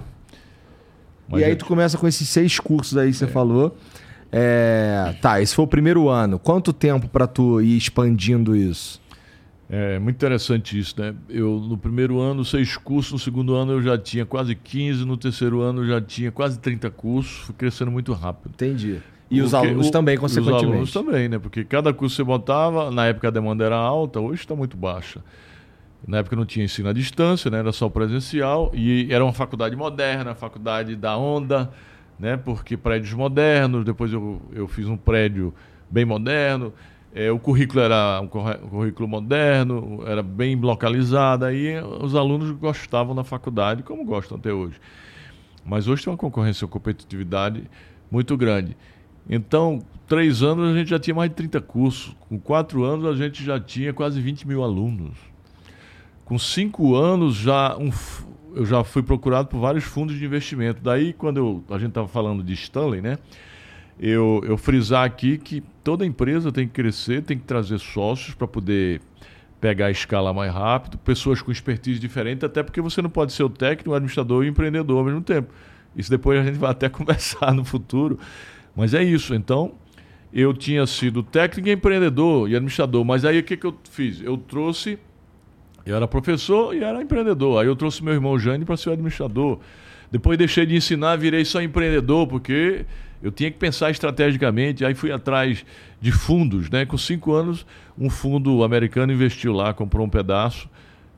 Mas 1.28 1.42
e 1.42 1.44
aí 1.44 1.56
tu 1.56 1.66
começa 1.66 1.98
com 1.98 2.08
esses 2.08 2.30
seis 2.30 2.60
cursos 2.60 2.98
aí 2.98 3.10
que 3.10 3.18
você 3.18 3.26
é. 3.26 3.28
falou. 3.28 3.76
É, 4.32 5.16
tá, 5.22 5.42
esse 5.42 5.56
foi 5.56 5.66
o 5.66 5.68
primeiro 5.68 6.10
ano. 6.10 6.38
Quanto 6.38 6.74
tempo 6.74 7.08
para 7.08 7.26
tu 7.26 7.62
ir 7.62 7.78
expandindo 7.78 8.56
isso? 8.56 9.02
É 9.70 9.98
muito 9.98 10.16
interessante 10.16 10.78
isso, 10.78 10.94
né? 11.00 11.16
Eu, 11.28 11.60
no 11.60 11.78
primeiro 11.78 12.20
ano, 12.20 12.46
seis 12.46 12.78
cursos, 12.78 13.14
no 13.14 13.20
segundo 13.20 13.56
ano 13.56 13.72
eu 13.72 13.82
já 13.82 13.98
tinha 13.98 14.26
quase 14.26 14.54
15, 14.54 15.06
no 15.06 15.18
terceiro 15.18 15.62
ano 15.62 15.82
eu 15.82 15.88
já 15.88 16.02
tinha 16.02 16.32
quase 16.32 16.60
30 16.60 16.90
cursos, 16.92 17.46
fui 17.46 17.56
crescendo 17.56 17.90
muito 17.90 18.14
rápido. 18.14 18.52
Entendi. 18.54 19.02
E 19.30 19.42
os 19.42 19.56
alunos 19.56 19.88
o, 19.88 19.92
também, 19.92 20.18
consequentemente? 20.18 20.66
Os 20.66 20.72
alunos 20.72 20.94
também, 20.94 21.28
né? 21.28 21.40
Porque 21.40 21.64
cada 21.64 21.92
curso 21.92 22.16
você 22.16 22.24
botava, 22.24 22.92
na 22.92 23.08
época 23.08 23.28
a 23.28 23.32
demanda 23.32 23.64
era 23.66 23.76
alta, 23.76 24.20
hoje 24.20 24.42
está 24.42 24.56
muito 24.56 24.78
baixa. 24.78 25.22
Na 26.08 26.20
época 26.20 26.36
não 26.36 26.46
tinha 26.46 26.64
ensino 26.64 26.88
à 26.88 26.94
distância, 26.94 27.50
né? 27.50 27.58
era 27.58 27.72
só 27.72 27.90
presencial, 27.90 28.72
e 28.74 29.08
era 29.12 29.24
uma 29.24 29.34
faculdade 29.34 29.76
moderna, 29.76 30.36
faculdade 30.36 30.96
da 30.96 31.18
onda, 31.18 31.72
né? 32.20 32.38
porque 32.38 32.78
prédios 32.78 33.14
modernos, 33.14 33.84
depois 33.84 34.14
eu, 34.14 34.40
eu 34.54 34.68
fiz 34.68 34.88
um 34.88 34.96
prédio 34.96 35.52
bem 35.90 36.06
moderno, 36.06 36.72
é, 37.18 37.32
o 37.32 37.40
currículo 37.40 37.80
era 37.80 38.20
um 38.22 38.28
currículo 38.28 39.08
moderno, 39.08 40.04
era 40.06 40.22
bem 40.22 40.54
localizado, 40.58 41.46
aí 41.46 41.80
os 42.02 42.14
alunos 42.14 42.52
gostavam 42.52 43.16
da 43.16 43.24
faculdade, 43.24 43.84
como 43.84 44.04
gostam 44.04 44.38
até 44.38 44.52
hoje. 44.52 44.76
Mas 45.64 45.88
hoje 45.88 46.04
tem 46.04 46.12
uma 46.12 46.18
concorrência, 46.18 46.66
uma 46.66 46.72
competitividade 46.72 47.64
muito 48.12 48.36
grande. 48.36 48.76
Então, 49.30 49.82
três 50.06 50.44
anos 50.44 50.70
a 50.70 50.78
gente 50.78 50.90
já 50.90 51.00
tinha 51.00 51.16
mais 51.16 51.30
de 51.30 51.38
30 51.38 51.62
cursos. 51.62 52.14
Com 52.28 52.38
quatro 52.38 52.84
anos 52.84 53.06
a 53.06 53.16
gente 53.16 53.46
já 53.46 53.58
tinha 53.62 53.94
quase 53.94 54.20
20 54.20 54.46
mil 54.46 54.62
alunos. 54.62 55.18
Com 56.26 56.38
cinco 56.38 56.96
anos 56.96 57.36
já 57.36 57.78
um, 57.78 57.92
eu 58.54 58.66
já 58.66 58.84
fui 58.84 59.02
procurado 59.02 59.48
por 59.48 59.62
vários 59.62 59.86
fundos 59.86 60.18
de 60.20 60.26
investimento. 60.26 60.82
Daí, 60.84 61.14
quando 61.14 61.38
eu, 61.38 61.64
a 61.70 61.78
gente 61.78 61.90
estava 61.90 62.10
falando 62.10 62.44
de 62.44 62.52
Stanley, 62.54 63.02
né? 63.02 63.18
Eu, 64.00 64.42
eu 64.46 64.58
frisar 64.58 65.06
aqui 65.06 65.38
que 65.38 65.64
toda 65.84 66.06
empresa 66.06 66.52
tem 66.52 66.68
que 66.68 66.74
crescer, 66.74 67.22
tem 67.24 67.38
que 67.38 67.46
trazer 67.46 67.80
sócios 67.80 68.36
para 68.36 68.48
poder 68.48 69.02
pegar 69.60 69.88
a 69.88 69.92
escala 69.92 70.34
mais 70.34 70.54
rápido, 70.54 70.98
pessoas 70.98 71.42
com 71.42 71.52
expertise 71.52 72.00
diferente, 72.00 72.46
até 72.46 72.62
porque 72.62 72.82
você 72.82 73.02
não 73.02 73.10
pode 73.10 73.34
ser 73.34 73.44
o 73.44 73.50
técnico, 73.50 73.92
o 73.92 73.94
administrador 73.94 74.44
e 74.44 74.48
o 74.48 74.50
empreendedor 74.50 75.00
ao 75.00 75.06
mesmo 75.06 75.22
tempo. 75.22 75.54
Isso 75.96 76.10
depois 76.10 76.40
a 76.40 76.44
gente 76.44 76.58
vai 76.58 76.72
até 76.72 76.90
conversar 76.90 77.54
no 77.54 77.64
futuro. 77.64 78.20
Mas 78.76 78.94
é 78.94 79.02
isso. 79.02 79.34
Então, 79.34 79.74
eu 80.34 80.54
tinha 80.54 80.86
sido 80.86 81.24
técnico, 81.24 81.70
empreendedor 81.70 82.50
e 82.50 82.56
administrador. 82.56 83.06
Mas 83.06 83.24
aí 83.24 83.40
o 83.40 83.44
que, 83.44 83.56
que 83.56 83.66
eu 83.66 83.76
fiz? 83.90 84.22
Eu 84.22 84.38
trouxe. 84.38 85.00
Eu 85.86 85.96
era 85.96 86.08
professor 86.08 86.76
e 86.76 86.84
era 86.84 87.02
empreendedor. 87.02 87.62
Aí 87.62 87.68
eu 87.68 87.76
trouxe 87.76 88.04
meu 88.04 88.14
irmão 88.14 88.38
Jane 88.38 88.66
para 88.66 88.76
ser 88.76 88.90
o 88.90 88.94
administrador. 88.94 89.60
Depois 90.12 90.38
deixei 90.38 90.66
de 90.66 90.76
ensinar, 90.76 91.16
virei 91.16 91.46
só 91.46 91.62
empreendedor, 91.62 92.28
porque 92.28 92.86
eu 93.22 93.32
tinha 93.32 93.50
que 93.50 93.58
pensar 93.58 93.92
estrategicamente, 93.92 94.86
aí 94.86 94.94
fui 94.94 95.12
atrás 95.12 95.66
de 96.00 96.12
fundos, 96.12 96.70
né? 96.70 96.86
Com 96.86 96.98
cinco 96.98 97.34
anos, 97.34 97.66
um 97.98 98.10
fundo 98.10 98.64
americano 98.64 99.12
investiu 99.12 99.54
lá, 99.54 99.74
comprou 99.74 100.06
um 100.06 100.10
pedaço. 100.10 100.70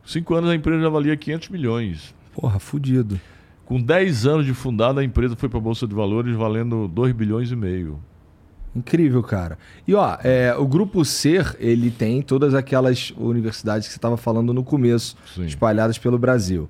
Cinco 0.05 0.35
anos 0.35 0.49
a 0.49 0.55
empresa 0.55 0.81
já 0.81 0.89
valia 0.89 1.17
500 1.17 1.49
milhões. 1.49 2.15
Porra, 2.33 2.59
fudido. 2.59 3.19
Com 3.65 3.81
10 3.81 4.25
anos 4.25 4.45
de 4.45 4.53
fundada, 4.53 5.01
a 5.01 5.03
empresa 5.03 5.35
foi 5.35 5.49
para 5.49 5.57
a 5.57 5.61
Bolsa 5.61 5.85
de 5.85 5.93
Valores 5.93 6.33
valendo 6.35 6.87
2 6.87 7.11
bilhões 7.11 7.51
e 7.51 7.55
meio. 7.55 7.99
Incrível, 8.73 9.21
cara. 9.23 9.57
E 9.87 9.93
ó, 9.93 10.17
é, 10.23 10.55
o 10.55 10.65
Grupo 10.65 11.03
Ser, 11.03 11.57
ele 11.59 11.89
tem 11.89 12.21
todas 12.21 12.53
aquelas 12.53 13.11
universidades 13.17 13.87
que 13.87 13.93
você 13.93 13.97
estava 13.97 14.15
falando 14.15 14.53
no 14.53 14.63
começo, 14.63 15.17
Sim. 15.35 15.45
espalhadas 15.45 15.97
pelo 15.97 16.17
Brasil. 16.17 16.69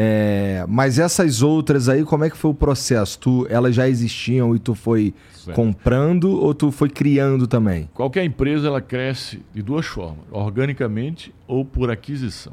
É, 0.00 0.64
mas 0.68 0.96
essas 0.96 1.42
outras 1.42 1.88
aí, 1.88 2.04
como 2.04 2.22
é 2.22 2.30
que 2.30 2.36
foi 2.36 2.52
o 2.52 2.54
processo? 2.54 3.18
Tu, 3.18 3.48
elas 3.50 3.74
já 3.74 3.88
existiam 3.88 4.54
e 4.54 4.60
tu 4.60 4.72
foi 4.72 5.12
certo. 5.32 5.56
comprando 5.56 6.40
ou 6.40 6.54
tu 6.54 6.70
foi 6.70 6.88
criando 6.88 7.48
também? 7.48 7.90
Qualquer 7.94 8.22
empresa 8.22 8.68
ela 8.68 8.80
cresce 8.80 9.42
de 9.52 9.60
duas 9.60 9.86
formas, 9.86 10.24
organicamente 10.30 11.34
ou 11.48 11.64
por 11.64 11.90
aquisição. 11.90 12.52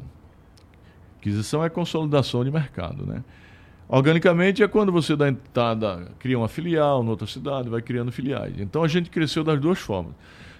Aquisição 1.20 1.64
é 1.64 1.68
consolidação 1.68 2.44
de 2.44 2.50
mercado, 2.50 3.06
né? 3.06 3.22
Organicamente 3.88 4.64
é 4.64 4.66
quando 4.66 4.90
você 4.90 5.14
dá 5.14 5.28
entrada, 5.28 6.08
cria 6.18 6.36
uma 6.36 6.48
filial 6.48 7.04
em 7.04 7.08
outra 7.08 7.28
cidade, 7.28 7.68
vai 7.68 7.80
criando 7.80 8.10
filiais. 8.10 8.54
Então 8.58 8.82
a 8.82 8.88
gente 8.88 9.08
cresceu 9.08 9.44
das 9.44 9.60
duas 9.60 9.78
formas. 9.78 10.14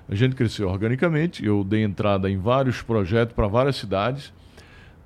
A 0.08 0.14
gente 0.14 0.36
cresceu 0.36 0.68
organicamente, 0.68 1.44
eu 1.44 1.64
dei 1.64 1.82
entrada 1.82 2.30
em 2.30 2.38
vários 2.38 2.80
projetos 2.80 3.34
para 3.34 3.48
várias 3.48 3.74
cidades 3.74 4.32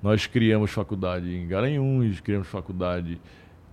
nós 0.01 0.25
criamos 0.25 0.71
faculdade 0.71 1.33
em 1.33 1.47
Garanhuns, 1.47 2.19
criamos 2.19 2.47
faculdade 2.47 3.19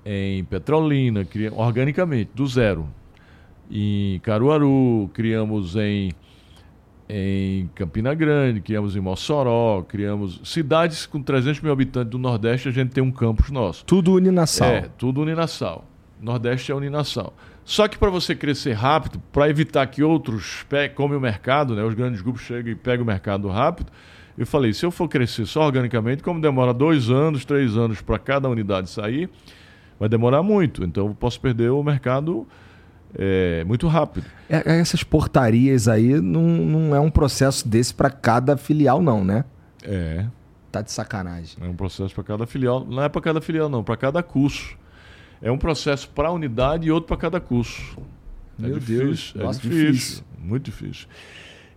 em 0.04 0.44
Petrolina, 0.44 1.24
criamos, 1.24 1.58
organicamente, 1.58 2.30
do 2.34 2.46
zero. 2.46 2.88
Em 3.70 4.18
Caruaru, 4.20 5.10
criamos 5.12 5.76
em, 5.76 6.12
em 7.08 7.68
Campina 7.74 8.14
Grande, 8.14 8.60
criamos 8.60 8.96
em 8.96 9.00
Mossoró, 9.00 9.82
criamos 9.82 10.40
cidades 10.44 11.06
com 11.06 11.22
300 11.22 11.60
mil 11.60 11.72
habitantes 11.72 12.10
do 12.10 12.18
Nordeste, 12.18 12.68
a 12.68 12.72
gente 12.72 12.90
tem 12.90 13.02
um 13.02 13.10
campus 13.10 13.50
nosso. 13.50 13.84
Tudo 13.84 14.14
Uninassal. 14.14 14.68
É, 14.68 14.88
tudo 14.96 15.22
Uninassal. 15.22 15.84
Nordeste 16.20 16.72
é 16.72 16.74
Uninassal. 16.74 17.34
Só 17.64 17.86
que 17.86 17.98
para 17.98 18.08
você 18.08 18.34
crescer 18.34 18.72
rápido, 18.72 19.20
para 19.30 19.48
evitar 19.48 19.86
que 19.86 20.02
outros 20.02 20.64
comem 20.94 21.18
o 21.18 21.20
mercado, 21.20 21.74
né, 21.74 21.84
os 21.84 21.92
grandes 21.92 22.22
grupos 22.22 22.40
chegam 22.42 22.72
e 22.72 22.74
pegam 22.74 23.04
o 23.04 23.06
mercado 23.06 23.46
rápido, 23.48 23.92
eu 24.38 24.46
falei, 24.46 24.72
se 24.72 24.86
eu 24.86 24.90
for 24.92 25.08
crescer 25.08 25.46
só 25.46 25.66
organicamente, 25.66 26.22
como 26.22 26.40
demora 26.40 26.72
dois 26.72 27.10
anos, 27.10 27.44
três 27.44 27.76
anos 27.76 28.00
para 28.00 28.20
cada 28.20 28.48
unidade 28.48 28.88
sair, 28.88 29.28
vai 29.98 30.08
demorar 30.08 30.44
muito. 30.44 30.84
Então 30.84 31.08
eu 31.08 31.14
posso 31.14 31.40
perder 31.40 31.70
o 31.70 31.82
mercado 31.82 32.46
é, 33.18 33.64
muito 33.64 33.88
rápido. 33.88 34.26
É, 34.48 34.74
é 34.74 34.78
essas 34.80 35.02
portarias 35.02 35.88
aí 35.88 36.20
não, 36.20 36.42
não 36.42 36.94
é 36.94 37.00
um 37.00 37.10
processo 37.10 37.66
desse 37.66 37.92
para 37.92 38.10
cada 38.10 38.56
filial, 38.56 39.02
não, 39.02 39.24
né? 39.24 39.44
É. 39.82 40.24
Tá 40.70 40.82
de 40.82 40.92
sacanagem. 40.92 41.56
É 41.60 41.66
um 41.66 41.74
processo 41.74 42.14
para 42.14 42.22
cada 42.22 42.46
filial. 42.46 42.86
Não 42.88 43.02
é 43.02 43.08
para 43.08 43.20
cada 43.20 43.40
filial, 43.40 43.68
não, 43.68 43.82
para 43.82 43.96
cada 43.96 44.22
curso. 44.22 44.78
É 45.42 45.50
um 45.50 45.58
processo 45.58 46.08
para 46.10 46.28
a 46.28 46.32
unidade 46.32 46.86
e 46.86 46.92
outro 46.92 47.08
para 47.08 47.16
cada 47.16 47.40
curso. 47.40 47.98
É 48.56 48.62
Meu 48.62 48.76
é 48.76 48.78
difícil, 48.78 49.04
Deus, 49.04 49.34
é 49.36 49.42
Nossa, 49.42 49.60
difícil, 49.60 49.92
difícil. 49.92 50.24
Muito 50.38 50.64
difícil. 50.64 51.08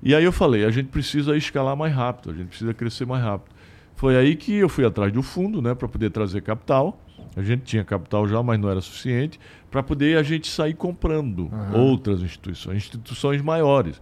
E 0.03 0.15
aí 0.15 0.23
eu 0.23 0.31
falei, 0.31 0.65
a 0.65 0.71
gente 0.71 0.87
precisa 0.87 1.37
escalar 1.37 1.75
mais 1.75 1.93
rápido, 1.93 2.31
a 2.31 2.33
gente 2.33 2.47
precisa 2.47 2.73
crescer 2.73 3.05
mais 3.05 3.23
rápido. 3.23 3.53
Foi 3.95 4.17
aí 4.17 4.35
que 4.35 4.55
eu 4.55 4.67
fui 4.67 4.83
atrás 4.83 5.13
do 5.13 5.21
fundo, 5.21 5.61
né, 5.61 5.75
para 5.75 5.87
poder 5.87 6.09
trazer 6.09 6.41
capital. 6.41 6.99
A 7.35 7.43
gente 7.43 7.63
tinha 7.63 7.83
capital 7.83 8.27
já, 8.27 8.41
mas 8.41 8.59
não 8.59 8.69
era 8.69 8.81
suficiente 8.81 9.39
para 9.69 9.83
poder 9.83 10.17
a 10.17 10.23
gente 10.23 10.49
sair 10.49 10.73
comprando 10.73 11.49
uhum. 11.51 11.79
outras 11.79 12.21
instituições, 12.21 12.77
instituições 12.77 13.41
maiores. 13.41 14.01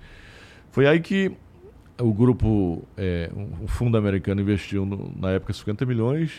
Foi 0.71 0.87
aí 0.87 0.99
que 0.99 1.31
o 1.99 2.13
grupo, 2.13 2.87
é, 2.95 3.29
um 3.35 3.67
fundo 3.67 3.97
americano 3.97 4.39
investiu 4.39 4.85
no, 4.85 5.13
na 5.19 5.31
época 5.31 5.51
50 5.51 5.85
milhões 5.85 6.31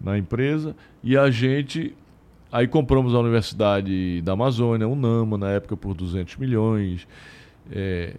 na 0.00 0.18
empresa 0.18 0.76
e 1.02 1.16
a 1.16 1.30
gente 1.30 1.96
aí 2.52 2.68
compramos 2.68 3.14
a 3.14 3.18
Universidade 3.18 4.20
da 4.22 4.32
Amazônia, 4.32 4.86
UNAMA, 4.86 5.38
na 5.38 5.50
época 5.50 5.76
por 5.76 5.94
200 5.94 6.36
milhões. 6.36 7.08
É, 7.72 8.14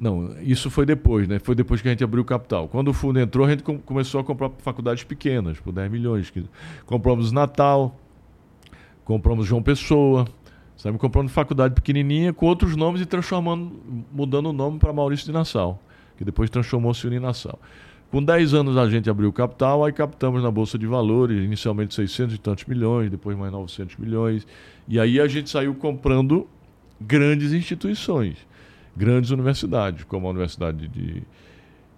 não, 0.00 0.34
isso 0.40 0.70
foi 0.70 0.86
depois, 0.86 1.28
né? 1.28 1.38
Foi 1.38 1.54
depois 1.54 1.82
que 1.82 1.88
a 1.88 1.90
gente 1.90 2.02
abriu 2.02 2.22
o 2.22 2.24
capital. 2.24 2.66
Quando 2.68 2.88
o 2.88 2.92
fundo 2.94 3.20
entrou, 3.20 3.46
a 3.46 3.50
gente 3.50 3.62
com, 3.62 3.78
começou 3.78 4.18
a 4.18 4.24
comprar 4.24 4.50
faculdades 4.58 5.04
pequenas, 5.04 5.60
por 5.60 5.72
10 5.72 5.90
milhões. 5.90 6.32
Compramos 6.86 7.30
Natal, 7.30 7.94
compramos 9.04 9.46
João 9.46 9.62
Pessoa, 9.62 10.26
saímos 10.74 10.98
comprando 10.98 11.28
faculdade 11.28 11.74
pequenininha 11.74 12.32
com 12.32 12.46
outros 12.46 12.74
nomes 12.76 13.02
e 13.02 13.06
transformando, 13.06 13.72
mudando 14.10 14.46
o 14.46 14.52
nome 14.54 14.78
para 14.78 14.90
Maurício 14.90 15.26
de 15.26 15.32
Nassau, 15.32 15.78
que 16.16 16.24
depois 16.24 16.48
transformou-se 16.48 17.06
em 17.06 17.20
Nassau. 17.20 17.58
Com 18.10 18.24
10 18.24 18.54
anos 18.54 18.78
a 18.78 18.88
gente 18.88 19.10
abriu 19.10 19.28
o 19.28 19.32
capital, 19.32 19.84
aí 19.84 19.92
captamos 19.92 20.42
na 20.42 20.50
Bolsa 20.50 20.78
de 20.78 20.86
Valores, 20.86 21.44
inicialmente 21.44 21.94
600 21.94 22.36
e 22.36 22.38
tantos 22.38 22.64
milhões, 22.64 23.10
depois 23.10 23.36
mais 23.36 23.52
900 23.52 23.96
milhões. 23.98 24.46
E 24.88 24.98
aí 24.98 25.20
a 25.20 25.28
gente 25.28 25.50
saiu 25.50 25.74
comprando 25.74 26.48
grandes 26.98 27.52
instituições 27.52 28.48
grandes 29.00 29.30
universidades, 29.30 30.04
como 30.04 30.26
a 30.26 30.30
Universidade 30.30 30.86
de, 30.86 31.22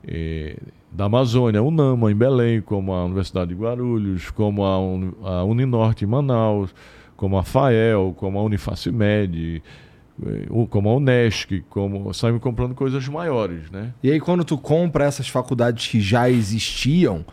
eh, 0.06 0.56
da 0.90 1.04
Amazônia, 1.06 1.60
a 1.60 1.62
UNAMA, 1.62 2.10
em 2.12 2.14
Belém, 2.14 2.60
como 2.60 2.92
a 2.92 3.04
Universidade 3.04 3.48
de 3.52 3.60
Guarulhos, 3.60 4.30
como 4.30 4.64
a, 4.64 4.78
Un, 4.78 5.12
a 5.24 5.42
Uninorte, 5.44 6.04
em 6.04 6.08
Manaus, 6.08 6.72
como 7.16 7.36
a 7.36 7.42
FAEL, 7.42 8.14
como 8.16 8.38
a 8.38 8.42
Unifacimed, 8.42 9.62
eh, 10.24 10.46
como 10.70 10.88
a 10.88 10.94
Unesc, 10.94 11.62
como 11.68 12.14
saímos 12.14 12.40
comprando 12.40 12.74
coisas 12.74 13.08
maiores, 13.08 13.70
né? 13.70 13.92
E 14.02 14.10
aí 14.12 14.20
quando 14.20 14.44
tu 14.44 14.56
compra 14.56 15.04
essas 15.04 15.28
faculdades 15.28 15.88
que 15.88 16.00
já 16.00 16.30
existiam, 16.30 17.24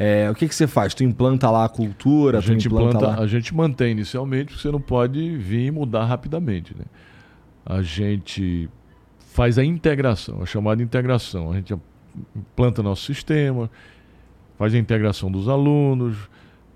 É, 0.00 0.30
o 0.30 0.34
que, 0.38 0.46
que 0.46 0.54
você 0.54 0.68
faz? 0.68 0.94
Tu 0.94 1.02
implanta 1.02 1.50
lá 1.50 1.64
a 1.64 1.68
cultura, 1.68 2.38
a 2.38 2.40
gente 2.40 2.68
implanta, 2.68 2.98
implanta, 2.98 3.16
lá... 3.16 3.24
A 3.24 3.26
gente 3.26 3.52
mantém 3.52 3.90
inicialmente, 3.90 4.52
porque 4.52 4.62
você 4.62 4.70
não 4.70 4.80
pode 4.80 5.36
vir 5.36 5.66
e 5.66 5.70
mudar 5.72 6.04
rapidamente. 6.04 6.72
Né? 6.78 6.84
A 7.66 7.82
gente 7.82 8.70
faz 9.38 9.56
a 9.56 9.64
integração, 9.64 10.42
a 10.42 10.46
chamada 10.46 10.82
integração. 10.82 11.52
A 11.52 11.54
gente 11.54 11.72
implanta 12.34 12.82
nosso 12.82 13.04
sistema, 13.04 13.70
faz 14.58 14.74
a 14.74 14.78
integração 14.78 15.30
dos 15.30 15.48
alunos, 15.48 16.16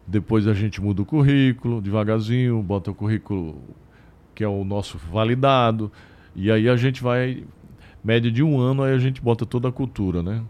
depois 0.06 0.46
a 0.46 0.54
gente 0.54 0.80
muda 0.80 1.02
o 1.02 1.04
currículo 1.04 1.82
devagarzinho, 1.82 2.62
bota 2.62 2.92
o 2.92 2.94
currículo 2.94 3.60
que 4.32 4.44
é 4.44 4.48
o 4.48 4.62
nosso 4.64 4.96
validado, 4.96 5.90
e 6.36 6.52
aí 6.52 6.68
a 6.68 6.76
gente 6.76 7.02
vai, 7.02 7.42
média 8.02 8.30
de 8.30 8.44
um 8.44 8.60
ano, 8.60 8.84
aí 8.84 8.94
a 8.94 8.98
gente 8.98 9.20
bota 9.20 9.44
toda 9.44 9.66
a 9.66 9.72
cultura, 9.72 10.22
né? 10.22 10.40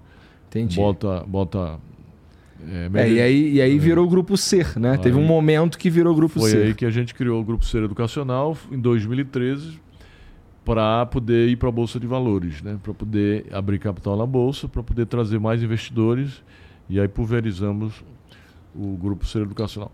Entendi. 0.48 0.76
Bota, 0.76 1.24
bota 1.26 1.80
é, 2.68 2.90
é, 2.92 3.10
e 3.10 3.22
aí, 3.22 3.52
e 3.54 3.62
aí 3.62 3.78
virou 3.78 4.04
o 4.04 4.08
Grupo 4.08 4.36
Ser, 4.36 4.78
né? 4.78 4.92
Aí, 4.92 4.98
Teve 4.98 5.16
um 5.16 5.24
momento 5.24 5.78
que 5.78 5.88
virou 5.88 6.12
o 6.12 6.16
Grupo 6.16 6.40
foi 6.40 6.50
Ser. 6.50 6.56
Foi 6.58 6.66
aí 6.66 6.74
que 6.74 6.84
a 6.84 6.90
gente 6.90 7.14
criou 7.14 7.40
o 7.40 7.44
Grupo 7.44 7.64
Ser 7.64 7.82
Educacional 7.82 8.54
em 8.70 8.78
2013 8.78 9.80
para 10.64 11.06
poder 11.06 11.48
ir 11.48 11.56
para 11.56 11.68
a 11.68 11.72
Bolsa 11.72 11.98
de 11.98 12.06
Valores, 12.06 12.62
né? 12.62 12.78
Para 12.82 12.94
poder 12.94 13.46
abrir 13.52 13.78
capital 13.78 14.16
na 14.16 14.26
Bolsa, 14.26 14.68
para 14.68 14.82
poder 14.82 15.06
trazer 15.06 15.40
mais 15.40 15.62
investidores 15.62 16.42
e 16.88 17.00
aí 17.00 17.08
pulverizamos 17.08 18.04
o 18.74 18.96
Grupo 18.96 19.26
Ser 19.26 19.42
Educacional. 19.42 19.90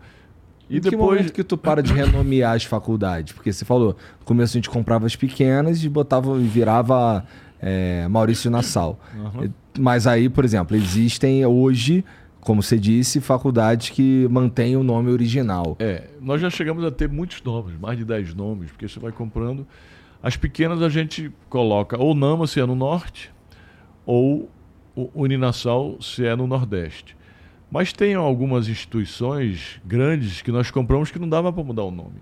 E 0.69 0.77
em 0.77 0.81
depois... 0.81 0.91
que 0.91 0.97
momento 0.97 1.33
que 1.33 1.45
tu 1.45 1.57
para 1.57 1.83
de 1.83 1.93
renomear 1.93 2.55
as 2.55 2.65
faculdades? 2.65 3.33
Porque 3.33 3.53
você 3.53 3.65
falou, 3.65 3.97
no 4.21 4.27
começo 4.27 4.57
a 4.57 4.59
gente 4.59 4.69
comprava 4.69 5.07
as 5.07 5.17
pequenas 5.17 5.83
e 5.83 5.89
botava 5.89 6.39
e 6.39 6.45
virava 6.45 7.25
é, 7.61 8.07
Maurício 8.09 8.51
Nassau. 8.51 9.01
Uhum. 9.17 9.51
Mas 9.79 10.07
aí, 10.07 10.29
por 10.29 10.45
exemplo, 10.45 10.77
existem 10.77 11.45
hoje 11.47 12.05
como 12.41 12.63
você 12.63 12.79
disse, 12.79 13.21
faculdades 13.21 13.91
que 13.91 14.27
mantêm 14.31 14.75
o 14.75 14.83
nome 14.83 15.11
original. 15.11 15.77
É, 15.79 16.05
nós 16.19 16.41
já 16.41 16.49
chegamos 16.49 16.83
a 16.83 16.91
ter 16.91 17.07
muitos 17.07 17.43
nomes, 17.43 17.79
mais 17.79 17.99
de 17.99 18.07
10 18.07 18.35
nomes, 18.35 18.71
porque 18.71 18.89
você 18.89 18.99
vai 18.99 19.13
comprando. 19.13 19.67
As 20.23 20.37
pequenas 20.37 20.83
a 20.83 20.89
gente 20.89 21.31
coloca 21.49 22.01
ou 22.01 22.15
Nama, 22.15 22.47
se 22.47 22.61
é 22.61 22.67
no 22.67 22.75
norte, 22.75 23.31
ou 24.05 24.51
o 24.95 25.11
Uninassal, 25.15 26.01
se 26.01 26.25
é 26.25 26.35
no 26.35 26.47
nordeste. 26.47 27.17
Mas 27.71 27.93
tem 27.93 28.15
algumas 28.15 28.69
instituições 28.69 29.81
grandes 29.85 30.43
que 30.43 30.51
nós 30.51 30.71
compramos 30.71 31.11
que 31.11 31.19
não 31.19 31.29
dava 31.29 31.53
para 31.53 31.63
mudar 31.63 31.85
o 31.85 31.91
nome, 31.91 32.21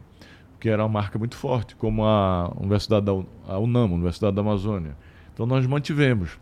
porque 0.53 0.69
era 0.69 0.83
uma 0.83 0.89
marca 0.89 1.19
muito 1.19 1.37
forte, 1.37 1.77
como 1.77 2.05
a 2.05 2.53
Universidade 2.59 3.07
da 3.07 3.13
a 3.49 3.59
UNAM, 3.59 3.93
Universidade 3.93 4.35
da 4.35 4.43
Amazônia. 4.43 4.97
Então 5.33 5.47
nós 5.47 5.67
mantivemos 5.67 6.39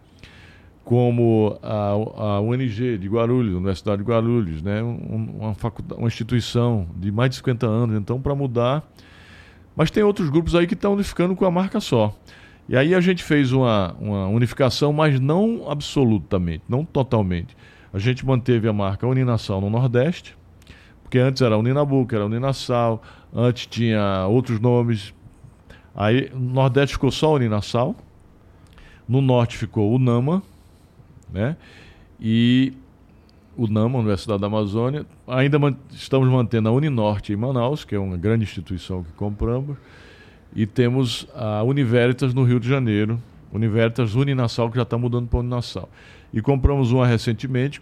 como 0.84 1.58
a, 1.62 1.90
a 1.90 2.40
UNG 2.40 2.98
de 2.98 3.08
Guarulhos, 3.08 3.54
Universidade 3.54 4.02
de 4.02 4.08
Guarulhos, 4.08 4.62
né? 4.62 4.82
uma, 4.82 5.54
faculdade, 5.54 5.98
uma 5.98 6.08
instituição 6.08 6.86
de 6.96 7.10
mais 7.10 7.30
de 7.30 7.36
50 7.36 7.66
anos, 7.66 7.96
então, 7.96 8.20
para 8.20 8.34
mudar. 8.34 8.86
Mas 9.76 9.90
tem 9.90 10.02
outros 10.02 10.30
grupos 10.30 10.54
aí 10.54 10.66
que 10.66 10.74
estão 10.74 10.94
unificando 10.94 11.34
com 11.34 11.44
a 11.44 11.50
marca 11.50 11.80
só. 11.80 12.14
E 12.68 12.76
aí 12.76 12.94
a 12.94 13.00
gente 13.00 13.22
fez 13.22 13.52
uma, 13.52 13.94
uma 14.00 14.26
unificação, 14.28 14.92
mas 14.92 15.20
não 15.20 15.70
absolutamente, 15.70 16.64
não 16.68 16.84
totalmente. 16.84 17.56
A 17.92 17.98
gente 17.98 18.24
manteve 18.24 18.68
a 18.68 18.72
marca 18.72 19.06
Uninassal 19.06 19.60
no 19.60 19.68
Nordeste, 19.68 20.36
porque 21.02 21.18
antes 21.18 21.42
era 21.42 21.58
Uninabuca, 21.58 22.16
era 22.16 22.24
Uninassal, 22.24 23.02
antes 23.34 23.66
tinha 23.66 24.26
outros 24.26 24.58
nomes. 24.58 25.12
Aí 25.94 26.30
no 26.32 26.54
Nordeste 26.54 26.94
ficou 26.94 27.10
só 27.10 27.34
Uninassal, 27.34 27.94
no 29.06 29.20
Norte 29.20 29.58
ficou 29.58 29.94
Unama, 29.94 30.42
né? 31.30 31.56
E 32.18 32.72
o 33.56 33.66
NAMA, 33.66 33.98
Universidade 33.98 34.40
da 34.40 34.46
Amazônia, 34.46 35.04
ainda 35.26 35.58
man 35.58 35.76
estamos 35.92 36.28
mantendo 36.28 36.68
a 36.68 36.72
Uninorte 36.72 37.32
em 37.32 37.36
Manaus, 37.36 37.84
que 37.84 37.94
é 37.94 37.98
uma 37.98 38.16
grande 38.16 38.44
instituição 38.44 39.02
que 39.02 39.12
compramos, 39.12 39.76
e 40.54 40.66
temos 40.66 41.26
a 41.34 41.62
Univeritas 41.62 42.32
no 42.34 42.44
Rio 42.44 42.60
de 42.60 42.68
Janeiro, 42.68 43.20
Univeritas 43.52 44.14
Uninassal, 44.14 44.70
que 44.70 44.76
já 44.76 44.82
está 44.82 44.98
mudando 44.98 45.28
para 45.28 45.40
Uninassal. 45.40 45.88
E 46.32 46.40
compramos 46.40 46.92
uma 46.92 47.06
recentemente, 47.06 47.80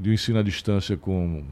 de 0.00 0.12
ensino 0.12 0.38
à 0.38 0.42
distância 0.42 0.96
com 0.96 1.44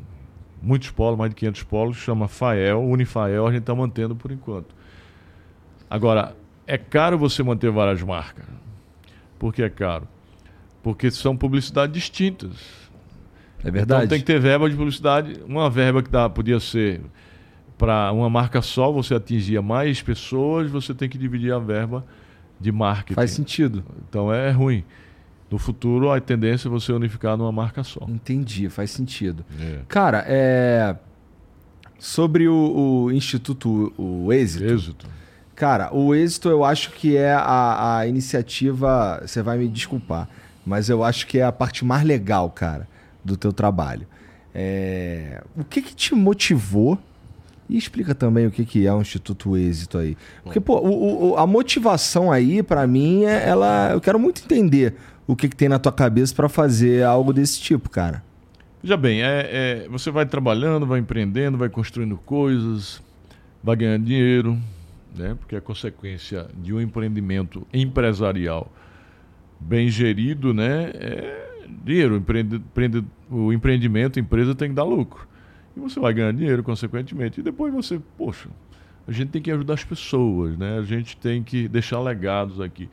muitos 0.60 0.90
polos, 0.90 1.18
mais 1.18 1.30
de 1.30 1.36
500 1.36 1.62
polos, 1.64 1.96
chama 1.96 2.28
FAEL, 2.28 2.82
Unifael, 2.82 3.46
a 3.46 3.50
gente 3.50 3.60
está 3.60 3.74
mantendo 3.74 4.16
por 4.16 4.32
enquanto. 4.32 4.74
Agora, 5.88 6.36
é 6.66 6.76
caro 6.76 7.16
você 7.16 7.42
manter 7.42 7.70
várias 7.70 8.02
marcas. 8.02 8.44
Por 9.38 9.54
que 9.54 9.62
é 9.62 9.68
caro? 9.68 10.08
porque 10.86 11.10
são 11.10 11.36
publicidades 11.36 11.92
distintas. 11.92 12.52
É 13.66 13.70
verdade. 13.70 14.04
Então 14.04 14.08
tem 14.08 14.18
que 14.18 14.24
ter 14.24 14.40
verba 14.40 14.68
de 14.68 14.76
publicidade. 14.76 15.40
Uma 15.46 15.68
verba 15.68 16.02
que 16.02 16.10
dá, 16.10 16.28
podia 16.28 16.60
ser 16.60 17.00
para 17.76 18.10
uma 18.12 18.30
marca 18.30 18.62
só, 18.62 18.90
você 18.90 19.14
atingia 19.14 19.60
mais 19.60 20.00
pessoas, 20.00 20.70
você 20.70 20.94
tem 20.94 21.08
que 21.08 21.18
dividir 21.18 21.52
a 21.52 21.58
verba 21.58 22.04
de 22.58 22.72
marketing. 22.72 23.14
Faz 23.14 23.30
sentido. 23.32 23.84
Então 24.08 24.32
é 24.32 24.50
ruim. 24.50 24.84
No 25.50 25.58
futuro, 25.58 26.10
a 26.10 26.20
tendência 26.20 26.68
é 26.68 26.70
você 26.70 26.92
unificar 26.92 27.36
numa 27.36 27.52
marca 27.52 27.84
só. 27.84 28.04
Entendi, 28.08 28.68
faz 28.68 28.90
sentido. 28.90 29.44
É. 29.60 29.80
Cara, 29.86 30.24
é... 30.26 30.96
sobre 31.98 32.48
o, 32.48 33.04
o, 33.04 33.12
Instituto 33.12 33.92
o 33.96 34.32
Êxito. 34.32 34.64
Êxito. 34.64 35.06
Cara, 35.54 35.94
o 35.94 36.14
Êxito 36.14 36.48
eu 36.48 36.64
acho 36.64 36.90
que 36.92 37.16
é 37.16 37.32
a, 37.32 37.98
a 37.98 38.06
iniciativa. 38.06 39.22
Você 39.24 39.42
vai 39.42 39.58
me 39.58 39.68
desculpar 39.68 40.28
mas 40.66 40.88
eu 40.88 41.04
acho 41.04 41.28
que 41.28 41.38
é 41.38 41.44
a 41.44 41.52
parte 41.52 41.84
mais 41.84 42.02
legal, 42.02 42.50
cara, 42.50 42.88
do 43.26 43.36
teu 43.36 43.52
trabalho. 43.52 44.06
É... 44.54 45.42
O 45.56 45.64
que 45.64 45.82
que 45.82 45.94
te 45.94 46.14
motivou? 46.14 46.98
E 47.68 47.76
explica 47.76 48.14
também 48.14 48.46
o 48.46 48.50
que, 48.50 48.64
que 48.64 48.86
é 48.86 48.94
o 48.94 49.00
Instituto 49.00 49.56
Êxito 49.56 49.98
aí. 49.98 50.16
Porque, 50.44 50.60
pô, 50.60 50.78
o, 50.78 51.30
o, 51.30 51.36
a 51.36 51.46
motivação 51.46 52.30
aí, 52.30 52.62
para 52.62 52.86
mim, 52.86 53.24
é, 53.24 53.48
ela. 53.48 53.90
Eu 53.92 54.00
quero 54.00 54.20
muito 54.20 54.42
entender 54.44 54.94
o 55.26 55.34
que, 55.34 55.48
que 55.48 55.56
tem 55.56 55.68
na 55.68 55.78
tua 55.78 55.92
cabeça 55.92 56.32
para 56.32 56.48
fazer 56.48 57.02
algo 57.02 57.32
desse 57.32 57.60
tipo, 57.60 57.90
cara. 57.90 58.22
Veja 58.80 58.96
bem, 58.96 59.20
é, 59.20 59.48
é, 59.84 59.88
você 59.88 60.12
vai 60.12 60.24
trabalhando, 60.24 60.86
vai 60.86 61.00
empreendendo, 61.00 61.58
vai 61.58 61.68
construindo 61.68 62.16
coisas, 62.18 63.02
vai 63.62 63.74
ganhando 63.74 64.04
dinheiro, 64.04 64.56
né? 65.16 65.36
Porque 65.40 65.56
a 65.56 65.60
consequência 65.60 66.46
de 66.54 66.72
um 66.72 66.80
empreendimento 66.80 67.66
empresarial 67.74 68.70
bem 69.58 69.88
gerido, 69.88 70.54
né, 70.54 70.92
é 70.94 71.48
dinheiro. 71.82 72.22
O 73.30 73.52
empreendimento, 73.52 74.18
a 74.18 74.22
empresa 74.22 74.54
tem 74.54 74.68
que 74.68 74.74
dar 74.74 74.84
lucro. 74.84 75.26
E 75.76 75.80
você 75.80 76.00
vai 76.00 76.12
ganhar 76.14 76.32
dinheiro, 76.32 76.62
consequentemente. 76.62 77.40
E 77.40 77.42
depois 77.42 77.72
você, 77.72 78.00
poxa, 78.16 78.48
a 79.06 79.12
gente 79.12 79.28
tem 79.28 79.42
que 79.42 79.50
ajudar 79.50 79.74
as 79.74 79.84
pessoas, 79.84 80.56
né? 80.56 80.78
A 80.78 80.82
gente 80.82 81.16
tem 81.16 81.42
que 81.42 81.68
deixar 81.68 82.00
legados 82.00 82.60
aqui. 82.60 82.88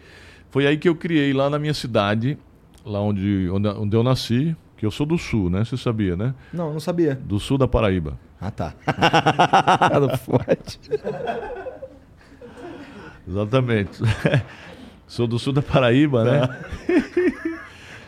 Foi 0.49 0.67
aí 0.67 0.77
que 0.77 0.87
eu 0.87 0.95
criei 0.95 1.33
lá 1.33 1.49
na 1.49 1.57
minha 1.57 1.73
cidade, 1.73 2.37
lá 2.85 2.99
onde, 3.01 3.49
onde, 3.51 3.67
onde 3.69 3.95
eu 3.95 4.03
nasci, 4.03 4.55
que 4.77 4.85
eu 4.85 4.91
sou 4.91 5.05
do 5.05 5.17
sul, 5.17 5.49
né? 5.49 5.63
Você 5.63 5.77
sabia, 5.77 6.15
né? 6.15 6.35
Não, 6.53 6.73
não 6.73 6.79
sabia. 6.79 7.15
Do 7.15 7.39
sul 7.39 7.57
da 7.57 7.67
Paraíba. 7.67 8.19
Ah, 8.39 8.51
tá. 8.51 8.73
forte. 10.19 10.79
Exatamente. 13.27 14.01
Sou 15.07 15.27
do 15.27 15.37
sul 15.37 15.53
da 15.53 15.61
Paraíba, 15.61 16.23
né? 16.23 16.49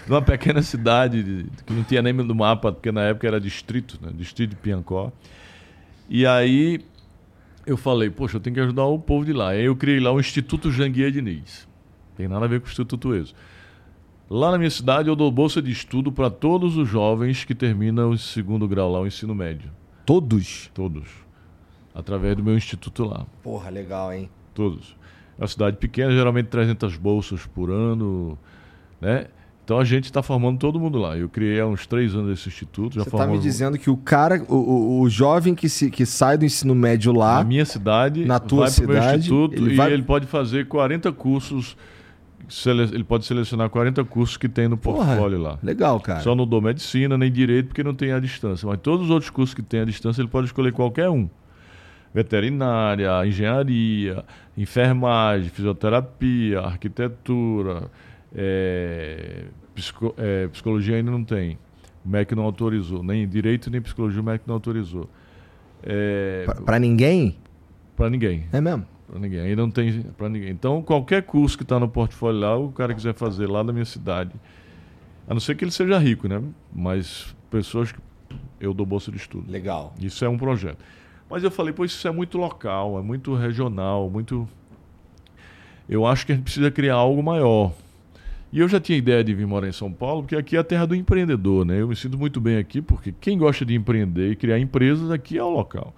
Numa 0.08 0.22
pequena 0.22 0.62
cidade 0.62 1.48
que 1.66 1.74
não 1.74 1.84
tinha 1.84 2.02
nem 2.02 2.14
no 2.14 2.36
mapa, 2.36 2.72
porque 2.72 2.92
na 2.92 3.02
época 3.02 3.28
era 3.28 3.40
distrito, 3.40 4.00
né? 4.02 4.12
Distrito 4.16 4.52
de 4.52 4.56
Piancó. 4.56 5.12
E 6.08 6.26
aí 6.26 6.80
eu 7.66 7.76
falei, 7.76 8.10
poxa, 8.10 8.38
eu 8.38 8.40
tenho 8.40 8.54
que 8.54 8.60
ajudar 8.60 8.86
o 8.86 9.00
povo 9.00 9.26
de 9.26 9.34
lá. 9.34 9.50
Aí 9.50 9.66
eu 9.66 9.76
criei 9.76 10.00
lá 10.00 10.12
o 10.12 10.20
Instituto 10.20 10.72
Janguier 10.72 11.12
Diniz. 11.12 11.68
Tem 12.16 12.28
nada 12.28 12.46
a 12.46 12.48
ver 12.48 12.60
com 12.60 12.68
o 12.68 12.70
Instituto 12.70 13.16
ESO. 13.16 13.34
Lá 14.30 14.52
na 14.52 14.58
minha 14.58 14.70
cidade 14.70 15.10
eu 15.10 15.16
dou 15.16 15.32
bolsa 15.32 15.62
de 15.62 15.72
estudo 15.72 16.12
para 16.12 16.30
todos 16.30 16.78
os 16.78 16.88
jovens 16.88 17.44
que 17.44 17.54
terminam 17.54 18.10
o 18.10 18.18
segundo 18.18 18.68
grau 18.68 18.92
lá, 18.92 19.00
o 19.00 19.08
ensino 19.08 19.36
médio. 19.36 19.72
Todos? 20.06 20.70
Todos. 20.74 21.08
Através 21.94 22.36
do 22.36 22.44
meu 22.44 22.56
instituto 22.56 23.06
lá. 23.06 23.26
Porra, 23.44 23.70
legal, 23.70 24.12
hein? 24.12 24.30
Todos. 24.54 24.96
É 25.38 25.42
uma 25.42 25.48
cidade 25.48 25.78
pequena, 25.78 26.12
geralmente 26.12 26.48
300 26.48 26.98
bolsas 26.98 27.46
por 27.46 27.70
ano, 27.70 28.38
né? 29.00 29.28
Então 29.66 29.80
a 29.80 29.84
gente 29.84 30.06
está 30.06 30.22
formando 30.22 30.60
todo 30.60 30.80
mundo 30.80 31.00
lá. 31.00 31.18
Eu 31.18 31.28
criei 31.28 31.60
há 31.60 31.66
uns 31.66 31.88
três 31.88 32.14
anos 32.14 32.40
esse 32.40 32.48
instituto. 32.48 32.94
Você 32.94 33.10
está 33.10 33.26
me 33.26 33.40
dizendo 33.40 33.80
que 33.80 33.90
o 33.90 33.98
cara, 33.98 34.46
o, 34.48 34.56
o, 34.56 35.02
o, 35.02 35.10
jovem 35.10 35.56
que, 35.56 35.68
se, 35.68 35.90
que 35.90 36.06
sai 36.06 36.38
do 36.38 36.46
ensino 36.46 36.76
médio 36.76 37.12
lá. 37.12 37.38
Na 37.40 37.44
minha 37.44 37.66
cidade, 37.66 38.26
na 38.26 38.40
tua 38.40 38.62
vai 38.62 38.70
cidade, 38.70 39.18
instituto 39.22 39.56
ele 39.56 39.74
e 39.74 39.76
vai... 39.76 39.92
ele 39.92 40.04
pode 40.04 40.28
fazer 40.28 40.68
40 40.68 41.12
cursos. 41.14 41.76
Ele 42.94 43.04
pode 43.04 43.26
selecionar 43.26 43.72
40 43.72 44.06
cursos 44.06 44.38
que 44.38 44.48
tem 44.48 44.68
no 44.68 44.78
portfólio 44.78 45.40
Porra, 45.40 45.54
lá. 45.54 45.60
Legal, 45.64 46.00
cara. 46.00 46.20
Só 46.20 46.36
não 46.36 46.46
dou 46.46 46.62
medicina 46.62 47.18
nem 47.18 47.32
direito 47.32 47.70
porque 47.70 47.84
não 47.84 47.96
tem 47.96 48.12
a 48.12 48.20
distância. 48.20 48.68
Mas 48.68 48.80
todos 48.84 49.06
os 49.06 49.10
outros 49.10 49.32
cursos 49.32 49.56
que 49.56 49.64
tem 49.64 49.80
a 49.80 49.86
distância, 49.86 50.22
ele 50.22 50.30
pode 50.30 50.46
escolher 50.46 50.72
qualquer 50.72 51.10
um 51.10 51.28
veterinária, 52.14 53.26
engenharia, 53.26 54.24
enfermagem, 54.56 55.50
fisioterapia, 55.50 56.60
arquitetura, 56.62 57.90
é, 58.36 59.46
psico, 59.74 60.14
é, 60.18 60.48
psicologia 60.48 60.98
ainda 60.98 61.12
não 61.12 61.24
tem. 61.24 61.58
O 62.06 62.10
MEC 62.10 62.36
não 62.36 62.44
autorizou, 62.44 63.02
nem 63.02 63.28
direito 63.28 63.70
nem 63.72 63.82
psicologia 63.82 64.22
o 64.22 64.24
MEC 64.24 64.44
não 64.46 64.56
autorizou. 64.56 65.10
É, 65.82 66.46
para 66.66 66.80
ninguém? 66.80 67.38
Para 67.96 68.10
ninguém. 68.10 68.46
É 68.52 68.60
mesmo? 68.60 68.86
Para 69.08 69.20
ninguém. 69.20 69.40
Ainda 69.40 69.62
não 69.62 69.72
tem 69.72 70.02
para 70.18 70.28
ninguém. 70.28 70.50
Então, 70.50 70.82
qualquer 70.82 71.24
curso 71.24 71.58
que 71.58 71.64
está 71.64 71.80
no 71.80 71.88
portfólio 71.88 72.40
lá, 72.40 72.58
o 72.58 72.72
cara 72.72 72.94
quiser 72.94 73.14
fazer 73.14 73.48
lá 73.48 73.64
da 73.64 73.72
minha 73.72 73.86
cidade, 73.86 74.32
a 75.28 75.34
não 75.34 75.40
ser 75.40 75.56
que 75.56 75.64
ele 75.64 75.72
seja 75.72 75.98
rico, 75.98 76.28
né? 76.28 76.42
Mas 76.74 77.36
pessoas 77.50 77.92
que 77.92 78.00
eu 78.60 78.74
dou 78.74 78.86
bolsa 78.86 79.12
de 79.12 79.18
estudo. 79.18 79.50
Legal. 79.50 79.94
Isso 80.00 80.26
é 80.26 80.30
um 80.30 80.38
projeto. 80.38 80.84
Mas 81.30 81.44
eu 81.44 81.50
falei, 81.50 81.74
pois 81.74 81.92
isso 81.92 82.08
é 82.08 82.12
muito 82.12 82.38
local, 82.38 83.00
é 83.00 83.02
muito 83.02 83.34
regional, 83.34 84.10
muito. 84.10 84.48
Eu 85.88 86.06
acho 86.06 86.26
que 86.26 86.32
a 86.32 86.36
gente 86.36 86.44
precisa 86.44 86.70
criar 86.70 86.96
algo 86.96 87.22
maior. 87.24 87.74
E 88.56 88.60
eu 88.60 88.70
já 88.70 88.80
tinha 88.80 88.98
ideia 88.98 89.22
de 89.22 89.34
vir 89.34 89.46
morar 89.46 89.68
em 89.68 89.74
São 89.74 89.92
Paulo, 89.92 90.22
porque 90.22 90.34
aqui 90.38 90.56
é 90.56 90.60
a 90.60 90.64
terra 90.64 90.86
do 90.86 90.96
empreendedor, 90.96 91.66
né? 91.66 91.82
Eu 91.82 91.90
me 91.90 91.96
sinto 91.96 92.18
muito 92.18 92.40
bem 92.40 92.56
aqui, 92.56 92.82
porque 92.82 93.14
quem 93.20 93.38
gosta 93.38 93.66
de 93.66 93.76
empreender 93.76 94.32
e 94.32 94.36
criar 94.38 94.58
empresas 94.58 95.12
aqui 95.12 95.38
é 95.38 95.44
o 95.44 95.50
local. 95.50 95.94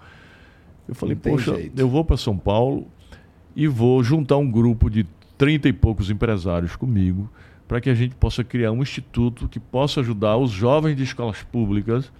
Eu 0.88 0.92
falei, 0.96 1.14
poxa, 1.14 1.54
jeito. 1.54 1.78
eu 1.78 1.88
vou 1.88 2.04
para 2.04 2.16
São 2.16 2.36
Paulo 2.36 2.88
e 3.54 3.68
vou 3.68 4.02
juntar 4.02 4.38
um 4.38 4.50
grupo 4.50 4.90
de 4.90 5.06
trinta 5.38 5.68
e 5.68 5.72
poucos 5.72 6.10
empresários 6.10 6.74
comigo, 6.74 7.30
para 7.68 7.80
que 7.80 7.88
a 7.88 7.94
gente 7.94 8.16
possa 8.16 8.42
criar 8.42 8.72
um 8.72 8.82
instituto 8.82 9.48
que 9.48 9.60
possa 9.60 10.00
ajudar 10.00 10.36
os 10.36 10.50
jovens 10.50 10.96
de 10.96 11.04
escolas 11.04 11.40
públicas 11.44 12.12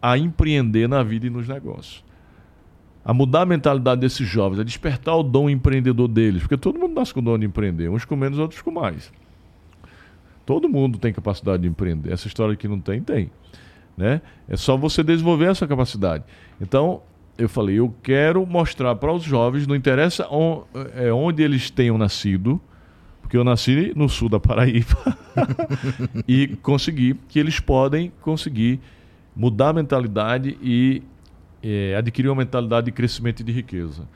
a 0.00 0.16
empreender 0.16 0.88
na 0.88 1.02
vida 1.02 1.26
e 1.26 1.30
nos 1.30 1.46
negócios. 1.46 2.02
A 3.04 3.12
mudar 3.12 3.42
a 3.42 3.46
mentalidade 3.46 4.00
desses 4.00 4.26
jovens, 4.26 4.60
a 4.60 4.64
despertar 4.64 5.14
o 5.14 5.22
dom 5.22 5.50
empreendedor 5.50 6.08
deles, 6.08 6.40
porque 6.40 6.56
todo 6.56 6.78
mundo 6.78 6.94
nasce 6.94 7.12
com 7.12 7.20
o 7.20 7.22
dom 7.22 7.38
de 7.38 7.44
empreender, 7.44 7.90
uns 7.90 8.06
com 8.06 8.16
menos, 8.16 8.38
outros 8.38 8.62
com 8.62 8.70
mais. 8.70 9.12
Todo 10.48 10.66
mundo 10.66 10.98
tem 10.98 11.12
capacidade 11.12 11.64
de 11.64 11.68
empreender. 11.68 12.10
Essa 12.10 12.26
história 12.26 12.56
que 12.56 12.66
não 12.66 12.80
tem, 12.80 13.02
tem. 13.02 13.30
Né? 13.94 14.22
É 14.48 14.56
só 14.56 14.78
você 14.78 15.02
desenvolver 15.02 15.44
essa 15.44 15.66
capacidade. 15.66 16.24
Então, 16.58 17.02
eu 17.36 17.50
falei, 17.50 17.78
eu 17.78 17.94
quero 18.02 18.46
mostrar 18.46 18.94
para 18.94 19.12
os 19.12 19.22
jovens, 19.22 19.66
não 19.66 19.76
interessa 19.76 20.26
é, 20.94 21.12
onde 21.12 21.42
eles 21.42 21.68
tenham 21.68 21.98
nascido, 21.98 22.58
porque 23.20 23.36
eu 23.36 23.44
nasci 23.44 23.92
no 23.94 24.08
sul 24.08 24.30
da 24.30 24.40
Paraíba, 24.40 25.18
e 26.26 26.56
consegui 26.62 27.12
que 27.28 27.38
eles 27.38 27.60
podem 27.60 28.10
conseguir 28.22 28.80
mudar 29.36 29.68
a 29.68 29.72
mentalidade 29.74 30.56
e 30.62 31.02
é, 31.62 31.94
adquirir 31.94 32.30
uma 32.30 32.36
mentalidade 32.36 32.86
de 32.86 32.92
crescimento 32.92 33.40
e 33.40 33.44
de 33.44 33.52
riqueza. 33.52 34.08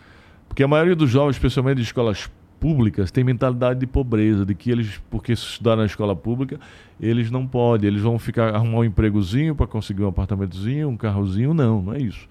Porque 0.48 0.62
a 0.62 0.68
maioria 0.68 0.96
dos 0.96 1.10
jovens, 1.10 1.36
especialmente 1.36 1.76
de 1.76 1.82
escolas 1.82 2.30
públicas 2.62 3.10
têm 3.10 3.24
mentalidade 3.24 3.80
de 3.80 3.88
pobreza, 3.88 4.46
de 4.46 4.54
que 4.54 4.70
eles, 4.70 5.02
porque 5.10 5.32
estudar 5.32 5.74
na 5.74 5.84
escola 5.84 6.14
pública, 6.14 6.60
eles 7.00 7.28
não 7.28 7.44
podem, 7.44 7.88
eles 7.88 8.00
vão 8.00 8.20
ficar 8.20 8.54
arrumar 8.54 8.78
um 8.78 8.84
empregozinho 8.84 9.52
para 9.52 9.66
conseguir 9.66 10.04
um 10.04 10.08
apartamentozinho, 10.08 10.88
um 10.88 10.96
carrozinho, 10.96 11.52
não, 11.52 11.82
não 11.82 11.92
é 11.92 11.98
isso. 11.98 12.28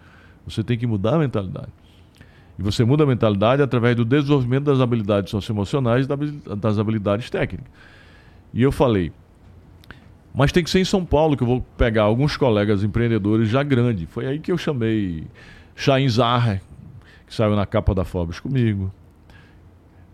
Você 0.48 0.64
tem 0.64 0.78
que 0.78 0.88
mudar 0.88 1.16
a 1.16 1.20
mentalidade. 1.20 1.68
E 2.58 2.64
você 2.64 2.86
muda 2.86 3.04
a 3.04 3.06
mentalidade 3.06 3.62
através 3.62 3.94
do 3.94 4.06
desenvolvimento 4.06 4.64
das 4.64 4.80
habilidades 4.80 5.32
socioemocionais 5.32 6.06
e 6.06 6.56
das 6.56 6.80
habilidades 6.80 7.30
técnicas. 7.30 7.70
E 8.54 8.62
eu 8.62 8.72
falei, 8.72 9.12
mas 10.34 10.54
tem 10.54 10.64
que 10.64 10.70
ser 10.70 10.80
em 10.80 10.86
São 10.86 11.04
Paulo 11.04 11.36
que 11.36 11.44
eu 11.44 11.48
vou 11.48 11.62
pegar 11.78 12.04
alguns 12.04 12.38
colegas 12.38 12.86
empreendedores 12.86 13.50
já 13.50 13.64
grandes. 13.64 14.08
Foi 14.10 14.26
aí 14.28 14.40
que 14.40 14.50
eu 14.50 14.58
chamei 14.58 15.26
Chain 15.76 16.08
Zahar, 16.08 16.62
que 17.28 17.36
saiu 17.36 17.54
na 17.54 17.66
capa 17.66 17.94
da 17.94 18.06
Forbes 18.06 18.40
comigo 18.40 18.94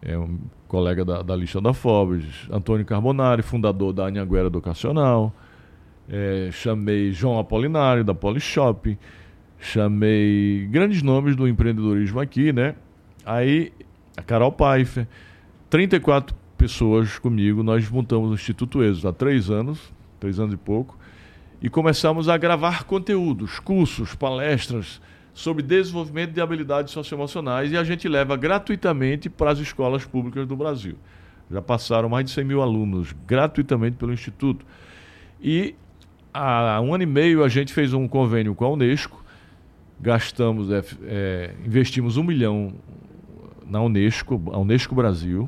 é 0.02 0.18
um 0.18 0.38
colega 0.68 1.04
da, 1.04 1.22
da 1.22 1.36
lista 1.36 1.60
da 1.62 1.74
Forbes, 1.74 2.26
Antônio 2.52 2.86
Carbonari, 2.86 3.42
fundador 3.42 3.94
da 3.94 4.06
Anhanguera 4.06 4.48
Educacional, 4.48 5.34
é, 6.10 6.50
chamei 6.52 7.12
João 7.12 7.40
Apolinário, 7.40 8.04
da 8.04 8.14
Polishop, 8.14 8.98
chamei 9.60 10.68
grandes 10.72 11.02
nomes 11.02 11.36
do 11.36 11.48
empreendedorismo 11.48 12.20
aqui, 12.20 12.54
né? 12.54 12.76
Aí, 13.26 13.74
a 14.16 14.22
Carol 14.22 14.52
Pfeiffer, 14.52 15.08
34 15.70 16.36
pessoas 16.58 17.20
comigo, 17.20 17.62
nós 17.64 17.90
montamos 17.90 18.32
o 18.32 18.34
Instituto 18.34 18.84
Êxodo 18.84 19.10
há 19.10 19.14
três 19.14 19.50
anos, 19.50 19.94
três 20.20 20.40
anos 20.40 20.54
e 20.54 20.58
pouco, 20.58 20.98
e 21.62 21.70
começamos 21.70 22.30
a 22.30 22.38
gravar 22.38 22.84
conteúdos, 22.84 23.60
cursos, 23.60 24.16
palestras, 24.16 25.02
sobre 25.38 25.62
desenvolvimento 25.62 26.32
de 26.32 26.42
habilidades 26.42 26.92
socioemocionais 26.92 27.72
e 27.72 27.78
a 27.78 27.84
gente 27.84 28.10
leva 28.10 28.36
gratuitamente 28.36 29.30
para 29.30 29.52
as 29.52 29.60
escolas 29.60 30.04
públicas 30.04 30.48
do 30.48 30.56
Brasil. 30.56 30.96
Já 31.52 31.62
passaram 31.62 32.10
mais 32.10 32.26
de 32.26 32.32
100 32.32 32.44
mil 32.44 32.60
alunos 32.60 33.14
gratuitamente 33.28 33.98
pelo 33.98 34.12
Instituto. 34.12 34.66
E 35.40 35.76
há 36.34 36.82
um 36.82 36.92
ano 36.92 37.04
e 37.04 37.06
meio 37.06 37.44
a 37.44 37.50
gente 37.50 37.72
fez 37.72 37.94
um 37.94 38.08
convênio 38.08 38.56
com 38.56 38.66
a 38.66 38.70
Unesco, 38.72 39.24
gastamos, 40.00 40.72
é, 40.72 40.84
é, 41.04 41.54
investimos 41.64 42.18
um 42.18 42.24
milhão 42.24 42.74
na 43.64 43.80
Unesco, 43.80 44.42
a 44.52 44.58
Unesco 44.58 44.96
Brasil, 44.96 45.48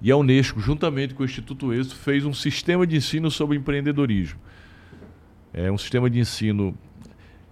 e 0.00 0.10
a 0.10 0.16
Unesco, 0.16 0.58
juntamente 0.58 1.12
com 1.12 1.22
o 1.22 1.26
Instituto 1.26 1.70
Êxito, 1.74 1.96
fez 1.96 2.24
um 2.24 2.32
sistema 2.32 2.86
de 2.86 2.96
ensino 2.96 3.30
sobre 3.30 3.58
empreendedorismo. 3.58 4.40
É 5.52 5.70
um 5.70 5.76
sistema 5.76 6.08
de 6.08 6.18
ensino 6.18 6.74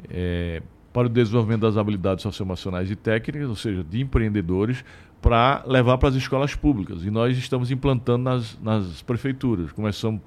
é, 0.09 0.63
para 0.93 1.06
o 1.06 1.10
desenvolvimento 1.10 1.60
das 1.60 1.77
habilidades 1.77 2.23
socioemocionais 2.23 2.90
e 2.90 2.97
técnicas, 2.97 3.48
ou 3.48 3.56
seja, 3.56 3.85
de 3.85 4.01
empreendedores, 4.01 4.85
para 5.20 5.62
levar 5.66 5.98
para 5.98 6.09
as 6.09 6.15
escolas 6.15 6.55
públicas. 6.55 7.05
E 7.05 7.10
nós 7.10 7.36
estamos 7.36 7.70
implantando 7.70 8.24
nas, 8.24 8.59
nas 8.60 9.02
prefeituras. 9.02 9.73
Começamos 9.73 10.20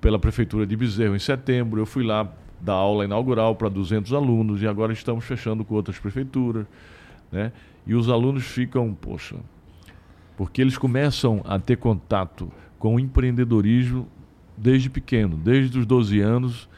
pela 0.00 0.18
prefeitura 0.18 0.66
de 0.66 0.76
Bezerro 0.76 1.14
em 1.14 1.18
setembro. 1.18 1.80
Eu 1.80 1.86
fui 1.86 2.02
lá 2.02 2.28
dar 2.60 2.74
aula 2.74 3.04
inaugural 3.04 3.54
para 3.54 3.68
200 3.68 4.12
alunos 4.12 4.62
e 4.62 4.66
agora 4.66 4.92
estamos 4.92 5.24
fechando 5.24 5.64
com 5.64 5.74
outras 5.74 5.98
prefeituras. 5.98 6.66
Né? 7.30 7.52
E 7.86 7.94
os 7.94 8.08
alunos 8.08 8.44
ficam, 8.44 8.92
poxa, 8.94 9.36
porque 10.36 10.60
eles 10.60 10.76
começam 10.76 11.42
a 11.44 11.58
ter 11.58 11.76
contato 11.76 12.50
com 12.78 12.96
o 12.96 13.00
empreendedorismo 13.00 14.08
desde 14.56 14.90
pequeno, 14.90 15.36
desde 15.36 15.78
os 15.78 15.86
12 15.86 16.20
anos 16.20 16.68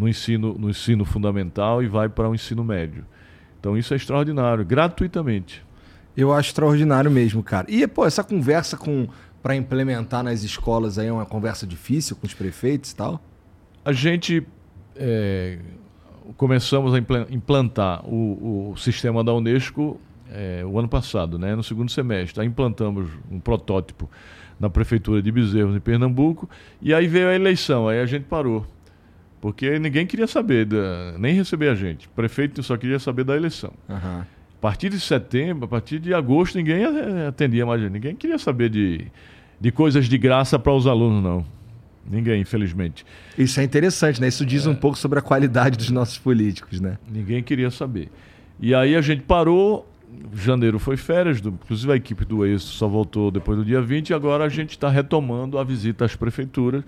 no 0.00 0.08
ensino, 0.08 0.56
no 0.58 0.70
ensino 0.70 1.04
fundamental 1.04 1.82
e 1.82 1.86
vai 1.86 2.08
para 2.08 2.26
o 2.26 2.34
ensino 2.34 2.64
médio. 2.64 3.04
Então 3.58 3.76
isso 3.76 3.92
é 3.92 3.98
extraordinário, 3.98 4.64
gratuitamente. 4.64 5.62
Eu 6.16 6.32
acho 6.32 6.48
extraordinário 6.48 7.10
mesmo, 7.10 7.42
cara. 7.42 7.66
E, 7.68 7.86
pô, 7.86 8.06
essa 8.06 8.24
conversa 8.24 8.78
com 8.78 9.06
para 9.42 9.54
implementar 9.54 10.22
nas 10.22 10.42
escolas 10.42 10.98
aí 10.98 11.06
é 11.06 11.12
uma 11.12 11.26
conversa 11.26 11.66
difícil 11.66 12.16
com 12.16 12.26
os 12.26 12.32
prefeitos 12.32 12.90
e 12.90 12.96
tal? 12.96 13.20
A 13.84 13.92
gente 13.92 14.46
é, 14.96 15.58
começamos 16.36 16.94
a 16.94 16.98
implantar 17.30 18.04
o, 18.06 18.72
o 18.72 18.76
sistema 18.76 19.22
da 19.22 19.32
Unesco 19.34 20.00
é, 20.30 20.62
o 20.64 20.78
ano 20.78 20.88
passado, 20.88 21.38
né, 21.38 21.54
no 21.54 21.62
segundo 21.62 21.90
semestre. 21.90 22.40
Aí 22.40 22.46
implantamos 22.46 23.08
um 23.30 23.38
protótipo 23.38 24.08
na 24.58 24.70
prefeitura 24.70 25.22
de 25.22 25.32
Bezerros, 25.32 25.74
em 25.74 25.80
Pernambuco, 25.80 26.48
e 26.82 26.92
aí 26.92 27.06
veio 27.06 27.28
a 27.28 27.34
eleição, 27.34 27.88
aí 27.88 27.98
a 27.98 28.06
gente 28.06 28.24
parou. 28.24 28.66
Porque 29.40 29.78
ninguém 29.78 30.06
queria 30.06 30.26
saber, 30.26 30.66
da, 30.66 31.14
nem 31.18 31.34
receber 31.34 31.68
a 31.68 31.74
gente. 31.74 32.06
O 32.06 32.10
prefeito 32.10 32.62
só 32.62 32.76
queria 32.76 32.98
saber 32.98 33.24
da 33.24 33.34
eleição. 33.34 33.72
Uhum. 33.88 34.20
A 34.20 34.60
partir 34.60 34.90
de 34.90 35.00
setembro, 35.00 35.64
a 35.64 35.68
partir 35.68 35.98
de 35.98 36.12
agosto, 36.12 36.56
ninguém 36.56 36.84
atendia 37.26 37.64
mais. 37.64 37.80
Ninguém 37.90 38.14
queria 38.14 38.38
saber 38.38 38.68
de, 38.68 39.06
de 39.58 39.72
coisas 39.72 40.06
de 40.06 40.18
graça 40.18 40.58
para 40.58 40.72
os 40.74 40.86
alunos, 40.86 41.22
não. 41.22 41.46
Ninguém, 42.06 42.42
infelizmente. 42.42 43.06
Isso 43.38 43.58
é 43.60 43.64
interessante, 43.64 44.20
né? 44.20 44.28
Isso 44.28 44.44
diz 44.44 44.66
é... 44.66 44.70
um 44.70 44.74
pouco 44.74 44.98
sobre 44.98 45.18
a 45.18 45.22
qualidade 45.22 45.78
dos 45.78 45.90
nossos 45.90 46.18
políticos, 46.18 46.78
né? 46.78 46.98
Ninguém 47.10 47.42
queria 47.42 47.70
saber. 47.70 48.10
E 48.58 48.74
aí 48.74 48.94
a 48.94 49.00
gente 49.00 49.22
parou, 49.22 49.88
janeiro 50.34 50.78
foi 50.78 50.98
férias, 50.98 51.40
do, 51.40 51.48
inclusive 51.48 51.90
a 51.92 51.96
equipe 51.96 52.26
do 52.26 52.44
Êxito 52.44 52.72
só 52.72 52.86
voltou 52.86 53.30
depois 53.30 53.56
do 53.56 53.64
dia 53.64 53.80
20, 53.80 54.10
e 54.10 54.14
agora 54.14 54.44
a 54.44 54.48
gente 54.50 54.70
está 54.70 54.90
retomando 54.90 55.58
a 55.58 55.64
visita 55.64 56.04
às 56.04 56.14
prefeituras 56.14 56.84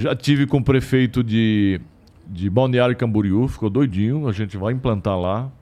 já 0.00 0.16
tive 0.16 0.46
com 0.46 0.56
o 0.56 0.64
prefeito 0.64 1.22
de, 1.22 1.78
de 2.26 2.48
Balneário 2.48 2.96
Camboriú, 2.96 3.46
ficou 3.46 3.68
doidinho. 3.68 4.26
A 4.26 4.32
gente 4.32 4.56
vai 4.56 4.72
implantar 4.72 5.18
lá 5.18 5.52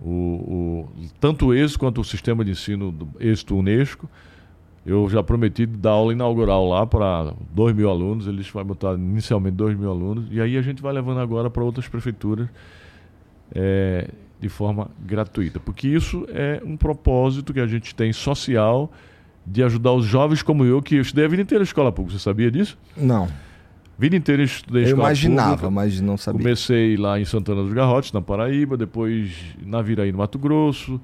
o, 0.00 0.10
o 0.10 0.88
tanto 1.20 1.52
êxito 1.52 1.80
quanto 1.80 2.00
o 2.00 2.04
sistema 2.04 2.42
de 2.42 2.52
ensino 2.52 2.90
do 2.90 3.06
êxito 3.20 3.54
Unesco. 3.54 4.08
Eu 4.84 5.10
já 5.10 5.22
prometi 5.22 5.66
dar 5.66 5.90
aula 5.90 6.14
inaugural 6.14 6.66
lá 6.66 6.86
para 6.86 7.34
2 7.50 7.76
mil 7.76 7.90
alunos. 7.90 8.26
Eles 8.26 8.48
vão 8.48 8.64
botar 8.64 8.94
inicialmente 8.94 9.56
2 9.56 9.76
mil 9.76 9.90
alunos. 9.90 10.24
E 10.30 10.40
aí 10.40 10.56
a 10.56 10.62
gente 10.62 10.80
vai 10.80 10.94
levando 10.94 11.20
agora 11.20 11.50
para 11.50 11.62
outras 11.62 11.86
prefeituras 11.86 12.48
é, 13.54 14.08
de 14.40 14.48
forma 14.48 14.90
gratuita. 15.04 15.60
Porque 15.60 15.86
isso 15.86 16.26
é 16.30 16.62
um 16.64 16.78
propósito 16.78 17.52
que 17.52 17.60
a 17.60 17.66
gente 17.66 17.94
tem 17.94 18.10
social 18.10 18.90
de 19.44 19.62
ajudar 19.62 19.92
os 19.92 20.06
jovens 20.06 20.40
como 20.40 20.64
eu, 20.64 20.80
que 20.80 20.94
eu 20.94 21.02
estudei 21.02 21.26
a 21.26 21.28
vida 21.28 21.42
inteira 21.42 21.60
na 21.60 21.64
escola 21.64 21.92
pública. 21.92 22.18
Você 22.18 22.24
sabia 22.24 22.50
disso? 22.50 22.78
Não 22.96 23.28
vida 23.98 24.16
inteira 24.16 24.42
estudei 24.42 24.84
Eu 24.84 24.90
imaginava, 24.90 25.50
pública. 25.50 25.70
mas 25.70 26.00
não 26.00 26.16
sabia. 26.16 26.40
Comecei 26.40 26.96
lá 26.96 27.18
em 27.18 27.24
Santana 27.24 27.62
dos 27.62 27.72
Garrotes, 27.72 28.12
na 28.12 28.20
Paraíba, 28.20 28.76
depois 28.76 29.32
na 29.64 29.80
Viraí, 29.82 30.12
no 30.12 30.18
Mato 30.18 30.38
Grosso, 30.38 31.00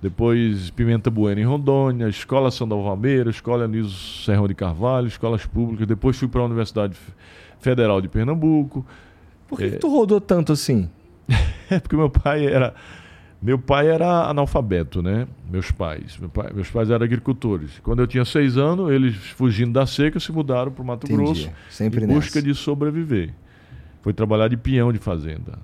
depois 0.00 0.70
Pimenta 0.70 1.10
Bueno 1.10 1.40
em 1.40 1.44
Rondônia, 1.44 2.08
Escola 2.08 2.50
São 2.50 2.68
Dalvameira, 2.68 3.30
Escola 3.30 3.66
Niso 3.66 4.22
Serrão 4.24 4.46
de 4.46 4.54
Carvalho, 4.54 5.06
escolas 5.06 5.46
públicas. 5.46 5.86
Depois 5.86 6.18
fui 6.18 6.28
para 6.28 6.42
a 6.42 6.44
Universidade 6.44 6.96
Federal 7.58 8.00
de 8.02 8.08
Pernambuco. 8.08 8.84
Por 9.48 9.58
que, 9.58 9.64
é... 9.64 9.70
que 9.70 9.76
tu 9.78 9.88
rodou 9.88 10.20
tanto 10.20 10.52
assim? 10.52 10.90
é 11.70 11.80
porque 11.80 11.96
meu 11.96 12.10
pai 12.10 12.46
era 12.46 12.74
meu 13.44 13.58
pai 13.58 13.88
era 13.88 14.26
analfabeto, 14.30 15.02
né? 15.02 15.28
Meus 15.50 15.70
pais. 15.70 16.16
Meu 16.16 16.30
pai, 16.30 16.50
meus 16.54 16.70
pais 16.70 16.88
eram 16.88 17.04
agricultores. 17.04 17.78
Quando 17.82 18.00
eu 18.00 18.06
tinha 18.06 18.24
seis 18.24 18.56
anos, 18.56 18.90
eles, 18.90 19.16
fugindo 19.16 19.70
da 19.70 19.84
seca, 19.84 20.18
se 20.18 20.32
mudaram 20.32 20.72
para 20.72 20.82
o 20.82 20.86
Mato 20.86 21.04
Entendi. 21.04 21.22
Grosso 21.22 21.50
Sempre 21.68 22.04
em 22.04 22.08
busca 22.08 22.40
de 22.40 22.54
sobreviver. 22.54 23.34
Foi 24.00 24.14
trabalhar 24.14 24.48
de 24.48 24.56
peão 24.56 24.90
de 24.90 24.98
fazenda, 24.98 25.58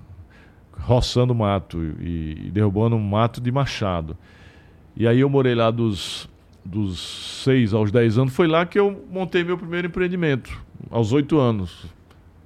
roçando 0.77 1.33
mato 1.33 1.79
e, 1.99 2.45
e 2.45 2.51
derrubando 2.51 2.95
um 2.95 3.01
mato 3.01 3.41
de 3.41 3.51
machado. 3.51 4.15
E 4.95 5.07
aí 5.07 5.19
eu 5.19 5.29
morei 5.29 5.55
lá 5.55 5.71
dos, 5.71 6.29
dos 6.63 7.41
seis 7.43 7.73
aos 7.73 7.91
dez 7.91 8.15
anos. 8.15 8.31
Foi 8.31 8.45
lá 8.45 8.63
que 8.63 8.77
eu 8.77 9.03
montei 9.09 9.43
meu 9.43 9.57
primeiro 9.57 9.87
empreendimento, 9.87 10.55
aos 10.91 11.11
oito 11.13 11.39
anos. 11.39 11.87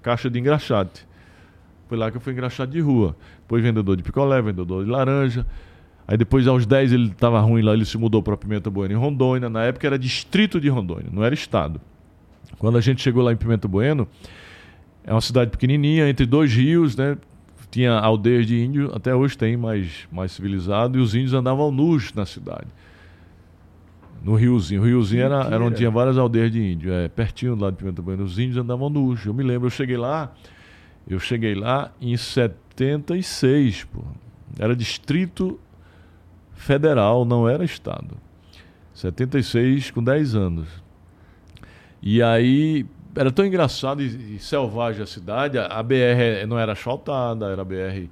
Caixa 0.02 0.30
de 0.30 0.40
engraxate. 0.40 1.06
Foi 1.88 1.98
lá 1.98 2.10
que 2.10 2.18
eu 2.18 2.22
fui 2.22 2.34
engraxado 2.34 2.72
de 2.72 2.80
rua. 2.80 3.16
Depois 3.42 3.62
vendedor 3.62 3.96
de 3.96 4.04
picolé, 4.04 4.42
vendedor 4.42 4.84
de 4.84 4.90
laranja. 4.90 5.46
Aí 6.08 6.18
depois, 6.18 6.48
aos 6.48 6.66
10, 6.66 6.92
ele 6.94 7.08
estava 7.08 7.40
ruim 7.40 7.62
lá, 7.62 7.74
ele 7.74 7.86
se 7.86 7.98
mudou 7.98 8.22
para 8.22 8.38
Pimenta 8.38 8.70
Bueno 8.70 8.94
em 8.94 8.98
Rondônia. 8.98 9.50
Na 9.50 9.64
época 9.64 9.88
era 9.88 9.98
distrito 9.98 10.60
de 10.60 10.70
Rondônia, 10.70 11.08
não 11.12 11.24
era 11.24 11.34
estado. 11.34 11.82
Quando 12.60 12.78
a 12.78 12.82
gente 12.82 13.02
chegou 13.02 13.24
lá 13.24 13.32
em 13.34 13.36
Pimenta 13.36 13.68
Bueno, 13.68 14.08
é 15.04 15.12
uma 15.12 15.22
cidade 15.22 15.52
pequenininha, 15.52 16.08
entre 16.08 16.26
dois 16.26 16.54
rios, 16.54 16.96
né? 16.96 17.18
Tinha 17.72 17.94
aldeias 17.94 18.46
de 18.46 18.64
índio, 18.64 18.92
até 18.94 19.14
hoje 19.14 19.38
tem, 19.38 19.58
mais, 19.58 20.08
mais 20.12 20.32
civilizado, 20.32 20.98
e 20.98 21.02
os 21.02 21.14
índios 21.14 21.34
andavam 21.34 21.72
nus 21.72 22.14
na 22.14 22.26
cidade. 22.26 22.68
No 24.24 24.36
riozinho. 24.36 24.82
O 24.82 24.86
riozinho 24.86 25.24
era, 25.24 25.44
era 25.44 25.64
onde 25.64 25.78
tinha 25.78 25.92
várias 25.92 26.18
aldeias 26.18 26.52
de 26.52 26.62
índio, 26.62 26.94
é, 26.94 27.08
pertinho 27.08 27.56
lá 27.56 27.70
de 27.70 27.78
Pimenta 27.78 28.02
Bueno. 28.02 28.24
Os 28.24 28.40
índios 28.40 28.58
andavam 28.58 28.90
nus. 28.90 29.26
Eu 29.26 29.34
me 29.34 29.44
lembro, 29.44 29.68
eu 29.68 29.72
cheguei 29.72 29.98
lá, 29.98 30.32
eu 31.08 31.20
cheguei 31.20 31.56
lá 31.56 31.92
em 32.02 32.16
76, 32.18 33.84
pô. 33.86 34.02
Era 34.58 34.76
distrito 34.76 35.60
federal, 36.54 37.26
não 37.26 37.48
era 37.48 37.64
estado. 37.64 38.18
76 38.94 39.92
com 39.92 40.04
10 40.04 40.36
anos. 40.36 40.68
E 42.02 42.24
aí 42.24 42.86
era 43.16 43.32
tão 43.32 43.46
engraçado 43.46 44.02
e, 44.02 44.36
e 44.36 44.40
selvagem 44.40 45.04
a 45.04 45.06
cidade. 45.06 45.58
A, 45.58 45.68
a, 45.68 45.84
BR 45.84 46.48
não 46.48 46.58
era 46.58 46.72
asfaltada, 46.72 47.48
era 47.48 47.64
BR 47.64 48.10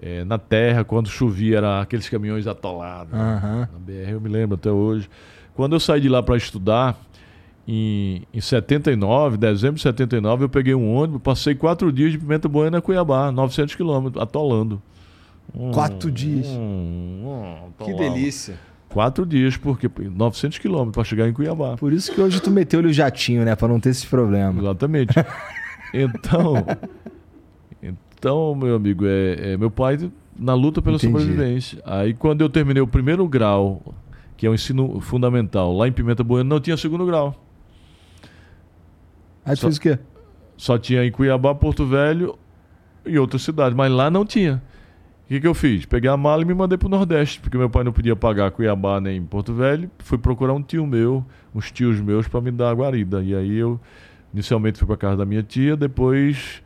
é, 0.00 0.24
na 0.24 0.38
terra. 0.38 0.84
Quando 0.84 1.08
chovia, 1.08 1.58
era 1.58 1.80
aqueles 1.80 2.08
caminhões 2.08 2.46
atolados. 2.46 3.12
Uhum. 3.12 3.60
Na 3.60 3.78
BR 3.78 4.10
eu 4.10 4.20
me 4.20 4.28
lembro 4.28 4.54
até 4.54 4.70
hoje. 4.70 5.08
Quando 5.54 5.74
eu 5.74 5.80
saí 5.80 6.00
de 6.00 6.08
lá 6.08 6.22
para 6.22 6.36
estudar, 6.36 6.98
em, 7.66 8.22
em 8.32 8.40
79, 8.40 9.36
dezembro 9.36 9.76
de 9.76 9.82
79, 9.82 10.44
eu 10.44 10.48
peguei 10.48 10.74
um 10.74 10.94
ônibus, 10.94 11.22
passei 11.22 11.54
quatro 11.54 11.90
dias 11.90 12.12
de 12.12 12.18
Pimenta 12.18 12.48
Buena 12.48 12.78
a 12.78 12.80
Cuiabá, 12.82 13.32
900 13.32 13.74
quilômetros, 13.74 14.22
atolando. 14.22 14.82
Quatro 15.72 16.08
hum, 16.08 16.12
dias? 16.12 16.46
Hum, 16.46 17.22
hum, 17.24 17.84
que 17.84 17.94
delícia. 17.94 18.58
Quatro 18.88 19.26
dias, 19.26 19.56
porque 19.56 19.90
900 19.98 20.58
quilômetros 20.58 20.94
para 20.94 21.04
chegar 21.04 21.28
em 21.28 21.32
Cuiabá. 21.32 21.76
Por 21.76 21.92
isso 21.92 22.12
que 22.12 22.20
hoje 22.20 22.40
tu 22.40 22.50
meteu-lhe 22.50 22.88
o 22.88 22.92
jatinho, 22.92 23.44
né? 23.44 23.56
Para 23.56 23.68
não 23.68 23.80
ter 23.80 23.90
esse 23.90 24.06
problema. 24.06 24.60
Exatamente. 24.60 25.14
então, 25.92 26.64
então, 27.82 28.54
meu 28.54 28.76
amigo, 28.76 29.04
é, 29.06 29.52
é 29.52 29.56
meu 29.56 29.70
pai 29.70 29.98
na 30.38 30.54
luta 30.54 30.80
pela 30.80 30.96
Entendi. 30.96 31.12
sobrevivência. 31.12 31.82
Aí, 31.84 32.14
quando 32.14 32.40
eu 32.40 32.48
terminei 32.48 32.82
o 32.82 32.86
primeiro 32.86 33.26
grau, 33.26 33.82
que 34.36 34.46
é 34.46 34.50
o 34.50 34.54
ensino 34.54 35.00
fundamental, 35.00 35.76
lá 35.76 35.88
em 35.88 35.92
Pimenta 35.92 36.22
Bueno, 36.22 36.48
não 36.48 36.60
tinha 36.60 36.76
segundo 36.76 37.04
grau. 37.06 37.43
Aí 39.44 39.54
tu 39.54 39.60
só, 39.60 39.66
fez 39.66 39.76
o 39.76 39.80
quê? 39.80 39.98
Só 40.56 40.78
tinha 40.78 41.04
em 41.04 41.10
Cuiabá, 41.10 41.54
Porto 41.54 41.86
Velho 41.86 42.38
e 43.04 43.18
outras 43.18 43.42
cidades, 43.42 43.76
mas 43.76 43.90
lá 43.92 44.10
não 44.10 44.24
tinha. 44.24 44.62
O 45.24 45.28
que, 45.28 45.40
que 45.40 45.46
eu 45.46 45.54
fiz? 45.54 45.86
Peguei 45.86 46.10
a 46.10 46.16
mala 46.16 46.42
e 46.42 46.44
me 46.44 46.52
mandei 46.52 46.76
para 46.76 46.86
o 46.86 46.90
Nordeste, 46.90 47.40
porque 47.40 47.56
meu 47.56 47.70
pai 47.70 47.82
não 47.82 47.92
podia 47.92 48.14
pagar 48.14 48.50
Cuiabá 48.50 49.00
nem 49.00 49.22
Porto 49.22 49.54
Velho. 49.54 49.90
Fui 49.98 50.18
procurar 50.18 50.52
um 50.52 50.62
tio 50.62 50.86
meu, 50.86 51.24
uns 51.54 51.72
tios 51.72 51.98
meus, 51.98 52.28
para 52.28 52.40
me 52.42 52.50
dar 52.50 52.70
a 52.70 52.74
guarida. 52.74 53.22
E 53.22 53.34
aí 53.34 53.56
eu, 53.56 53.80
inicialmente, 54.32 54.78
fui 54.78 54.86
para 54.86 54.96
casa 54.96 55.16
da 55.16 55.24
minha 55.24 55.42
tia, 55.42 55.76
depois 55.76 56.62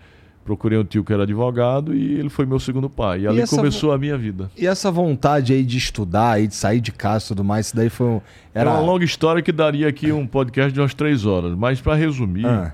procurei 0.49 0.79
um 0.79 0.85
tio 0.85 1.05
que 1.05 1.13
era 1.13 1.25
advogado 1.25 1.95
e 1.95 2.19
ele 2.19 2.31
foi 2.31 2.47
meu 2.47 2.59
segundo 2.59 2.89
pai. 2.89 3.21
E, 3.21 3.23
e 3.25 3.29
ali 3.29 3.47
começou 3.47 3.93
a 3.93 3.99
minha 3.99 4.17
vida. 4.17 4.51
E 4.57 4.67
essa 4.67 4.91
vontade 4.91 5.53
aí 5.53 5.63
de 5.63 5.77
estudar, 5.77 6.41
e 6.41 6.47
de 6.47 6.55
sair 6.55 6.81
de 6.81 6.91
casa 6.91 7.27
e 7.27 7.29
tudo 7.29 7.45
mais, 7.45 7.67
isso 7.67 7.77
daí 7.77 7.91
foi 7.91 8.07
um... 8.07 8.21
Era... 8.55 8.71
É 8.71 8.73
uma 8.73 8.81
longa 8.81 9.05
história 9.05 9.43
que 9.43 9.53
daria 9.53 9.87
aqui 9.87 10.11
um 10.11 10.27
podcast 10.27 10.73
de 10.73 10.81
umas 10.81 10.95
três 10.95 11.27
horas. 11.27 11.55
Mas 11.55 11.83
para 11.83 11.95
resumir, 11.95 12.47
ah. 12.47 12.73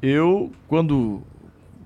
eu, 0.00 0.52
quando, 0.68 1.24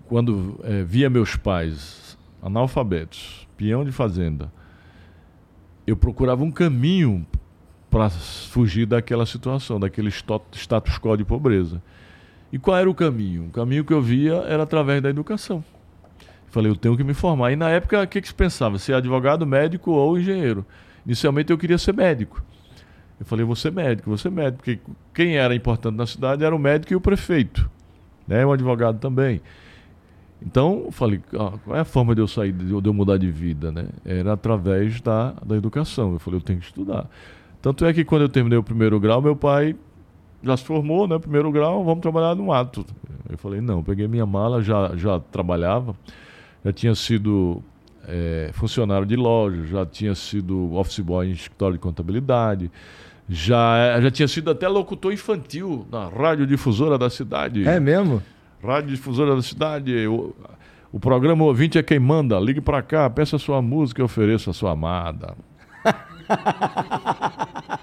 quando 0.06 0.60
é, 0.62 0.84
via 0.84 1.08
meus 1.08 1.34
pais 1.34 2.18
analfabetos, 2.42 3.48
peão 3.56 3.86
de 3.86 3.90
fazenda, 3.90 4.52
eu 5.86 5.96
procurava 5.96 6.44
um 6.44 6.50
caminho 6.50 7.26
para 7.88 8.10
fugir 8.10 8.84
daquela 8.84 9.24
situação, 9.24 9.80
daquele 9.80 10.10
status 10.10 10.98
quo 10.98 11.16
de 11.16 11.24
pobreza. 11.24 11.82
E 12.52 12.58
qual 12.58 12.76
era 12.76 12.88
o 12.88 12.94
caminho? 12.94 13.46
O 13.46 13.50
caminho 13.50 13.84
que 13.84 13.92
eu 13.92 14.00
via 14.00 14.34
era 14.46 14.62
através 14.62 15.02
da 15.02 15.10
educação. 15.10 15.62
Falei, 16.46 16.70
eu 16.70 16.76
tenho 16.76 16.96
que 16.96 17.04
me 17.04 17.12
formar. 17.12 17.52
E 17.52 17.56
na 17.56 17.68
época, 17.68 18.02
o 18.02 18.06
que, 18.06 18.20
que 18.20 18.28
se 18.28 18.34
pensava? 18.34 18.78
Ser 18.78 18.94
advogado, 18.94 19.46
médico 19.46 19.90
ou 19.90 20.18
engenheiro. 20.18 20.64
Inicialmente 21.04 21.52
eu 21.52 21.58
queria 21.58 21.76
ser 21.76 21.92
médico. 21.92 22.42
Eu 23.20 23.26
falei, 23.26 23.44
vou 23.44 23.56
ser 23.56 23.70
médico, 23.70 24.08
vou 24.08 24.16
ser 24.16 24.30
médico. 24.30 24.58
Porque 24.58 24.80
quem 25.12 25.36
era 25.36 25.54
importante 25.54 25.96
na 25.96 26.06
cidade 26.06 26.44
era 26.44 26.54
o 26.54 26.58
médico 26.58 26.92
e 26.92 26.96
o 26.96 27.00
prefeito. 27.00 27.68
Né? 28.26 28.46
O 28.46 28.52
advogado 28.52 28.98
também. 28.98 29.42
Então, 30.40 30.84
eu 30.86 30.92
falei, 30.92 31.20
ah, 31.34 31.52
qual 31.64 31.76
é 31.76 31.80
a 31.80 31.84
forma 31.84 32.14
de 32.14 32.20
eu 32.20 32.28
sair, 32.28 32.52
de 32.52 32.72
eu 32.72 32.94
mudar 32.94 33.18
de 33.18 33.30
vida? 33.30 33.70
Né? 33.70 33.86
Era 34.04 34.32
através 34.32 35.00
da, 35.00 35.32
da 35.44 35.56
educação. 35.56 36.12
Eu 36.12 36.18
falei, 36.18 36.38
eu 36.38 36.42
tenho 36.42 36.60
que 36.60 36.66
estudar. 36.66 37.10
Tanto 37.60 37.84
é 37.84 37.92
que 37.92 38.04
quando 38.04 38.22
eu 38.22 38.28
terminei 38.28 38.56
o 38.56 38.62
primeiro 38.62 38.98
grau, 39.00 39.20
meu 39.20 39.34
pai 39.34 39.74
já 40.42 40.56
se 40.56 40.64
formou, 40.64 41.06
né? 41.06 41.18
Primeiro 41.18 41.50
grau, 41.50 41.84
vamos 41.84 42.00
trabalhar 42.00 42.34
no 42.34 42.46
mato. 42.46 42.84
Eu 43.28 43.36
falei, 43.36 43.60
não, 43.60 43.82
peguei 43.82 44.08
minha 44.08 44.26
mala, 44.26 44.62
já, 44.62 44.92
já 44.96 45.20
trabalhava, 45.20 45.94
já 46.64 46.72
tinha 46.72 46.94
sido 46.94 47.62
é, 48.06 48.50
funcionário 48.54 49.06
de 49.06 49.16
loja, 49.16 49.64
já 49.64 49.84
tinha 49.84 50.14
sido 50.14 50.74
office 50.74 51.00
boy 51.00 51.28
em 51.28 51.32
escritório 51.32 51.74
de 51.74 51.80
contabilidade, 51.80 52.70
já, 53.28 54.00
já 54.00 54.10
tinha 54.10 54.26
sido 54.26 54.50
até 54.50 54.66
locutor 54.66 55.12
infantil 55.12 55.86
na 55.92 56.08
radiodifusora 56.08 56.96
da 56.96 57.10
cidade. 57.10 57.68
É 57.68 57.78
mesmo? 57.78 58.22
Radiodifusora 58.64 59.36
da 59.36 59.42
cidade. 59.42 60.06
O, 60.06 60.34
o 60.90 60.98
programa 60.98 61.44
Ouvinte 61.44 61.76
é 61.76 61.82
quem 61.82 61.98
manda. 61.98 62.40
Ligue 62.40 62.62
para 62.62 62.80
cá, 62.80 63.10
peça 63.10 63.36
a 63.36 63.38
sua 63.38 63.60
música 63.60 64.00
e 64.00 64.04
ofereça 64.04 64.50
a 64.50 64.54
sua 64.54 64.72
amada. 64.72 65.36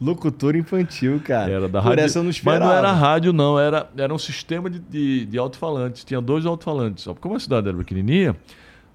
Locutor 0.00 0.54
infantil, 0.54 1.20
cara. 1.24 1.50
Era 1.50 1.68
da 1.68 1.80
Por 1.80 1.88
rádio. 1.88 2.04
Essa 2.04 2.18
eu 2.20 2.22
não 2.22 2.30
esperava. 2.30 2.64
Mas 2.64 2.72
não 2.72 2.78
era 2.78 2.92
rádio, 2.92 3.32
não. 3.32 3.58
Era, 3.58 3.90
era 3.96 4.14
um 4.14 4.18
sistema 4.18 4.70
de, 4.70 4.78
de, 4.78 5.26
de 5.26 5.38
alto-falantes. 5.38 6.04
Tinha 6.04 6.20
dois 6.20 6.46
alto-falantes. 6.46 7.06
Como 7.20 7.34
a 7.34 7.40
cidade 7.40 7.68
era 7.68 7.76
pequenininha, 7.76 8.36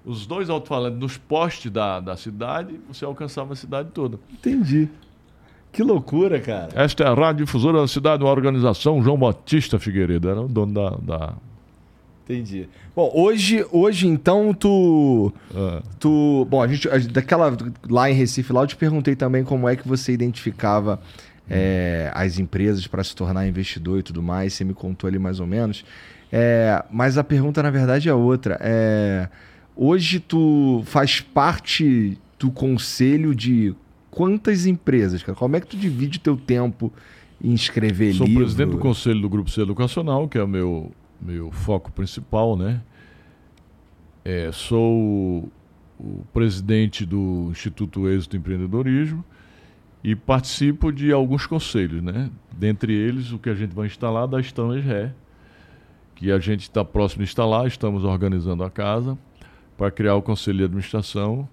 os 0.04 0.26
dois 0.26 0.48
alto-falantes 0.48 0.98
nos 0.98 1.18
postes 1.18 1.70
da, 1.70 2.00
da 2.00 2.16
cidade, 2.16 2.80
você 2.88 3.04
alcançava 3.04 3.52
a 3.52 3.56
cidade 3.56 3.90
toda. 3.92 4.18
Entendi. 4.32 4.88
Que 5.70 5.82
loucura, 5.82 6.40
cara. 6.40 6.68
Esta 6.74 7.04
é 7.04 7.06
a 7.06 7.14
Rádio 7.14 7.44
Difusora 7.44 7.80
da 7.80 7.88
Cidade, 7.88 8.22
uma 8.22 8.30
organização 8.30 9.02
João 9.02 9.18
Batista 9.18 9.78
Figueiredo. 9.78 10.28
Era 10.28 10.40
o 10.40 10.48
dono 10.48 10.72
da, 10.72 10.90
da 10.90 11.34
Entendi. 12.24 12.68
Bom, 12.94 13.10
hoje, 13.12 13.66
hoje 13.72 14.06
então 14.06 14.54
tu. 14.54 15.32
Ah. 15.54 15.82
Tu. 15.98 16.46
Bom, 16.48 16.62
a 16.62 16.68
gente. 16.68 16.88
Daquela. 17.08 17.56
Lá 17.88 18.08
em 18.08 18.14
Recife, 18.14 18.52
lá 18.52 18.62
eu 18.62 18.66
te 18.66 18.76
perguntei 18.76 19.16
também 19.16 19.42
como 19.42 19.68
é 19.68 19.74
que 19.74 19.86
você 19.86 20.12
identificava 20.12 21.00
é, 21.50 22.10
as 22.14 22.38
empresas 22.38 22.86
para 22.86 23.02
se 23.02 23.14
tornar 23.14 23.48
investidor 23.48 23.98
e 23.98 24.02
tudo 24.02 24.22
mais. 24.22 24.54
Você 24.54 24.64
me 24.64 24.74
contou 24.74 25.08
ali 25.08 25.18
mais 25.18 25.40
ou 25.40 25.46
menos. 25.46 25.84
É, 26.30 26.84
mas 26.90 27.18
a 27.18 27.24
pergunta, 27.24 27.62
na 27.62 27.70
verdade, 27.70 28.08
é 28.08 28.14
outra. 28.14 28.58
É, 28.60 29.28
hoje 29.74 30.20
tu 30.20 30.82
faz 30.86 31.20
parte 31.20 32.16
do 32.38 32.50
conselho 32.50 33.34
de 33.34 33.74
quantas 34.08 34.66
empresas, 34.66 35.20
cara? 35.22 35.36
Como 35.36 35.56
é 35.56 35.60
que 35.60 35.66
tu 35.66 35.76
divide 35.76 36.20
teu 36.20 36.36
tempo 36.36 36.92
em 37.42 37.54
escrever 37.54 38.14
Sou 38.14 38.26
livro? 38.26 38.42
Sou 38.42 38.54
presidente 38.54 38.70
do 38.70 38.78
conselho 38.78 39.20
do 39.20 39.28
Grupo 39.28 39.50
C 39.50 39.62
Educacional, 39.62 40.28
que 40.28 40.38
é 40.38 40.42
o 40.44 40.48
meu 40.48 40.92
meu 41.24 41.50
foco 41.50 41.90
principal, 41.90 42.56
né? 42.56 42.82
É, 44.24 44.52
sou 44.52 45.50
o 45.98 46.24
presidente 46.32 47.06
do 47.06 47.48
Instituto 47.50 48.08
Êxito 48.08 48.36
Empreendedorismo 48.36 49.24
e 50.02 50.14
participo 50.14 50.92
de 50.92 51.10
alguns 51.10 51.46
conselhos, 51.46 52.02
né? 52.02 52.30
Dentre 52.52 52.92
eles, 52.92 53.32
o 53.32 53.38
que 53.38 53.48
a 53.48 53.54
gente 53.54 53.74
vai 53.74 53.86
instalar 53.86 54.28
da 54.28 54.38
Estanas 54.38 54.84
Ré, 54.84 55.14
que 56.14 56.30
a 56.30 56.38
gente 56.38 56.62
está 56.62 56.84
próximo 56.84 57.24
de 57.24 57.30
instalar, 57.30 57.66
estamos 57.66 58.04
organizando 58.04 58.62
a 58.62 58.70
casa 58.70 59.18
para 59.76 59.90
criar 59.90 60.14
o 60.14 60.22
conselho 60.22 60.58
de 60.58 60.64
administração 60.64 61.48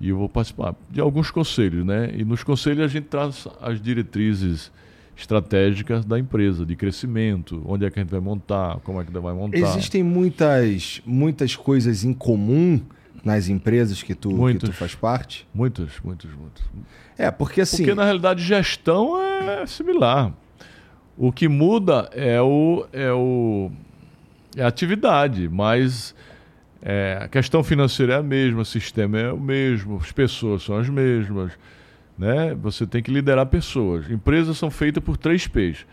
E 0.00 0.10
eu 0.10 0.18
vou 0.18 0.28
participar 0.28 0.76
de 0.90 1.00
alguns 1.00 1.30
conselhos, 1.30 1.84
né? 1.84 2.10
E 2.14 2.22
nos 2.24 2.44
conselhos 2.44 2.84
a 2.84 2.88
gente 2.88 3.06
traz 3.06 3.48
as 3.60 3.80
diretrizes 3.80 4.70
estratégicas 5.16 6.04
da 6.04 6.18
empresa, 6.18 6.66
de 6.66 6.76
crescimento, 6.76 7.62
onde 7.64 7.86
é 7.86 7.90
que 7.90 7.98
a 7.98 8.02
gente 8.02 8.10
vai 8.10 8.20
montar, 8.20 8.78
como 8.80 9.00
é 9.00 9.04
que 9.04 9.10
vai 9.10 9.32
montar. 9.32 9.56
Existem 9.56 10.02
muitas, 10.02 11.00
muitas 11.06 11.56
coisas 11.56 12.04
em 12.04 12.12
comum 12.12 12.80
nas 13.24 13.48
empresas 13.48 14.02
que 14.02 14.14
tu, 14.14 14.30
muitos, 14.30 14.68
que 14.68 14.74
tu 14.74 14.78
faz 14.78 14.94
parte? 14.94 15.48
Muitas, 15.54 15.92
muitas, 16.04 16.30
muitas. 16.32 16.62
É, 17.16 17.30
porque 17.30 17.62
assim. 17.62 17.78
Porque 17.78 17.94
na 17.94 18.04
realidade 18.04 18.42
gestão 18.42 19.20
é 19.20 19.66
similar. 19.66 20.32
O 21.16 21.32
que 21.32 21.48
muda 21.48 22.10
é 22.12 22.40
o 22.42 22.86
é 22.92 23.10
o 23.10 23.70
é 24.54 24.62
a 24.62 24.68
atividade, 24.68 25.48
mas 25.48 26.14
é, 26.82 27.18
a 27.22 27.28
questão 27.28 27.64
financeira 27.64 28.14
é 28.14 28.16
a 28.18 28.22
mesma, 28.22 28.60
o 28.60 28.64
sistema 28.64 29.18
é 29.18 29.32
o 29.32 29.40
mesmo, 29.40 29.96
as 29.96 30.12
pessoas 30.12 30.62
são 30.62 30.76
as 30.76 30.88
mesmas, 30.88 31.52
né? 32.18 32.54
Você 32.54 32.86
tem 32.86 33.02
que 33.02 33.10
liderar 33.10 33.46
pessoas. 33.46 34.10
Empresas 34.10 34.56
são 34.56 34.70
feitas 34.70 35.02
por 35.02 35.16
três 35.16 35.46
P's: 35.46 35.86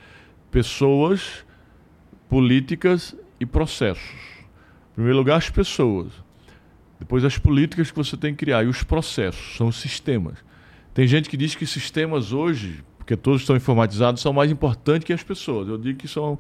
pessoas, 0.52 1.46
políticas 2.30 3.16
e 3.40 3.46
processos. 3.46 4.16
Em 4.92 4.96
primeiro 4.96 5.18
lugar, 5.18 5.38
as 5.38 5.50
pessoas. 5.50 6.12
Depois 7.00 7.26
as 7.26 7.38
políticas 7.38 7.92
que 7.92 7.98
você 7.98 8.16
tem 8.16 8.34
que 8.34 8.46
criar 8.46 8.64
e 8.64 8.68
os 8.68 8.84
processos, 8.84 9.58
são 9.58 9.68
os 9.68 9.76
sistemas. 9.76 10.38
Tem 10.94 11.08
gente 11.08 11.30
que 11.30 11.36
diz 11.36 11.56
que 11.56 11.66
sistemas 11.66 12.32
hoje, 12.32 12.84
porque 12.98 13.18
todos 13.18 13.42
estão 13.42 13.56
informatizados, 13.56 14.22
são 14.22 14.32
mais 14.32 14.52
importantes 14.52 15.06
que 15.06 15.12
as 15.12 15.24
pessoas. 15.24 15.68
Eu 15.68 15.78
digo 15.78 16.00
que 16.00 16.08
são 16.08 16.40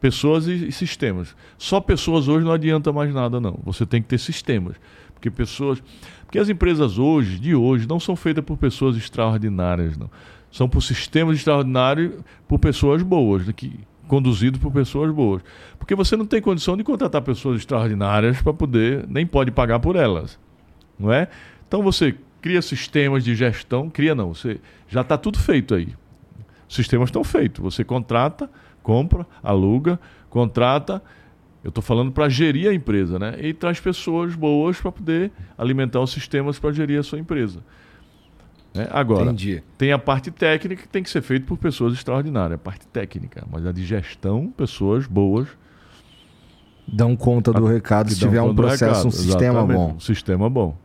pessoas 0.00 0.46
e, 0.46 0.68
e 0.68 0.72
sistemas. 0.72 1.34
Só 1.56 1.80
pessoas 1.80 2.28
hoje 2.28 2.44
não 2.44 2.52
adianta 2.52 2.92
mais 2.92 3.12
nada, 3.12 3.40
não. 3.40 3.58
Você 3.64 3.86
tem 3.86 4.02
que 4.02 4.08
ter 4.08 4.18
sistemas. 4.18 4.76
Porque 5.24 5.30
pessoas. 5.30 5.82
Porque 6.26 6.38
as 6.38 6.48
empresas 6.48 6.98
hoje, 6.98 7.38
de 7.38 7.54
hoje, 7.54 7.88
não 7.88 7.98
são 7.98 8.14
feitas 8.14 8.44
por 8.44 8.58
pessoas 8.58 8.96
extraordinárias, 8.96 9.96
não. 9.96 10.10
São 10.50 10.68
por 10.68 10.82
sistemas 10.82 11.36
extraordinários, 11.36 12.12
por 12.46 12.58
pessoas 12.58 13.02
boas, 13.02 13.46
né, 13.46 13.52
que, 13.52 13.80
conduzido 14.06 14.58
por 14.58 14.70
pessoas 14.70 15.10
boas. 15.12 15.42
Porque 15.78 15.94
você 15.94 16.16
não 16.16 16.26
tem 16.26 16.42
condição 16.42 16.76
de 16.76 16.84
contratar 16.84 17.22
pessoas 17.22 17.60
extraordinárias 17.60 18.42
para 18.42 18.52
poder, 18.52 19.06
nem 19.08 19.26
pode 19.26 19.50
pagar 19.50 19.80
por 19.80 19.96
elas. 19.96 20.38
Não 20.98 21.12
é? 21.12 21.28
Então 21.66 21.82
você 21.82 22.14
cria 22.42 22.60
sistemas 22.60 23.24
de 23.24 23.34
gestão, 23.34 23.88
cria 23.88 24.14
não, 24.14 24.34
você 24.34 24.60
já 24.88 25.00
está 25.00 25.16
tudo 25.16 25.38
feito 25.38 25.74
aí. 25.74 25.94
Sistemas 26.68 27.08
estão 27.08 27.24
feitos. 27.24 27.62
Você 27.62 27.82
contrata, 27.82 28.50
compra, 28.82 29.26
aluga, 29.42 29.98
contrata. 30.28 31.02
Eu 31.64 31.70
estou 31.70 31.82
falando 31.82 32.12
para 32.12 32.28
gerir 32.28 32.68
a 32.68 32.74
empresa, 32.74 33.18
né? 33.18 33.36
E 33.40 33.54
traz 33.54 33.80
pessoas 33.80 34.34
boas 34.34 34.78
para 34.78 34.92
poder 34.92 35.32
alimentar 35.56 35.98
os 36.00 36.12
sistemas 36.12 36.58
para 36.58 36.70
gerir 36.72 37.00
a 37.00 37.02
sua 37.02 37.18
empresa. 37.18 37.60
Né? 38.74 38.86
Agora, 38.90 39.24
Entendi. 39.24 39.62
tem 39.78 39.90
a 39.90 39.98
parte 39.98 40.30
técnica 40.30 40.82
que 40.82 40.88
tem 40.88 41.02
que 41.02 41.08
ser 41.08 41.22
feita 41.22 41.46
por 41.46 41.56
pessoas 41.56 41.94
extraordinárias, 41.94 42.56
a 42.56 42.58
parte 42.58 42.86
técnica. 42.88 43.46
Mas 43.50 43.66
a 43.66 43.72
de 43.72 43.82
gestão, 43.82 44.52
pessoas 44.54 45.06
boas. 45.06 45.48
Dão 46.86 47.16
conta 47.16 47.50
do 47.50 47.64
recado 47.64 48.10
se 48.10 48.18
tiver 48.18 48.42
um 48.42 48.54
processo, 48.54 49.08
um 49.08 49.10
sistema 49.10 49.64
bom. 49.64 49.94
Um 49.96 50.00
sistema 50.00 50.50
bom. 50.50 50.76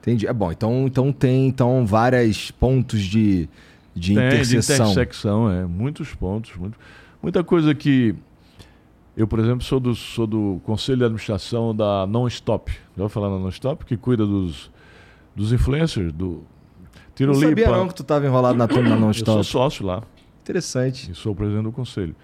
Entendi. 0.00 0.26
É 0.26 0.32
bom, 0.32 0.50
então, 0.50 0.86
então 0.86 1.12
tem 1.12 1.46
então 1.48 1.84
vários 1.84 2.50
pontos 2.52 3.02
de, 3.02 3.48
de 3.94 4.14
tem, 4.14 4.26
interseção. 4.26 4.86
De 4.86 4.92
intersecção, 4.92 5.50
é. 5.50 5.66
Muitos 5.66 6.14
pontos. 6.14 6.56
Muito, 6.56 6.78
muita 7.22 7.44
coisa 7.44 7.74
que. 7.74 8.14
Eu, 9.16 9.26
por 9.26 9.38
exemplo, 9.38 9.64
sou 9.64 9.80
do, 9.80 9.94
sou 9.94 10.26
do 10.26 10.60
conselho 10.64 10.98
de 10.98 11.04
administração 11.04 11.74
da 11.74 12.06
Non-Stop. 12.06 12.70
Já 12.70 12.78
vou 12.96 13.08
falar 13.08 13.30
na 13.30 13.38
Non-Stop, 13.38 13.84
que 13.86 13.96
cuida 13.96 14.26
dos, 14.26 14.70
dos 15.34 15.52
influencers, 15.52 16.12
do, 16.12 16.44
Tiro 17.16 17.32
não 17.32 17.40
sabia 17.40 17.70
não 17.70 17.88
que 17.88 17.94
tu 17.94 18.02
estava 18.02 18.26
enrolado 18.26 18.58
na 18.58 18.68
turma 18.68 18.94
não 18.94 19.10
stop. 19.10 19.38
Eu 19.38 19.42
sou 19.42 19.62
sócio 19.62 19.86
lá. 19.86 20.02
Interessante. 20.42 21.10
E 21.10 21.14
sou 21.14 21.34
presidente 21.34 21.64
do 21.64 21.72
conselho. 21.72 22.14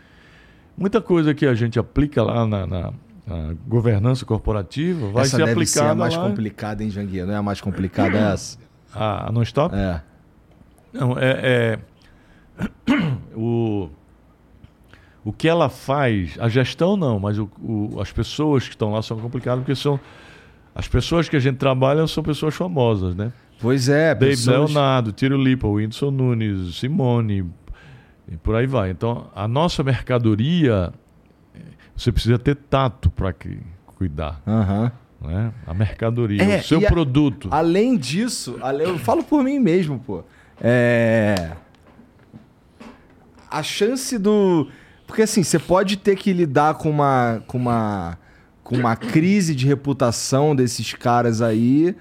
Muita 0.76 1.00
coisa 1.00 1.34
que 1.34 1.46
a 1.46 1.54
gente 1.54 1.78
aplica 1.78 2.22
lá 2.22 2.46
na, 2.46 2.66
na, 2.66 2.92
na 3.26 3.54
governança 3.66 4.26
corporativa 4.26 5.08
vai 5.08 5.22
essa 5.22 5.36
ser 5.36 5.46
deve 5.46 5.52
aplicada 5.52 5.86
ser 5.86 5.92
a 5.92 5.94
mais 5.94 6.14
lá. 6.14 6.28
complicada, 6.28 6.84
hein, 6.84 6.90
Janguia? 6.90 7.24
Não 7.24 7.32
é 7.32 7.36
a 7.36 7.42
mais 7.42 7.60
complicada 7.60 8.18
essa? 8.18 8.58
A, 8.92 9.28
a 9.28 9.32
non-stop? 9.32 9.74
É. 9.74 10.02
Não, 10.92 11.18
é, 11.18 11.40
é... 11.42 11.78
o, 13.34 13.88
o 15.24 15.32
que 15.32 15.48
ela 15.48 15.68
faz, 15.68 16.36
a 16.40 16.48
gestão 16.48 16.96
não, 16.96 17.18
mas 17.18 17.38
o, 17.38 17.48
o, 17.60 18.00
as 18.00 18.10
pessoas 18.10 18.64
que 18.64 18.70
estão 18.70 18.92
lá 18.92 19.02
são 19.02 19.18
complicadas 19.18 19.60
porque 19.60 19.76
são 19.76 19.98
as 20.74 20.88
pessoas 20.88 21.28
que 21.28 21.36
a 21.36 21.40
gente 21.40 21.56
trabalha 21.56 22.06
são 22.06 22.22
pessoas 22.22 22.54
famosas, 22.54 23.14
né? 23.14 23.32
Pois 23.60 23.88
é, 23.88 24.14
David 24.14 24.38
pessoas... 24.38 24.72
Leonardo, 24.72 25.12
Tiro 25.12 25.36
Lipa, 25.36 25.68
Whindersson 25.68 26.10
Nunes, 26.10 26.76
Simone, 26.76 27.48
e 28.28 28.36
por 28.36 28.56
aí 28.56 28.66
vai. 28.66 28.90
Então, 28.90 29.30
a 29.34 29.46
nossa 29.46 29.84
mercadoria, 29.84 30.92
você 31.94 32.10
precisa 32.10 32.38
ter 32.38 32.56
tato 32.56 33.10
para 33.10 33.34
cuidar. 33.86 34.42
Uhum. 34.46 34.90
Né? 35.28 35.52
A 35.66 35.74
mercadoria, 35.74 36.42
é, 36.42 36.58
o 36.58 36.64
seu 36.64 36.80
produto. 36.80 37.48
A, 37.50 37.58
além 37.58 37.96
disso, 37.96 38.58
eu 38.80 38.98
falo 38.98 39.22
por 39.22 39.44
mim 39.44 39.58
mesmo, 39.58 39.98
pô. 40.00 40.24
É... 40.60 41.52
A 43.50 43.62
chance 43.62 44.18
do. 44.18 44.68
Porque 45.06 45.22
assim, 45.22 45.42
você 45.42 45.58
pode 45.58 45.96
ter 45.96 46.16
que 46.16 46.32
lidar 46.32 46.74
com 46.74 46.90
uma, 46.90 47.42
com 47.46 47.58
uma, 47.58 48.18
com 48.62 48.76
uma 48.76 48.96
crise 48.96 49.54
de 49.54 49.66
reputação 49.66 50.54
desses 50.54 50.92
caras 50.94 51.42
aí 51.42 51.94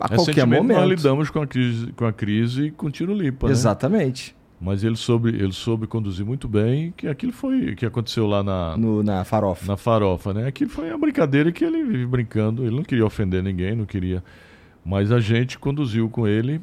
a 0.00 0.08
qualquer 0.08 0.46
momento. 0.46 0.78
Nós 0.78 0.88
lidamos 0.88 1.30
com 1.30 1.40
a 1.40 1.46
crise, 1.46 1.92
com 1.92 2.04
a 2.04 2.12
crise 2.12 2.70
com 2.72 2.90
tiro 2.90 3.14
limpa. 3.14 3.46
Né? 3.46 3.52
Exatamente. 3.52 4.34
Mas 4.60 4.84
ele 4.84 4.94
soube, 4.96 5.28
ele 5.30 5.52
soube 5.52 5.88
conduzir 5.88 6.24
muito 6.24 6.46
bem, 6.46 6.94
que 6.96 7.08
aquilo 7.08 7.32
foi 7.32 7.74
que 7.74 7.84
aconteceu 7.84 8.28
lá 8.28 8.44
na 8.44 8.76
no, 8.76 9.02
na 9.02 9.24
farofa. 9.24 9.66
Na 9.66 9.76
farofa, 9.76 10.32
né? 10.32 10.46
Aquilo 10.46 10.70
foi 10.70 10.88
a 10.90 10.96
brincadeira 10.96 11.50
que 11.50 11.64
ele 11.64 11.82
vive 11.82 12.06
brincando. 12.06 12.64
Ele 12.64 12.76
não 12.76 12.84
queria 12.84 13.04
ofender 13.04 13.42
ninguém, 13.42 13.74
não 13.74 13.84
queria. 13.84 14.22
Mas 14.84 15.10
a 15.10 15.18
gente 15.18 15.58
conduziu 15.58 16.08
com 16.08 16.28
ele 16.28 16.60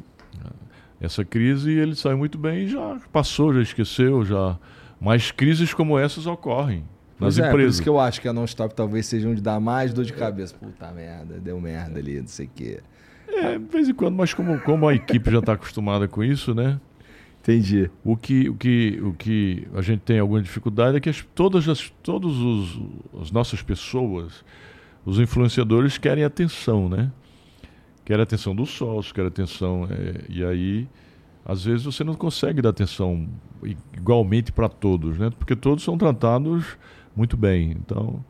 essa 1.01 1.23
crise 1.23 1.71
e 1.71 1.77
ele 1.77 1.95
saiu 1.95 2.17
muito 2.17 2.37
bem 2.37 2.63
e 2.63 2.67
já 2.67 2.97
passou, 3.11 3.53
já 3.53 3.61
esqueceu, 3.61 4.25
já. 4.25 4.57
Mas 4.99 5.31
crises 5.31 5.73
como 5.73 5.97
essas 5.97 6.25
ocorrem 6.25 6.83
nas 7.19 7.35
pois 7.35 7.37
empresas. 7.37 7.47
É, 7.47 7.51
por 7.51 7.61
isso 7.61 7.83
que 7.83 7.89
eu 7.89 7.99
acho 7.99 8.21
que 8.21 8.27
a 8.27 8.33
non-stop 8.33 8.73
talvez 8.73 9.05
seja 9.05 9.27
onde 9.27 9.41
dá 9.41 9.59
mais 9.59 9.93
dor 9.93 10.05
de 10.05 10.13
cabeça. 10.13 10.55
Puta 10.55 10.91
merda, 10.91 11.39
deu 11.39 11.59
merda 11.59 11.99
ali, 11.99 12.19
não 12.19 12.27
sei 12.27 12.47
o 12.47 12.49
quê. 12.53 12.79
É, 13.27 13.57
de 13.57 13.65
vez 13.65 13.87
em 13.87 13.93
quando, 13.93 14.15
mas 14.15 14.33
como, 14.33 14.59
como 14.61 14.87
a 14.87 14.93
equipe 14.93 15.31
já 15.31 15.39
está 15.39 15.53
acostumada 15.53 16.07
com 16.07 16.23
isso, 16.23 16.53
né? 16.53 16.79
Entendi. 17.41 17.89
O 18.03 18.17
que, 18.17 18.49
o, 18.49 18.55
que, 18.55 18.99
o 19.01 19.13
que 19.13 19.67
a 19.73 19.81
gente 19.81 20.01
tem 20.01 20.19
alguma 20.19 20.41
dificuldade 20.41 20.97
é 20.97 20.99
que 20.99 21.09
as, 21.09 21.25
todas, 21.33 21.67
as, 21.69 21.89
todos 22.03 22.37
os, 22.37 22.81
as 23.21 23.31
nossas 23.31 23.61
pessoas, 23.61 24.43
os 25.05 25.19
influenciadores 25.19 25.97
querem 25.97 26.23
atenção, 26.23 26.89
né? 26.89 27.11
Querem 28.03 28.23
atenção 28.23 28.55
dos 28.55 28.69
sócios, 28.69 29.11
querem 29.11 29.29
atenção. 29.29 29.87
É, 29.89 30.25
e 30.27 30.43
aí, 30.43 30.87
às 31.49 31.63
vezes, 31.63 31.83
você 31.83 32.03
não 32.03 32.13
consegue 32.13 32.61
dar 32.61 32.69
atenção 32.69 33.27
igualmente 33.91 34.51
para 34.51 34.69
todos, 34.69 35.17
né? 35.17 35.31
Porque 35.31 35.55
todos 35.55 35.83
são 35.83 35.97
tratados 35.97 36.77
muito 37.15 37.35
bem. 37.35 37.71
Então. 37.71 38.23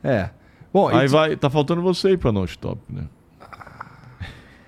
É. 0.00 0.30
Bom, 0.72 0.86
aí 0.88 1.08
vai. 1.08 1.36
Tá 1.36 1.50
faltando 1.50 1.82
você 1.82 2.08
aí 2.08 2.16
para 2.16 2.30
não 2.30 2.44
stop, 2.44 2.80
né? 2.88 3.08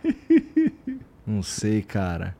Não 1.27 1.43
sei, 1.43 1.81
cara. 1.81 2.37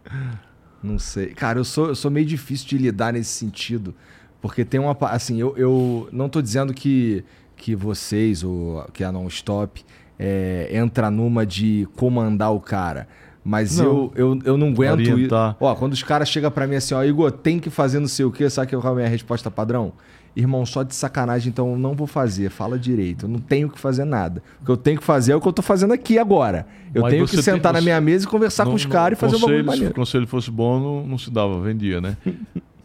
Não 0.83 0.99
sei. 0.99 1.29
Cara, 1.29 1.59
eu 1.59 1.65
sou, 1.65 1.87
eu 1.87 1.95
sou 1.95 2.11
meio 2.11 2.27
difícil 2.27 2.69
de 2.69 2.77
lidar 2.77 3.15
nesse 3.15 3.31
sentido. 3.31 3.95
Porque 4.43 4.63
tem 4.63 4.79
uma. 4.79 4.95
Assim, 5.09 5.41
eu, 5.41 5.57
eu 5.57 6.07
não 6.13 6.29
tô 6.29 6.43
dizendo 6.43 6.75
que, 6.75 7.25
que 7.57 7.75
vocês, 7.75 8.45
ou 8.45 8.87
que 8.93 9.03
a 9.03 9.11
Non-Stop, 9.11 9.83
é, 10.19 10.69
entra 10.71 11.11
numa 11.11 11.47
de 11.47 11.89
comandar 11.97 12.53
o 12.53 12.61
cara. 12.61 13.09
Mas 13.45 13.77
não. 13.77 13.85
Eu, 13.85 14.13
eu, 14.15 14.39
eu 14.45 14.57
não 14.57 14.69
aguento. 14.69 15.01
Orientar. 15.01 15.57
Ó, 15.61 15.75
quando 15.75 15.93
os 15.93 16.03
caras 16.03 16.29
chegam 16.29 16.51
para 16.51 16.67
mim 16.67 16.77
assim, 16.77 16.95
ó, 16.95 17.05
Igor, 17.05 17.31
tem 17.31 17.59
que 17.59 17.69
fazer 17.69 18.01
não 18.01 18.09
sei 18.09 18.25
o 18.25 18.31
quê, 18.33 18.49
sabe 18.49 18.75
qual 18.77 18.87
é 18.87 18.91
a 18.91 18.95
minha 18.95 19.09
resposta 19.09 19.51
padrão? 19.51 19.93
irmão, 20.37 20.67
só 20.67 20.83
de 20.83 20.95
sacanagem, 20.95 21.49
então 21.49 21.71
eu 21.71 21.79
não 21.79 21.95
vou 21.95 22.07
fazer. 22.07 22.51
Fala 22.51 22.79
direito. 22.79 23.27
Eu 23.27 23.29
não 23.29 23.39
tenho 23.39 23.69
que 23.69 23.79
fazer 23.79 24.05
nada. 24.05 24.43
O 24.61 24.65
que 24.65 24.71
eu 24.71 24.77
tenho 24.77 24.99
que 24.99 25.05
fazer 25.05 25.33
é 25.33 25.37
o 25.37 25.41
que 25.41 25.47
eu 25.47 25.53
tô 25.53 25.63
fazendo 25.63 25.93
aqui 25.93 26.19
agora. 26.19 26.67
Eu 26.95 27.03
Mas 27.03 27.13
tenho 27.13 27.27
que 27.27 27.43
sentar 27.43 27.73
tem, 27.73 27.81
na 27.81 27.85
minha 27.85 28.01
mesa 28.01 28.25
e 28.25 28.29
conversar 28.29 28.65
não, 28.65 28.73
com 28.73 28.77
os 28.77 28.87
caras 28.87 29.17
e 29.17 29.21
fazer 29.21 29.37
uma 29.37 29.47
bagulho 29.47 29.77
Se 29.77 29.85
o 29.87 29.95
conselho 29.95 30.27
fosse 30.27 30.51
bom, 30.51 30.81
não, 30.81 31.07
não 31.07 31.19
se 31.19 31.31
dava, 31.31 31.61
vendia, 31.61 32.01
né? 32.01 32.17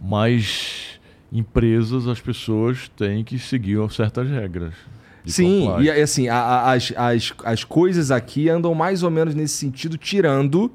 Mas 0.01 0.99
empresas, 1.31 2.07
as 2.07 2.19
pessoas 2.19 2.89
têm 2.95 3.23
que 3.23 3.37
seguir 3.39 3.77
certas 3.91 4.29
regras. 4.29 4.73
Sim, 5.25 5.67
e 5.81 5.89
assim, 5.89 6.27
a, 6.27 6.37
a, 6.37 6.71
as, 6.73 6.93
as, 6.95 7.33
as 7.43 7.63
coisas 7.63 8.09
aqui 8.09 8.49
andam 8.49 8.73
mais 8.73 9.03
ou 9.03 9.11
menos 9.11 9.35
nesse 9.35 9.55
sentido, 9.55 9.97
tirando 9.97 10.71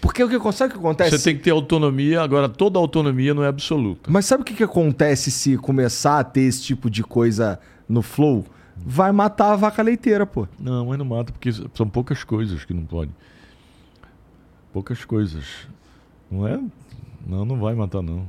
porque 0.00 0.22
o 0.22 0.28
que, 0.28 0.52
sabe 0.52 0.70
o 0.70 0.74
que 0.74 0.78
acontece? 0.78 1.18
Você 1.18 1.30
tem 1.30 1.36
que 1.36 1.42
ter 1.42 1.50
autonomia, 1.50 2.22
agora 2.22 2.48
toda 2.48 2.78
autonomia 2.78 3.34
não 3.34 3.42
é 3.42 3.48
absoluta. 3.48 4.10
Mas 4.10 4.26
sabe 4.26 4.42
o 4.42 4.44
que, 4.44 4.54
que 4.54 4.62
acontece 4.62 5.30
se 5.30 5.56
começar 5.56 6.18
a 6.20 6.24
ter 6.24 6.42
esse 6.42 6.62
tipo 6.62 6.90
de 6.90 7.02
coisa 7.02 7.58
no 7.88 8.02
flow? 8.02 8.44
Vai 8.76 9.10
matar 9.10 9.52
a 9.52 9.56
vaca 9.56 9.82
leiteira, 9.82 10.26
pô. 10.26 10.46
Não, 10.60 10.86
mas 10.86 10.98
não 10.98 11.04
mata, 11.04 11.32
porque 11.32 11.50
são 11.74 11.88
poucas 11.88 12.22
coisas 12.22 12.64
que 12.64 12.74
não 12.74 12.84
pode. 12.84 13.10
poucas 14.72 15.04
coisas. 15.04 15.44
Não 16.30 16.46
é? 16.46 16.60
Não, 17.26 17.44
não 17.44 17.58
vai 17.58 17.74
matar, 17.74 18.02
não. 18.02 18.26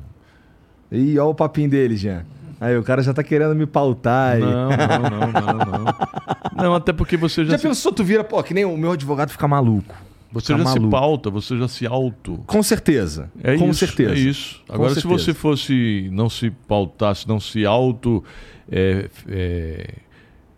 Ih, 0.91 1.19
olha 1.19 1.29
o 1.29 1.35
papinho 1.35 1.69
dele, 1.69 1.97
Jean. 1.97 2.25
Aí, 2.59 2.77
o 2.77 2.83
cara 2.83 3.01
já 3.03 3.13
tá 3.13 3.23
querendo 3.23 3.53
me 3.55 3.65
pautar 3.65 4.35
aí. 4.35 4.41
Não, 4.41 4.69
não, 4.69 5.31
não, 5.31 5.31
não, 5.31 5.83
não. 5.83 6.63
Não, 6.63 6.75
até 6.75 6.91
porque 6.91 7.15
você 7.15 7.45
já. 7.45 7.51
Já 7.51 7.57
se, 7.57 7.67
pensou, 7.67 7.91
tu 7.91 8.03
vira, 8.03 8.23
pô, 8.23 8.41
que 8.41 8.53
nem 8.53 8.65
o 8.65 8.75
meu 8.75 8.91
advogado 8.91 9.29
fica 9.29 9.47
maluco. 9.47 9.95
você 10.31 10.57
já 10.57 10.65
se 10.65 10.79
pauta, 10.89 11.29
você 11.29 11.57
já 11.57 11.67
se 11.67 11.85
auto. 11.85 12.43
Com 12.47 12.63
certeza. 12.63 13.29
É 13.43 13.55
com 13.55 13.69
isso, 13.69 13.79
certeza. 13.79 14.13
É 14.13 14.17
isso. 14.17 14.61
Agora, 14.67 14.95
se 14.95 15.05
você 15.05 15.33
fosse 15.33 16.09
não 16.11 16.29
se 16.29 16.49
pautasse, 16.49 17.27
não 17.27 17.39
se 17.39 17.65
auto 17.65 18.23
é, 18.71 19.09
é, 19.29 19.93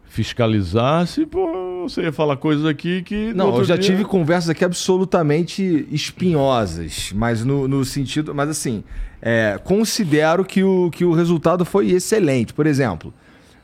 fiscalizasse, 0.09 1.25
pô, 1.25 1.83
você 1.87 2.01
ia 2.01 2.11
falar 2.11 2.35
coisas 2.35 2.65
aqui 2.65 3.01
que. 3.03 3.31
Não, 3.33 3.55
eu 3.55 3.63
já 3.63 3.75
dia- 3.77 3.83
tive 3.91 4.03
conversas 4.03 4.49
aqui 4.49 4.65
absolutamente 4.65 5.87
espinhosas, 5.91 7.13
mas 7.15 7.45
no, 7.45 7.67
no 7.67 7.85
sentido. 7.85 8.33
Mas 8.33 8.49
assim, 8.49 8.83
é, 9.21 9.59
considero 9.63 10.43
que 10.43 10.63
o, 10.63 10.89
que 10.91 11.05
o 11.05 11.13
resultado 11.13 11.63
foi 11.63 11.91
excelente. 11.91 12.53
Por 12.53 12.65
exemplo, 12.65 13.13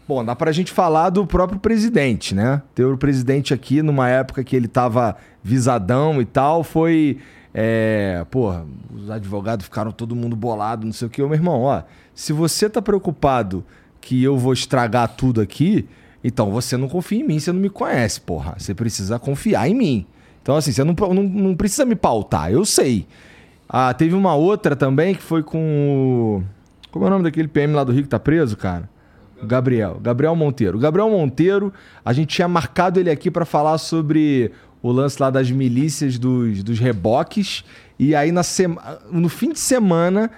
bom, 0.08 0.24
dá 0.24 0.36
pra 0.36 0.52
gente 0.52 0.72
falar 0.72 1.10
do 1.10 1.26
próprio 1.26 1.60
presidente, 1.60 2.34
né? 2.36 2.62
Ter 2.74 2.86
o 2.86 2.96
presidente 2.98 3.54
aqui 3.54 3.82
numa 3.82 4.08
época 4.08 4.44
que 4.44 4.56
ele 4.56 4.68
tava 4.68 5.18
visadão 5.44 6.22
e 6.22 6.26
tal, 6.26 6.64
foi. 6.64 7.18
É, 7.58 8.26
porra, 8.30 8.66
os 8.94 9.10
advogados 9.10 9.66
ficaram 9.66 9.90
todo 9.92 10.14
mundo 10.16 10.36
bolado, 10.36 10.86
não 10.86 10.94
sei 10.94 11.08
o 11.08 11.10
que. 11.10 11.22
Ô, 11.22 11.28
meu 11.28 11.36
irmão, 11.36 11.62
ó, 11.62 11.82
se 12.14 12.34
você 12.34 12.70
tá 12.70 12.82
preocupado 12.82 13.64
que 14.02 14.22
eu 14.22 14.38
vou 14.38 14.52
estragar 14.54 15.08
tudo 15.16 15.40
aqui, 15.42 15.88
então 16.28 16.50
você 16.50 16.76
não 16.76 16.88
confia 16.88 17.20
em 17.20 17.24
mim, 17.24 17.40
você 17.40 17.52
não 17.52 17.60
me 17.60 17.70
conhece, 17.70 18.20
porra. 18.20 18.56
Você 18.58 18.74
precisa 18.74 19.20
confiar 19.20 19.70
em 19.70 19.76
mim. 19.76 20.08
Então, 20.42 20.56
assim, 20.56 20.72
você 20.72 20.84
não, 20.84 20.96
não, 21.14 21.22
não 21.22 21.56
precisa 21.56 21.86
me 21.86 21.96
pautar, 21.96 22.52
eu 22.52 22.66
sei. 22.66 23.06
Ah, 23.70 23.94
teve 23.94 24.16
uma 24.16 24.34
outra 24.34 24.76
também 24.76 25.14
que 25.14 25.22
foi 25.22 25.44
com 25.44 25.60
o. 25.60 26.44
Como 26.90 27.06
é 27.06 27.08
o 27.10 27.12
nome 27.12 27.26
daquele 27.26 27.48
PM 27.48 27.76
lá 27.76 27.84
do 27.84 27.92
Rio 27.92 28.02
que 28.02 28.10
tá 28.10 28.18
preso, 28.18 28.58
cara? 28.58 28.90
Gabriel. 29.44 30.00
Gabriel 30.02 30.36
Monteiro. 30.36 30.80
Gabriel 30.80 31.12
Monteiro, 31.12 31.72
a 32.04 32.12
gente 32.12 32.30
tinha 32.30 32.48
marcado 32.48 33.00
ele 33.00 33.12
aqui 33.12 33.30
pra 33.30 33.46
falar 33.46 33.78
sobre 33.78 34.52
o 34.82 34.92
lance 34.92 35.22
lá 35.22 35.30
das 35.30 35.52
milícias 35.52 36.18
dos, 36.18 36.64
dos 36.64 36.80
reboques. 36.80 37.64
E 38.00 38.16
aí, 38.16 38.32
na 38.32 38.42
sema... 38.42 38.98
no 39.12 39.30
fim 39.30 39.52
de 39.52 39.60
semana 39.60 40.32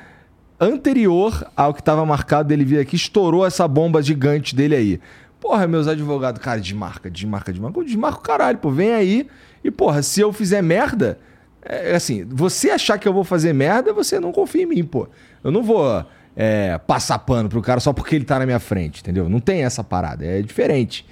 anterior 0.59 1.47
ao 1.55 1.73
que 1.73 1.79
estava 1.79 2.05
marcado 2.05 2.49
dele 2.49 2.65
vir 2.65 2.79
aqui, 2.79 2.97
estourou 2.97 3.45
essa 3.45 3.65
bomba 3.69 4.01
gigante 4.01 4.53
dele 4.53 4.75
aí. 4.75 4.99
Porra, 5.39 5.67
meus 5.67 5.87
advogados, 5.87 6.41
cara, 6.41 6.59
desmarca, 6.59 7.09
desmarca, 7.09 7.51
desmarca. 7.51 7.79
Eu 7.79 7.83
Desmarca 7.83 8.17
o 8.17 8.21
caralho, 8.21 8.57
pô, 8.57 8.71
vem 8.71 8.93
aí. 8.93 9.27
E, 9.63 9.69
porra, 9.69 10.01
se 10.01 10.21
eu 10.21 10.33
fizer 10.33 10.61
merda, 10.61 11.19
é 11.63 11.95
assim, 11.95 12.25
você 12.25 12.71
achar 12.71 12.97
que 12.97 13.07
eu 13.07 13.13
vou 13.13 13.23
fazer 13.23 13.53
merda, 13.53 13.93
você 13.93 14.19
não 14.19 14.31
confia 14.31 14.63
em 14.63 14.65
mim, 14.65 14.83
pô. 14.83 15.07
Eu 15.43 15.51
não 15.51 15.61
vou 15.61 16.05
é, 16.35 16.77
passar 16.79 17.19
pano 17.19 17.49
pro 17.49 17.61
cara 17.61 17.79
só 17.79 17.93
porque 17.93 18.15
ele 18.15 18.25
tá 18.25 18.39
na 18.39 18.45
minha 18.45 18.59
frente, 18.59 19.01
entendeu? 19.01 19.29
Não 19.29 19.39
tem 19.39 19.63
essa 19.63 19.83
parada, 19.83 20.25
é 20.25 20.41
diferente. 20.41 21.05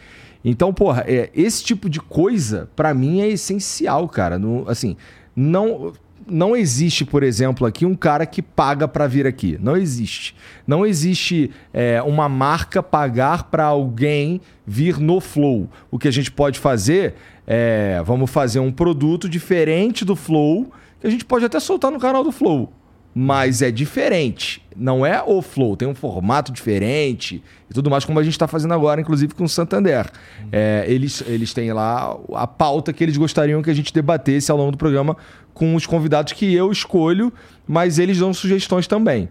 Então, 0.43 0.73
porra, 0.73 1.03
é, 1.07 1.29
esse 1.33 1.63
tipo 1.63 1.89
de 1.89 1.99
coisa, 1.99 2.69
pra 2.75 2.93
mim, 2.93 3.21
é 3.21 3.27
essencial, 3.27 4.07
cara. 4.07 4.37
No, 4.37 4.69
assim, 4.69 4.95
não 5.35 5.91
não 6.27 6.55
existe, 6.55 7.05
por 7.05 7.23
exemplo, 7.23 7.67
aqui 7.67 7.85
um 7.85 7.95
cara 7.95 8.25
que 8.25 8.41
paga 8.41 8.87
para 8.87 9.07
vir 9.07 9.27
aqui. 9.27 9.57
Não 9.61 9.77
existe. 9.77 10.35
Não 10.65 10.85
existe 10.85 11.51
é, 11.73 12.01
uma 12.01 12.27
marca 12.27 12.81
pagar 12.81 13.43
para 13.45 13.65
alguém 13.65 14.41
vir 14.65 14.99
no 14.99 15.19
Flow. 15.19 15.69
O 15.91 15.99
que 15.99 16.07
a 16.07 16.11
gente 16.11 16.31
pode 16.31 16.59
fazer 16.59 17.15
é, 17.47 18.01
vamos 18.03 18.31
fazer 18.31 18.59
um 18.59 18.71
produto 18.71 19.29
diferente 19.29 20.03
do 20.03 20.15
Flow, 20.15 20.71
que 20.99 21.07
a 21.07 21.09
gente 21.09 21.25
pode 21.25 21.45
até 21.45 21.59
soltar 21.59 21.91
no 21.91 21.99
canal 21.99 22.23
do 22.23 22.31
Flow. 22.31 22.71
Mas 23.13 23.61
é 23.61 23.71
diferente. 23.71 24.61
Não 24.75 25.05
é 25.05 25.23
o 25.25 25.41
Flow, 25.41 25.77
tem 25.77 25.87
um 25.87 25.95
formato 25.95 26.51
diferente 26.51 27.41
e 27.69 27.73
tudo 27.73 27.89
mais, 27.89 28.03
como 28.03 28.19
a 28.19 28.23
gente 28.23 28.33
está 28.33 28.45
fazendo 28.45 28.73
agora, 28.73 28.99
inclusive 28.99 29.33
com 29.33 29.45
o 29.45 29.49
Santander. 29.49 30.11
É, 30.51 30.83
eles, 30.85 31.23
eles 31.25 31.53
têm 31.53 31.71
lá 31.71 32.17
a 32.33 32.45
pauta 32.45 32.91
que 32.91 33.01
eles 33.01 33.15
gostariam 33.15 33.61
que 33.61 33.69
a 33.69 33.73
gente 33.73 33.93
debatesse 33.93 34.51
ao 34.51 34.57
longo 34.57 34.71
do 34.71 34.77
programa 34.77 35.15
com 35.55 35.73
os 35.73 35.87
convidados 35.87 36.33
que 36.33 36.53
eu 36.53 36.71
escolho, 36.71 37.33
mas 37.67 37.97
eles 37.97 38.19
dão 38.19 38.31
sugestões 38.31 38.85
também. 38.85 39.27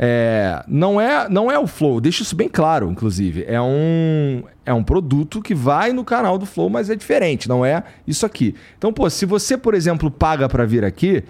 É, 0.00 0.64
não, 0.66 1.00
é, 1.00 1.28
não 1.28 1.50
é 1.50 1.58
o 1.58 1.66
Flow, 1.66 2.00
deixa 2.00 2.22
isso 2.22 2.34
bem 2.34 2.48
claro, 2.48 2.90
inclusive. 2.90 3.44
É 3.46 3.60
um, 3.60 4.42
é 4.64 4.72
um 4.72 4.82
produto 4.82 5.42
que 5.42 5.54
vai 5.54 5.92
no 5.92 6.04
canal 6.04 6.38
do 6.38 6.46
Flow, 6.46 6.70
mas 6.70 6.88
é 6.88 6.96
diferente, 6.96 7.48
não 7.48 7.66
é 7.66 7.82
isso 8.06 8.24
aqui. 8.24 8.54
Então, 8.78 8.92
pô, 8.92 9.10
se 9.10 9.26
você, 9.26 9.56
por 9.58 9.74
exemplo, 9.74 10.10
paga 10.10 10.48
para 10.48 10.64
vir 10.64 10.84
aqui, 10.84 11.22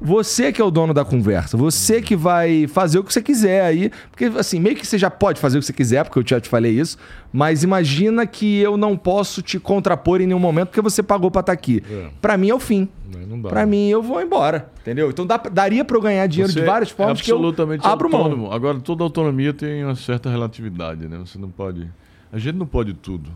você 0.00 0.52
que 0.52 0.60
é 0.60 0.64
o 0.64 0.70
dono 0.70 0.94
da 0.94 1.04
conversa, 1.04 1.56
você 1.56 2.00
que 2.00 2.16
vai 2.16 2.66
fazer 2.66 2.98
o 2.98 3.04
que 3.04 3.12
você 3.12 3.20
quiser 3.20 3.62
aí, 3.64 3.90
porque 4.10 4.24
assim, 4.38 4.58
meio 4.58 4.76
que 4.76 4.86
você 4.86 4.96
já 4.96 5.10
pode 5.10 5.40
fazer 5.40 5.58
o 5.58 5.60
que 5.60 5.66
você 5.66 5.72
quiser, 5.72 6.04
porque 6.04 6.18
eu 6.18 6.24
já 6.26 6.40
te 6.40 6.48
falei 6.48 6.72
isso, 6.72 6.96
mas 7.32 7.62
imagina 7.62 8.26
que 8.26 8.58
eu 8.58 8.76
não 8.76 8.96
posso 8.96 9.42
te 9.42 9.60
contrapor 9.60 10.20
em 10.20 10.26
nenhum 10.26 10.38
momento 10.38 10.68
porque 10.68 10.80
você 10.80 11.02
pagou 11.02 11.30
pra 11.30 11.40
estar 11.40 11.52
aqui. 11.52 11.82
É. 11.90 12.08
Pra 12.20 12.36
mim 12.36 12.48
é 12.48 12.54
o 12.54 12.60
fim. 12.60 12.88
Não, 13.28 13.40
dá. 13.40 13.48
Pra 13.48 13.66
mim 13.66 13.88
eu 13.88 14.02
vou 14.02 14.20
embora, 14.22 14.70
entendeu? 14.80 15.10
Então 15.10 15.26
dá, 15.26 15.36
daria 15.36 15.84
pra 15.84 15.96
eu 15.96 16.00
ganhar 16.00 16.26
dinheiro 16.26 16.52
Você 16.52 16.60
de 16.60 16.66
várias 16.66 16.90
formas 16.90 17.20
é 17.20 17.22
que 17.22 17.30
eu 17.30 17.36
absolutamente 17.36 17.86
abro 17.86 18.10
mão. 18.10 18.22
autônomo. 18.22 18.52
Agora, 18.52 18.80
toda 18.80 19.04
autonomia 19.04 19.52
tem 19.52 19.84
uma 19.84 19.94
certa 19.94 20.30
relatividade, 20.30 21.06
né? 21.08 21.18
Você 21.18 21.38
não 21.38 21.50
pode... 21.50 21.88
A 22.32 22.38
gente 22.38 22.56
não 22.56 22.66
pode 22.66 22.94
tudo. 22.94 23.30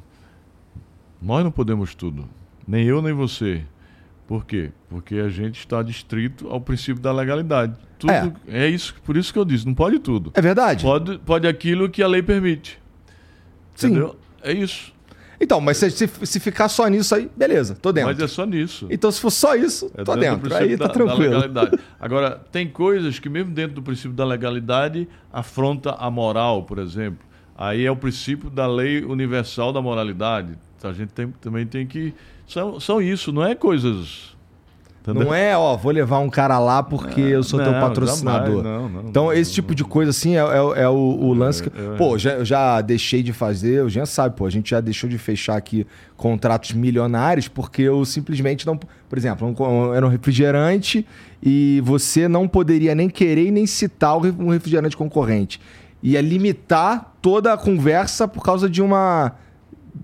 Nós 1.20 1.42
não 1.42 1.50
podemos 1.50 1.94
tudo. 1.94 2.24
Nem 2.66 2.84
eu, 2.86 3.02
nem 3.02 3.12
você. 3.12 3.62
Por 4.26 4.44
quê? 4.46 4.70
Porque 4.88 5.16
a 5.16 5.28
gente 5.28 5.58
está 5.58 5.82
distrito 5.82 6.48
ao 6.48 6.60
princípio 6.60 7.02
da 7.02 7.12
legalidade. 7.12 7.74
Tudo 7.98 8.10
É. 8.12 8.32
é, 8.48 8.68
isso, 8.68 8.94
por 9.04 9.16
isso 9.16 9.32
que 9.32 9.38
eu 9.38 9.44
disse, 9.44 9.66
não 9.66 9.74
pode 9.74 9.98
tudo. 9.98 10.30
É 10.34 10.40
verdade? 10.40 10.82
Pode, 10.82 11.18
pode 11.18 11.46
aquilo 11.46 11.88
que 11.90 12.02
a 12.02 12.08
lei 12.08 12.22
permite. 12.22 12.78
Sim. 13.74 13.88
Entendeu? 13.88 14.16
É 14.42 14.52
isso. 14.52 14.92
Então, 15.40 15.60
mas 15.60 15.76
se, 15.76 15.90
se, 15.90 16.08
se 16.08 16.40
ficar 16.40 16.68
só 16.68 16.86
nisso 16.88 17.14
aí, 17.14 17.28
beleza, 17.36 17.74
tô 17.74 17.92
dentro. 17.92 18.08
Mas 18.10 18.20
é 18.20 18.26
só 18.28 18.46
nisso. 18.46 18.86
Então, 18.88 19.10
se 19.10 19.20
for 19.20 19.30
só 19.30 19.54
isso, 19.54 19.90
É 19.96 20.04
tô 20.04 20.14
dentro. 20.16 20.40
princípio 20.40 20.66
Aí 20.70 20.76
tá 20.78 20.86
da- 20.86 20.88
da 20.88 20.92
tranquilo. 20.94 21.34
Agora, 22.00 22.40
tem 22.52 22.68
coisas 22.68 23.18
que, 23.18 23.28
mesmo 23.28 23.50
dentro 23.52 23.74
do 23.74 23.82
princípio 23.82 24.12
da 24.12 24.24
legalidade, 24.24 25.06
afronta 25.32 25.90
a 25.98 26.10
moral, 26.10 26.62
por 26.62 26.78
exemplo. 26.78 27.18
Aí 27.58 27.84
é 27.84 27.90
o 27.90 27.96
princípio 27.96 28.48
da 28.48 28.66
lei 28.66 29.04
universal 29.04 29.72
da 29.72 29.82
moralidade. 29.82 30.54
A 30.82 30.92
gente 30.92 31.12
tem- 31.12 31.32
também 31.40 31.66
tem 31.66 31.86
que. 31.86 32.14
São, 32.46 32.78
são 32.80 33.00
isso, 33.02 33.32
não 33.32 33.44
é 33.44 33.54
coisas. 33.54 34.34
Não 35.06 35.34
é, 35.34 35.54
ó, 35.54 35.76
vou 35.76 35.92
levar 35.92 36.18
um 36.20 36.30
cara 36.30 36.58
lá 36.58 36.82
porque 36.82 37.20
eu 37.20 37.42
sou 37.42 37.60
teu 37.62 37.72
não, 37.72 37.78
patrocinador. 37.80 38.62
jamais, 38.62 38.64
não, 38.64 38.88
não, 39.02 39.08
então, 39.10 39.30
esse 39.30 39.52
tipo 39.52 39.74
de 39.74 39.84
coisa, 39.84 40.08
assim, 40.10 40.34
é, 40.34 40.38
é- 40.40 40.82
é 40.84 40.88
o, 40.88 40.94
o 40.94 41.34
lance 41.34 41.62
que. 41.62 41.68
é. 41.68 41.96
Pô, 41.98 42.16
já, 42.16 42.32
eu 42.32 42.44
já 42.44 42.80
deixei 42.80 43.22
de 43.22 43.30
fazer, 43.30 43.84
o 43.84 43.90
Jean 43.90 44.06
sabe, 44.06 44.34
pô, 44.34 44.46
a 44.46 44.50
gente 44.50 44.70
já 44.70 44.80
deixou 44.80 45.10
de 45.10 45.18
fechar 45.18 45.56
aqui 45.58 45.86
contratos 46.16 46.72
milionários 46.72 47.48
porque 47.48 47.82
eu 47.82 48.02
simplesmente 48.06 48.66
não. 48.66 48.78
Por 48.78 49.18
exemplo, 49.18 49.46
um- 49.46 49.92
era 49.94 50.06
um 50.06 50.08
refrigerante 50.08 51.06
e 51.42 51.82
você 51.84 52.26
não 52.26 52.48
poderia 52.48 52.94
nem 52.94 53.10
querer 53.10 53.50
nem 53.50 53.66
citar 53.66 54.16
um 54.16 54.48
refrigerante 54.48 54.96
concorrente. 54.96 55.60
Ia 56.02 56.22
limitar 56.22 57.12
toda 57.20 57.52
a 57.52 57.58
conversa 57.58 58.26
por 58.26 58.42
causa 58.42 58.70
de 58.70 58.80
uma. 58.80 59.32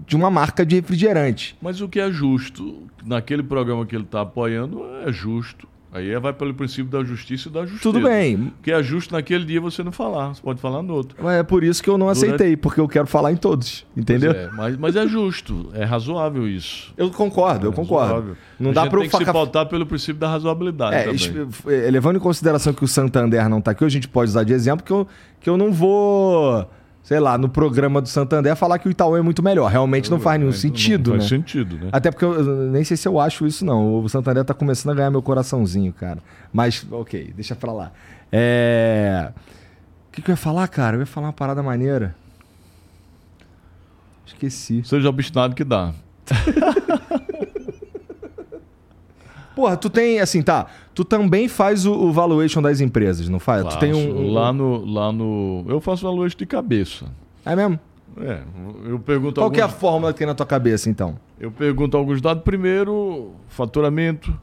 De 0.06 0.14
uma 0.16 0.30
marca 0.30 0.64
de 0.64 0.76
refrigerante. 0.76 1.56
Mas 1.60 1.80
o 1.80 1.88
que 1.88 1.98
é 2.00 2.10
justo, 2.10 2.82
naquele 3.04 3.42
programa 3.42 3.84
que 3.86 3.94
ele 3.96 4.04
está 4.04 4.20
apoiando, 4.20 4.84
é 5.06 5.12
justo. 5.12 5.68
Aí 5.92 6.16
vai 6.20 6.32
pelo 6.32 6.54
princípio 6.54 6.84
da 6.84 7.02
justiça 7.02 7.48
e 7.48 7.50
da 7.50 7.62
justiça. 7.62 7.82
Tudo 7.82 8.00
bem. 8.00 8.36
O 8.36 8.52
que 8.62 8.70
é 8.70 8.80
justo 8.80 9.12
naquele 9.12 9.44
dia 9.44 9.60
você 9.60 9.82
não 9.82 9.90
falar, 9.90 10.32
você 10.32 10.40
pode 10.40 10.60
falar 10.60 10.84
no 10.84 10.94
outro. 10.94 11.16
Mas 11.20 11.40
é 11.40 11.42
por 11.42 11.64
isso 11.64 11.82
que 11.82 11.90
eu 11.90 11.98
não 11.98 12.06
Durante- 12.06 12.26
aceitei, 12.26 12.56
porque 12.56 12.80
eu 12.80 12.86
quero 12.86 13.08
falar 13.08 13.32
em 13.32 13.36
todos. 13.36 13.84
Entendeu? 13.96 14.30
É, 14.30 14.48
mas, 14.52 14.76
mas 14.76 14.94
é 14.94 15.04
justo, 15.08 15.68
é 15.74 15.82
razoável 15.84 16.46
isso. 16.46 16.94
Eu 16.96 17.10
concordo, 17.10 17.66
eu 17.66 17.72
É 17.72 17.74
concordo. 17.74 18.06
razoável. 18.06 18.36
Não 18.60 18.70
a 18.70 18.72
dá 18.72 18.84
eu 18.86 18.90
tem 19.00 19.08
que 19.08 19.16
se 19.16 19.24
pautar 19.24 19.66
pelo 19.66 19.84
princípio 19.84 20.20
da 20.20 20.28
razoabilidade 20.28 20.94
É, 20.94 21.02
também. 21.06 21.48
eh, 21.66 21.90
levando 21.90 22.14
em 22.18 22.20
consideração 22.20 22.72
que 22.72 22.84
o 22.84 22.88
Santander 22.88 23.48
não 23.48 23.60
tá 23.60 23.72
aqui, 23.72 23.84
a 23.84 23.88
gente 23.88 24.06
pode 24.06 24.30
usar 24.30 24.44
de 24.44 24.52
exemplo 24.52 24.84
que 24.86 24.92
eu, 24.92 25.08
que 25.40 25.50
eu 25.50 25.56
não 25.56 25.72
vou, 25.72 26.70
sei 27.02 27.18
lá, 27.18 27.36
no 27.36 27.48
programa 27.48 28.01
do 28.01 28.09
Santander 28.09 28.55
falar 28.55 28.78
que 28.78 28.89
o 28.89 28.90
Itaú 28.90 29.16
é 29.16 29.22
muito 29.22 29.43
melhor. 29.43 29.70
Realmente 29.70 30.10
não 30.10 30.20
faz 30.20 30.39
nenhum 30.39 30.52
sentido, 30.52 31.10
não 31.10 31.16
né? 31.16 31.20
faz 31.20 31.28
sentido, 31.28 31.77
né? 31.77 31.89
Até 31.93 32.10
porque 32.10 32.24
eu 32.24 32.35
eu 32.35 32.70
nem 32.70 32.85
sei 32.85 32.97
se 32.97 33.09
eu 33.09 33.18
acho 33.18 33.47
isso, 33.47 33.64
não. 33.64 34.02
O 34.02 34.09
Santander 34.09 34.44
tá 34.44 34.55
começando 34.55 34.93
a 34.93 34.94
ganhar 34.94 35.10
meu 35.10 35.22
coraçãozinho, 35.22 35.93
cara. 35.93 36.18
Mas, 36.52 36.86
ok, 36.90 37.32
deixa 37.35 37.55
pra 37.55 37.72
lá. 37.72 37.93
É... 38.31 39.32
O 40.09 40.12
que, 40.12 40.22
que 40.22 40.31
eu 40.31 40.32
ia 40.32 40.36
falar, 40.36 40.66
cara? 40.68 40.97
Eu 40.97 41.01
ia 41.01 41.06
falar 41.06 41.28
uma 41.28 41.32
parada 41.32 41.62
maneira. 41.62 42.14
Esqueci. 44.27 44.82
Seja 44.85 45.09
obstinado 45.09 45.55
que 45.55 45.64
dá. 45.64 45.93
Porra, 49.60 49.76
tu 49.76 49.90
tem, 49.90 50.20
assim, 50.20 50.40
tá. 50.40 50.68
Tu 50.94 51.04
também 51.04 51.46
faz 51.46 51.84
o, 51.84 51.92
o 51.92 52.10
valuation 52.10 52.62
das 52.62 52.80
empresas, 52.80 53.28
não 53.28 53.38
faz? 53.38 53.62
tu 53.66 53.78
tem 53.78 53.92
um. 53.92 54.06
Faço. 54.06 54.16
um- 54.16 54.32
Lá 54.32 54.52
no, 54.54 54.84
lá 54.86 55.12
no. 55.12 55.66
Eu 55.68 55.82
faço 55.82 56.02
valuation 56.02 56.38
de 56.38 56.46
cabeça. 56.46 57.04
É 57.44 57.54
mesmo? 57.54 57.78
É, 58.22 58.40
eu 58.86 58.98
pergunto 58.98 59.38
Qual 59.38 59.50
que 59.50 59.60
é 59.60 59.62
a 59.62 59.66
alguns, 59.66 59.78
fórmula 59.78 60.12
que 60.14 60.18
tem 60.18 60.26
na 60.26 60.34
tua 60.34 60.46
cabeça, 60.46 60.88
então? 60.88 61.18
Eu 61.38 61.50
pergunto 61.50 61.94
alguns 61.94 62.22
dados. 62.22 62.42
Primeiro, 62.42 63.32
faturamento, 63.48 64.34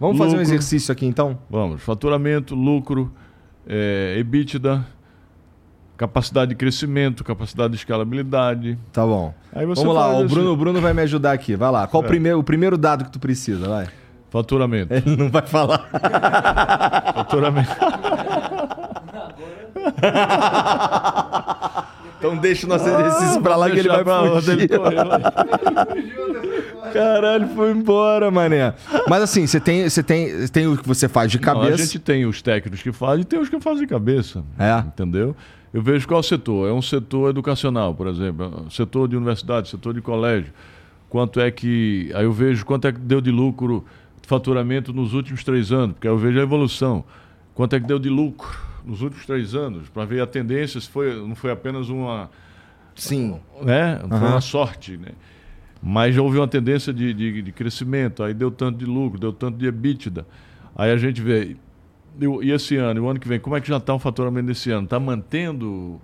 Vamos 0.00 0.16
lucro, 0.16 0.30
fazer 0.30 0.38
um 0.38 0.40
exercício 0.40 0.90
aqui 0.90 1.04
então? 1.04 1.38
Vamos. 1.50 1.82
Faturamento, 1.82 2.54
lucro, 2.54 3.12
é, 3.66 4.14
EBITDA, 4.20 4.86
capacidade 5.98 6.48
de 6.48 6.54
crescimento, 6.54 7.22
capacidade 7.22 7.72
de 7.72 7.76
escalabilidade. 7.78 8.78
Tá 8.90 9.04
bom. 9.04 9.34
Vamos 9.52 9.94
lá, 9.94 10.18
o 10.18 10.26
Bruno, 10.26 10.50
o 10.50 10.56
Bruno 10.56 10.80
vai 10.80 10.94
me 10.94 11.02
ajudar 11.02 11.32
aqui. 11.32 11.56
Vai 11.56 11.70
lá. 11.70 11.86
Qual 11.86 12.02
é. 12.02 12.06
o, 12.06 12.08
primeiro, 12.08 12.38
o 12.38 12.42
primeiro 12.42 12.78
dado 12.78 13.04
que 13.04 13.10
tu 13.10 13.20
precisa? 13.20 13.68
Vai. 13.68 13.88
Faturamento. 14.32 14.94
Ele 14.94 15.14
não 15.14 15.28
vai 15.28 15.42
falar. 15.42 15.86
Faturamento. 17.14 17.70
então 22.18 22.38
deixa 22.38 22.64
o 22.64 22.68
nosso 22.70 22.88
exercício 22.88 23.38
ah, 23.38 23.42
pra 23.42 23.56
lá 23.56 23.70
que 23.70 23.78
ele 23.78 23.88
vai 23.90 24.02
fugir. 24.40 24.70
Caralho, 26.94 27.46
foi 27.48 27.72
embora, 27.72 28.30
mané. 28.30 28.72
Mas 29.06 29.22
assim, 29.22 29.46
você 29.46 29.60
tem, 29.60 29.86
você 29.86 30.02
tem, 30.02 30.48
tem 30.48 30.66
o 30.66 30.78
que 30.78 30.88
você 30.88 31.10
faz 31.10 31.30
de 31.30 31.38
cabeça. 31.38 31.68
Não, 31.68 31.74
a 31.74 31.76
gente 31.76 31.98
tem 31.98 32.24
os 32.24 32.40
técnicos 32.40 32.82
que 32.82 32.90
fazem 32.90 33.20
e 33.20 33.24
tem 33.26 33.38
os 33.38 33.50
que 33.50 33.60
fazem 33.60 33.80
de 33.82 33.86
cabeça. 33.86 34.42
É. 34.58 34.78
Entendeu? 34.78 35.36
Eu 35.74 35.82
vejo 35.82 36.08
qual 36.08 36.22
setor. 36.22 36.70
É 36.70 36.72
um 36.72 36.80
setor 36.80 37.28
educacional, 37.28 37.94
por 37.94 38.06
exemplo, 38.06 38.66
setor 38.70 39.08
de 39.08 39.16
universidade, 39.16 39.68
setor 39.68 39.92
de 39.92 40.00
colégio. 40.00 40.54
Quanto 41.10 41.38
é 41.38 41.50
que. 41.50 42.10
Aí 42.14 42.24
eu 42.24 42.32
vejo 42.32 42.64
quanto 42.64 42.88
é 42.88 42.92
que 42.92 42.98
deu 42.98 43.20
de 43.20 43.30
lucro 43.30 43.84
faturamento 44.26 44.92
nos 44.92 45.14
últimos 45.14 45.44
três 45.44 45.72
anos, 45.72 45.94
porque 45.94 46.08
eu 46.08 46.16
vejo 46.16 46.38
a 46.38 46.42
evolução. 46.42 47.04
Quanto 47.54 47.76
é 47.76 47.80
que 47.80 47.86
deu 47.86 47.98
de 47.98 48.08
lucro 48.08 48.50
nos 48.84 49.02
últimos 49.02 49.24
três 49.26 49.54
anos, 49.54 49.88
para 49.88 50.04
ver 50.04 50.20
a 50.20 50.26
tendência, 50.26 50.80
se 50.80 50.88
foi, 50.88 51.14
não 51.14 51.34
foi 51.34 51.50
apenas 51.50 51.88
uma. 51.88 52.30
Sim. 52.94 53.40
Né? 53.62 53.98
Não 53.98 54.10
uhum. 54.10 54.18
foi 54.18 54.28
uma 54.28 54.40
sorte, 54.40 54.96
né? 54.96 55.10
Mas 55.82 56.14
já 56.14 56.22
houve 56.22 56.38
uma 56.38 56.46
tendência 56.48 56.92
de, 56.92 57.12
de, 57.12 57.42
de, 57.42 57.52
crescimento, 57.52 58.22
aí 58.22 58.32
deu 58.32 58.50
tanto 58.50 58.78
de 58.78 58.84
lucro, 58.84 59.18
deu 59.18 59.32
tanto 59.32 59.58
de 59.58 59.66
EBITDA. 59.66 60.26
Aí 60.76 60.90
a 60.90 60.96
gente 60.96 61.20
vê. 61.20 61.56
E 62.42 62.50
esse 62.50 62.76
ano, 62.76 63.02
o 63.02 63.08
ano 63.08 63.18
que 63.18 63.26
vem, 63.26 63.40
como 63.40 63.56
é 63.56 63.60
que 63.60 63.68
já 63.68 63.78
está 63.78 63.94
o 63.94 63.98
faturamento 63.98 64.46
desse 64.46 64.70
ano? 64.70 64.84
Está 64.84 65.00
mantendo. 65.00 66.00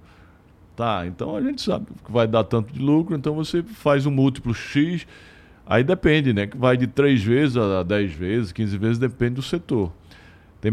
Tá, 0.75 1.07
então 1.07 1.37
a 1.37 1.41
gente 1.41 1.61
sabe 1.61 1.87
que 2.05 2.11
vai 2.11 2.27
dar 2.27 2.45
tanto 2.45 2.73
de 2.73 2.81
lucro, 2.81 3.17
então 3.17 3.35
você 3.35 3.65
faz 3.65 4.07
um 4.07 4.13
múltiplo 4.13 4.55
X 4.55 5.07
Aí 5.71 5.85
depende, 5.85 6.33
né? 6.33 6.47
Que 6.47 6.57
vai 6.57 6.79
de 6.79 6.87
3 6.87 7.23
vezes 7.23 7.57
a 7.59 7.83
10 7.83 8.13
vezes, 8.15 8.53
15 8.53 8.79
vezes, 8.79 8.99
depende 8.99 9.35
do 9.35 9.43
setor. 9.43 9.93
Tem, 10.63 10.73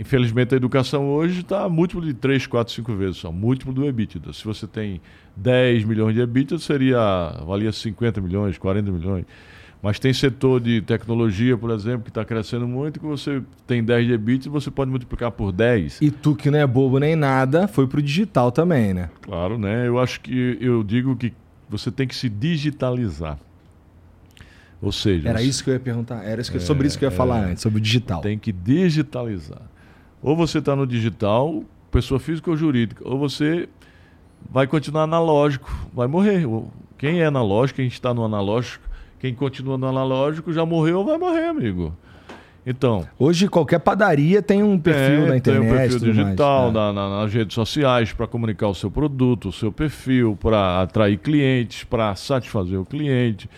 infelizmente 0.00 0.54
a 0.54 0.56
educação 0.56 1.08
hoje 1.08 1.40
está 1.40 1.68
múltiplo 1.68 2.06
de 2.06 2.14
3, 2.14 2.46
4, 2.46 2.72
5 2.72 2.94
vezes 2.94 3.16
só, 3.16 3.32
múltiplo 3.32 3.74
do 3.74 3.84
EBITDA. 3.84 4.32
Se 4.32 4.44
você 4.44 4.68
tem 4.68 5.00
10 5.36 5.84
milhões 5.84 6.14
de 6.14 6.20
EBITDA, 6.20 6.58
seria, 6.58 7.42
valia 7.44 7.72
50 7.72 8.20
milhões, 8.20 8.56
40 8.56 8.90
milhões. 8.92 9.26
Mas 9.82 9.98
tem 9.98 10.14
setor 10.14 10.60
de 10.60 10.80
tecnologia, 10.80 11.58
por 11.58 11.70
exemplo, 11.70 12.04
que 12.04 12.08
está 12.08 12.24
crescendo 12.24 12.66
muito, 12.66 13.00
que 13.00 13.04
você 13.04 13.42
tem 13.66 13.84
10 13.84 14.06
de 14.06 14.12
EBITDA, 14.14 14.48
você 14.48 14.70
pode 14.70 14.90
multiplicar 14.90 15.32
por 15.32 15.52
10. 15.52 16.00
E 16.00 16.10
tu 16.10 16.34
que 16.34 16.50
não 16.50 16.58
é 16.60 16.66
bobo 16.66 16.98
nem 16.98 17.16
nada, 17.16 17.68
foi 17.68 17.86
para 17.86 17.98
o 17.98 18.02
digital 18.02 18.50
também, 18.52 18.94
né? 18.94 19.10
Claro, 19.20 19.58
né? 19.58 19.86
Eu 19.86 19.98
acho 19.98 20.20
que 20.20 20.56
eu 20.60 20.82
digo 20.82 21.14
que 21.16 21.34
você 21.68 21.90
tem 21.90 22.06
que 22.06 22.14
se 22.14 22.30
digitalizar. 22.30 23.38
Ou 24.84 24.92
seja. 24.92 25.30
Era 25.30 25.42
isso 25.42 25.64
que 25.64 25.70
eu 25.70 25.74
ia 25.74 25.80
perguntar. 25.80 26.22
Era 26.22 26.40
isso 26.40 26.50
que, 26.50 26.58
é, 26.58 26.60
sobre 26.60 26.86
isso 26.86 26.98
que 26.98 27.04
eu 27.04 27.10
ia 27.10 27.16
falar 27.16 27.40
é, 27.40 27.50
antes, 27.52 27.62
sobre 27.62 27.78
o 27.78 27.80
digital. 27.80 28.20
Tem 28.20 28.38
que 28.38 28.52
digitalizar. 28.52 29.62
Ou 30.22 30.36
você 30.36 30.58
está 30.58 30.76
no 30.76 30.86
digital, 30.86 31.64
pessoa 31.90 32.20
física 32.20 32.50
ou 32.50 32.56
jurídica, 32.56 33.06
ou 33.06 33.18
você 33.18 33.68
vai 34.50 34.66
continuar 34.66 35.04
analógico, 35.04 35.70
vai 35.92 36.06
morrer. 36.06 36.46
Quem 36.98 37.20
é 37.20 37.26
analógico, 37.26 37.76
quem 37.76 37.86
está 37.86 38.12
no 38.12 38.24
analógico, 38.24 38.84
quem 39.18 39.34
continua 39.34 39.78
no 39.78 39.86
analógico 39.86 40.52
já 40.52 40.66
morreu 40.66 40.98
ou 40.98 41.04
vai 41.04 41.16
morrer, 41.16 41.46
amigo. 41.46 41.96
Então. 42.66 43.06
Hoje 43.18 43.48
qualquer 43.48 43.78
padaria 43.78 44.40
tem 44.40 44.62
um 44.62 44.78
perfil 44.78 45.26
na 45.26 45.36
internet. 45.36 45.42
Tem 45.42 45.58
um 45.58 45.76
perfil 45.76 45.98
digital 45.98 46.72
mais, 46.72 46.74
é. 46.74 46.78
na, 46.78 46.92
na, 46.92 47.20
nas 47.22 47.32
redes 47.32 47.54
sociais 47.54 48.12
para 48.12 48.26
comunicar 48.26 48.68
o 48.68 48.74
seu 48.74 48.90
produto, 48.90 49.48
o 49.48 49.52
seu 49.52 49.70
perfil, 49.70 50.36
para 50.40 50.82
atrair 50.82 51.18
clientes, 51.18 51.84
para 51.84 52.14
satisfazer 52.14 52.78
o 52.78 52.84
cliente. 52.84 53.48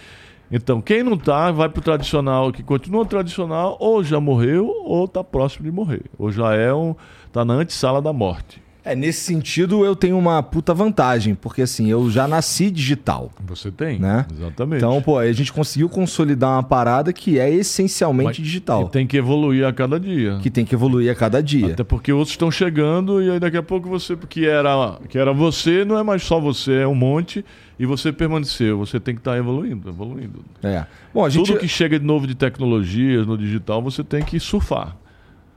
Então, 0.50 0.80
quem 0.80 1.02
não 1.02 1.14
está, 1.14 1.50
vai 1.50 1.68
para 1.68 1.80
o 1.80 1.82
tradicional, 1.82 2.52
que 2.52 2.62
continua 2.62 3.04
tradicional, 3.04 3.76
ou 3.80 4.02
já 4.04 4.20
morreu, 4.20 4.68
ou 4.84 5.04
está 5.04 5.24
próximo 5.24 5.64
de 5.64 5.72
morrer. 5.72 6.04
Ou 6.18 6.30
já 6.30 6.54
é 6.54 6.72
um. 6.72 6.94
está 7.26 7.44
na 7.44 7.54
antessala 7.54 8.00
da 8.00 8.12
morte. 8.12 8.65
É, 8.86 8.94
nesse 8.94 9.24
sentido 9.24 9.84
eu 9.84 9.96
tenho 9.96 10.16
uma 10.16 10.40
puta 10.44 10.72
vantagem, 10.72 11.34
porque 11.34 11.62
assim, 11.62 11.90
eu 11.90 12.08
já 12.08 12.28
nasci 12.28 12.70
digital. 12.70 13.32
Você 13.44 13.68
tem, 13.68 13.98
né? 13.98 14.24
Exatamente. 14.32 14.76
Então, 14.76 15.02
pô, 15.02 15.18
a 15.18 15.32
gente 15.32 15.52
conseguiu 15.52 15.88
consolidar 15.88 16.52
uma 16.52 16.62
parada 16.62 17.12
que 17.12 17.36
é 17.36 17.52
essencialmente 17.52 18.26
Mas, 18.28 18.36
digital. 18.36 18.86
Que 18.86 18.92
tem 18.92 19.04
que 19.04 19.16
evoluir 19.16 19.66
a 19.66 19.72
cada 19.72 19.98
dia. 19.98 20.38
Que 20.40 20.48
tem 20.48 20.64
que 20.64 20.72
evoluir 20.72 21.10
a 21.10 21.16
cada 21.16 21.42
dia. 21.42 21.72
Até 21.72 21.82
porque 21.82 22.12
outros 22.12 22.30
estão 22.30 22.48
chegando 22.48 23.20
e 23.20 23.28
aí 23.28 23.40
daqui 23.40 23.56
a 23.56 23.62
pouco 23.62 23.88
você, 23.88 24.16
que 24.28 24.46
era, 24.46 25.00
que 25.08 25.18
era 25.18 25.32
você, 25.32 25.84
não 25.84 25.98
é 25.98 26.04
mais 26.04 26.22
só 26.22 26.38
você, 26.38 26.82
é 26.82 26.86
um 26.86 26.94
monte 26.94 27.44
e 27.76 27.84
você 27.84 28.12
permaneceu. 28.12 28.78
Você 28.78 29.00
tem 29.00 29.16
que 29.16 29.20
estar 29.20 29.32
tá 29.32 29.36
evoluindo, 29.36 29.88
evoluindo. 29.88 30.44
É. 30.62 30.86
Bom, 31.12 31.24
a 31.24 31.28
gente... 31.28 31.44
Tudo 31.44 31.58
que 31.58 31.66
chega 31.66 31.98
de 31.98 32.06
novo 32.06 32.24
de 32.24 32.36
tecnologias 32.36 33.26
no 33.26 33.36
digital, 33.36 33.82
você 33.82 34.04
tem 34.04 34.22
que 34.22 34.38
surfar. 34.38 34.96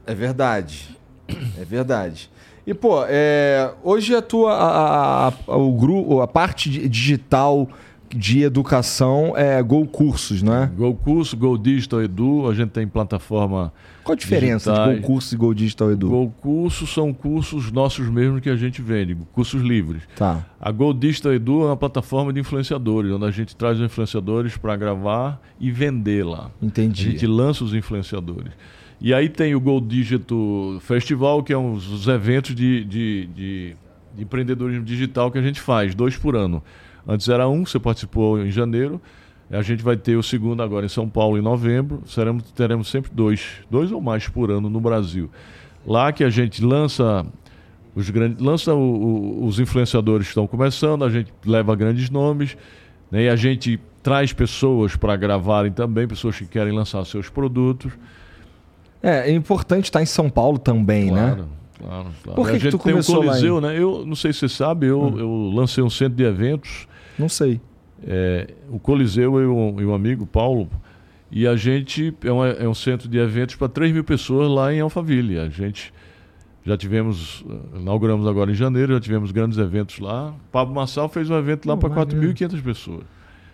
É 0.07 0.15
verdade. 0.15 0.97
É 1.59 1.63
verdade. 1.63 2.27
E, 2.69 2.73
pô, 2.75 3.03
é, 3.07 3.73
hoje 3.83 4.13
a 4.13 4.21
tua, 4.21 4.53
a, 4.53 5.27
a, 5.29 5.33
a, 5.47 5.57
o 5.57 5.73
grupo, 5.73 6.21
a 6.21 6.27
parte 6.27 6.69
digital 6.87 7.67
de 8.15 8.43
educação 8.43 9.33
é 9.35 9.59
Go 9.63 9.87
Cursos, 9.87 10.43
né? 10.43 10.71
Go 10.77 10.93
Curso, 10.93 11.35
Go 11.35 11.57
Digital 11.57 12.03
Edu, 12.03 12.47
a 12.47 12.53
gente 12.53 12.69
tem 12.69 12.87
plataforma. 12.87 13.73
Qual 14.03 14.13
a 14.13 14.15
diferença 14.15 14.71
digitais. 14.71 14.95
de 14.95 15.01
Go 15.01 15.07
Curso 15.07 15.33
e 15.33 15.37
Go 15.39 15.55
Digital 15.55 15.91
Edu? 15.93 16.09
Go 16.09 16.33
Curso 16.39 16.85
são 16.85 17.11
cursos 17.11 17.71
nossos 17.71 18.07
mesmos 18.07 18.39
que 18.39 18.51
a 18.51 18.55
gente 18.55 18.83
vende, 18.83 19.17
cursos 19.33 19.63
livres. 19.63 20.03
Tá. 20.15 20.45
A 20.61 20.71
Go 20.71 20.93
Digital 20.93 21.33
Edu 21.33 21.63
é 21.63 21.65
uma 21.65 21.77
plataforma 21.77 22.31
de 22.31 22.39
influenciadores, 22.39 23.11
onde 23.11 23.25
a 23.25 23.31
gente 23.31 23.55
traz 23.55 23.79
os 23.79 23.83
influenciadores 23.83 24.57
para 24.57 24.75
gravar 24.75 25.41
e 25.59 25.71
vender 25.71 26.23
lá. 26.23 26.51
Entendi. 26.61 27.07
A 27.07 27.11
gente 27.13 27.25
lança 27.25 27.63
os 27.63 27.73
influenciadores. 27.73 28.51
E 29.01 29.13
aí 29.13 29.29
tem 29.29 29.55
o 29.55 29.61
Gold 29.61 29.87
Digital 29.87 30.79
Festival, 30.81 31.41
que 31.41 31.53
é 31.53 31.57
um 31.57 31.75
dos 31.75 32.07
eventos 32.07 32.53
de, 32.53 32.83
de, 32.83 33.25
de, 33.27 33.75
de 34.15 34.23
empreendedorismo 34.23 34.83
digital 34.83 35.31
que 35.31 35.37
a 35.37 35.41
gente 35.41 35.61
faz, 35.61 35.95
dois 35.95 36.17
por 36.17 36.35
ano. 36.35 36.61
Antes 37.07 37.29
era 37.29 37.47
um, 37.47 37.65
você 37.65 37.79
participou 37.79 38.43
em 38.43 38.51
janeiro. 38.51 39.01
A 39.49 39.61
gente 39.61 39.81
vai 39.81 39.95
ter 39.95 40.15
o 40.15 40.21
segundo 40.21 40.61
agora 40.61 40.85
em 40.85 40.89
São 40.89 41.09
Paulo 41.09 41.37
em 41.37 41.41
novembro. 41.41 42.03
Seremos, 42.05 42.43
teremos 42.51 42.89
sempre 42.89 43.09
dois, 43.13 43.47
dois 43.71 43.91
ou 43.91 44.01
mais 44.01 44.27
por 44.27 44.51
ano 44.51 44.69
no 44.69 44.81
Brasil. 44.81 45.29
Lá 45.87 46.11
que 46.11 46.23
a 46.23 46.29
gente 46.29 46.63
lança 46.63 47.25
os 47.95 48.09
grandes, 48.09 48.39
lança 48.39 48.73
o, 48.73 48.79
o, 48.79 49.45
os 49.45 49.59
influenciadores 49.59 50.27
que 50.27 50.31
estão 50.31 50.45
começando, 50.45 51.05
a 51.05 51.09
gente 51.09 51.31
leva 51.45 51.75
grandes 51.75 52.09
nomes, 52.09 52.55
né, 53.09 53.23
e 53.23 53.29
a 53.29 53.35
gente 53.35 53.79
traz 54.03 54.31
pessoas 54.33 54.95
para 54.95 55.15
gravarem 55.15 55.71
também, 55.71 56.07
pessoas 56.07 56.37
que 56.37 56.45
querem 56.45 56.73
lançar 56.73 57.03
seus 57.05 57.29
produtos. 57.29 57.91
É, 59.01 59.29
é 59.29 59.31
importante 59.31 59.85
estar 59.85 60.01
em 60.01 60.05
São 60.05 60.29
Paulo 60.29 60.57
também, 60.57 61.09
claro, 61.09 61.35
né? 61.43 61.47
Claro, 61.77 62.07
claro. 62.23 62.35
Por 62.35 62.49
que, 62.49 62.55
a 62.55 62.59
gente 62.59 62.63
que 62.63 62.77
tu 62.77 62.83
tem 62.83 62.91
começou 62.93 63.23
um 63.23 63.25
Coliseu, 63.25 63.61
né? 63.61 63.77
Eu 63.77 64.05
não 64.05 64.15
sei 64.15 64.33
se 64.33 64.39
você 64.39 64.49
sabe, 64.49 64.87
eu, 64.87 65.01
hum. 65.01 65.19
eu 65.19 65.51
lancei 65.53 65.83
um 65.83 65.89
centro 65.89 66.15
de 66.15 66.23
eventos. 66.23 66.87
Não 67.17 67.29
sei. 67.29 67.61
É, 68.05 68.47
o 68.69 68.79
Coliseu 68.79 69.39
e 69.41 69.85
o, 69.85 69.93
amigo 69.93 70.25
Paulo. 70.25 70.69
E 71.31 71.47
a 71.47 71.55
gente 71.55 72.13
é, 72.23 72.31
uma, 72.31 72.47
é 72.47 72.67
um 72.67 72.73
centro 72.73 73.07
de 73.07 73.17
eventos 73.17 73.55
para 73.55 73.69
3 73.69 73.93
mil 73.93 74.03
pessoas 74.03 74.49
lá 74.49 74.73
em 74.73 74.79
Alphaville. 74.79 75.37
A 75.37 75.47
gente 75.47 75.93
já 76.65 76.75
tivemos, 76.75 77.45
inauguramos 77.75 78.27
agora 78.27 78.51
em 78.51 78.55
janeiro, 78.55 78.93
já 78.93 78.99
tivemos 78.99 79.31
grandes 79.31 79.57
eventos 79.57 79.99
lá. 79.99 80.33
Pablo 80.51 80.75
Massal 80.75 81.07
fez 81.07 81.29
um 81.29 81.37
evento 81.37 81.67
lá 81.67 81.77
para 81.77 81.89
4.500 81.89 82.61
pessoas. 82.61 83.03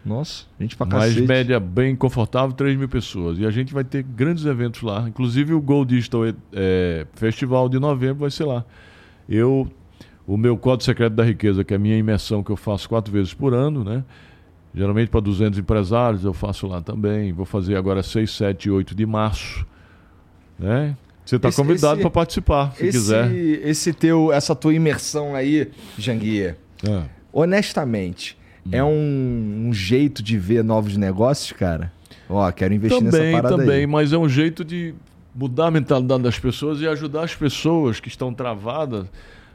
Nossa, 0.05 0.45
gente 0.59 0.77
pra 0.77 0.85
cacete. 0.85 1.17
Mais 1.17 1.27
média 1.27 1.59
bem 1.59 1.95
confortável, 1.95 2.55
3 2.55 2.77
mil 2.77 2.87
pessoas. 2.87 3.39
E 3.39 3.45
a 3.45 3.49
gente 3.49 3.73
vai 3.73 3.83
ter 3.83 4.03
grandes 4.03 4.45
eventos 4.45 4.83
lá. 4.83 5.05
Inclusive 5.09 5.53
o 5.53 5.59
Gold 5.59 5.95
Digital 5.95 6.21
é, 6.53 7.07
Festival 7.15 7.67
de 7.67 7.79
novembro 7.79 8.17
vai 8.17 8.29
ser 8.29 8.45
lá. 8.45 8.63
Eu, 9.27 9.67
o 10.27 10.37
meu 10.37 10.55
Código 10.57 10.83
Secreto 10.83 11.13
da 11.13 11.23
Riqueza, 11.23 11.63
que 11.63 11.73
é 11.73 11.77
a 11.77 11.79
minha 11.79 11.97
imersão 11.97 12.43
que 12.43 12.51
eu 12.51 12.55
faço 12.55 12.87
quatro 12.87 13.11
vezes 13.11 13.33
por 13.33 13.53
ano, 13.55 13.83
né? 13.83 14.03
Geralmente 14.75 15.09
para 15.09 15.21
200 15.21 15.57
empresários 15.57 16.23
eu 16.23 16.33
faço 16.33 16.67
lá 16.67 16.81
também. 16.81 17.33
Vou 17.33 17.45
fazer 17.45 17.75
agora 17.75 18.03
6, 18.03 18.29
7 18.29 18.65
e 18.65 18.71
8 18.71 18.93
de 18.93 19.05
março. 19.07 19.65
Né? 20.59 20.95
Você 21.25 21.37
está 21.37 21.51
convidado 21.51 22.01
para 22.01 22.11
participar, 22.11 22.73
se 22.75 22.85
esse, 22.85 22.97
quiser. 22.99 23.33
Esse 23.33 23.91
teu, 23.91 24.31
essa 24.31 24.55
tua 24.55 24.73
imersão 24.73 25.33
aí, 25.33 25.71
Janguia, 25.97 26.55
é. 26.87 27.03
honestamente, 27.33 28.37
é 28.71 28.83
um, 28.83 29.67
um, 29.67 29.73
jeito 29.73 30.23
de 30.23 30.37
ver 30.37 30.63
novos 30.63 30.97
negócios, 30.97 31.51
cara? 31.51 31.91
Ó, 32.29 32.51
quero 32.51 32.73
investir 32.73 32.99
também, 32.99 33.31
nessa 33.31 33.41
parada 33.41 33.57
Também, 33.57 33.79
aí. 33.81 33.87
mas 33.87 34.11
é 34.11 34.17
um 34.17 34.27
jeito 34.27 34.65
de 34.65 34.95
mudar 35.33 35.67
a 35.67 35.71
mentalidade 35.71 36.23
das 36.23 36.39
pessoas 36.39 36.81
e 36.81 36.87
ajudar 36.87 37.23
as 37.23 37.35
pessoas 37.35 37.99
que 37.99 38.07
estão 38.07 38.33
travadas 38.33 39.07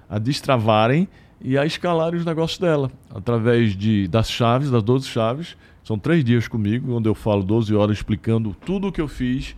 a 0.08 0.18
destravarem 0.18 1.08
e 1.40 1.56
a 1.56 1.64
escalarem 1.64 2.18
os 2.18 2.24
negócios 2.24 2.58
dela. 2.58 2.90
Através 3.12 3.76
de, 3.76 4.06
das 4.08 4.30
chaves, 4.30 4.70
das 4.70 4.82
12 4.82 5.08
chaves. 5.08 5.56
São 5.82 5.98
três 5.98 6.22
dias 6.22 6.46
comigo, 6.46 6.94
onde 6.94 7.08
eu 7.08 7.14
falo 7.14 7.42
12 7.42 7.74
horas 7.74 7.96
explicando 7.96 8.54
tudo 8.64 8.88
o 8.88 8.92
que 8.92 9.00
eu 9.00 9.08
fiz 9.08 9.56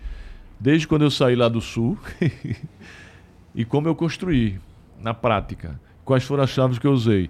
desde 0.58 0.86
quando 0.86 1.02
eu 1.02 1.10
saí 1.10 1.34
lá 1.34 1.48
do 1.48 1.60
sul 1.60 1.98
e 3.54 3.64
como 3.64 3.88
eu 3.88 3.94
construí 3.94 4.58
na 5.02 5.12
prática. 5.12 5.78
Quais 6.04 6.24
foram 6.24 6.44
as 6.44 6.50
chaves 6.50 6.78
que 6.78 6.86
eu 6.86 6.92
usei? 6.92 7.28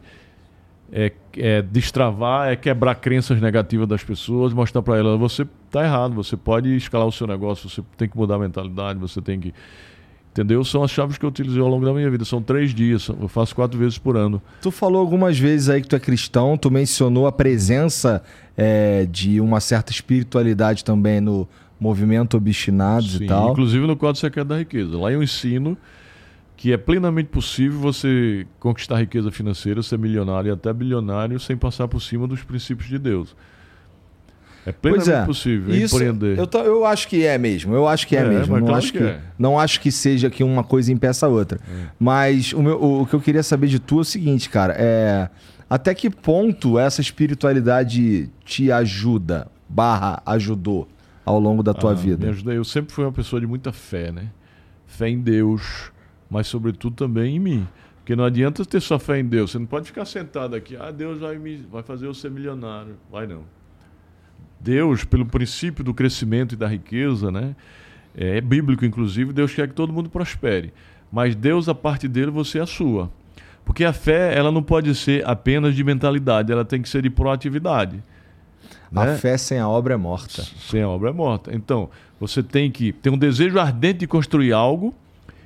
É, 0.94 1.10
é 1.38 1.62
destravar, 1.62 2.50
é 2.50 2.56
quebrar 2.56 2.96
crenças 2.96 3.40
negativas 3.40 3.88
das 3.88 4.04
pessoas, 4.04 4.52
mostrar 4.52 4.82
para 4.82 4.98
elas: 4.98 5.18
você 5.18 5.46
está 5.66 5.82
errado, 5.82 6.14
você 6.14 6.36
pode 6.36 6.76
escalar 6.76 7.06
o 7.06 7.12
seu 7.12 7.26
negócio, 7.26 7.68
você 7.68 7.82
tem 7.96 8.06
que 8.06 8.16
mudar 8.16 8.34
a 8.34 8.38
mentalidade, 8.38 8.98
você 8.98 9.20
tem 9.22 9.40
que. 9.40 9.54
Entendeu? 10.32 10.64
São 10.64 10.82
as 10.82 10.90
chaves 10.90 11.18
que 11.18 11.24
eu 11.26 11.28
utilizei 11.28 11.60
ao 11.60 11.68
longo 11.68 11.84
da 11.84 11.92
minha 11.92 12.10
vida. 12.10 12.24
São 12.24 12.40
três 12.42 12.74
dias, 12.74 13.08
eu 13.08 13.28
faço 13.28 13.54
quatro 13.54 13.78
vezes 13.78 13.98
por 13.98 14.16
ano. 14.16 14.40
Tu 14.62 14.70
falou 14.70 15.00
algumas 15.00 15.38
vezes 15.38 15.68
aí 15.68 15.82
que 15.82 15.88
tu 15.88 15.96
é 15.96 16.00
cristão, 16.00 16.56
tu 16.56 16.70
mencionou 16.70 17.26
a 17.26 17.32
presença 17.32 18.22
é, 18.56 19.06
de 19.10 19.40
uma 19.40 19.60
certa 19.60 19.92
espiritualidade 19.92 20.84
também 20.84 21.20
no 21.20 21.46
movimento 21.78 22.36
Obstinados 22.36 23.12
Sim, 23.12 23.24
e 23.24 23.26
tal. 23.26 23.50
Inclusive 23.50 23.86
no 23.86 23.96
quadro 23.96 24.18
Secreto 24.18 24.48
da 24.48 24.58
Riqueza. 24.58 24.96
Lá 24.96 25.12
eu 25.12 25.22
ensino 25.22 25.76
que 26.62 26.72
é 26.72 26.76
plenamente 26.76 27.28
possível 27.28 27.76
você 27.80 28.46
conquistar 28.60 28.96
riqueza 29.00 29.32
financeira, 29.32 29.82
ser 29.82 29.98
milionário 29.98 30.48
e 30.48 30.52
até 30.52 30.72
bilionário 30.72 31.40
sem 31.40 31.56
passar 31.56 31.88
por 31.88 32.00
cima 32.00 32.28
dos 32.28 32.44
princípios 32.44 32.88
de 32.88 33.00
Deus. 33.00 33.34
É 34.64 34.70
plenamente 34.70 35.10
é. 35.10 35.24
possível 35.26 35.74
Isso, 35.74 35.96
empreender. 35.96 36.38
Eu, 36.38 36.48
eu 36.64 36.86
acho 36.86 37.08
que 37.08 37.26
é 37.26 37.36
mesmo. 37.36 37.74
Eu 37.74 37.88
acho 37.88 38.06
que 38.06 38.14
é, 38.14 38.20
É, 38.20 38.28
mesmo. 38.28 38.54
Não 38.58 38.66
claro 38.66 38.78
acho 38.78 38.92
que 38.92 38.98
que, 38.98 39.04
é. 39.04 39.18
não 39.36 39.58
acho 39.58 39.80
que 39.80 39.90
seja 39.90 40.30
que 40.30 40.44
uma 40.44 40.62
coisa 40.62 40.92
impeça 40.92 41.26
a 41.26 41.28
outra. 41.28 41.58
Mas 41.98 42.52
o, 42.52 42.62
meu- 42.62 42.80
o- 42.80 43.02
o 43.02 43.06
que 43.06 43.14
eu 43.14 43.20
queria 43.20 43.42
saber 43.42 43.66
de 43.66 43.80
tu 43.80 43.98
é 43.98 44.02
o 44.02 44.04
seguinte, 44.04 44.48
cara. 44.48 44.72
É 44.78 45.28
até 45.68 45.92
que 45.96 46.08
ponto 46.08 46.78
essa 46.78 47.00
espiritualidade 47.00 48.30
te 48.44 48.70
ajuda, 48.70 49.48
barra 49.68 50.22
ajudou 50.24 50.86
ao 51.24 51.40
longo 51.40 51.60
da 51.60 51.74
tua 51.74 51.90
Ah, 51.90 51.94
vida? 51.94 52.24
Me 52.26 52.30
ajudei. 52.30 52.56
Eu 52.56 52.64
sempre 52.64 52.92
fui 52.94 53.04
uma 53.04 53.10
pessoa 53.12 53.40
de 53.40 53.48
muita 53.48 53.72
fé, 53.72 54.12
né? 54.12 54.26
Fé 54.86 55.08
em 55.08 55.18
Deus, 55.18 55.90
mas 56.32 56.46
sobretudo 56.46 56.96
também 56.96 57.36
em 57.36 57.38
mim. 57.38 57.68
Porque 57.98 58.16
não 58.16 58.24
adianta 58.24 58.64
ter 58.64 58.80
só 58.80 58.98
fé 58.98 59.20
em 59.20 59.24
Deus. 59.24 59.50
Você 59.50 59.58
não 59.58 59.66
pode 59.66 59.86
ficar 59.86 60.06
sentado 60.06 60.56
aqui, 60.56 60.74
ah, 60.76 60.90
Deus 60.90 61.20
vai, 61.20 61.36
me, 61.36 61.58
vai 61.70 61.82
fazer 61.82 62.06
eu 62.06 62.14
ser 62.14 62.30
milionário. 62.30 62.96
Vai 63.10 63.26
não. 63.26 63.42
Deus, 64.58 65.04
pelo 65.04 65.26
princípio 65.26 65.84
do 65.84 65.92
crescimento 65.92 66.54
e 66.54 66.56
da 66.56 66.66
riqueza, 66.66 67.30
né? 67.30 67.54
É 68.16 68.40
bíblico, 68.40 68.84
inclusive, 68.84 69.32
Deus 69.32 69.54
quer 69.54 69.68
que 69.68 69.74
todo 69.74 69.92
mundo 69.92 70.08
prospere. 70.08 70.72
Mas 71.12 71.34
Deus, 71.34 71.68
a 71.68 71.74
parte 71.74 72.08
dele, 72.08 72.30
você 72.30 72.58
é 72.58 72.62
a 72.62 72.66
sua. 72.66 73.10
Porque 73.64 73.84
a 73.84 73.92
fé, 73.92 74.36
ela 74.36 74.50
não 74.50 74.62
pode 74.62 74.94
ser 74.94 75.28
apenas 75.28 75.74
de 75.74 75.84
mentalidade, 75.84 76.50
ela 76.50 76.64
tem 76.64 76.80
que 76.80 76.88
ser 76.88 77.02
de 77.02 77.10
proatividade. 77.10 78.02
A 78.94 79.04
né? 79.04 79.16
fé 79.16 79.36
sem 79.36 79.58
a 79.58 79.68
obra 79.68 79.94
é 79.94 79.96
morta. 79.96 80.42
Sem 80.42 80.82
a 80.82 80.88
obra 80.88 81.10
é 81.10 81.12
morta. 81.12 81.54
Então, 81.54 81.90
você 82.18 82.42
tem 82.42 82.70
que 82.70 82.92
ter 82.92 83.10
um 83.10 83.18
desejo 83.18 83.58
ardente 83.58 84.00
de 84.00 84.06
construir 84.06 84.52
algo 84.52 84.94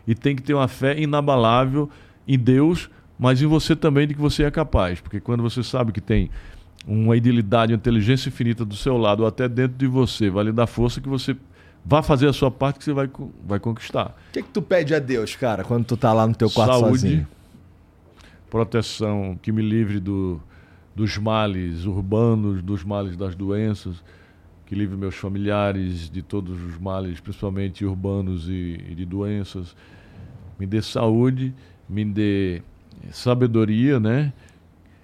e 0.06 0.14
tem 0.14 0.36
que 0.36 0.42
ter 0.42 0.54
uma 0.54 0.68
fé 0.68 0.98
inabalável 0.98 1.90
em 2.26 2.38
Deus, 2.38 2.88
mas 3.18 3.40
em 3.42 3.46
você 3.46 3.74
também 3.74 4.06
de 4.06 4.14
que 4.14 4.20
você 4.20 4.44
é 4.44 4.50
capaz. 4.50 5.00
Porque 5.00 5.20
quando 5.20 5.42
você 5.42 5.62
sabe 5.62 5.92
que 5.92 6.00
tem 6.00 6.30
uma 6.86 7.16
idilidade, 7.16 7.72
uma 7.72 7.76
inteligência 7.76 8.28
infinita 8.28 8.64
do 8.64 8.76
seu 8.76 8.96
lado 8.96 9.20
ou 9.20 9.26
até 9.26 9.48
dentro 9.48 9.76
de 9.76 9.86
você, 9.86 10.30
vai 10.30 10.44
lhe 10.44 10.52
dar 10.52 10.66
força 10.66 11.00
que 11.00 11.08
você 11.08 11.36
vai 11.84 12.02
fazer 12.02 12.28
a 12.28 12.32
sua 12.32 12.50
parte 12.50 12.78
que 12.78 12.84
você 12.84 12.92
vai, 12.92 13.08
vai 13.46 13.60
conquistar. 13.60 14.16
O 14.30 14.32
que, 14.32 14.42
que 14.42 14.48
tu 14.48 14.60
pede 14.60 14.94
a 14.94 14.98
Deus, 14.98 15.36
cara, 15.36 15.62
quando 15.62 15.84
tu 15.84 15.96
tá 15.96 16.12
lá 16.12 16.26
no 16.26 16.34
teu 16.34 16.50
quarto 16.50 16.80
Saúde, 16.80 17.00
sozinho? 17.00 17.28
proteção, 18.50 19.38
que 19.40 19.52
me 19.52 19.62
livre 19.62 20.00
do, 20.00 20.40
dos 20.94 21.16
males 21.16 21.84
urbanos, 21.84 22.62
dos 22.62 22.82
males 22.82 23.16
das 23.16 23.34
doenças, 23.34 24.02
que 24.66 24.74
livre 24.74 24.96
meus 24.96 25.14
familiares 25.14 26.10
de 26.10 26.22
todos 26.22 26.60
os 26.60 26.76
males, 26.76 27.20
principalmente 27.20 27.84
urbanos 27.84 28.48
e, 28.48 28.84
e 28.90 28.94
de 28.94 29.04
doenças. 29.04 29.76
Me 30.58 30.66
dê 30.66 30.80
saúde, 30.82 31.54
me 31.88 32.04
dê 32.04 32.62
sabedoria, 33.10 33.98
né? 34.00 34.32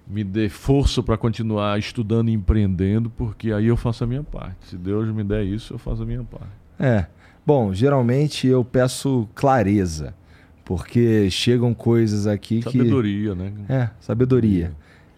Me 0.07 0.23
dê 0.23 0.49
força 0.49 1.01
para 1.01 1.17
continuar 1.17 1.79
estudando 1.79 2.29
e 2.29 2.33
empreendendo, 2.33 3.09
porque 3.09 3.51
aí 3.53 3.67
eu 3.67 3.77
faço 3.77 4.03
a 4.03 4.07
minha 4.07 4.23
parte. 4.23 4.67
Se 4.67 4.77
Deus 4.77 5.07
me 5.13 5.23
der 5.23 5.43
isso, 5.43 5.73
eu 5.73 5.77
faço 5.77 6.03
a 6.03 6.05
minha 6.05 6.23
parte. 6.23 6.51
É. 6.79 7.05
Bom, 7.45 7.73
geralmente 7.73 8.47
eu 8.47 8.63
peço 8.65 9.27
clareza, 9.33 10.13
porque 10.65 11.29
chegam 11.29 11.73
coisas 11.73 12.27
aqui 12.27 12.61
que 12.61 12.71
Sabedoria, 12.77 13.35
né? 13.35 13.53
É, 13.69 13.89
sabedoria. 13.99 14.71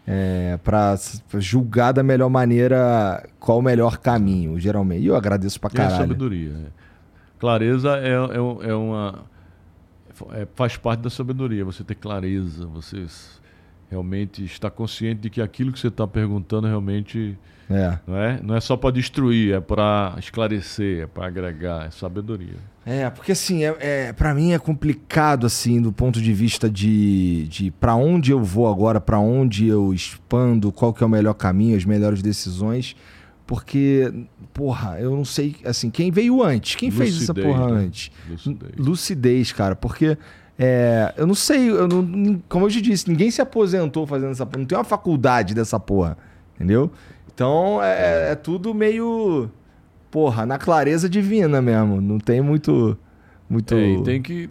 É, 0.07 0.59
para 0.63 0.95
julgar 1.39 1.91
da 1.91 2.03
melhor 2.03 2.29
maneira 2.29 3.27
qual 3.39 3.57
o 3.57 3.61
melhor 3.61 3.97
caminho, 3.97 4.59
geralmente. 4.59 5.01
E 5.03 5.07
eu 5.07 5.15
agradeço 5.15 5.59
pra 5.59 5.69
E 5.69 5.73
a 5.73 5.77
caralho. 5.77 5.97
sabedoria. 5.97 6.49
é. 6.51 6.85
Clareza 7.39 7.97
é, 7.97 8.11
é, 8.11 8.69
é 8.69 8.73
uma. 8.75 9.23
É- 10.33 10.47
faz 10.55 10.77
parte 10.77 11.01
da 11.01 11.09
sabedoria, 11.09 11.63
você 11.65 11.83
ter 11.83 11.95
clareza, 11.95 12.65
você 12.67 13.05
realmente 13.89 14.43
estar 14.43 14.69
consciente 14.71 15.21
de 15.21 15.29
que 15.29 15.41
aquilo 15.41 15.71
que 15.71 15.79
você 15.79 15.87
está 15.87 16.07
perguntando 16.07 16.67
realmente 16.67 17.37
É. 17.69 17.97
não 18.07 18.17
é, 18.17 18.39
não 18.43 18.55
é 18.55 18.59
só 18.59 18.75
para 18.75 18.91
destruir, 18.91 19.53
é 19.53 19.59
para 19.59 20.15
esclarecer, 20.17 21.03
é 21.03 21.07
para 21.07 21.27
agregar, 21.27 21.85
é 21.87 21.91
sabedoria. 21.91 22.55
É, 22.85 23.09
porque 23.09 23.31
assim, 23.31 23.63
é, 23.63 23.75
é, 23.79 24.13
para 24.13 24.33
mim 24.35 24.51
é 24.51 24.59
complicado, 24.59 25.45
assim, 25.47 25.81
do 25.81 25.91
ponto 25.91 26.21
de 26.21 26.33
vista 26.33 26.69
de, 26.69 27.47
de 27.47 27.71
para 27.71 27.95
onde 27.95 28.31
eu 28.31 28.43
vou 28.43 28.67
agora, 28.71 29.01
pra 29.01 29.17
onde 29.19 29.67
eu 29.67 29.91
expando, 29.93 30.71
qual 30.71 30.93
que 30.93 31.03
é 31.03 31.07
o 31.07 31.09
melhor 31.09 31.33
caminho, 31.33 31.75
as 31.75 31.85
melhores 31.85 32.21
decisões, 32.21 32.95
porque, 33.47 34.11
porra, 34.53 34.99
eu 34.99 35.11
não 35.15 35.26
sei, 35.26 35.55
assim, 35.63 35.89
quem 35.89 36.11
veio 36.11 36.41
antes? 36.41 36.76
Quem 36.76 36.89
fez 36.89 37.09
essa 37.22 37.31
Lucidez, 37.34 37.45
porra 37.45 37.72
né? 37.72 37.81
antes? 37.85 38.11
Lucidez. 38.30 38.72
Lucidez, 38.77 39.51
cara, 39.51 39.76
porque 39.76 40.17
é, 40.57 41.13
eu 41.17 41.27
não 41.27 41.35
sei, 41.35 41.69
eu 41.69 41.88
não- 41.88 42.41
como 42.49 42.65
eu 42.65 42.69
te 42.69 42.81
disse, 42.81 43.07
ninguém 43.09 43.30
se 43.30 43.41
aposentou 43.41 44.07
fazendo 44.07 44.31
essa 44.31 44.45
porra, 44.45 44.59
não 44.59 44.65
tem 44.65 44.77
uma 44.77 44.84
faculdade 44.84 45.53
dessa 45.53 45.80
porra, 45.80 46.17
entendeu? 46.55 46.89
Então 47.34 47.84
é, 47.84 48.31
é 48.31 48.35
tudo 48.35 48.73
meio, 48.73 49.49
porra, 50.09 50.45
na 50.45 50.57
clareza 50.57 51.07
divina 51.09 51.61
mesmo, 51.61 51.99
não 52.01 52.17
tem 52.17 52.41
muito. 52.41 52.97
muito... 53.49 53.76
É, 53.76 53.91
e 53.91 54.03
tem 54.03 54.22
que 54.22 54.49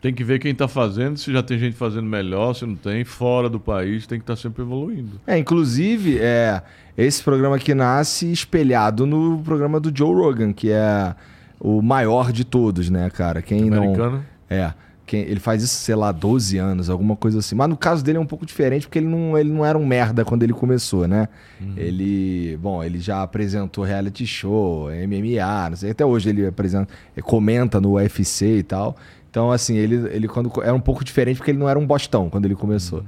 tem 0.00 0.14
que 0.14 0.24
ver 0.24 0.38
quem 0.38 0.52
está 0.52 0.66
fazendo, 0.66 1.18
se 1.18 1.32
já 1.32 1.42
tem 1.42 1.58
gente 1.58 1.76
fazendo 1.76 2.04
melhor, 2.06 2.54
se 2.54 2.64
não 2.64 2.74
tem, 2.74 3.04
fora 3.04 3.48
do 3.48 3.60
país, 3.60 4.06
tem 4.06 4.18
que 4.18 4.22
estar 4.22 4.36
sempre 4.36 4.62
evoluindo. 4.62 5.20
É, 5.26 5.36
inclusive, 5.36 6.18
é, 6.18 6.62
esse 6.96 7.22
programa 7.22 7.56
aqui 7.56 7.74
nasce 7.74 8.30
espelhado 8.30 9.06
no 9.06 9.38
programa 9.44 9.78
do 9.78 9.96
Joe 9.96 10.14
Rogan, 10.14 10.52
que 10.52 10.70
é 10.70 11.14
o 11.60 11.82
maior 11.82 12.32
de 12.32 12.44
todos, 12.44 12.88
né, 12.88 13.10
cara? 13.10 13.42
Quem 13.42 13.68
não. 13.68 13.78
Americano. 13.78 14.24
É. 14.48 14.72
Quem, 15.10 15.22
ele 15.22 15.40
faz 15.40 15.60
isso, 15.60 15.74
sei 15.74 15.96
lá, 15.96 16.12
12 16.12 16.56
anos, 16.56 16.88
alguma 16.88 17.16
coisa 17.16 17.40
assim. 17.40 17.56
Mas 17.56 17.68
no 17.68 17.76
caso 17.76 18.04
dele 18.04 18.18
é 18.18 18.20
um 18.20 18.26
pouco 18.26 18.46
diferente, 18.46 18.86
porque 18.86 19.00
ele 19.00 19.08
não, 19.08 19.36
ele 19.36 19.50
não 19.50 19.66
era 19.66 19.76
um 19.76 19.84
merda 19.84 20.24
quando 20.24 20.44
ele 20.44 20.52
começou, 20.52 21.08
né? 21.08 21.28
Ele. 21.76 22.56
Bom, 22.58 22.82
ele 22.82 23.00
já 23.00 23.20
apresentou 23.20 23.82
reality 23.82 24.24
show, 24.24 24.88
MMA, 24.88 25.70
não 25.70 25.76
sei. 25.76 25.90
Até 25.90 26.06
hoje 26.06 26.28
ele 26.28 26.46
apresenta, 26.46 26.94
comenta 27.24 27.80
no 27.80 27.94
UFC 27.94 28.58
e 28.58 28.62
tal. 28.62 28.96
Então, 29.30 29.52
assim, 29.52 29.76
ele, 29.76 30.08
ele 30.12 30.28
quando 30.28 30.50
era 30.62 30.74
um 30.74 30.80
pouco 30.80 31.04
diferente, 31.04 31.36
porque 31.36 31.52
ele 31.52 31.58
não 31.58 31.68
era 31.68 31.78
um 31.78 31.86
bostão 31.86 32.28
quando 32.28 32.46
ele 32.46 32.56
começou. 32.56 33.04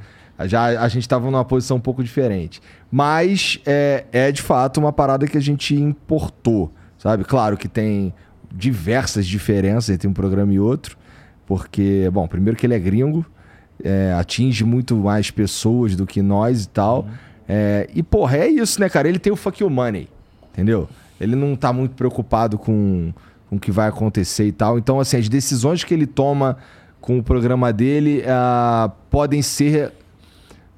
Já 0.47 0.81
a 0.81 0.89
gente 0.89 1.03
estava 1.03 1.31
numa 1.31 1.45
posição 1.45 1.77
um 1.77 1.81
pouco 1.81 2.03
diferente. 2.03 2.61
Mas 2.91 3.61
é, 3.67 4.05
é 4.13 4.33
de 4.33 4.41
fato 4.41 4.79
uma 4.79 4.93
parada 4.93 5.27
que 5.27 5.37
a 5.37 5.41
gente 5.41 5.75
importou, 5.75 6.73
sabe? 6.97 7.25
Claro 7.25 7.57
que 7.57 7.69
tem 7.69 8.15
diversas 8.51 9.27
diferenças 9.27 9.91
entre 9.91 10.09
um 10.09 10.13
programa 10.13 10.53
e 10.53 10.61
outro. 10.61 10.97
Porque, 11.47 12.09
bom, 12.13 12.27
primeiro 12.27 12.57
que 12.57 12.67
ele 12.67 12.75
é 12.75 12.79
gringo, 12.79 13.27
é, 13.83 14.15
atinge 14.19 14.65
muito 14.65 14.97
mais 14.97 15.31
pessoas 15.31 15.97
do 15.97 16.07
que 16.07 16.23
nós 16.23 16.65
e 16.65 16.69
tal. 16.69 17.07
É, 17.49 17.89
e, 17.95 18.03
porra, 18.03 18.39
é 18.39 18.49
isso, 18.49 18.81
né, 18.81 18.89
cara? 18.89 19.09
Ele 19.09 19.19
tem 19.19 19.33
o 19.33 19.37
fuck 19.37 19.63
you 19.63 19.69
money, 19.69 20.09
entendeu? 20.53 20.89
Ele 21.21 21.37
não 21.37 21.55
tá 21.55 21.73
muito 21.73 21.95
preocupado 21.95 22.59
com, 22.59 23.13
com 23.53 23.57
o 23.57 23.61
que 23.61 23.71
vai 23.71 23.87
acontecer 23.87 24.47
e 24.47 24.53
tal. 24.53 24.79
Então, 24.79 24.99
assim, 24.99 25.19
as 25.19 25.29
decisões 25.29 25.85
que 25.85 25.93
ele 25.93 26.07
toma 26.07 26.57
com 27.03 27.19
o 27.19 27.23
programa 27.23 27.71
dele 27.71 28.25
ah, 28.27 28.91
podem 29.11 29.43
ser 29.43 29.93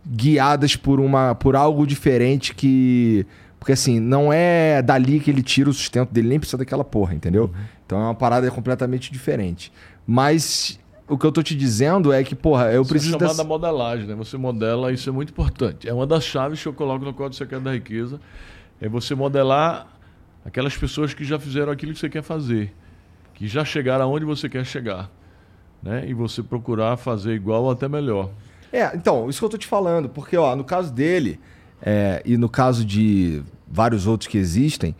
guiadas 0.05 0.74
por, 0.74 0.98
uma, 0.98 1.36
por 1.36 1.55
algo 1.55 1.86
diferente 1.86 2.52
que. 2.52 3.24
Porque 3.60 3.72
assim, 3.72 4.01
não 4.01 4.32
é 4.32 4.82
dali 4.82 5.20
que 5.20 5.30
ele 5.30 5.40
tira 5.40 5.70
o 5.70 5.72
sustento 5.72 6.12
dele, 6.12 6.28
nem 6.28 6.40
precisa 6.40 6.59
daquela 6.59 6.84
porra, 6.84 7.14
entendeu? 7.14 7.48
Então 7.86 7.96
é 7.98 8.02
uma 8.02 8.14
parada 8.14 8.51
completamente 8.51 9.12
diferente. 9.12 9.72
Mas 10.05 10.78
o 11.09 11.16
que 11.16 11.24
eu 11.24 11.30
tô 11.30 11.44
te 11.44 11.55
dizendo 11.55 12.12
é 12.12 12.24
que, 12.24 12.34
porra, 12.34 12.72
eu 12.72 12.82
Isso 12.82 12.90
preciso 12.90 13.14
é 13.14 13.18
chamada 13.20 13.36
dessa... 13.36 13.44
modelagem, 13.44 14.06
né? 14.06 14.14
Você 14.16 14.36
modela, 14.36 14.92
isso 14.92 15.09
é 15.09 15.12
muito 15.12 15.30
importante. 15.30 15.88
É 15.88 15.94
uma 15.94 16.06
das 16.06 16.24
chaves 16.24 16.60
que 16.60 16.68
eu 16.68 16.74
coloco 16.74 17.05
no 17.05 17.14
Código 17.14 17.36
Secreto 17.36 17.62
da 17.62 17.72
Riqueza. 17.72 18.20
É 18.80 18.88
você 18.88 19.14
modelar 19.14 19.94
aquelas 20.45 20.77
pessoas 20.77 21.15
que 21.15 21.25
já 21.25 21.39
fizeram 21.39 21.73
aquilo 21.73 21.93
que 21.93 21.99
você 21.99 22.09
quer 22.09 22.23
fazer, 22.23 22.73
que 23.35 23.47
já 23.49 23.65
chegaram 23.65 24.05
aonde 24.05 24.25
você 24.25 24.49
quer 24.49 24.65
chegar, 24.65 25.11
né? 25.83 26.05
E 26.07 26.15
você 26.15 26.43
procurar 26.43 26.97
fazer 26.97 27.35
igual 27.35 27.65
ou 27.65 27.71
até 27.71 27.89
melhor. 27.89 28.31
É, 28.73 28.95
então, 28.95 29.29
isso 29.31 29.39
que 29.39 29.45
eu 29.45 29.51
tô 29.51 29.59
te 29.59 29.66
falando, 29.66 30.09
porque, 30.09 30.37
ó, 30.37 30.55
no 30.55 30.65
caso 30.65 30.93
dele, 30.93 31.39
é, 31.81 32.23
e 32.25 32.37
no 32.37 32.49
caso 32.49 32.85
de 32.85 33.43
vários 33.66 34.07
outros 34.07 34.29
que 34.29 34.39
existem, 34.39 34.95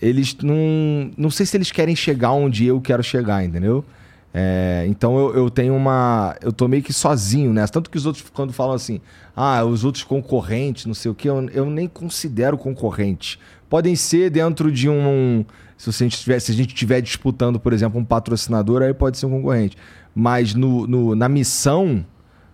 eles 0.00 0.36
não. 0.36 1.10
Não 1.16 1.30
sei 1.30 1.44
se 1.44 1.56
eles 1.56 1.70
querem 1.70 1.94
chegar 1.94 2.32
onde 2.32 2.64
eu 2.66 2.80
quero 2.80 3.02
chegar, 3.02 3.44
entendeu? 3.44 3.84
É, 4.32 4.84
então 4.88 5.18
eu, 5.18 5.34
eu 5.34 5.50
tenho 5.50 5.74
uma. 5.74 6.36
Eu 6.40 6.52
tô 6.52 6.68
meio 6.68 6.82
que 6.82 6.92
sozinho 6.92 7.52
nessa. 7.52 7.72
Tanto 7.72 7.90
que 7.90 7.96
os 7.98 8.06
outros, 8.06 8.24
quando 8.32 8.52
falam 8.52 8.74
assim, 8.74 9.00
ah, 9.34 9.64
os 9.64 9.84
outros 9.84 10.04
concorrentes, 10.04 10.86
não 10.86 10.94
sei 10.94 11.10
o 11.10 11.14
quê, 11.14 11.28
eu, 11.28 11.48
eu 11.50 11.66
nem 11.66 11.88
considero 11.88 12.56
concorrente. 12.56 13.38
Podem 13.68 13.96
ser 13.96 14.30
dentro 14.30 14.70
de 14.70 14.88
um. 14.88 15.44
Se, 15.76 15.90
gente 15.92 16.18
tiver, 16.18 16.38
se 16.40 16.52
a 16.52 16.54
gente 16.54 16.68
estiver 16.68 17.00
disputando, 17.00 17.58
por 17.58 17.72
exemplo, 17.72 17.98
um 17.98 18.04
patrocinador, 18.04 18.82
aí 18.82 18.92
pode 18.92 19.18
ser 19.18 19.26
um 19.26 19.30
concorrente. 19.30 19.76
Mas 20.14 20.54
no, 20.54 20.86
no 20.86 21.14
na 21.14 21.28
missão, 21.28 22.04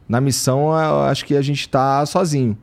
na 0.09 0.21
missão, 0.21 0.69
eu 0.79 1.01
acho 1.03 1.25
que 1.25 1.37
a 1.37 1.43
gente 1.43 1.61
está 1.61 2.07
sozinho, 2.07 2.57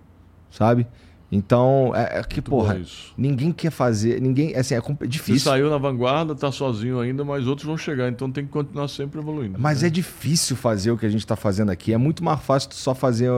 sabe? 0.49 0.88
Então, 1.35 1.91
é, 1.95 2.19
é 2.19 2.23
que, 2.23 2.35
Muito 2.35 2.49
porra, 2.51 2.80
ninguém 3.18 3.51
quer 3.51 3.72
fazer, 3.72 4.22
ninguém, 4.22 4.55
assim, 4.55 4.76
é 4.76 4.81
difícil. 5.07 5.39
Você 5.39 5.49
saiu 5.49 5.68
na 5.68 5.80
vanguarda, 5.80 6.35
tá 6.35 6.51
sozinho 6.51 6.99
ainda, 6.99 7.26
mas 7.26 7.47
outros 7.47 7.65
vão 7.65 7.76
chegar, 7.76 8.07
então 8.07 8.31
tem 8.31 8.45
que 8.45 8.51
continuar 8.51 8.88
sempre 8.88 9.19
evoluindo. 9.19 9.57
Mas 9.60 9.81
né? 9.81 9.88
é 9.88 9.89
difícil 9.89 10.55
fazer 10.55 10.91
o 10.91 10.97
que 10.97 11.07
a 11.07 11.10
gente 11.10 11.22
está 11.22 11.35
fazendo 11.35 11.72
aqui. 11.72 11.91
É 11.91 11.97
muito 11.97 12.23
mais 12.23 12.39
fácil 12.39 12.69
só 12.73 12.93
fazer, 12.93 13.31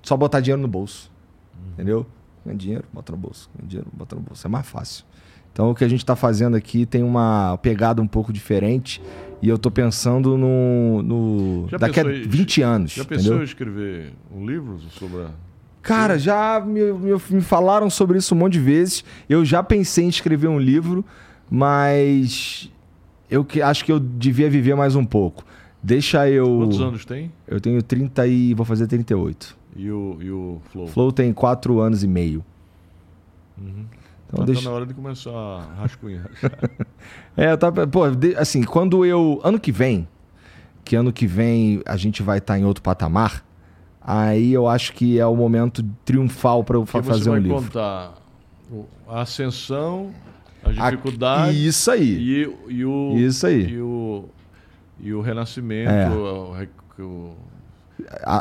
só 0.00 0.16
botar 0.16 0.38
dinheiro 0.38 0.62
no 0.62 0.68
bolso. 0.68 1.10
Uhum. 1.52 1.72
Entendeu? 1.72 2.06
Ganha 2.46 2.56
dinheiro, 2.56 2.84
bota 2.92 3.10
no 3.10 3.18
bolso. 3.18 3.50
Ganha 3.56 3.68
dinheiro, 3.68 3.90
bota 3.92 4.14
no 4.14 4.22
bolso. 4.22 4.46
É 4.46 4.50
mais 4.50 4.66
fácil. 4.68 5.04
Então, 5.52 5.72
o 5.72 5.74
que 5.74 5.82
a 5.82 5.88
gente 5.88 5.98
está 5.98 6.14
fazendo 6.14 6.56
aqui 6.56 6.86
tem 6.86 7.02
uma 7.02 7.58
pegada 7.58 8.00
um 8.00 8.06
pouco 8.06 8.32
diferente. 8.32 9.02
E 9.42 9.48
eu 9.48 9.56
estou 9.56 9.72
pensando 9.72 10.38
no, 10.38 11.02
no 11.02 11.66
daqui 11.80 11.98
a 11.98 12.04
20 12.04 12.62
anos. 12.62 12.92
Já 12.92 13.04
pensou 13.04 13.40
em 13.40 13.44
escrever 13.44 14.12
um 14.32 14.46
livro 14.46 14.78
sobre 14.90 15.22
a 15.22 15.30
Cara, 15.82 16.18
já 16.18 16.60
me, 16.60 16.92
me, 16.92 17.12
me, 17.30 17.40
falaram 17.40 17.88
sobre 17.88 18.18
isso 18.18 18.34
um 18.34 18.38
monte 18.38 18.54
de 18.54 18.60
vezes. 18.60 19.04
Eu 19.28 19.44
já 19.44 19.62
pensei 19.62 20.04
em 20.04 20.08
escrever 20.08 20.48
um 20.48 20.58
livro, 20.58 21.04
mas 21.50 22.70
eu 23.30 23.44
que, 23.44 23.62
acho 23.62 23.84
que 23.84 23.92
eu 23.92 23.98
devia 23.98 24.50
viver 24.50 24.74
mais 24.74 24.94
um 24.94 25.04
pouco. 25.04 25.44
Deixa 25.82 26.28
eu. 26.28 26.58
Quantos 26.58 26.80
anos 26.80 27.04
tem? 27.04 27.32
Eu 27.48 27.60
tenho 27.60 27.82
30 27.82 28.26
e 28.26 28.52
vou 28.52 28.66
fazer 28.66 28.86
38. 28.86 29.56
E 29.76 29.90
o, 29.90 30.18
e 30.20 30.30
o 30.30 30.60
Flow? 30.70 30.86
Flow 30.88 31.12
tem 31.12 31.32
4 31.32 31.80
anos 31.80 32.04
e 32.04 32.06
meio. 32.06 32.44
Uhum. 33.58 33.86
Então, 34.28 34.44
deixa... 34.44 34.62
tá 34.62 34.68
na 34.68 34.76
hora 34.76 34.86
de 34.86 34.92
começar 34.92 35.30
a 35.30 35.74
rascunhar. 35.80 36.30
é, 37.36 37.56
tá, 37.56 37.72
pô, 37.72 38.02
assim, 38.36 38.62
quando 38.62 39.04
eu. 39.04 39.40
Ano 39.42 39.58
que 39.58 39.72
vem, 39.72 40.06
que 40.84 40.94
ano 40.94 41.12
que 41.12 41.26
vem 41.26 41.82
a 41.86 41.96
gente 41.96 42.22
vai 42.22 42.38
estar 42.38 42.54
tá 42.54 42.60
em 42.60 42.64
outro 42.64 42.82
patamar 42.82 43.44
Aí 44.00 44.52
eu 44.52 44.66
acho 44.66 44.92
que 44.94 45.18
é 45.18 45.26
o 45.26 45.36
momento 45.36 45.84
triunfal 46.04 46.64
para 46.64 46.76
eu 46.76 46.86
fazer 46.86 47.30
um 47.30 47.36
livro. 47.36 47.60
Você 47.60 47.68
vai 47.78 48.08
contar 48.08 48.14
a 49.08 49.20
ascensão, 49.22 50.10
as 50.64 50.74
dificuldades. 50.74 51.56
Isso 51.56 51.90
aí. 51.90 52.16
E, 52.16 52.56
e, 52.68 52.84
o, 52.84 53.14
Isso 53.16 53.46
aí. 53.46 53.66
E 53.66 53.80
o, 53.80 54.24
e 55.00 55.12
o 55.12 55.20
renascimento. 55.20 55.90
É. 55.90 56.08
O, 56.08 57.02
o, 57.02 57.36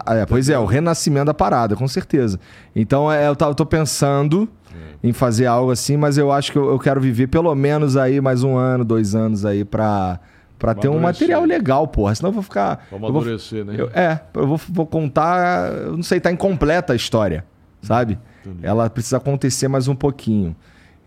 é, 0.07 0.25
pois 0.25 0.49
é, 0.49 0.57
o 0.57 0.65
renascimento 0.65 1.25
da 1.25 1.33
parada, 1.33 1.75
com 1.75 1.87
certeza. 1.87 2.39
Então 2.75 3.11
é, 3.11 3.27
eu, 3.27 3.35
eu 3.39 3.55
tô 3.55 3.65
pensando 3.65 4.47
é. 4.73 5.07
em 5.09 5.13
fazer 5.13 5.45
algo 5.45 5.71
assim, 5.71 5.97
mas 5.97 6.17
eu 6.17 6.31
acho 6.31 6.51
que 6.51 6.57
eu, 6.57 6.69
eu, 6.69 6.79
quero 6.79 7.01
viver 7.01 7.27
pelo 7.27 7.53
menos 7.55 7.97
aí 7.97 8.21
mais 8.21 8.43
um 8.43 8.55
ano, 8.55 8.85
dois 8.85 9.15
anos 9.15 9.45
aí 9.45 9.65
para 9.65 10.19
Pra 10.59 10.75
ter 10.75 10.89
um 10.89 10.99
material 10.99 11.45
legal, 11.45 11.87
porra. 11.87 12.13
Senão 12.13 12.29
eu 12.29 12.33
vou 12.33 12.43
ficar. 12.43 12.85
Vamos 12.91 13.09
amadurecer, 13.09 13.63
né? 13.63 13.75
Eu, 13.77 13.89
é, 13.93 14.19
eu 14.33 14.45
vou, 14.45 14.57
vou 14.69 14.85
contar. 14.85 15.71
Eu 15.71 15.95
não 15.95 16.03
sei, 16.03 16.19
tá 16.19 16.29
incompleta 16.29 16.91
a 16.91 16.95
história, 16.97 17.45
sabe? 17.81 18.19
Entendi. 18.45 18.59
Ela 18.67 18.89
precisa 18.89 19.17
acontecer 19.17 19.69
mais 19.69 19.87
um 19.87 19.95
pouquinho. 19.95 20.53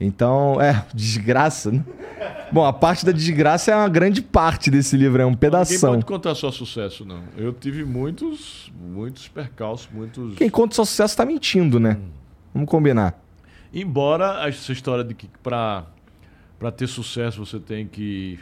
Então, 0.00 0.58
é, 0.58 0.82
desgraça. 0.94 1.70
Né? 1.70 1.84
Bom, 2.50 2.64
a 2.64 2.72
parte 2.72 3.04
da 3.04 3.12
desgraça 3.12 3.70
é 3.70 3.76
uma 3.76 3.90
grande 3.90 4.22
parte 4.22 4.70
desse 4.70 4.96
livro, 4.96 5.20
é 5.20 5.26
um 5.26 5.34
pedaço. 5.34 5.72
Ninguém 5.72 5.90
pode 5.90 6.04
contar 6.06 6.34
só 6.34 6.50
sucesso, 6.50 7.04
não. 7.04 7.20
Eu 7.36 7.52
tive 7.52 7.84
muitos, 7.84 8.72
muitos 8.80 9.28
percalços, 9.28 9.88
muitos. 9.92 10.34
Quem 10.36 10.48
conta 10.48 10.74
só 10.74 10.84
sucesso 10.84 11.14
tá 11.14 11.26
mentindo, 11.26 11.78
né? 11.78 11.98
Hum. 12.00 12.08
Vamos 12.54 12.70
combinar. 12.70 13.22
Embora 13.72 14.46
essa 14.48 14.72
história 14.72 15.04
de 15.04 15.14
que 15.14 15.28
para 15.42 15.86
ter 16.76 16.86
sucesso 16.86 17.44
você 17.44 17.58
tem 17.58 17.86
que 17.86 18.38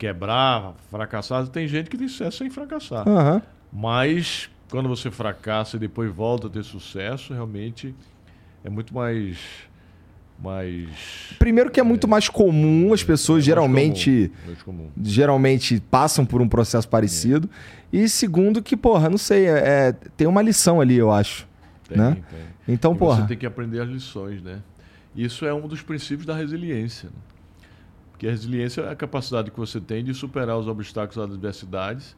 quebrar, 0.00 0.74
fracassar. 0.90 1.46
Tem 1.48 1.68
gente 1.68 1.90
que 1.90 1.98
tem 1.98 2.08
sucesso 2.08 2.38
sem 2.38 2.48
fracassar. 2.48 3.06
Uhum. 3.06 3.42
Mas 3.70 4.48
quando 4.70 4.88
você 4.88 5.10
fracassa 5.10 5.76
e 5.76 5.78
depois 5.78 6.10
volta 6.10 6.46
a 6.46 6.50
ter 6.50 6.64
sucesso, 6.64 7.34
realmente 7.34 7.94
é 8.64 8.70
muito 8.70 8.94
mais. 8.94 9.36
mais 10.42 10.88
Primeiro 11.38 11.70
que 11.70 11.78
é, 11.78 11.82
é 11.82 11.84
muito 11.84 12.08
mais 12.08 12.30
comum, 12.30 12.94
as 12.94 13.04
pessoas 13.04 13.44
é 13.44 13.46
geralmente. 13.46 14.32
Comum, 14.44 14.56
comum. 14.64 14.90
Geralmente 15.02 15.78
passam 15.90 16.24
por 16.24 16.40
um 16.40 16.48
processo 16.48 16.88
parecido. 16.88 17.48
É. 17.92 17.98
E 17.98 18.08
segundo 18.08 18.62
que, 18.62 18.76
porra, 18.76 19.10
não 19.10 19.18
sei, 19.18 19.46
é, 19.46 19.58
é, 19.58 19.92
tem 20.16 20.26
uma 20.26 20.40
lição 20.40 20.80
ali, 20.80 20.96
eu 20.96 21.10
acho. 21.12 21.46
Tem, 21.86 21.98
né? 21.98 22.16
tem. 22.30 22.74
Então, 22.74 22.94
e 22.94 22.96
porra. 22.96 23.20
Você 23.20 23.28
tem 23.28 23.36
que 23.36 23.46
aprender 23.46 23.80
as 23.82 23.88
lições, 23.88 24.42
né? 24.42 24.60
Isso 25.14 25.44
é 25.44 25.52
um 25.52 25.68
dos 25.68 25.82
princípios 25.82 26.24
da 26.24 26.34
resiliência. 26.34 27.10
Né? 27.10 27.29
Porque 28.20 28.28
a 28.28 28.32
resiliência 28.32 28.82
é 28.82 28.90
a 28.90 28.94
capacidade 28.94 29.50
que 29.50 29.58
você 29.58 29.80
tem 29.80 30.04
de 30.04 30.12
superar 30.12 30.58
os 30.58 30.68
obstáculos, 30.68 31.16
as 31.16 31.32
adversidades, 31.32 32.14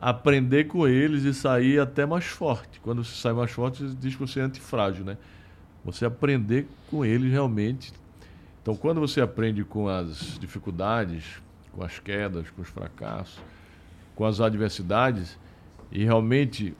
aprender 0.00 0.64
com 0.64 0.84
eles 0.84 1.22
e 1.22 1.32
sair 1.32 1.78
até 1.78 2.04
mais 2.04 2.24
forte. 2.24 2.80
Quando 2.80 3.04
você 3.04 3.14
sai 3.14 3.32
mais 3.32 3.52
forte, 3.52 3.84
você 3.84 3.94
diz 3.94 4.16
que 4.16 4.20
você 4.20 4.40
é 4.40 4.42
antifrágil, 4.42 5.04
né? 5.04 5.16
Você 5.84 6.04
aprender 6.04 6.66
com 6.90 7.04
eles 7.04 7.30
realmente. 7.30 7.92
Então, 8.60 8.74
quando 8.74 9.00
você 9.00 9.20
aprende 9.20 9.62
com 9.62 9.86
as 9.86 10.36
dificuldades, 10.40 11.40
com 11.70 11.84
as 11.84 12.00
quedas, 12.00 12.50
com 12.50 12.60
os 12.60 12.68
fracassos, 12.68 13.40
com 14.16 14.24
as 14.24 14.40
adversidades, 14.40 15.38
e 15.92 16.02
realmente 16.02 16.74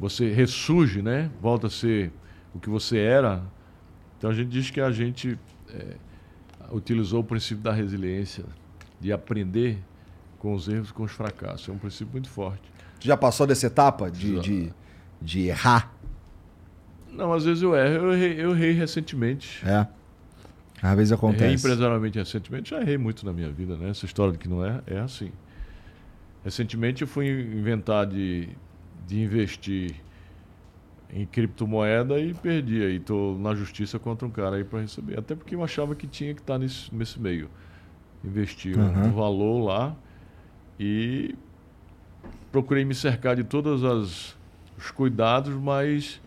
você 0.00 0.32
ressurge, 0.32 1.02
né? 1.02 1.30
Volta 1.42 1.66
a 1.66 1.70
ser 1.70 2.10
o 2.54 2.58
que 2.58 2.70
você 2.70 2.96
era. 2.96 3.42
Então, 4.16 4.30
a 4.30 4.32
gente 4.32 4.48
diz 4.48 4.70
que 4.70 4.80
a 4.80 4.90
gente 4.90 5.38
é, 5.68 5.96
utilizou 6.72 7.20
o 7.20 7.24
princípio 7.24 7.62
da 7.62 7.72
resiliência, 7.72 8.44
de 9.00 9.12
aprender 9.12 9.78
com 10.38 10.54
os 10.54 10.68
erros 10.68 10.90
e 10.90 10.92
com 10.92 11.02
os 11.02 11.12
fracassos. 11.12 11.68
É 11.68 11.72
um 11.72 11.78
princípio 11.78 12.12
muito 12.12 12.28
forte. 12.28 12.62
Já 13.00 13.16
passou 13.16 13.46
dessa 13.46 13.66
etapa 13.66 14.10
de, 14.10 14.40
de, 14.40 14.72
de, 15.20 15.46
errar? 15.48 15.92
Não, 17.10 17.32
às 17.32 17.44
vezes 17.44 17.62
eu 17.62 17.74
erro. 17.74 18.06
Eu 18.06 18.12
errei, 18.12 18.44
eu 18.44 18.50
errei 18.52 18.72
recentemente. 18.72 19.64
É. 19.66 19.86
Às 20.82 20.96
vezes 20.96 21.12
acontece. 21.12 21.44
Errei 21.44 21.54
empresarialmente 21.56 22.18
recentemente. 22.18 22.70
Já 22.70 22.80
errei 22.80 22.98
muito 22.98 23.24
na 23.24 23.32
minha 23.32 23.50
vida, 23.50 23.76
né? 23.76 23.90
Essa 23.90 24.06
história 24.06 24.32
de 24.32 24.38
que 24.38 24.48
não 24.48 24.64
é, 24.64 24.82
é 24.86 24.98
assim. 24.98 25.30
Recentemente 26.44 27.02
eu 27.02 27.08
fui 27.08 27.28
inventar 27.28 28.06
de, 28.06 28.48
de 29.06 29.20
investir 29.20 29.96
em 31.12 31.26
criptomoeda 31.26 32.18
e 32.18 32.34
perdi 32.34 32.82
aí. 32.82 32.96
Estou 32.96 33.38
na 33.38 33.54
justiça 33.54 33.98
contra 33.98 34.26
um 34.26 34.30
cara 34.30 34.56
aí 34.56 34.64
para 34.64 34.80
receber. 34.80 35.18
Até 35.18 35.34
porque 35.34 35.54
eu 35.54 35.62
achava 35.62 35.94
que 35.94 36.06
tinha 36.06 36.34
que 36.34 36.40
estar 36.40 36.54
tá 36.54 36.58
nesse, 36.58 36.94
nesse 36.94 37.20
meio. 37.20 37.48
Investir 38.24 38.76
uhum. 38.76 39.06
um 39.06 39.12
valor 39.12 39.64
lá 39.64 39.96
e 40.78 41.34
procurei 42.50 42.84
me 42.84 42.94
cercar 42.94 43.36
de 43.36 43.44
todos 43.44 43.84
as, 43.84 44.36
os 44.76 44.90
cuidados, 44.90 45.54
mas 45.54 46.20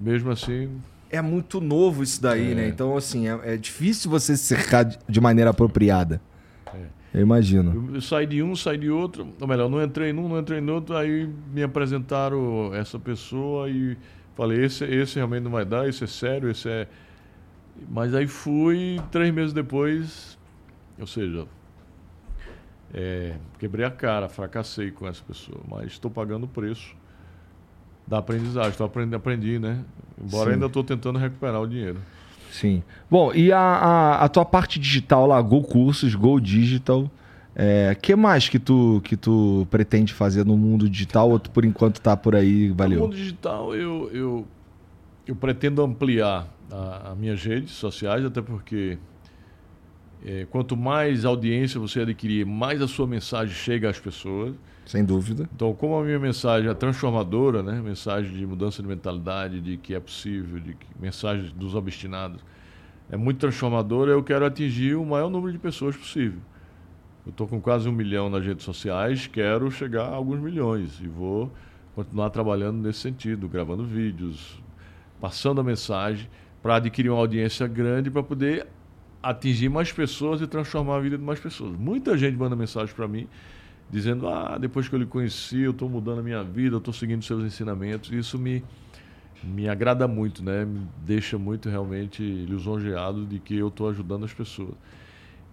mesmo 0.00 0.30
assim. 0.30 0.70
É 1.10 1.22
muito 1.22 1.60
novo 1.60 2.02
isso 2.02 2.20
daí, 2.20 2.52
é. 2.52 2.54
né? 2.54 2.68
Então, 2.68 2.96
assim, 2.96 3.28
é, 3.28 3.54
é 3.54 3.56
difícil 3.56 4.10
você 4.10 4.36
se 4.36 4.44
cercar 4.44 4.84
de 4.84 5.20
maneira 5.20 5.50
apropriada. 5.50 6.20
Eu 7.14 7.20
imagino. 7.20 7.94
Eu 7.94 8.00
saí 8.00 8.26
de 8.26 8.42
um, 8.42 8.56
saí 8.56 8.76
de 8.76 8.90
outro. 8.90 9.28
Ou 9.40 9.46
melhor, 9.46 9.70
não 9.70 9.80
entrei 9.80 10.12
num, 10.12 10.28
não 10.28 10.40
entrei 10.40 10.60
no 10.60 10.74
outro. 10.74 10.96
Aí 10.96 11.32
me 11.52 11.62
apresentaram 11.62 12.74
essa 12.74 12.98
pessoa 12.98 13.70
e 13.70 13.96
falei: 14.34 14.64
esse, 14.64 14.84
esse 14.84 15.14
realmente 15.14 15.44
não 15.44 15.52
vai 15.52 15.64
dar, 15.64 15.88
esse 15.88 16.02
é 16.02 16.08
sério, 16.08 16.50
esse 16.50 16.68
é. 16.68 16.88
Mas 17.88 18.12
aí 18.14 18.26
fui, 18.26 19.00
três 19.12 19.32
meses 19.32 19.52
depois, 19.52 20.36
ou 20.98 21.06
seja, 21.06 21.46
é, 22.92 23.36
quebrei 23.60 23.84
a 23.84 23.90
cara, 23.90 24.28
fracassei 24.28 24.90
com 24.90 25.06
essa 25.06 25.22
pessoa. 25.22 25.60
Mas 25.68 25.92
estou 25.92 26.10
pagando 26.10 26.44
o 26.44 26.48
preço 26.48 26.96
da 28.04 28.18
aprendizagem. 28.18 28.70
Estou 28.70 28.86
aprendendo, 28.86 29.14
aprendi, 29.14 29.60
né? 29.60 29.84
Embora 30.20 30.46
Sim. 30.46 30.54
ainda 30.54 30.66
estou 30.66 30.82
tentando 30.82 31.18
recuperar 31.20 31.60
o 31.60 31.66
dinheiro. 31.68 32.00
Sim. 32.54 32.84
Bom, 33.10 33.34
e 33.34 33.50
a, 33.50 33.58
a, 33.58 34.24
a, 34.24 34.28
tua 34.28 34.44
parte 34.44 34.78
digital 34.78 35.26
lá, 35.26 35.42
Go 35.42 35.60
Cursos, 35.60 36.14
Go 36.14 36.38
Digital, 36.38 37.10
é, 37.52 37.96
que 38.00 38.14
mais 38.14 38.48
que 38.48 38.60
tu, 38.60 39.00
que 39.02 39.16
tu 39.16 39.66
pretende 39.68 40.14
fazer 40.14 40.46
no 40.46 40.56
mundo 40.56 40.88
digital 40.88 41.30
ou 41.30 41.40
tu, 41.40 41.50
por 41.50 41.64
enquanto 41.64 42.00
tá 42.00 42.16
por 42.16 42.36
aí, 42.36 42.68
valeu? 42.68 43.00
No 43.00 43.04
mundo 43.06 43.16
digital 43.16 43.74
eu, 43.74 44.08
eu, 44.12 44.46
eu 45.26 45.34
pretendo 45.34 45.82
ampliar 45.82 46.46
as 46.70 47.18
minhas 47.18 47.42
redes 47.42 47.72
sociais, 47.72 48.24
até 48.24 48.40
porque 48.40 48.98
é, 50.24 50.46
quanto 50.48 50.76
mais 50.76 51.24
audiência 51.24 51.80
você 51.80 52.02
adquirir, 52.02 52.46
mais 52.46 52.80
a 52.80 52.86
sua 52.86 53.08
mensagem 53.08 53.52
chega 53.52 53.90
às 53.90 53.98
pessoas. 53.98 54.54
Sem 54.86 55.04
dúvida. 55.04 55.48
Então, 55.54 55.72
como 55.74 55.96
a 55.96 56.04
minha 56.04 56.18
mensagem 56.18 56.68
é 56.68 56.74
transformadora, 56.74 57.62
né? 57.62 57.80
mensagem 57.80 58.32
de 58.32 58.46
mudança 58.46 58.82
de 58.82 58.88
mentalidade, 58.88 59.60
de 59.60 59.76
que 59.76 59.94
é 59.94 60.00
possível, 60.00 60.60
de 60.60 60.74
que, 60.74 60.86
mensagem 61.00 61.50
dos 61.56 61.74
obstinados, 61.74 62.40
é 63.10 63.16
muito 63.16 63.38
transformadora. 63.38 64.10
Eu 64.12 64.22
quero 64.22 64.44
atingir 64.44 64.94
o 64.94 65.04
maior 65.04 65.30
número 65.30 65.52
de 65.52 65.58
pessoas 65.58 65.96
possível. 65.96 66.40
Eu 67.24 67.30
estou 67.30 67.48
com 67.48 67.58
quase 67.60 67.88
um 67.88 67.92
milhão 67.92 68.28
nas 68.28 68.44
redes 68.44 68.64
sociais, 68.64 69.26
quero 69.26 69.70
chegar 69.70 70.04
a 70.04 70.14
alguns 70.14 70.38
milhões 70.40 71.00
e 71.00 71.08
vou 71.08 71.50
continuar 71.94 72.28
trabalhando 72.28 72.82
nesse 72.82 72.98
sentido, 72.98 73.48
gravando 73.48 73.84
vídeos, 73.84 74.62
passando 75.18 75.60
a 75.60 75.64
mensagem 75.64 76.28
para 76.62 76.76
adquirir 76.76 77.08
uma 77.08 77.18
audiência 77.18 77.66
grande 77.66 78.10
para 78.10 78.22
poder 78.22 78.66
atingir 79.22 79.70
mais 79.70 79.90
pessoas 79.90 80.42
e 80.42 80.46
transformar 80.46 80.96
a 80.96 81.00
vida 81.00 81.16
de 81.16 81.24
mais 81.24 81.40
pessoas. 81.40 81.74
Muita 81.74 82.18
gente 82.18 82.36
manda 82.36 82.54
mensagem 82.54 82.94
para 82.94 83.08
mim 83.08 83.26
dizendo: 83.94 84.28
"Ah, 84.28 84.58
depois 84.58 84.88
que 84.88 84.94
eu 84.94 84.98
lhe 84.98 85.06
conheci, 85.06 85.60
eu 85.60 85.70
estou 85.70 85.88
mudando 85.88 86.18
a 86.18 86.22
minha 86.22 86.42
vida, 86.42 86.74
eu 86.74 86.78
estou 86.78 86.92
seguindo 86.92 87.22
seus 87.22 87.44
ensinamentos". 87.44 88.10
Isso 88.10 88.38
me 88.38 88.62
me 89.42 89.68
agrada 89.68 90.08
muito, 90.08 90.42
né? 90.42 90.64
Me 90.64 90.88
deixa 91.04 91.38
muito 91.38 91.68
realmente 91.68 92.22
lisonjeado 92.22 93.26
de 93.26 93.38
que 93.38 93.56
eu 93.56 93.68
estou 93.68 93.90
ajudando 93.90 94.24
as 94.24 94.32
pessoas. 94.32 94.74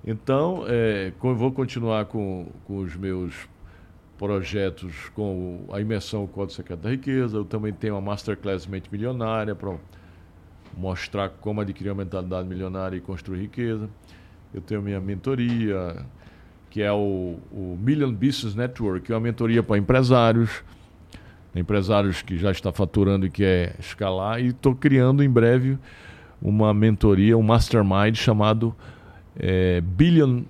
Então, 0.06 0.64
é, 0.68 1.12
vou 1.20 1.52
continuar 1.52 2.06
com, 2.06 2.52
com 2.64 2.78
os 2.78 2.96
meus 2.96 3.48
projetos 4.18 5.10
com 5.10 5.68
a 5.72 5.82
imersão 5.82 6.26
Código 6.26 6.54
Secreto 6.54 6.82
da 6.82 6.90
Riqueza. 6.90 7.38
Eu 7.38 7.46
também 7.46 7.74
tenho 7.74 7.96
uma 7.96 8.02
Masterclass 8.02 8.66
Mente 8.66 8.90
Milionária 8.92 9.54
para 9.54 9.76
mostrar 10.78 11.30
como 11.30 11.60
adquirir 11.62 11.90
uma 11.90 12.04
mentalidade 12.04 12.48
milionária 12.48 12.96
e 12.96 13.02
construir 13.02 13.42
riqueza. 13.42 13.90
Eu 14.54 14.62
tenho 14.62 14.82
minha 14.82 15.00
mentoria, 15.02 16.06
que 16.72 16.82
é 16.82 16.92
o, 16.92 17.38
o 17.52 17.78
Million 17.80 18.14
Business 18.14 18.56
Network, 18.56 19.06
que 19.06 19.12
é 19.12 19.16
uma 19.16 19.22
mentoria 19.22 19.62
para 19.62 19.78
empresários, 19.78 20.64
empresários 21.54 22.22
que 22.22 22.38
já 22.38 22.50
está 22.50 22.72
faturando 22.72 23.26
e 23.26 23.30
quer 23.30 23.76
escalar. 23.78 24.40
E 24.40 24.48
estou 24.48 24.74
criando 24.74 25.22
em 25.22 25.30
breve 25.30 25.78
uma 26.42 26.74
mentoria, 26.74 27.38
um 27.38 27.44
mastermind 27.44 28.16
chamado 28.16 28.74
é, 29.38 29.82
Billion, 29.82 30.44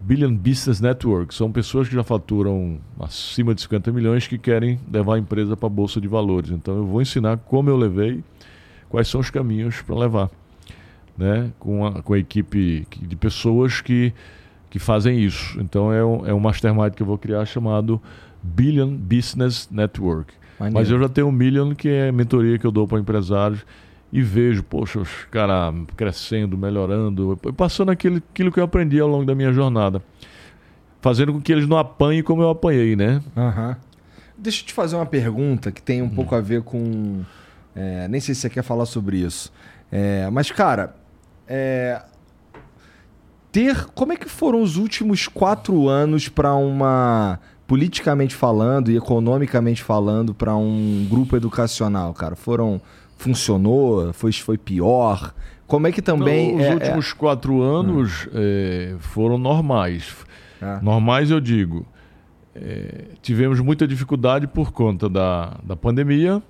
Billion 0.00 0.34
Business 0.34 0.80
Network. 0.80 1.32
São 1.32 1.52
pessoas 1.52 1.88
que 1.88 1.94
já 1.94 2.02
faturam 2.02 2.78
acima 2.98 3.54
de 3.54 3.62
50 3.62 3.92
milhões 3.92 4.26
que 4.26 4.38
querem 4.38 4.80
levar 4.92 5.14
a 5.14 5.18
empresa 5.20 5.56
para 5.56 5.68
a 5.68 5.70
Bolsa 5.70 6.00
de 6.00 6.08
Valores. 6.08 6.50
Então 6.50 6.76
eu 6.76 6.84
vou 6.84 7.00
ensinar 7.00 7.38
como 7.38 7.70
eu 7.70 7.76
levei, 7.76 8.24
quais 8.88 9.06
são 9.06 9.20
os 9.20 9.30
caminhos 9.30 9.80
para 9.82 9.94
levar. 9.94 10.30
Né? 11.16 11.52
Com, 11.60 11.86
a, 11.86 12.02
com 12.02 12.12
a 12.12 12.18
equipe 12.18 12.84
de 13.00 13.14
pessoas 13.14 13.80
que, 13.80 14.12
que 14.70 14.78
fazem 14.78 15.18
isso. 15.18 15.60
Então 15.60 15.92
é 15.92 16.04
um, 16.04 16.26
é 16.26 16.32
um 16.32 16.40
mastermind 16.40 16.94
que 16.94 17.02
eu 17.02 17.06
vou 17.06 17.18
criar 17.18 17.44
chamado 17.44 18.00
Billion 18.42 18.88
Business 18.88 19.68
Network. 19.70 20.32
Maneiro. 20.58 20.78
Mas 20.78 20.90
eu 20.90 21.00
já 21.00 21.08
tenho 21.08 21.26
um 21.26 21.32
Million, 21.32 21.74
que 21.74 21.88
é 21.88 22.12
mentoria 22.12 22.58
que 22.58 22.66
eu 22.66 22.70
dou 22.70 22.86
para 22.86 23.00
empresários 23.00 23.64
e 24.12 24.22
vejo, 24.22 24.62
poxa, 24.62 25.00
os 25.00 25.24
caras 25.30 25.74
crescendo, 25.96 26.56
melhorando, 26.56 27.38
passando 27.56 27.90
aquilo, 27.90 28.16
aquilo 28.16 28.52
que 28.52 28.60
eu 28.60 28.64
aprendi 28.64 29.00
ao 29.00 29.08
longo 29.08 29.24
da 29.24 29.34
minha 29.34 29.52
jornada. 29.52 30.02
Fazendo 31.00 31.32
com 31.32 31.40
que 31.40 31.50
eles 31.50 31.66
não 31.66 31.78
apanhem 31.78 32.22
como 32.22 32.42
eu 32.42 32.50
apanhei, 32.50 32.94
né? 32.94 33.22
Uhum. 33.34 33.74
Deixa 34.36 34.62
eu 34.62 34.66
te 34.66 34.72
fazer 34.72 34.96
uma 34.96 35.06
pergunta 35.06 35.72
que 35.72 35.82
tem 35.82 36.02
um 36.02 36.06
hum. 36.06 36.10
pouco 36.10 36.34
a 36.34 36.40
ver 36.40 36.62
com. 36.62 37.22
É, 37.74 38.06
nem 38.08 38.20
sei 38.20 38.34
se 38.34 38.42
você 38.42 38.50
quer 38.50 38.62
falar 38.62 38.84
sobre 38.84 39.18
isso. 39.18 39.50
É, 39.90 40.28
mas, 40.30 40.50
cara, 40.50 40.94
é, 41.48 42.02
ter. 43.52 43.86
Como 43.94 44.12
é 44.12 44.16
que 44.16 44.28
foram 44.28 44.62
os 44.62 44.76
últimos 44.76 45.28
quatro 45.28 45.88
anos 45.88 46.28
para 46.28 46.54
uma. 46.54 47.38
politicamente 47.66 48.34
falando 48.34 48.90
e 48.90 48.96
economicamente 48.96 49.82
falando, 49.82 50.34
para 50.34 50.54
um 50.54 51.06
grupo 51.08 51.36
educacional, 51.36 52.12
cara? 52.14 52.36
Foram 52.36 52.80
funcionou? 53.16 54.12
Foi, 54.12 54.32
foi 54.32 54.58
pior? 54.58 55.34
Como 55.66 55.86
é 55.86 55.92
que 55.92 56.02
também. 56.02 56.52
Não, 56.52 56.58
os 56.58 56.64
é, 56.64 56.74
últimos 56.74 57.12
é... 57.12 57.14
quatro 57.14 57.62
anos 57.62 58.26
hum. 58.26 58.30
é, 58.34 58.94
foram 58.98 59.38
normais. 59.38 60.16
Ah. 60.60 60.80
Normais, 60.82 61.30
eu 61.30 61.40
digo. 61.40 61.86
É, 62.54 63.04
tivemos 63.22 63.60
muita 63.60 63.86
dificuldade 63.86 64.46
por 64.46 64.72
conta 64.72 65.08
da, 65.08 65.56
da 65.62 65.76
pandemia. 65.76 66.42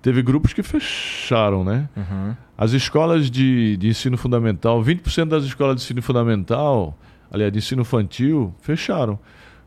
Teve 0.00 0.22
grupos 0.22 0.52
que 0.52 0.62
fecharam, 0.62 1.64
né? 1.64 1.88
Uhum. 1.96 2.34
As 2.56 2.72
escolas 2.72 3.30
de, 3.30 3.76
de 3.76 3.88
ensino 3.88 4.16
fundamental, 4.16 4.82
20% 4.82 5.26
das 5.26 5.44
escolas 5.44 5.76
de 5.76 5.82
ensino 5.82 6.02
fundamental, 6.02 6.96
aliás, 7.30 7.52
de 7.52 7.58
ensino 7.58 7.82
infantil, 7.82 8.54
fecharam. 8.60 9.18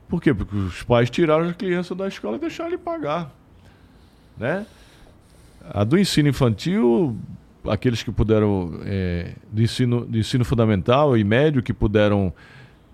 Por 0.08 0.22
quê? 0.22 0.34
Porque 0.34 0.56
os 0.56 0.84
pais 0.84 1.10
tiraram 1.10 1.46
as 1.46 1.56
crianças 1.56 1.98
da 1.98 2.08
escola 2.08 2.38
e 2.38 2.40
deixaram 2.40 2.70
de 2.70 2.78
pagar. 2.78 3.34
Né? 4.38 4.66
A 5.70 5.84
do 5.84 5.98
ensino 5.98 6.30
infantil, 6.30 7.18
aqueles 7.68 8.04
que 8.04 8.12
puderam, 8.12 8.80
é, 8.84 9.34
do, 9.52 9.62
ensino, 9.62 10.06
do 10.06 10.18
ensino 10.18 10.44
fundamental 10.44 11.18
e 11.18 11.24
médio, 11.24 11.62
que 11.62 11.74
puderam 11.74 12.34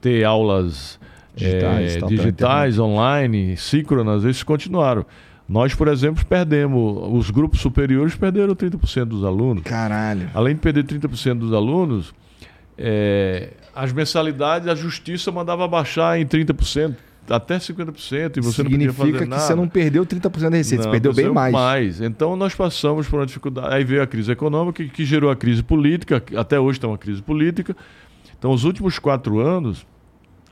ter 0.02 0.24
aulas 0.24 1.00
digitais, 1.36 1.96
é, 1.96 2.02
digitais 2.02 2.80
online, 2.80 3.56
síncronas, 3.58 4.24
esses 4.24 4.44
continuaram. 4.44 5.06
Nós, 5.48 5.74
por 5.74 5.88
exemplo, 5.88 6.26
perdemos, 6.26 7.10
os 7.12 7.30
grupos 7.32 7.62
superiores 7.62 8.16
perderam 8.16 8.54
30% 8.54 9.06
dos 9.06 9.24
alunos. 9.24 9.64
Caralho. 9.64 10.30
Além 10.34 10.56
de 10.56 10.62
perder 10.62 10.84
30% 10.84 11.40
dos 11.40 11.54
alunos, 11.54 12.14
é, 12.78 13.52
as 13.74 13.94
mensalidades, 13.94 14.68
a 14.68 14.76
justiça 14.76 15.32
mandava 15.32 15.68
baixar 15.68 16.20
em 16.20 16.26
30% 16.26 16.96
até 17.30 17.58
50% 17.58 18.38
e 18.38 18.42
você 18.42 18.64
Significa 18.64 18.88
não 18.88 18.94
podia 18.94 18.94
fazer 18.94 19.28
que 19.28 19.40
você 19.40 19.56
não 19.56 19.68
perdeu 19.68 20.06
30% 20.06 20.50
da 20.50 20.58
receita, 20.58 20.84
não, 20.84 20.92
você 20.92 20.92
perdeu 20.92 21.14
bem 21.14 21.30
mais. 21.30 21.54
mais. 21.54 22.02
Então 22.02 22.36
nós 22.36 22.56
passamos 22.56 23.08
por 23.08 23.20
uma 23.20 23.26
dificuldade. 23.26 23.74
Aí 23.74 23.84
veio 23.84 24.02
a 24.02 24.08
crise 24.08 24.32
econômica 24.32 24.84
que, 24.84 24.90
que 24.90 25.06
gerou 25.06 25.30
a 25.30 25.36
crise 25.36 25.64
política, 25.64 26.24
até 26.38 26.60
hoje 26.60 26.78
está 26.78 26.88
uma 26.88 26.98
crise 26.98 27.22
política. 27.22 27.76
Então 28.38 28.52
os 28.52 28.64
últimos 28.64 29.00
quatro 29.00 29.40
anos, 29.40 29.86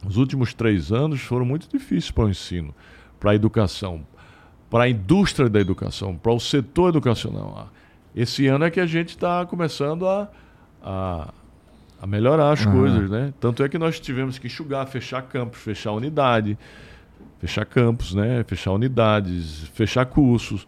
os 0.05 0.17
últimos 0.17 0.53
três 0.53 0.91
anos 0.91 1.21
foram 1.21 1.45
muito 1.45 1.69
difíceis 1.69 2.11
para 2.11 2.25
o 2.25 2.29
ensino, 2.29 2.73
para 3.19 3.31
a 3.31 3.35
educação, 3.35 4.01
para 4.69 4.85
a 4.85 4.89
indústria 4.89 5.49
da 5.49 5.59
educação, 5.59 6.15
para 6.15 6.31
o 6.31 6.39
setor 6.39 6.89
educacional. 6.89 7.69
Esse 8.15 8.47
ano 8.47 8.65
é 8.65 8.71
que 8.71 8.79
a 8.79 8.85
gente 8.85 9.09
está 9.09 9.45
começando 9.45 10.07
a, 10.07 10.29
a 10.81 11.33
a 12.05 12.07
melhorar 12.07 12.51
as 12.51 12.65
uhum. 12.65 12.71
coisas, 12.71 13.09
né? 13.09 13.33
Tanto 13.39 13.63
é 13.63 13.69
que 13.69 13.77
nós 13.77 13.99
tivemos 13.99 14.37
que 14.37 14.47
enxugar, 14.47 14.85
fechar 14.87 15.21
campos, 15.23 15.59
fechar 15.59 15.91
unidade, 15.91 16.57
fechar 17.39 17.65
campos, 17.65 18.13
né? 18.13 18.43
Fechar 18.47 18.71
unidades, 18.71 19.67
fechar 19.73 20.05
cursos, 20.05 20.67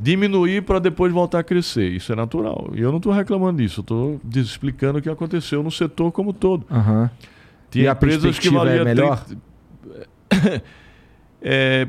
diminuir 0.00 0.62
para 0.62 0.78
depois 0.78 1.12
voltar 1.12 1.38
a 1.38 1.44
crescer. 1.44 1.92
Isso 1.92 2.12
é 2.12 2.16
natural. 2.16 2.70
E 2.74 2.80
eu 2.80 2.90
não 2.90 2.96
estou 2.96 3.12
reclamando 3.12 3.62
disso, 3.62 3.80
eu 3.88 4.20
estou 4.24 4.42
explicando 4.42 4.98
o 4.98 5.02
que 5.02 5.08
aconteceu 5.08 5.62
no 5.62 5.70
setor 5.70 6.10
como 6.10 6.32
todo. 6.32 6.66
Uhum. 6.70 7.08
Tinha 7.70 7.92
empresas 7.92 8.38
que 8.38 8.50
valiam 8.50 8.82
é 8.82 8.84
melhor. 8.84 9.24
30... 10.28 10.62
é, 11.40 11.88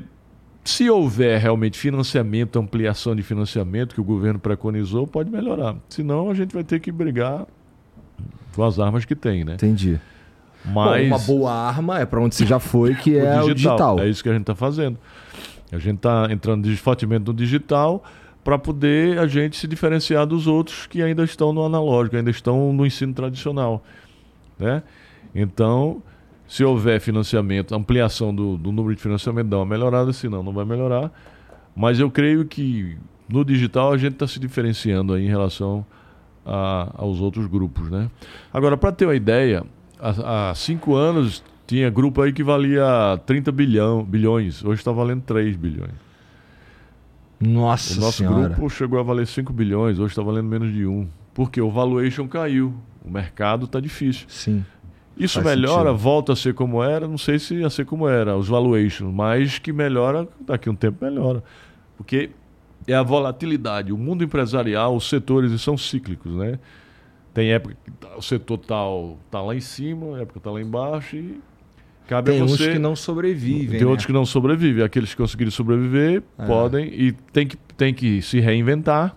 se 0.63 0.89
houver 0.89 1.39
realmente 1.39 1.77
financiamento, 1.77 2.57
ampliação 2.57 3.15
de 3.15 3.21
financiamento 3.21 3.93
que 3.93 4.01
o 4.01 4.03
governo 4.03 4.39
preconizou, 4.39 5.05
pode 5.05 5.29
melhorar. 5.29 5.75
Senão 5.89 6.29
a 6.29 6.33
gente 6.33 6.53
vai 6.53 6.63
ter 6.63 6.79
que 6.79 6.91
brigar 6.91 7.45
com 8.55 8.63
as 8.63 8.79
armas 8.79 9.03
que 9.05 9.15
tem, 9.15 9.43
né? 9.43 9.55
Entendi. 9.55 9.99
Mas 10.65 11.01
Bom, 11.01 11.07
uma 11.07 11.19
boa 11.19 11.51
arma 11.51 11.99
é 11.99 12.05
para 12.05 12.21
onde 12.21 12.35
você 12.35 12.45
já 12.45 12.59
foi, 12.59 12.95
que 12.95 13.17
é 13.17 13.21
o 13.21 13.25
digital. 13.25 13.45
o 13.51 13.53
digital. 13.53 13.99
É 13.99 14.09
isso 14.09 14.23
que 14.23 14.29
a 14.29 14.33
gente 14.33 14.41
está 14.41 14.55
fazendo. 14.55 14.97
A 15.71 15.79
gente 15.79 15.97
está 15.97 16.27
entrando 16.29 16.75
fortemente 16.77 17.25
no 17.25 17.33
digital 17.33 18.03
para 18.43 18.57
poder 18.57 19.17
a 19.19 19.27
gente 19.27 19.57
se 19.57 19.67
diferenciar 19.67 20.25
dos 20.25 20.47
outros 20.47 20.85
que 20.85 21.01
ainda 21.01 21.23
estão 21.23 21.51
no 21.51 21.65
analógico, 21.65 22.15
ainda 22.15 22.29
estão 22.29 22.71
no 22.71 22.85
ensino 22.85 23.13
tradicional. 23.13 23.83
Né? 24.59 24.83
Então, 25.33 26.01
se 26.47 26.63
houver 26.63 26.99
financiamento, 26.99 27.73
ampliação 27.73 28.33
do, 28.33 28.57
do 28.57 28.71
número 28.71 28.95
de 28.95 29.01
financiamento, 29.01 29.47
dá 29.47 29.57
uma 29.57 29.65
melhorada, 29.65 30.13
senão 30.13 30.43
não 30.43 30.53
vai 30.53 30.65
melhorar. 30.65 31.11
Mas 31.75 31.99
eu 31.99 32.11
creio 32.11 32.45
que 32.45 32.97
no 33.27 33.43
digital 33.43 33.91
a 33.91 33.97
gente 33.97 34.13
está 34.13 34.27
se 34.27 34.39
diferenciando 34.39 35.13
aí 35.13 35.25
em 35.25 35.29
relação 35.29 35.85
a, 36.45 36.91
aos 36.95 37.19
outros 37.19 37.47
grupos. 37.47 37.89
Né? 37.89 38.09
Agora, 38.53 38.77
para 38.77 38.91
ter 38.91 39.05
uma 39.05 39.15
ideia, 39.15 39.63
há, 39.99 40.51
há, 40.51 40.55
cinco 40.55 40.95
anos 40.95 41.43
tinha 41.65 41.89
grupo 41.89 42.21
aí 42.21 42.33
que 42.33 42.43
valia 42.43 43.19
30 43.25 43.51
bilhão, 43.51 44.03
bilhões, 44.03 44.63
hoje 44.63 44.81
está 44.81 44.91
valendo 44.91 45.23
3 45.23 45.55
bilhões. 45.55 45.93
Nossa 47.39 47.97
O 47.97 48.01
nosso 48.01 48.17
senhora. 48.17 48.49
grupo 48.49 48.69
chegou 48.69 48.99
a 48.99 49.03
valer 49.03 49.27
5 49.27 49.51
bilhões, 49.51 49.99
hoje 49.99 50.11
está 50.11 50.21
valendo 50.21 50.47
menos 50.47 50.71
de 50.71 50.85
um. 50.85 51.07
Porque 51.33 51.59
o 51.59 51.69
valuation 51.69 52.27
caiu, 52.27 52.73
o 53.03 53.09
mercado 53.09 53.65
está 53.65 53.79
difícil. 53.79 54.25
Sim. 54.29 54.63
Isso 55.17 55.41
Faz 55.41 55.45
melhora, 55.45 55.89
sentido. 55.89 56.03
volta 56.03 56.33
a 56.33 56.35
ser 56.35 56.53
como 56.53 56.83
era, 56.83 57.07
não 57.07 57.17
sei 57.17 57.37
se 57.37 57.55
ia 57.55 57.69
ser 57.69 57.85
como 57.85 58.07
era, 58.07 58.35
os 58.35 58.47
valuations, 58.47 59.13
mas 59.13 59.59
que 59.59 59.71
melhora, 59.71 60.27
daqui 60.41 60.67
a 60.67 60.71
um 60.71 60.75
tempo 60.75 61.05
melhora. 61.05 61.43
Porque 61.95 62.31
é 62.87 62.93
a 62.93 63.03
volatilidade. 63.03 63.93
O 63.93 63.97
mundo 63.97 64.23
empresarial, 64.23 64.95
os 64.95 65.07
setores 65.07 65.59
são 65.61 65.77
cíclicos, 65.77 66.33
né? 66.33 66.59
Tem 67.33 67.51
época 67.51 67.75
que 67.83 67.91
tá, 67.91 68.15
o 68.15 68.21
setor 68.21 68.57
tal 68.59 69.17
tá 69.31 69.41
lá 69.41 69.55
em 69.55 69.61
cima, 69.61 70.19
época 70.19 70.39
tá 70.39 70.51
lá 70.51 70.61
embaixo 70.61 71.15
e 71.15 71.39
cabe 72.07 72.31
tem 72.31 72.41
a 72.41 72.43
você. 72.43 72.57
Tem 72.57 72.67
uns 72.67 72.73
que 72.73 72.79
não 72.79 72.95
sobrevivem. 72.95 73.69
Tem 73.69 73.81
né? 73.81 73.85
outros 73.85 74.05
que 74.05 74.13
não 74.13 74.25
sobrevivem. 74.25 74.83
Aqueles 74.83 75.11
que 75.11 75.17
conseguirem 75.17 75.51
sobreviver 75.51 76.21
é. 76.37 76.45
podem 76.45 76.85
e 76.87 77.11
tem 77.11 77.47
que, 77.47 77.57
tem 77.75 77.93
que 77.93 78.21
se 78.21 78.39
reinventar. 78.39 79.15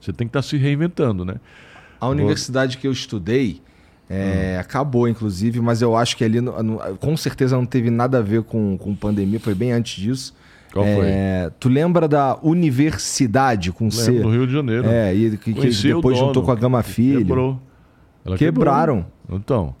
Você 0.00 0.12
tem 0.12 0.28
que 0.28 0.30
estar 0.30 0.42
tá 0.42 0.42
se 0.42 0.56
reinventando, 0.56 1.24
né? 1.24 1.36
A 2.00 2.08
universidade 2.08 2.78
que 2.78 2.86
eu 2.86 2.92
estudei 2.92 3.60
é, 4.14 4.56
hum. 4.56 4.60
acabou, 4.60 5.08
inclusive, 5.08 5.60
mas 5.60 5.82
eu 5.82 5.96
acho 5.96 6.16
que 6.16 6.24
ali 6.24 6.40
no, 6.40 6.62
no, 6.62 6.78
com 6.98 7.16
certeza 7.16 7.56
não 7.56 7.66
teve 7.66 7.90
nada 7.90 8.18
a 8.18 8.22
ver 8.22 8.42
com, 8.42 8.76
com 8.78 8.94
pandemia, 8.94 9.40
foi 9.40 9.54
bem 9.54 9.72
antes 9.72 10.02
disso. 10.02 10.34
Qual 10.72 10.84
é, 10.84 10.94
foi? 10.94 11.52
Tu 11.60 11.68
lembra 11.68 12.08
da 12.08 12.36
universidade 12.42 13.70
com 13.70 13.84
Lembro, 13.84 13.96
C? 13.96 14.10
No 14.10 14.30
Rio 14.30 14.46
de 14.46 14.52
Janeiro. 14.52 14.88
É, 14.88 15.14
e 15.14 15.36
que, 15.36 15.54
que 15.54 15.70
depois 15.70 16.18
juntou 16.18 16.42
com 16.42 16.50
a 16.50 16.54
Gama 16.54 16.82
Filho. 16.82 17.18
Quebrou. 17.18 17.60
Ela 18.24 18.36
Quebraram. 18.36 19.06
Quebrou. 19.22 19.38
Então. 19.38 19.76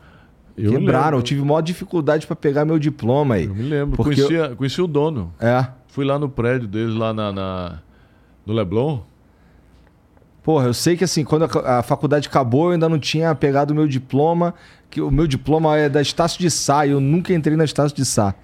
Eu 0.56 0.70
Quebraram. 0.70 1.18
Eu 1.18 1.22
tive 1.22 1.42
maior 1.42 1.62
dificuldade 1.62 2.26
para 2.28 2.36
pegar 2.36 2.64
meu 2.64 2.78
diploma 2.78 3.34
aí. 3.34 3.46
Eu 3.46 3.54
me 3.54 3.62
lembro. 3.62 3.96
Conheci, 3.96 4.32
eu... 4.32 4.54
conheci 4.56 4.80
o 4.80 4.86
dono. 4.86 5.32
É. 5.40 5.66
Fui 5.88 6.04
lá 6.04 6.16
no 6.16 6.28
prédio 6.28 6.68
deles, 6.68 6.94
lá 6.94 7.12
na, 7.12 7.32
na 7.32 7.78
no 8.46 8.52
Leblon. 8.52 9.00
Porra, 10.44 10.66
eu 10.66 10.74
sei 10.74 10.94
que 10.94 11.02
assim, 11.02 11.24
quando 11.24 11.46
a, 11.46 11.78
a, 11.78 11.82
faculdade 11.82 12.28
acabou, 12.28 12.66
eu 12.66 12.72
ainda 12.72 12.86
não 12.86 12.98
tinha 12.98 13.34
pegado 13.34 13.72
o 13.72 13.76
meu 13.76 13.88
diploma, 13.88 14.54
que 14.90 15.00
o 15.00 15.10
meu 15.10 15.26
diploma 15.26 15.76
é 15.78 15.88
da 15.88 16.02
Estácio 16.02 16.38
de 16.38 16.50
Sá, 16.50 16.86
e 16.86 16.90
eu 16.90 17.00
nunca 17.00 17.32
entrei 17.32 17.56
na 17.56 17.64
Estácio 17.64 17.96
de 17.96 18.04
Sá, 18.04 18.34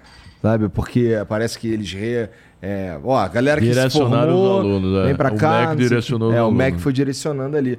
sabe? 0.41 0.67
Porque 0.67 1.11
parece 1.29 1.59
que 1.59 1.67
eles 1.67 1.93
re, 1.93 2.27
é, 2.59 2.99
ó, 3.03 3.17
a 3.17 3.27
galera 3.27 3.61
que 3.61 3.71
se 3.71 3.89
formou, 3.91 4.59
alunos, 4.59 4.99
é. 4.99 5.05
vem 5.05 5.15
pra 5.15 5.31
o 5.31 5.37
cá. 5.37 5.65
O 5.65 5.69
MEC 5.69 5.75
direcionou 5.75 6.33
É, 6.33 6.41
o 6.41 6.51
MEC 6.51 6.79
foi 6.79 6.91
direcionando 6.91 7.55
ali. 7.55 7.77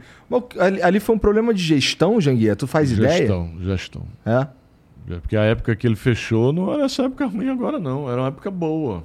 ali. 0.59 0.83
ali. 0.83 1.01
foi 1.01 1.17
um 1.17 1.19
problema 1.19 1.53
de 1.53 1.63
gestão, 1.63 2.21
Janguia? 2.21 2.55
Tu 2.55 2.69
faz 2.69 2.91
gestão, 2.91 3.05
ideia? 3.05 3.19
Gestão, 3.19 3.51
gestão. 3.61 4.03
É? 4.25 4.47
Porque 5.21 5.37
a 5.37 5.43
época 5.43 5.75
que 5.75 5.87
ele 5.87 5.97
fechou 5.97 6.53
não 6.53 6.73
era 6.73 6.85
essa 6.85 7.03
época 7.03 7.27
ruim 7.27 7.49
agora, 7.49 7.79
não. 7.79 8.11
Era 8.11 8.23
uma 8.23 8.29
época 8.29 8.51
boa. 8.51 9.05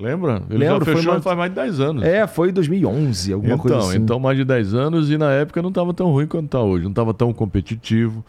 Lembra? 0.00 0.42
Ele 0.48 0.58
Lembro, 0.58 0.84
já 0.84 0.96
fechou 0.96 1.12
uma... 1.12 1.20
faz 1.20 1.36
mais 1.36 1.50
de 1.50 1.56
10 1.56 1.80
anos. 1.80 2.02
É, 2.02 2.26
foi 2.26 2.48
em 2.48 2.52
2011, 2.52 3.32
alguma 3.32 3.54
então, 3.54 3.62
coisa 3.62 3.78
assim. 3.78 3.98
Então, 3.98 4.18
mais 4.18 4.36
de 4.38 4.44
10 4.44 4.74
anos 4.74 5.10
e 5.10 5.18
na 5.18 5.30
época 5.32 5.60
não 5.60 5.68
estava 5.68 5.92
tão 5.92 6.10
ruim 6.10 6.26
quanto 6.26 6.46
está 6.46 6.60
hoje. 6.60 6.84
Não 6.84 6.90
estava 6.90 7.12
tão 7.12 7.32
competitivo. 7.32 8.24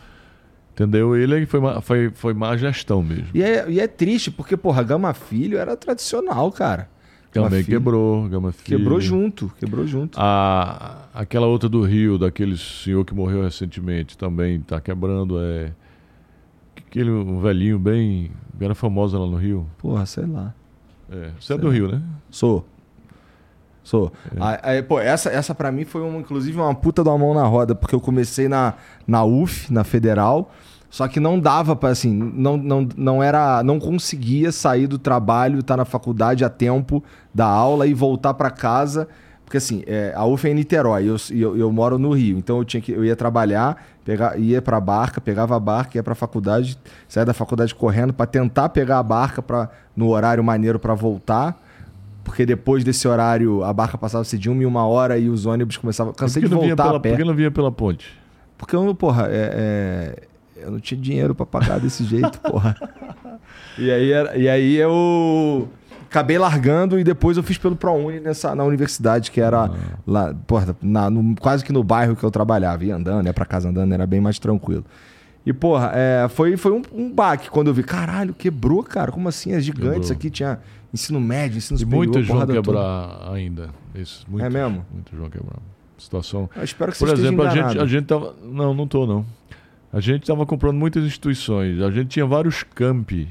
Entendeu? 0.73 1.15
Ele 1.15 1.45
foi, 1.45 1.59
foi, 1.81 2.11
foi 2.13 2.33
má 2.33 2.55
gestão 2.57 3.01
mesmo. 3.03 3.27
E 3.33 3.43
é, 3.43 3.69
e 3.69 3.79
é 3.79 3.87
triste, 3.87 4.31
porque, 4.31 4.57
porra, 4.57 4.83
Gama 4.83 5.13
Filho 5.13 5.57
era 5.57 5.75
tradicional, 5.75 6.51
cara. 6.51 6.89
Gama 7.33 7.49
Também 7.49 7.63
Filho. 7.63 7.77
quebrou, 7.77 8.27
Gama 8.27 8.51
Filho. 8.51 8.77
Quebrou 8.77 8.99
junto, 8.99 9.51
quebrou 9.59 9.87
junto. 9.87 10.17
A, 10.19 11.07
aquela 11.13 11.47
outra 11.47 11.69
do 11.69 11.81
Rio, 11.81 12.17
daquele 12.17 12.57
senhor 12.57 13.05
que 13.05 13.13
morreu 13.13 13.43
recentemente, 13.43 14.17
também 14.17 14.57
está 14.57 14.81
quebrando. 14.81 15.39
É, 15.39 15.71
aquele 16.75 17.09
um 17.09 17.39
velhinho 17.39 17.79
bem. 17.79 18.31
Era 18.59 18.75
famosa 18.75 19.17
lá 19.17 19.25
no 19.25 19.37
Rio. 19.37 19.65
Porra, 19.77 20.05
sei 20.05 20.25
lá. 20.25 20.53
É, 21.11 21.31
você 21.39 21.53
é 21.53 21.57
do 21.57 21.69
Rio, 21.69 21.91
né? 21.91 22.01
Sou. 22.29 22.65
Sou. 23.83 24.11
É. 24.35 24.59
Aí, 24.63 24.81
pô, 24.81 24.99
essa, 24.99 25.29
essa 25.29 25.53
para 25.53 25.71
mim 25.71 25.83
foi, 25.83 26.01
uma, 26.01 26.19
inclusive, 26.19 26.57
uma 26.57 26.73
puta 26.73 27.03
da 27.03 27.17
mão 27.17 27.33
na 27.33 27.43
roda, 27.43 27.75
porque 27.75 27.93
eu 27.93 27.99
comecei 27.99 28.47
na, 28.47 28.75
na 29.05 29.23
UF, 29.23 29.71
na 29.73 29.83
Federal, 29.83 30.51
só 30.89 31.07
que 31.07 31.19
não 31.19 31.39
dava 31.39 31.75
para 31.75 31.89
assim, 31.89 32.13
não, 32.13 32.57
não, 32.57 32.87
não 32.95 33.23
era, 33.23 33.63
não 33.63 33.79
conseguia 33.79 34.51
sair 34.51 34.87
do 34.87 34.97
trabalho, 34.97 35.59
estar 35.59 35.73
tá 35.73 35.77
na 35.77 35.85
faculdade 35.85 36.45
a 36.45 36.49
tempo 36.49 37.03
da 37.33 37.45
aula 37.45 37.87
e 37.87 37.93
voltar 37.93 38.33
para 38.33 38.49
casa 38.49 39.07
porque 39.51 39.57
assim, 39.57 39.83
é, 39.85 40.13
a 40.15 40.25
UF 40.25 40.47
é 40.47 40.51
em 40.51 40.53
Niterói, 40.53 41.03
eu, 41.03 41.17
eu, 41.29 41.57
eu, 41.57 41.71
moro 41.73 41.99
no 41.99 42.13
Rio, 42.13 42.37
então 42.37 42.59
eu 42.59 42.63
tinha 42.63 42.79
que 42.79 42.89
eu 42.93 43.03
ia 43.03 43.17
trabalhar, 43.17 43.85
pegar, 44.05 44.39
ia 44.39 44.61
para 44.61 44.77
a 44.77 44.79
barca, 44.79 45.19
pegava 45.19 45.57
a 45.57 45.59
barca, 45.59 45.97
ia 45.97 46.03
para 46.03 46.13
a 46.13 46.15
faculdade, 46.15 46.79
saía 47.05 47.25
da 47.25 47.33
faculdade 47.33 47.75
correndo 47.75 48.13
para 48.13 48.25
tentar 48.25 48.69
pegar 48.69 48.99
a 48.99 49.03
barca 49.03 49.41
para 49.41 49.69
no 49.93 50.07
horário 50.07 50.41
maneiro 50.41 50.79
para 50.79 50.93
voltar. 50.93 51.61
Porque 52.23 52.45
depois 52.45 52.85
desse 52.85 53.05
horário 53.09 53.61
a 53.61 53.73
barca 53.73 53.97
passava 53.97 54.23
de 54.23 54.49
uma 54.49 54.63
e 54.63 54.65
uma 54.65 54.87
hora 54.87 55.17
e 55.17 55.27
os 55.27 55.45
ônibus 55.45 55.75
começavam. 55.75 56.13
Cansei 56.13 56.41
de 56.41 56.47
voltar 56.47 56.85
pela, 56.85 56.97
a 56.97 56.99
pé. 57.01 57.09
Por 57.09 57.17
que 57.17 57.23
não 57.25 57.35
vinha 57.35 57.51
pela 57.51 57.73
ponte? 57.73 58.17
Porque 58.57 58.73
eu, 58.73 58.95
porra, 58.95 59.27
é, 59.27 60.15
é, 60.55 60.63
eu 60.63 60.71
não 60.71 60.79
tinha 60.79 60.97
dinheiro 61.01 61.35
para 61.35 61.45
pagar 61.45 61.77
desse 61.77 62.05
jeito, 62.05 62.39
porra. 62.39 62.73
E 63.77 63.89
aí, 63.89 64.11
e 64.35 64.49
aí 64.49 64.75
eu 64.75 65.69
acabei 66.11 66.37
largando 66.37 66.99
e 66.99 67.03
depois 67.05 67.37
eu 67.37 67.43
fiz 67.43 67.57
pelo 67.57 67.73
ProUni 67.73 68.19
nessa, 68.19 68.53
na 68.53 68.65
universidade, 68.65 69.31
que 69.31 69.39
era 69.39 69.65
ah. 69.65 69.71
lá, 70.05 70.33
porra, 70.45 70.75
na, 70.81 71.09
no, 71.09 71.33
quase 71.37 71.63
que 71.63 71.71
no 71.71 71.81
bairro 71.83 72.17
que 72.17 72.23
eu 72.23 72.29
trabalhava. 72.29 72.83
Ia 72.83 72.97
andando, 72.97 73.25
ia 73.25 73.33
pra 73.33 73.45
casa 73.45 73.69
andando, 73.69 73.93
era 73.93 74.05
bem 74.05 74.19
mais 74.19 74.37
tranquilo. 74.37 74.83
E, 75.45 75.53
porra, 75.53 75.91
é, 75.95 76.27
foi, 76.29 76.57
foi 76.57 76.73
um, 76.73 76.81
um 76.93 77.11
baque 77.11 77.49
quando 77.49 77.67
eu 77.67 77.73
vi, 77.73 77.81
caralho, 77.81 78.33
quebrou, 78.33 78.83
cara. 78.83 79.09
Como 79.11 79.27
assim? 79.29 79.53
É 79.53 79.61
gigante 79.61 80.01
isso 80.01 80.13
aqui, 80.13 80.29
tinha 80.29 80.59
ensino 80.93 81.19
médio, 81.21 81.57
ensino 81.57 81.79
superior. 81.79 82.03
E 82.03 82.07
muitos 82.07 82.27
vão 82.27 82.45
quebrar 82.45 82.61
toda. 82.61 83.33
ainda. 83.33 83.69
Isso, 83.95 84.25
muitos, 84.27 84.45
é 84.45 84.49
mesmo? 84.49 84.85
Muitos 84.93 85.17
vão 85.17 85.29
quebrar. 85.29 85.59
Situação. 85.97 86.49
Eu 86.55 86.63
espero 86.63 86.91
que 86.91 86.99
Por 86.99 87.09
exemplo, 87.09 87.47
a 87.47 87.49
gente, 87.49 87.79
a 87.79 87.85
gente 87.85 88.05
tava. 88.05 88.35
Não, 88.43 88.73
não 88.73 88.85
tô, 88.85 89.07
não. 89.07 89.25
A 89.93 89.99
gente 89.99 90.23
estava 90.23 90.45
comprando 90.45 90.75
muitas 90.75 91.03
instituições. 91.05 91.81
A 91.81 91.89
gente 91.89 92.07
tinha 92.07 92.25
vários 92.25 92.63
campi 92.63 93.27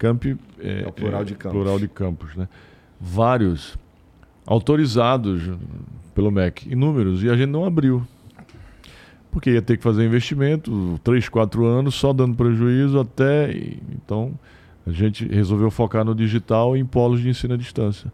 Camp 0.00 0.24
é, 0.24 0.82
é 0.82 0.88
o 0.88 0.92
plural 0.92 1.22
de 1.22 1.34
campos. 1.34 1.58
Plural 1.58 1.78
de 1.78 1.86
campos, 1.88 2.34
né? 2.34 2.48
Vários 2.98 3.76
autorizados 4.46 5.42
pelo 6.14 6.30
MEC, 6.30 6.72
inúmeros, 6.72 7.22
e 7.22 7.28
a 7.28 7.36
gente 7.36 7.50
não 7.50 7.66
abriu. 7.66 8.02
Porque 9.30 9.50
ia 9.50 9.60
ter 9.60 9.76
que 9.76 9.82
fazer 9.82 10.04
investimento, 10.04 10.98
3, 11.04 11.28
4 11.28 11.66
anos, 11.66 11.94
só 11.94 12.14
dando 12.14 12.34
prejuízo 12.34 12.98
até. 12.98 13.52
Então, 13.92 14.32
a 14.86 14.90
gente 14.90 15.28
resolveu 15.28 15.70
focar 15.70 16.02
no 16.02 16.14
digital 16.14 16.74
e 16.74 16.80
em 16.80 16.86
polos 16.86 17.20
de 17.20 17.28
ensino 17.28 17.52
à 17.52 17.56
distância. 17.58 18.10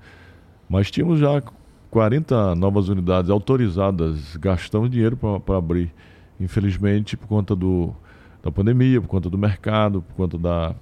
Mas 0.68 0.90
tínhamos 0.90 1.20
já 1.20 1.40
40 1.88 2.56
novas 2.56 2.88
unidades 2.88 3.30
autorizadas, 3.30 4.36
gastamos 4.36 4.90
dinheiro 4.90 5.16
para 5.16 5.56
abrir. 5.56 5.94
Infelizmente, 6.40 7.16
por 7.16 7.28
conta 7.28 7.54
do, 7.54 7.94
da 8.42 8.50
pandemia, 8.50 9.00
por 9.00 9.06
conta 9.06 9.30
do 9.30 9.38
mercado, 9.38 10.02
por 10.02 10.14
conta 10.16 10.36
da 10.36 10.74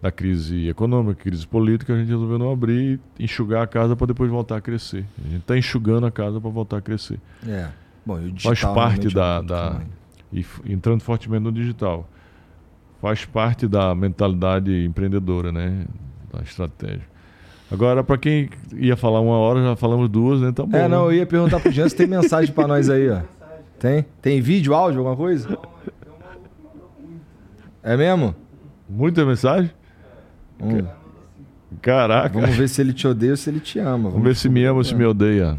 da 0.00 0.12
crise 0.12 0.68
econômica, 0.68 1.22
crise 1.22 1.46
política, 1.46 1.92
a 1.92 1.98
gente 1.98 2.08
resolveu 2.08 2.38
não 2.38 2.52
abrir 2.52 3.00
e 3.18 3.24
enxugar 3.24 3.62
a 3.62 3.66
casa 3.66 3.96
para 3.96 4.06
depois 4.08 4.30
voltar 4.30 4.56
a 4.56 4.60
crescer. 4.60 5.04
A 5.24 5.28
gente 5.28 5.40
está 5.40 5.58
enxugando 5.58 6.06
a 6.06 6.10
casa 6.10 6.40
para 6.40 6.50
voltar 6.50 6.78
a 6.78 6.80
crescer. 6.80 7.18
É. 7.46 7.68
Bom, 8.06 8.18
Faz 8.38 8.60
parte 8.60 9.12
da. 9.12 9.40
da 9.42 9.80
e 10.32 10.44
entrando 10.66 11.02
fortemente 11.02 11.42
no 11.42 11.52
digital. 11.52 12.08
Faz 13.00 13.24
parte 13.24 13.66
da 13.66 13.94
mentalidade 13.94 14.84
empreendedora, 14.84 15.50
né? 15.50 15.86
Da 16.32 16.42
estratégia. 16.42 17.06
Agora, 17.70 18.02
para 18.02 18.16
quem 18.16 18.48
ia 18.74 18.96
falar 18.96 19.20
uma 19.20 19.36
hora, 19.36 19.62
já 19.62 19.76
falamos 19.76 20.08
duas, 20.08 20.40
né? 20.40 20.52
Tá 20.52 20.64
bom. 20.64 20.76
É, 20.76 20.88
não, 20.88 21.06
eu 21.06 21.12
ia 21.12 21.26
perguntar 21.26 21.60
pro 21.60 21.70
Jean 21.70 21.88
se 21.88 21.96
tem 21.96 22.06
mensagem 22.06 22.52
para 22.52 22.66
nós 22.66 22.88
aí, 22.88 23.10
ó. 23.10 23.20
Tem? 23.78 24.04
Tem 24.22 24.40
vídeo, 24.40 24.74
áudio, 24.74 24.98
alguma 25.00 25.16
coisa? 25.16 25.58
É 27.82 27.96
mesmo? 27.96 28.34
Muita 28.88 29.24
mensagem? 29.24 29.70
Hum. 30.60 30.86
Caraca. 31.80 32.40
Vamos 32.40 32.56
ver 32.56 32.68
se 32.68 32.80
ele 32.80 32.92
te 32.92 33.06
odeia 33.06 33.32
ou 33.32 33.36
se 33.36 33.50
ele 33.50 33.60
te 33.60 33.78
ama. 33.78 33.90
Vamos, 33.90 34.12
Vamos 34.12 34.28
ver 34.28 34.36
se 34.36 34.48
me 34.48 34.64
ama 34.64 34.78
ou 34.78 34.84
se 34.84 34.94
me 34.94 35.04
odeia. 35.04 35.58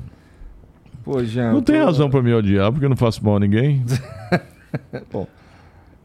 Pô, 1.03 1.23
Jean, 1.23 1.53
não 1.53 1.61
tem 1.61 1.81
razão 1.81 2.09
para 2.09 2.21
me 2.21 2.33
odiar, 2.33 2.71
porque 2.71 2.85
eu 2.85 2.89
não 2.89 2.97
faço 2.97 3.23
mal 3.23 3.37
a 3.37 3.39
ninguém. 3.39 3.83
Bom, 5.11 5.27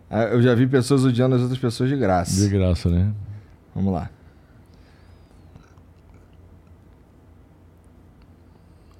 ah, 0.08 0.24
eu 0.24 0.40
já 0.40 0.54
vi 0.54 0.66
pessoas 0.66 1.04
odiando 1.04 1.34
as 1.34 1.42
outras 1.42 1.58
pessoas 1.58 1.90
de 1.90 1.96
graça. 1.96 2.40
De 2.40 2.48
graça, 2.48 2.88
né? 2.88 3.12
Vamos 3.74 3.92
lá. 3.92 4.08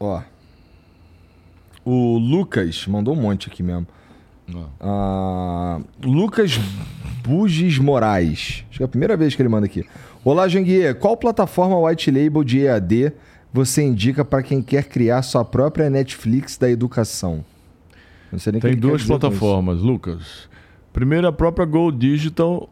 Ó. 0.01 0.23
O 1.85 2.19
Lucas 2.19 2.87
mandou 2.87 3.15
um 3.15 3.21
monte 3.21 3.49
aqui 3.49 3.63
mesmo. 3.63 3.87
Ah, 4.81 5.81
Lucas 6.03 6.59
Bugis 7.23 7.79
Moraes. 7.79 8.65
Acho 8.69 8.79
que 8.79 8.83
é 8.83 8.87
a 8.87 8.89
primeira 8.89 9.17
vez 9.17 9.35
que 9.35 9.43
ele 9.43 9.49
manda 9.49 9.67
aqui. 9.67 9.85
Olá, 10.25 10.47
Janguier. 10.49 10.95
Qual 10.95 11.17
plataforma 11.17 11.79
white 11.79 12.11
label 12.11 12.45
de 12.45 12.61
EAD 12.61 13.13
você 13.53 13.83
indica 13.83 14.25
para 14.25 14.43
quem 14.43 14.61
quer 14.61 14.85
criar 14.85 15.23
sua 15.23 15.45
própria 15.45 15.89
Netflix 15.89 16.59
da 16.59 16.69
educação? 16.69 17.45
Tem 18.61 18.77
duas 18.77 19.05
plataformas, 19.05 19.81
Lucas. 19.81 20.49
Primeiro, 20.93 21.27
a 21.27 21.33
própria 21.33 21.65
Go 21.65 21.91
Digital 21.91 22.69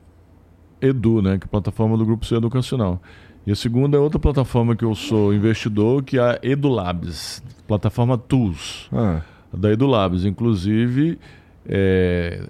Edu, 0.80 1.22
né, 1.22 1.38
que 1.38 1.44
é 1.44 1.46
a 1.46 1.48
plataforma 1.48 1.96
do 1.96 2.04
Grupo 2.04 2.26
C 2.26 2.34
Educacional. 2.34 3.00
E 3.46 3.52
a 3.52 3.56
segunda 3.56 3.96
é 3.96 4.00
outra 4.00 4.18
plataforma 4.18 4.76
que 4.76 4.84
eu 4.84 4.94
sou 4.94 5.34
investidor, 5.34 6.02
que 6.02 6.18
é 6.18 6.20
a 6.20 6.38
EduLabs, 6.42 7.42
plataforma 7.66 8.16
Tools, 8.16 8.88
ah. 8.92 9.20
da 9.52 9.72
EduLabs. 9.72 10.24
Inclusive, 10.24 11.18
é, 11.68 12.46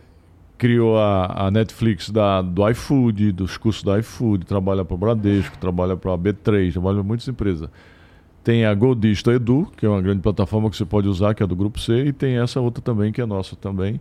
criou 0.58 0.96
a, 0.96 1.46
a 1.46 1.50
Netflix 1.50 2.10
da, 2.10 2.40
do 2.40 2.68
iFood, 2.70 3.32
dos 3.32 3.56
cursos 3.56 3.82
do 3.82 3.96
iFood, 3.98 4.46
trabalha 4.46 4.84
para 4.84 4.94
o 4.94 4.98
Bradesco, 4.98 5.58
trabalha 5.58 5.96
para 5.96 6.12
a 6.12 6.18
B3, 6.18 6.72
trabalha 6.72 6.96
para 6.96 7.04
muitas 7.04 7.26
empresas. 7.26 7.68
Tem 8.44 8.64
a 8.64 8.74
Goldista 8.74 9.32
Edu, 9.32 9.70
que 9.76 9.86
é 9.86 9.88
uma 9.88 10.00
grande 10.00 10.20
plataforma 10.20 10.68
que 10.68 10.76
você 10.76 10.84
pode 10.84 11.08
usar, 11.08 11.34
que 11.34 11.42
é 11.42 11.46
do 11.46 11.54
Grupo 11.54 11.80
C, 11.80 12.06
e 12.06 12.12
tem 12.12 12.38
essa 12.38 12.60
outra 12.60 12.82
também, 12.82 13.12
que 13.12 13.20
é 13.20 13.26
nossa 13.26 13.54
também, 13.56 14.00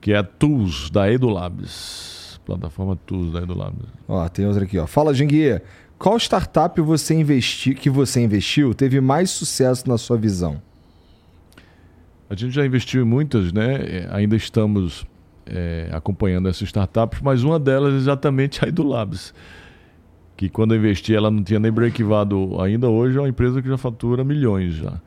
que 0.00 0.12
é 0.12 0.16
a 0.16 0.22
Tools, 0.22 0.90
da 0.90 1.10
EduLabs. 1.10 2.40
Plataforma 2.44 2.96
Tools 3.06 3.32
da 3.32 3.42
EduLabs. 3.42 3.86
Ó, 4.06 4.26
tem 4.28 4.46
outra 4.46 4.64
aqui, 4.64 4.78
ó. 4.78 4.86
Fala, 4.86 5.12
Janguier. 5.12 5.62
Qual 5.98 6.16
startup 6.16 6.80
você 6.80 7.12
investi 7.12 7.74
que 7.74 7.90
você 7.90 8.20
investiu 8.20 8.72
teve 8.72 9.00
mais 9.00 9.30
sucesso 9.30 9.88
na 9.88 9.98
sua 9.98 10.16
visão? 10.16 10.62
A 12.30 12.34
gente 12.34 12.52
já 12.52 12.64
investiu 12.64 13.02
em 13.02 13.06
muitas, 13.06 13.52
né? 13.52 13.74
É, 13.74 14.08
ainda 14.10 14.36
estamos 14.36 15.06
é, 15.46 15.88
acompanhando 15.92 16.48
essas 16.48 16.62
startups, 16.62 17.20
mas 17.22 17.42
uma 17.42 17.58
delas 17.58 17.94
é 17.94 17.96
exatamente 17.96 18.64
a 18.64 18.68
Edulabs, 18.68 19.32
que 20.36 20.48
quando 20.48 20.74
eu 20.74 20.78
investi 20.78 21.14
ela 21.14 21.30
não 21.30 21.42
tinha 21.42 21.58
nem 21.58 21.72
breakivado 21.72 22.60
ainda, 22.60 22.88
hoje 22.88 23.16
é 23.16 23.20
uma 23.20 23.28
empresa 23.28 23.62
que 23.62 23.68
já 23.68 23.78
fatura 23.78 24.22
milhões 24.22 24.74
já. 24.74 25.00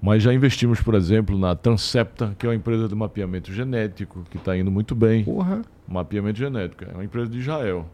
Mas 0.00 0.22
já 0.22 0.34
investimos, 0.34 0.82
por 0.82 0.94
exemplo, 0.94 1.38
na 1.38 1.54
Transcepta, 1.54 2.34
que 2.38 2.44
é 2.44 2.48
uma 2.50 2.54
empresa 2.54 2.86
de 2.86 2.94
mapeamento 2.94 3.50
genético, 3.52 4.22
que 4.30 4.36
está 4.36 4.56
indo 4.56 4.70
muito 4.70 4.94
bem. 4.94 5.24
Porra. 5.24 5.62
Mapeamento 5.88 6.38
genético, 6.38 6.84
é 6.84 6.92
uma 6.92 7.04
empresa 7.04 7.30
de 7.30 7.38
Israel. 7.38 7.88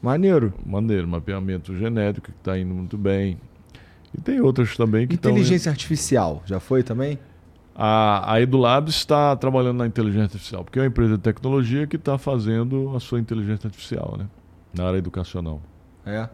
Maneiro. 0.00 0.54
Maneiro, 0.64 1.06
mapeamento 1.06 1.76
genético, 1.76 2.32
que 2.32 2.38
está 2.38 2.58
indo 2.58 2.72
muito 2.74 2.96
bem. 2.96 3.38
E 4.16 4.20
tem 4.20 4.40
outras 4.40 4.74
também 4.74 5.06
que 5.06 5.14
estão. 5.14 5.32
Inteligência 5.32 5.70
artificial, 5.70 6.42
já 6.46 6.58
foi 6.58 6.82
também? 6.82 7.18
A, 7.74 8.34
a 8.34 8.40
EduLabs 8.40 8.94
está 8.94 9.34
trabalhando 9.34 9.78
na 9.78 9.86
inteligência 9.86 10.36
artificial, 10.36 10.64
porque 10.64 10.78
é 10.78 10.82
uma 10.82 10.88
empresa 10.88 11.16
de 11.16 11.22
tecnologia 11.22 11.86
que 11.86 11.96
está 11.96 12.18
fazendo 12.18 12.94
a 12.94 13.00
sua 13.00 13.18
inteligência 13.18 13.66
artificial, 13.66 14.16
né? 14.18 14.26
Na 14.74 14.86
área 14.86 14.98
educacional. 14.98 15.60
É. 16.04 16.28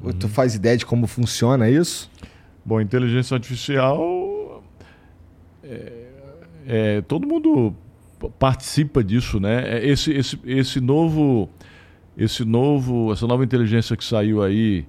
Uhum. 0.00 0.12
Tu 0.12 0.28
faz 0.28 0.54
ideia 0.54 0.76
de 0.76 0.86
como 0.86 1.06
funciona 1.06 1.68
isso? 1.68 2.10
Bom, 2.64 2.80
inteligência 2.80 3.34
artificial. 3.34 4.62
É, 5.62 5.92
é, 6.66 7.00
todo 7.02 7.26
mundo 7.26 7.74
participa 8.38 9.02
disso, 9.02 9.40
né? 9.40 9.78
É, 9.78 9.86
esse, 9.86 10.12
esse, 10.12 10.38
esse 10.44 10.80
novo. 10.80 11.50
Esse 12.16 12.44
novo. 12.44 13.12
Essa 13.12 13.26
nova 13.26 13.42
inteligência 13.42 13.96
que 13.96 14.04
saiu 14.04 14.42
aí, 14.42 14.86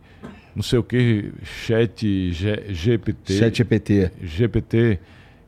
não 0.55 0.61
sei 0.61 0.77
o 0.77 0.83
que, 0.83 1.33
chat 1.43 2.31
G, 2.31 2.65
GPT. 2.69 3.33
Chat 3.33 3.57
GPT. 3.57 4.11
GPT 4.21 4.99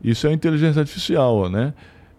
isso 0.09 0.27
é 0.27 0.33
inteligência 0.33 0.79
artificial, 0.79 1.49
né? 1.49 1.73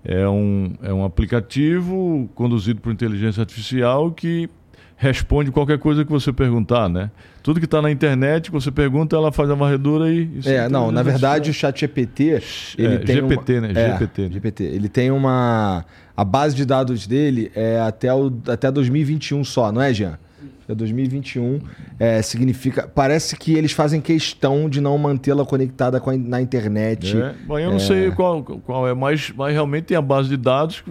É 0.04 0.28
um, 0.28 0.72
é 0.82 0.92
um 0.92 1.04
aplicativo 1.04 2.28
conduzido 2.34 2.80
por 2.80 2.92
inteligência 2.92 3.40
artificial 3.40 4.10
que 4.12 4.48
responde 4.96 5.50
qualquer 5.52 5.78
coisa 5.78 6.04
que 6.04 6.10
você 6.10 6.32
perguntar, 6.32 6.88
né? 6.88 7.10
Tudo 7.42 7.60
que 7.60 7.66
está 7.66 7.80
na 7.80 7.90
internet, 7.90 8.50
você 8.50 8.70
pergunta, 8.70 9.14
ela 9.14 9.30
faz 9.30 9.48
a 9.48 9.54
varredura 9.54 10.10
e... 10.10 10.28
é, 10.44 10.54
é 10.54 10.68
não, 10.68 10.90
na 10.90 11.02
verdade 11.02 11.50
o 11.50 11.54
chat 11.54 11.80
GPT... 11.80 12.42
Ele 12.76 12.94
é, 12.94 12.98
tem 12.98 13.16
GPT, 13.16 13.58
uma... 13.58 13.60
né? 13.68 13.72
É, 13.74 13.92
GPT, 13.92 14.22
né? 14.22 14.30
GPT. 14.32 14.64
Ele 14.64 14.88
tem 14.88 15.10
uma... 15.10 15.84
A 16.16 16.24
base 16.24 16.56
de 16.56 16.64
dados 16.64 17.06
dele 17.06 17.50
é 17.54 17.80
até, 17.80 18.12
o, 18.12 18.32
até 18.48 18.70
2021 18.72 19.44
só, 19.44 19.70
não 19.70 19.80
é, 19.80 19.94
Jean? 19.94 20.18
É 20.68 20.74
2021. 20.74 21.60
É, 21.98 22.20
significa. 22.20 22.86
Parece 22.86 23.36
que 23.36 23.54
eles 23.54 23.72
fazem 23.72 24.00
questão 24.00 24.68
de 24.68 24.80
não 24.80 24.96
mantê-la 24.98 25.44
conectada 25.44 25.98
com 25.98 26.10
a, 26.10 26.16
na 26.16 26.40
internet. 26.40 27.16
É, 27.16 27.34
bom, 27.46 27.58
eu 27.58 27.70
não 27.70 27.76
é... 27.76 27.80
sei 27.80 28.10
qual, 28.10 28.42
qual 28.42 28.86
é, 28.86 28.94
mas, 28.94 29.32
mas 29.34 29.52
realmente 29.52 29.84
tem 29.84 29.96
a 29.96 30.02
base 30.02 30.28
de 30.28 30.36
dados. 30.36 30.84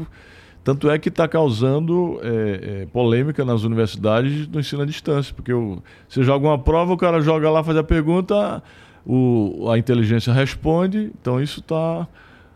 Tanto 0.63 0.89
é 0.89 0.99
que 0.99 1.07
está 1.07 1.29
causando 1.29 2.19
é, 2.21 2.81
é, 2.81 2.85
polêmica 2.87 3.45
nas 3.45 3.63
universidades 3.63 4.49
no 4.49 4.59
ensino 4.59 4.81
à 4.81 4.85
distância, 4.85 5.33
porque 5.33 5.53
o, 5.53 5.81
você 6.09 6.23
joga 6.23 6.45
uma 6.45 6.59
prova, 6.59 6.91
o 6.91 6.97
cara 6.97 7.21
joga 7.21 7.49
lá, 7.49 7.63
faz 7.63 7.77
a 7.77 7.83
pergunta, 7.83 8.61
o, 9.05 9.69
a 9.71 9.77
inteligência 9.77 10.33
responde, 10.33 11.09
então 11.21 11.41
isso 11.41 11.61
está. 11.61 12.05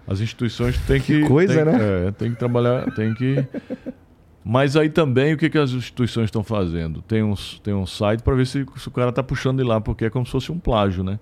As 0.06 0.20
instituições 0.20 0.78
têm 0.80 1.00
que. 1.00 1.22
que 1.22 1.28
coisa, 1.28 1.64
tem, 1.64 1.66
né? 1.66 2.08
É, 2.08 2.12
tem 2.12 2.32
que 2.32 2.38
trabalhar, 2.38 2.92
tem 2.94 3.14
que 3.14 3.48
mas 4.44 4.76
aí 4.76 4.90
também 4.90 5.34
o 5.34 5.38
que, 5.38 5.50
que 5.50 5.58
as 5.58 5.72
instituições 5.72 6.26
estão 6.26 6.44
fazendo? 6.44 7.02
Tem 7.02 7.22
um, 7.22 7.36
tem 7.64 7.74
um 7.74 7.86
site 7.86 8.22
para 8.22 8.36
ver 8.36 8.48
se, 8.48 8.66
se, 8.78 8.88
o 8.88 8.92
cara 8.92 9.10
está 9.10 9.22
puxando 9.22 9.58
de 9.58 9.64
lá, 9.64 9.80
porque 9.80 10.06
é 10.06 10.10
como 10.10 10.26
se 10.26 10.32
fosse 10.32 10.52
um 10.52 10.58
plágio, 10.58 11.04
né? 11.04 11.20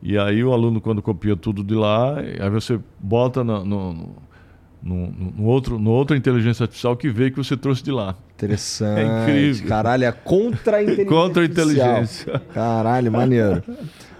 E 0.00 0.16
aí 0.16 0.44
o 0.44 0.52
aluno, 0.52 0.80
quando 0.80 1.02
copia 1.02 1.36
tudo 1.36 1.64
de 1.64 1.74
lá, 1.74 2.18
aí 2.18 2.48
você 2.50 2.78
bota 3.00 3.42
no, 3.42 3.64
no, 3.64 4.08
no, 4.80 5.06
no, 5.36 5.44
outro, 5.44 5.78
no 5.80 5.90
outra 5.90 6.16
inteligência 6.16 6.62
artificial 6.62 6.96
que 6.96 7.08
vê 7.08 7.30
que 7.32 7.36
você 7.36 7.56
trouxe 7.56 7.82
de 7.82 7.90
lá. 7.90 8.14
Interessante. 8.36 9.00
É 9.00 9.22
incrível. 9.22 9.68
Caralho, 9.68 10.04
é 10.04 10.12
contra 10.12 10.76
a 10.76 10.82
inteligência. 10.84 11.06
contra 11.06 11.42
a 11.42 11.44
inteligência. 11.44 12.42
Caralho, 12.54 13.10
maneiro. 13.10 13.64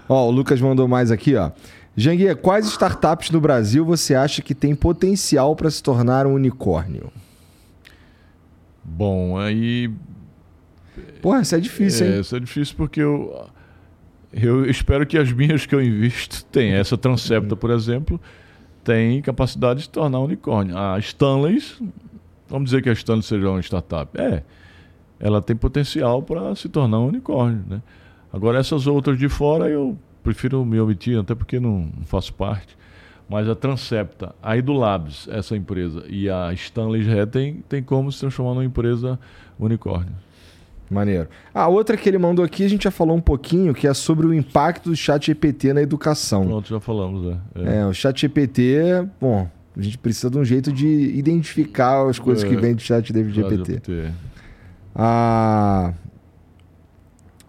ó, 0.09 0.27
o 0.27 0.31
Lucas 0.31 0.59
mandou 0.59 0.85
mais 0.87 1.09
aqui, 1.09 1.37
ó. 1.37 1.51
Janguia, 1.95 2.35
quais 2.35 2.65
startups 2.67 3.31
no 3.31 3.39
Brasil 3.39 3.85
você 3.85 4.15
acha 4.15 4.41
que 4.41 4.53
tem 4.53 4.75
potencial 4.75 5.55
para 5.55 5.71
se 5.71 5.81
tornar 5.81 6.27
um 6.27 6.33
unicórnio? 6.33 7.11
Bom, 8.89 9.37
aí. 9.37 9.91
Porra, 11.21 11.41
isso 11.41 11.55
é 11.55 11.59
difícil, 11.59 12.05
é, 12.05 12.09
hein? 12.09 12.19
Isso 12.21 12.35
é 12.35 12.39
difícil 12.39 12.75
porque 12.75 13.01
eu. 13.01 13.47
Eu 14.31 14.69
espero 14.69 15.07
que 15.07 15.17
as 15.17 15.31
minhas 15.31 15.65
que 15.65 15.73
eu 15.73 15.81
invisto 15.81 16.45
tenham. 16.51 16.77
Essa 16.77 16.97
Transepta, 16.97 17.55
por 17.55 17.71
exemplo, 17.71 18.19
tem 18.83 19.21
capacidade 19.21 19.79
de 19.79 19.85
se 19.85 19.89
tornar 19.89 20.19
um 20.19 20.25
unicórnio. 20.25 20.77
A 20.77 20.99
Stanley, 20.99 21.63
vamos 22.47 22.69
dizer 22.69 22.83
que 22.83 22.89
a 22.89 22.93
Stanley 22.93 23.23
seja 23.23 23.49
uma 23.49 23.59
startup. 23.61 24.19
É, 24.19 24.43
ela 25.19 25.41
tem 25.41 25.55
potencial 25.55 26.21
para 26.21 26.55
se 26.55 26.69
tornar 26.69 26.99
um 26.99 27.07
unicórnio. 27.07 27.63
Né? 27.67 27.81
Agora, 28.31 28.59
essas 28.59 28.87
outras 28.87 29.17
de 29.17 29.27
fora, 29.27 29.67
eu 29.67 29.97
prefiro 30.23 30.63
me 30.63 30.79
omitir, 30.79 31.19
até 31.19 31.33
porque 31.33 31.59
não 31.59 31.89
faço 32.05 32.33
parte. 32.33 32.77
Mas 33.29 33.47
a 33.47 33.55
Transepta, 33.55 34.33
a 34.41 34.57
Edulabs, 34.57 35.27
essa 35.31 35.55
empresa, 35.55 36.03
e 36.09 36.27
a 36.27 36.51
Stanley 36.53 37.03
Ré 37.03 37.27
tem, 37.27 37.83
como 37.85 38.11
se 38.11 38.19
transformar 38.19 38.55
numa 38.55 38.65
empresa 38.65 39.19
unicórnio. 39.59 40.13
Maneiro. 40.89 41.29
A 41.53 41.67
outra 41.67 41.95
que 41.95 42.09
ele 42.09 42.17
mandou 42.17 42.43
aqui, 42.43 42.65
a 42.65 42.67
gente 42.67 42.85
já 42.85 42.91
falou 42.91 43.15
um 43.15 43.21
pouquinho, 43.21 43.75
que 43.75 43.85
é 43.85 43.93
sobre 43.93 44.25
o 44.25 44.33
impacto 44.33 44.89
do 44.89 44.95
chat 44.95 45.27
GPT 45.27 45.73
na 45.73 45.83
educação. 45.83 46.47
Pronto, 46.47 46.67
já 46.67 46.79
falamos, 46.79 47.27
é. 47.27 47.37
É, 47.61 47.77
é 47.81 47.85
o 47.85 47.93
chat 47.93 48.19
GPT, 48.19 49.07
bom, 49.21 49.47
a 49.77 49.81
gente 49.81 49.99
precisa 49.99 50.31
de 50.31 50.39
um 50.39 50.43
jeito 50.43 50.73
de 50.73 50.87
identificar 50.87 52.09
as 52.09 52.17
coisas 52.17 52.43
é, 52.43 52.47
que 52.47 52.55
vêm 52.55 52.73
do 52.73 52.81
chat 52.81 53.13
GPT. 53.13 53.55
GPT. 53.75 54.11
Ah, 54.95 55.93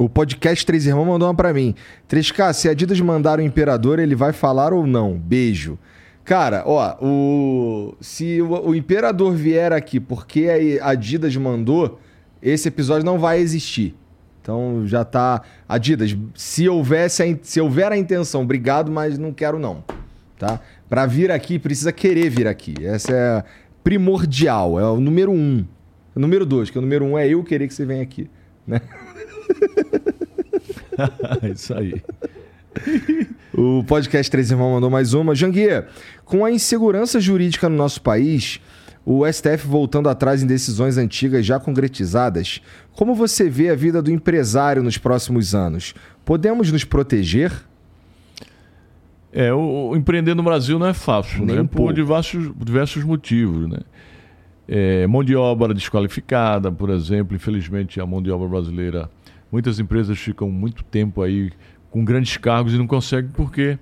o 0.01 0.09
podcast 0.09 0.65
Três 0.65 0.87
Irmãos 0.87 1.05
mandou 1.05 1.29
uma 1.29 1.35
pra 1.35 1.53
mim. 1.53 1.75
3K, 2.09 2.55
se 2.55 2.69
a 2.69 2.71
Adidas 2.71 2.99
mandar 3.03 3.39
o 3.39 3.43
Imperador, 3.43 3.99
ele 3.99 4.15
vai 4.15 4.33
falar 4.33 4.73
ou 4.73 4.87
não? 4.87 5.13
Beijo. 5.13 5.79
Cara, 6.25 6.63
ó, 6.65 6.97
o... 7.05 7.95
se 8.01 8.41
o, 8.41 8.69
o 8.69 8.75
Imperador 8.75 9.35
vier 9.35 9.75
aqui 9.75 10.01
porque 10.01 10.79
a 10.81 10.89
Adidas 10.89 11.37
mandou, 11.37 12.01
esse 12.43 12.67
episódio 12.67 13.05
não 13.05 13.19
vai 13.19 13.41
existir. 13.41 13.95
Então 14.41 14.87
já 14.87 15.05
tá. 15.05 15.43
Adidas, 15.69 16.17
se 16.35 16.67
houvesse 16.67 17.23
a, 17.23 17.37
se 17.43 17.61
houver 17.61 17.93
a 17.93 17.99
intenção, 17.99 18.41
obrigado, 18.41 18.91
mas 18.91 19.19
não 19.19 19.35
quero 19.35 19.59
não. 19.59 19.85
Tá? 20.39 20.61
Para 20.89 21.05
vir 21.05 21.31
aqui, 21.31 21.59
precisa 21.59 21.93
querer 21.93 22.31
vir 22.31 22.47
aqui. 22.47 22.75
Essa 22.83 23.13
é 23.13 23.45
primordial, 23.85 24.81
é 24.81 24.85
o 24.85 24.99
número 24.99 25.31
um. 25.31 25.63
O 26.17 26.21
número 26.21 26.47
dois, 26.47 26.71
que 26.71 26.79
o 26.79 26.81
número 26.81 27.05
um 27.05 27.19
é 27.19 27.29
eu 27.29 27.45
querer 27.45 27.69
que 27.69 27.75
você 27.75 27.85
venha 27.85 28.03
aqui. 28.03 28.31
Né? 28.67 28.81
Isso 31.55 31.75
aí. 31.75 32.03
O 33.53 33.83
podcast 33.85 34.31
Três 34.31 34.51
Irmãos 34.51 34.75
mandou 34.75 34.91
mais 34.91 35.13
uma. 35.13 35.35
Janguier, 35.35 35.89
com 36.25 36.45
a 36.45 36.51
insegurança 36.51 37.21
jurídica 37.21 37.69
no 37.69 37.77
nosso 37.77 38.01
país, 38.01 38.61
o 39.05 39.27
STF 39.27 39.67
voltando 39.67 40.09
atrás 40.09 40.43
em 40.43 40.47
decisões 40.47 40.97
antigas 40.97 41.45
já 41.45 41.59
concretizadas, 41.59 42.61
como 42.93 43.15
você 43.15 43.49
vê 43.49 43.71
a 43.71 43.75
vida 43.75 44.01
do 44.01 44.11
empresário 44.11 44.83
nos 44.83 44.99
próximos 44.99 45.55
anos? 45.55 45.95
Podemos 46.25 46.71
nos 46.71 46.85
proteger? 46.85 47.53
É, 49.33 49.53
o, 49.53 49.91
o 49.91 49.97
empreender 49.97 50.35
no 50.35 50.43
Brasil 50.43 50.79
não 50.79 50.87
é 50.87 50.95
fácil, 50.95 51.45
Nem 51.45 51.57
né? 51.57 51.63
Um 51.63 51.67
por 51.67 51.93
diversos, 51.93 52.51
diversos 52.57 53.05
motivos, 53.05 53.69
né? 53.69 53.79
É, 54.69 55.07
mão 55.07 55.25
de 55.25 55.35
obra 55.35 55.75
desqualificada, 55.75 56.71
por 56.71 56.91
exemplo, 56.91 57.35
infelizmente 57.35 58.01
a 58.01 58.07
mão 58.07 58.23
de 58.23 58.31
obra 58.31 58.47
brasileira 58.49 59.11
Muitas 59.51 59.79
empresas 59.79 60.19
ficam 60.19 60.51
muito 60.51 60.85
tempo 60.85 61.23
aí 61.23 61.51
com 61.91 62.05
grandes 62.05 62.37
cargos 62.37 62.73
e 62.73 62.79
não 62.79 62.87
conseguem 62.87 63.31
porque 63.33 63.79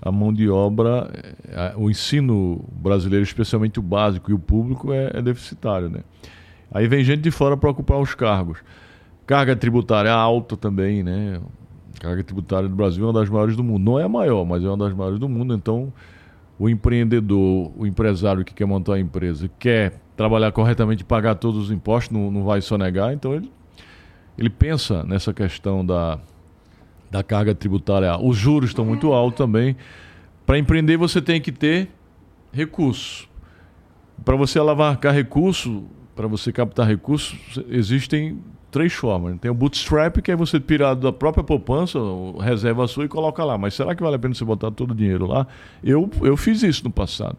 a 0.00 0.12
mão 0.12 0.32
de 0.32 0.48
obra, 0.48 1.10
eh, 1.48 1.74
o 1.76 1.90
ensino 1.90 2.64
brasileiro, 2.72 3.22
especialmente 3.22 3.78
o 3.78 3.82
básico 3.82 4.30
e 4.30 4.34
o 4.34 4.38
público, 4.38 4.92
é, 4.92 5.10
é 5.14 5.22
deficitário. 5.22 5.88
Né? 5.88 6.00
Aí 6.70 6.86
vem 6.86 7.04
gente 7.04 7.22
de 7.22 7.30
fora 7.30 7.56
para 7.56 7.70
ocupar 7.70 7.98
os 7.98 8.14
cargos. 8.14 8.58
Carga 9.26 9.56
tributária 9.56 10.12
alta 10.12 10.56
também, 10.56 11.02
né? 11.02 11.40
carga 12.00 12.22
tributária 12.22 12.68
do 12.68 12.74
Brasil 12.74 13.04
é 13.04 13.06
uma 13.06 13.20
das 13.20 13.30
maiores 13.30 13.56
do 13.56 13.64
mundo. 13.64 13.82
Não 13.82 13.98
é 13.98 14.04
a 14.04 14.08
maior, 14.08 14.44
mas 14.44 14.62
é 14.62 14.68
uma 14.68 14.76
das 14.76 14.92
maiores 14.92 15.18
do 15.18 15.28
mundo. 15.28 15.54
Então, 15.54 15.92
o 16.58 16.68
empreendedor, 16.68 17.72
o 17.76 17.86
empresário 17.86 18.44
que 18.44 18.52
quer 18.52 18.66
montar 18.66 18.94
a 18.94 19.00
empresa, 19.00 19.50
quer 19.58 19.94
trabalhar 20.16 20.52
corretamente, 20.52 21.04
pagar 21.04 21.34
todos 21.36 21.64
os 21.64 21.70
impostos, 21.70 22.16
não, 22.16 22.30
não 22.30 22.44
vai 22.44 22.60
sonegar, 22.60 23.12
então 23.12 23.34
ele 23.34 23.50
ele 24.38 24.50
pensa 24.50 25.02
nessa 25.04 25.32
questão 25.32 25.84
da, 25.84 26.18
da 27.10 27.22
carga 27.22 27.54
tributária. 27.54 28.16
Os 28.18 28.36
juros 28.36 28.70
estão 28.70 28.84
muito 28.84 29.12
altos 29.12 29.38
também. 29.38 29.76
Para 30.46 30.58
empreender, 30.58 30.96
você 30.96 31.22
tem 31.22 31.40
que 31.40 31.52
ter 31.52 31.88
recursos. 32.52 33.28
Para 34.24 34.36
você 34.36 34.58
alavancar 34.58 35.14
recurso, 35.14 35.84
para 36.14 36.26
você 36.26 36.52
captar 36.52 36.86
recursos, 36.86 37.60
existem 37.68 38.38
três 38.70 38.92
formas. 38.92 39.38
Tem 39.38 39.50
o 39.50 39.54
bootstrap, 39.54 40.16
que 40.18 40.32
é 40.32 40.36
você 40.36 40.58
tirar 40.58 40.94
da 40.94 41.12
própria 41.12 41.44
poupança, 41.44 41.98
reserva 42.40 42.86
sua 42.88 43.04
e 43.04 43.08
coloca 43.08 43.44
lá. 43.44 43.56
Mas 43.56 43.74
será 43.74 43.94
que 43.94 44.02
vale 44.02 44.16
a 44.16 44.18
pena 44.18 44.34
você 44.34 44.44
botar 44.44 44.70
todo 44.70 44.90
o 44.90 44.94
dinheiro 44.94 45.26
lá? 45.26 45.46
Eu, 45.82 46.10
eu 46.22 46.36
fiz 46.36 46.62
isso 46.62 46.82
no 46.84 46.90
passado. 46.90 47.36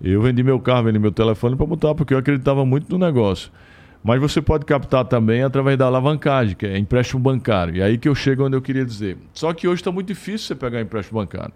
Eu 0.00 0.22
vendi 0.22 0.42
meu 0.42 0.58
carro, 0.60 0.84
vendi 0.84 0.98
meu 0.98 1.12
telefone 1.12 1.56
para 1.56 1.66
botar, 1.66 1.94
porque 1.94 2.14
eu 2.14 2.18
acreditava 2.18 2.64
muito 2.64 2.90
no 2.90 3.04
negócio. 3.04 3.50
Mas 4.02 4.20
você 4.20 4.40
pode 4.40 4.64
captar 4.64 5.04
também 5.04 5.42
através 5.42 5.76
da 5.76 5.86
alavancagem, 5.86 6.56
que 6.56 6.66
é 6.66 6.78
empréstimo 6.78 7.20
bancário. 7.20 7.76
E 7.76 7.82
aí 7.82 7.98
que 7.98 8.08
eu 8.08 8.14
chego 8.14 8.46
onde 8.46 8.56
eu 8.56 8.62
queria 8.62 8.84
dizer. 8.84 9.18
Só 9.34 9.52
que 9.52 9.68
hoje 9.68 9.82
está 9.82 9.92
muito 9.92 10.06
difícil 10.06 10.48
você 10.48 10.54
pegar 10.54 10.80
empréstimo 10.80 11.20
bancário. 11.20 11.52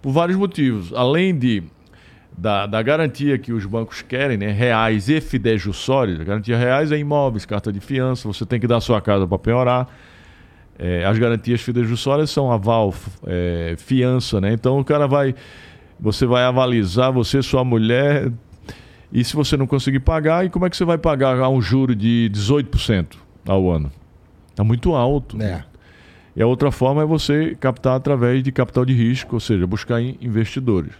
Por 0.00 0.12
vários 0.12 0.38
motivos. 0.38 0.92
Além 0.94 1.36
de 1.36 1.64
da, 2.36 2.66
da 2.66 2.82
garantia 2.82 3.38
que 3.38 3.52
os 3.52 3.66
bancos 3.66 4.02
querem, 4.02 4.36
né, 4.36 4.50
reais 4.50 5.08
e 5.08 5.20
fidejussórios. 5.20 6.20
A 6.20 6.24
garantia 6.24 6.56
reais 6.56 6.92
é 6.92 6.98
imóveis, 6.98 7.44
carta 7.44 7.72
de 7.72 7.80
fiança, 7.80 8.26
você 8.26 8.46
tem 8.46 8.60
que 8.60 8.66
dar 8.66 8.80
sua 8.80 9.00
casa 9.00 9.26
para 9.26 9.38
penhorar. 9.38 9.88
É, 10.78 11.04
as 11.04 11.18
garantias 11.18 11.60
fidejussórias 11.60 12.30
são 12.30 12.50
aval, 12.50 12.94
é, 13.26 13.74
fiança, 13.76 14.40
né? 14.40 14.52
Então 14.52 14.78
o 14.78 14.84
cara 14.84 15.06
vai, 15.06 15.34
você 15.98 16.24
vai 16.24 16.42
avalizar 16.44 17.12
você, 17.12 17.42
sua 17.42 17.62
mulher, 17.62 18.32
e 19.12 19.24
se 19.24 19.34
você 19.34 19.56
não 19.56 19.66
conseguir 19.66 20.00
pagar, 20.00 20.46
e 20.46 20.50
como 20.50 20.66
é 20.66 20.70
que 20.70 20.76
você 20.76 20.84
vai 20.84 20.98
pagar 20.98 21.48
um 21.48 21.60
juro 21.60 21.94
de 21.94 22.30
18% 22.32 23.16
ao 23.46 23.70
ano? 23.70 23.90
Está 24.50 24.62
muito 24.62 24.94
alto. 24.94 25.40
É. 25.40 25.64
E 26.36 26.42
a 26.42 26.46
outra 26.46 26.70
forma 26.70 27.02
é 27.02 27.04
você 27.04 27.56
captar 27.58 27.96
através 27.96 28.42
de 28.42 28.52
capital 28.52 28.84
de 28.84 28.92
risco, 28.92 29.34
ou 29.34 29.40
seja, 29.40 29.66
buscar 29.66 30.00
investidores. 30.00 30.92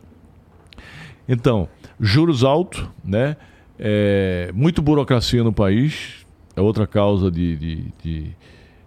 Então, 1.29 1.69
juros 2.01 2.43
altos, 2.43 2.85
né? 3.05 3.37
É, 3.79 4.51
muito 4.53 4.83
burocracia 4.83 5.43
no 5.45 5.53
país, 5.53 6.27
é 6.57 6.61
outra 6.61 6.87
causa 6.87 7.31
de, 7.31 7.57
de, 7.57 7.93
de, 8.03 8.37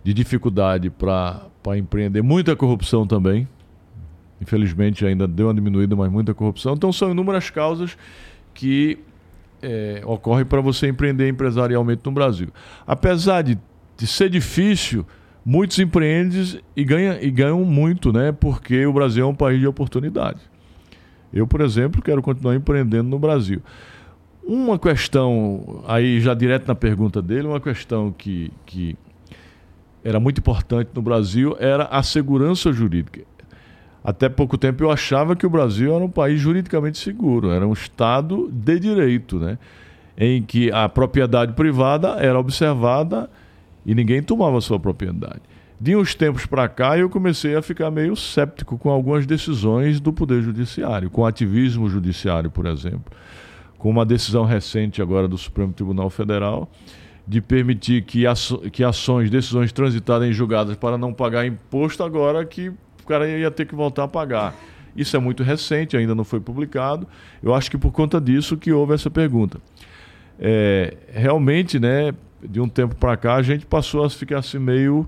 de 0.04 0.14
dificuldade 0.14 0.90
para 0.90 1.50
empreender. 1.78 2.22
Muita 2.22 2.56
corrupção 2.56 3.08
também. 3.08 3.48
Infelizmente 4.42 5.06
ainda 5.06 5.26
deu 5.26 5.48
uma 5.48 5.54
diminuída, 5.54 5.96
mas 5.96 6.12
muita 6.12 6.34
corrupção. 6.34 6.74
Então 6.74 6.92
são 6.92 7.12
inúmeras 7.12 7.50
causas 7.50 7.98
que 8.54 9.00
é, 9.64 10.02
ocorrem 10.06 10.46
para 10.46 10.62
você 10.62 10.88
empreender 10.88 11.30
empresarialmente 11.30 12.02
no 12.06 12.12
Brasil. 12.12 12.50
Apesar 12.86 13.42
de, 13.42 13.58
de 13.98 14.06
ser 14.06 14.30
difícil, 14.30 15.06
muitos 15.46 15.80
empreendem 15.80 16.60
e 16.76 16.84
ganham, 16.84 17.18
e 17.22 17.32
ganham 17.32 17.64
muito, 17.64 18.12
né? 18.12 18.32
Porque 18.32 18.86
o 18.86 18.94
Brasil 18.94 19.26
é 19.26 19.28
um 19.28 19.36
país 19.36 19.60
de 19.60 19.66
oportunidade. 19.66 20.40
Eu, 21.34 21.48
por 21.48 21.62
exemplo, 21.62 22.02
quero 22.02 22.22
continuar 22.22 22.56
empreendendo 22.56 23.10
no 23.10 23.18
Brasil. 23.18 23.62
Uma 24.44 24.78
questão, 24.78 25.82
aí 25.88 26.20
já 26.20 26.34
direto 26.34 26.68
na 26.68 26.76
pergunta 26.76 27.22
dele, 27.22 27.48
uma 27.48 27.62
questão 27.62 28.12
que, 28.12 28.52
que 28.66 28.96
era 30.04 30.20
muito 30.20 30.40
importante 30.40 30.92
no 30.94 31.02
Brasil 31.02 31.56
era 31.60 31.86
a 31.86 32.04
segurança 32.04 32.72
jurídica. 32.74 33.22
Até 34.04 34.28
pouco 34.28 34.58
tempo 34.58 34.84
eu 34.84 34.92
achava 34.92 35.36
que 35.36 35.46
o 35.46 35.50
Brasil 35.50 35.96
era 35.96 36.04
um 36.04 36.10
país 36.10 36.40
juridicamente 36.40 36.98
seguro, 36.98 37.52
era 37.52 37.66
um 37.66 37.74
Estado 37.74 38.50
de 38.52 38.80
direito, 38.80 39.40
né? 39.40 39.58
em 40.18 40.42
que 40.42 40.72
a 40.72 40.88
propriedade 40.88 41.54
privada 41.54 42.18
era 42.20 42.38
observada 42.40 43.30
e 43.86 43.96
ninguém 43.96 44.22
tomava 44.22 44.62
sua 44.62 44.80
propriedade. 44.80 45.42
De 45.80 45.96
uns 45.96 46.16
tempos 46.16 46.46
para 46.46 46.70
cá, 46.70 46.98
eu 46.98 47.10
comecei 47.10 47.56
a 47.56 47.62
ficar 47.62 47.92
meio 47.92 48.16
séptico 48.16 48.78
com 48.78 48.90
algumas 48.90 49.26
decisões 49.26 50.00
do 50.00 50.14
Poder 50.14 50.42
Judiciário, 50.42 51.10
com 51.10 51.26
ativismo 51.26 51.90
judiciário, 51.90 52.50
por 52.50 52.66
exemplo. 52.68 53.12
Com 53.78 53.90
uma 53.90 54.06
decisão 54.06 54.46
recente 54.46 55.02
agora 55.02 55.28
do 55.28 55.38
Supremo 55.38 55.74
Tribunal 55.74 56.10
Federal 56.10 56.70
de 57.28 57.42
permitir 57.42 58.04
que, 58.04 58.24
que 58.72 58.84
ações, 58.84 59.30
decisões 59.30 59.72
transitadas 59.72 60.28
em 60.28 60.32
julgadas 60.32 60.76
para 60.76 60.98
não 60.98 61.14
pagar 61.14 61.46
imposto, 61.46 62.04
agora 62.04 62.46
que 62.46 62.72
o 63.04 63.08
cara 63.08 63.28
ia 63.28 63.52
ter 63.52 63.66
que 63.66 63.76
voltar 63.76 64.04
a 64.04 64.08
pagar. 64.08 64.56
Isso 64.96 65.16
é 65.18 65.20
muito 65.20 65.44
recente, 65.44 65.98
ainda 65.98 66.14
não 66.14 66.24
foi 66.24 66.40
publicado. 66.40 67.08
Eu 67.42 67.54
acho 67.54 67.70
que 67.70 67.78
por 67.78 67.92
conta 67.92 68.22
disso 68.22 68.58
que 68.58 68.72
houve 68.72 68.94
essa 68.94 69.10
pergunta. 69.10 69.60
É, 70.40 70.96
realmente, 71.12 71.80
né, 71.80 72.14
de 72.42 72.60
um 72.60 72.68
tempo 72.68 72.96
para 72.96 73.18
cá, 73.18 73.36
a 73.36 73.42
gente 73.42 73.66
passou 73.66 74.04
a 74.04 74.10
ficar 74.10 74.40
assim 74.40 74.60
meio 74.60 75.08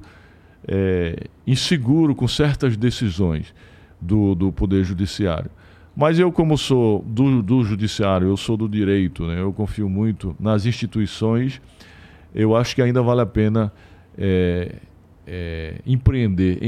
é, 0.67 1.27
inseguro 1.45 2.15
com 2.15 2.27
certas 2.27 2.75
decisões 2.75 3.53
do, 4.01 4.33
do 4.33 4.51
Poder 4.51 4.83
Judiciário. 4.83 5.51
Mas 5.95 6.19
eu, 6.19 6.31
como 6.31 6.57
sou 6.57 7.01
do, 7.03 7.41
do 7.41 7.63
Judiciário, 7.63 8.27
eu 8.27 8.35
sou 8.35 8.57
do 8.57 8.67
direito, 8.67 9.25
né? 9.25 9.39
eu 9.39 9.53
confio 9.53 9.87
muito 9.87 10.35
nas 10.39 10.65
instituições, 10.65 11.61
eu 12.33 12.55
acho 12.55 12.75
que 12.75 12.81
ainda 12.81 13.01
vale 13.01 13.21
a 13.21 13.25
pena 13.25 13.71
é, 14.17 14.75
é, 15.25 15.75
empreender 15.85 16.59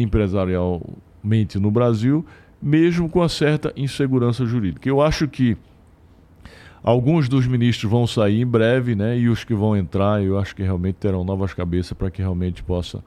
empresarialmente 1.27 1.59
no 1.59 1.69
Brasil, 1.69 2.25
mesmo 2.61 3.09
com 3.09 3.21
a 3.21 3.29
certa 3.29 3.73
insegurança 3.75 4.45
jurídica. 4.45 4.87
Eu 4.87 5.01
acho 5.01 5.27
que 5.27 5.57
alguns 6.81 7.27
dos 7.27 7.45
ministros 7.45 7.91
vão 7.91 8.07
sair 8.07 8.41
em 8.41 8.45
breve, 8.45 8.95
né? 8.95 9.17
e 9.17 9.29
os 9.29 9.43
que 9.43 9.53
vão 9.53 9.75
entrar, 9.75 10.23
eu 10.23 10.39
acho 10.39 10.55
que 10.55 10.63
realmente 10.63 10.95
terão 10.95 11.23
novas 11.23 11.53
cabeças 11.53 11.93
para 11.93 12.09
que 12.09 12.21
realmente 12.21 12.63
possa 12.63 13.03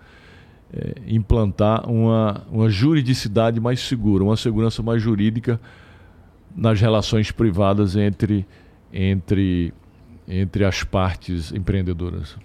é, 0.72 0.94
implantar 1.06 1.88
uma, 1.90 2.46
uma 2.50 2.68
juridicidade 2.68 3.58
mais 3.58 3.80
segura, 3.80 4.22
uma 4.22 4.36
segurança 4.36 4.82
mais 4.82 5.02
jurídica 5.02 5.60
nas 6.54 6.80
relações 6.80 7.30
privadas 7.30 7.96
entre, 7.96 8.46
entre, 8.92 9.72
entre 10.28 10.64
as 10.64 10.84
partes 10.84 11.52
empreendedoras. 11.52 12.36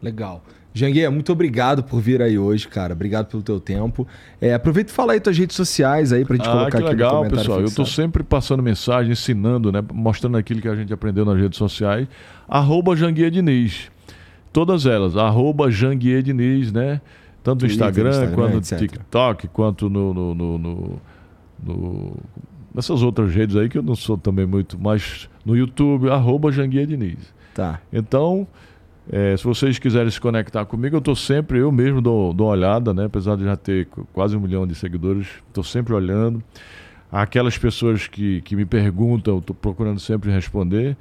Legal. 0.00 0.42
Janguê, 0.78 1.08
muito 1.08 1.32
obrigado 1.32 1.82
por 1.82 2.00
vir 2.00 2.22
aí 2.22 2.38
hoje, 2.38 2.68
cara. 2.68 2.92
Obrigado 2.92 3.26
pelo 3.26 3.42
teu 3.42 3.58
tempo. 3.58 4.06
É, 4.40 4.54
aproveita 4.54 4.90
e 4.90 4.94
fala 4.94 5.12
aí 5.12 5.20
tuas 5.20 5.36
redes 5.36 5.56
sociais 5.56 6.12
aí 6.12 6.24
pra 6.24 6.36
gente 6.36 6.48
ah, 6.48 6.52
colocar 6.52 6.70
que 6.70 6.76
aqui 6.76 6.88
legal, 6.88 7.24
no 7.24 7.30
pessoal. 7.30 7.58
Fixado. 7.58 7.62
Eu 7.62 7.74
tô 7.74 7.84
sempre 7.84 8.22
passando 8.22 8.62
mensagem, 8.62 9.12
ensinando, 9.12 9.72
né? 9.72 9.82
Mostrando 9.92 10.36
aquilo 10.36 10.60
que 10.60 10.68
a 10.68 10.76
gente 10.76 10.92
aprendeu 10.92 11.24
nas 11.24 11.36
redes 11.36 11.58
sociais. 11.58 12.06
Arroba 12.48 12.94
Janguê 12.94 13.30
Diniz. 13.30 13.90
Todas 14.52 14.86
elas. 14.86 15.16
Arroba 15.16 15.70
Janguê 15.70 16.22
Diniz, 16.22 16.72
né? 16.72 17.00
Tanto 17.42 17.64
no 17.64 17.70
Instagram, 17.70 18.10
Instagram, 18.10 18.34
quanto 18.34 18.54
no 18.54 18.60
TikTok, 18.60 19.48
quanto 19.48 19.90
no, 19.90 20.14
no, 20.14 20.34
no, 20.34 20.58
no, 20.58 21.00
no 21.64 22.16
nessas 22.74 23.02
outras 23.02 23.34
redes 23.34 23.56
aí 23.56 23.68
que 23.68 23.78
eu 23.78 23.82
não 23.82 23.96
sou 23.96 24.16
também 24.16 24.46
muito, 24.46 24.78
mas 24.78 25.28
no 25.44 25.56
YouTube, 25.56 26.10
arroba 26.10 26.52
Janguia 26.52 26.86
Diniz. 26.86 27.34
Tá. 27.54 27.80
Então, 27.92 28.46
é, 29.10 29.36
se 29.36 29.44
vocês 29.44 29.78
quiserem 29.78 30.10
se 30.10 30.20
conectar 30.20 30.64
comigo, 30.66 30.96
eu 30.96 30.98
estou 30.98 31.16
sempre, 31.16 31.58
eu 31.58 31.72
mesmo 31.72 32.00
dou, 32.00 32.32
dou 32.34 32.48
uma 32.48 32.52
olhada, 32.52 32.92
né? 32.92 33.06
Apesar 33.06 33.36
de 33.36 33.44
já 33.44 33.56
ter 33.56 33.88
quase 34.12 34.36
um 34.36 34.40
milhão 34.40 34.66
de 34.66 34.74
seguidores, 34.74 35.26
estou 35.46 35.64
sempre 35.64 35.94
olhando. 35.94 36.42
Aquelas 37.10 37.56
pessoas 37.56 38.06
que, 38.06 38.42
que 38.42 38.54
me 38.54 38.66
perguntam, 38.66 39.38
estou 39.38 39.56
procurando 39.56 39.98
sempre 39.98 40.30
responder. 40.30 40.94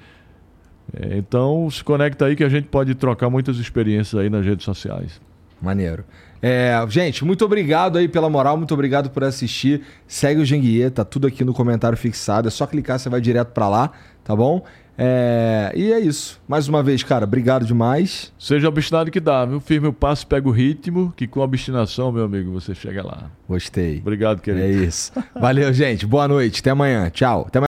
É, 0.94 1.18
então, 1.18 1.70
se 1.70 1.84
conecta 1.84 2.26
aí 2.26 2.36
que 2.36 2.46
a 2.46 2.50
gente 2.50 2.70
pode 2.70 2.96
trocar 2.96 3.30
muitas 3.30 3.58
experiências 3.58 4.20
aí 4.20 4.30
nas 4.30 4.46
redes 4.46 4.64
sociais. 4.64 5.20
Maneiro. 5.62 6.06
É, 6.42 6.74
gente, 6.88 7.26
muito 7.26 7.44
obrigado 7.44 7.98
aí 7.98 8.08
pela 8.08 8.30
moral, 8.30 8.56
muito 8.56 8.74
obrigado 8.74 9.10
por 9.10 9.24
assistir. 9.24 9.82
Segue 10.08 10.40
o 10.40 10.46
Genguiê, 10.46 10.90
tá 10.90 11.04
tudo 11.04 11.28
aqui 11.28 11.44
no 11.44 11.54
comentário 11.54 11.98
fixado. 11.98 12.48
É 12.48 12.52
só 12.52 12.66
clicar, 12.66 13.00
você 13.00 13.10
vai 13.10 13.20
direto 13.20 13.50
para 13.50 13.68
lá, 13.68 13.92
tá 14.24 14.34
bom? 14.36 14.64
É, 14.98 15.72
e 15.76 15.92
é 15.92 16.00
isso. 16.00 16.42
Mais 16.48 16.68
uma 16.68 16.82
vez, 16.82 17.04
cara, 17.04 17.26
obrigado 17.26 17.66
demais. 17.66 18.34
Seja 18.40 18.68
obstinado 18.68 19.12
que 19.12 19.20
dá, 19.20 19.46
viu? 19.46 19.60
Firme 19.60 19.88
o 19.88 19.94
passo, 19.94 20.26
pega 20.26 20.48
o 20.48 20.52
ritmo, 20.52 21.14
que 21.16 21.28
com 21.28 21.40
obstinação, 21.42 22.12
meu 22.12 22.26
amigo, 22.26 22.52
você 22.52 22.74
chega 22.74 23.06
lá. 23.06 23.30
Gostei. 23.48 24.00
Obrigado, 24.00 24.42
querido. 24.42 24.66
É 24.66 24.70
isso. 24.70 25.12
Valeu, 25.40 25.72
gente. 25.72 26.06
Boa 26.06 26.28
noite. 26.28 26.62
Até 26.62 26.72
amanhã. 26.72 27.10
Tchau. 27.10 27.46
Até 27.48 27.60
amanhã. 27.60 27.67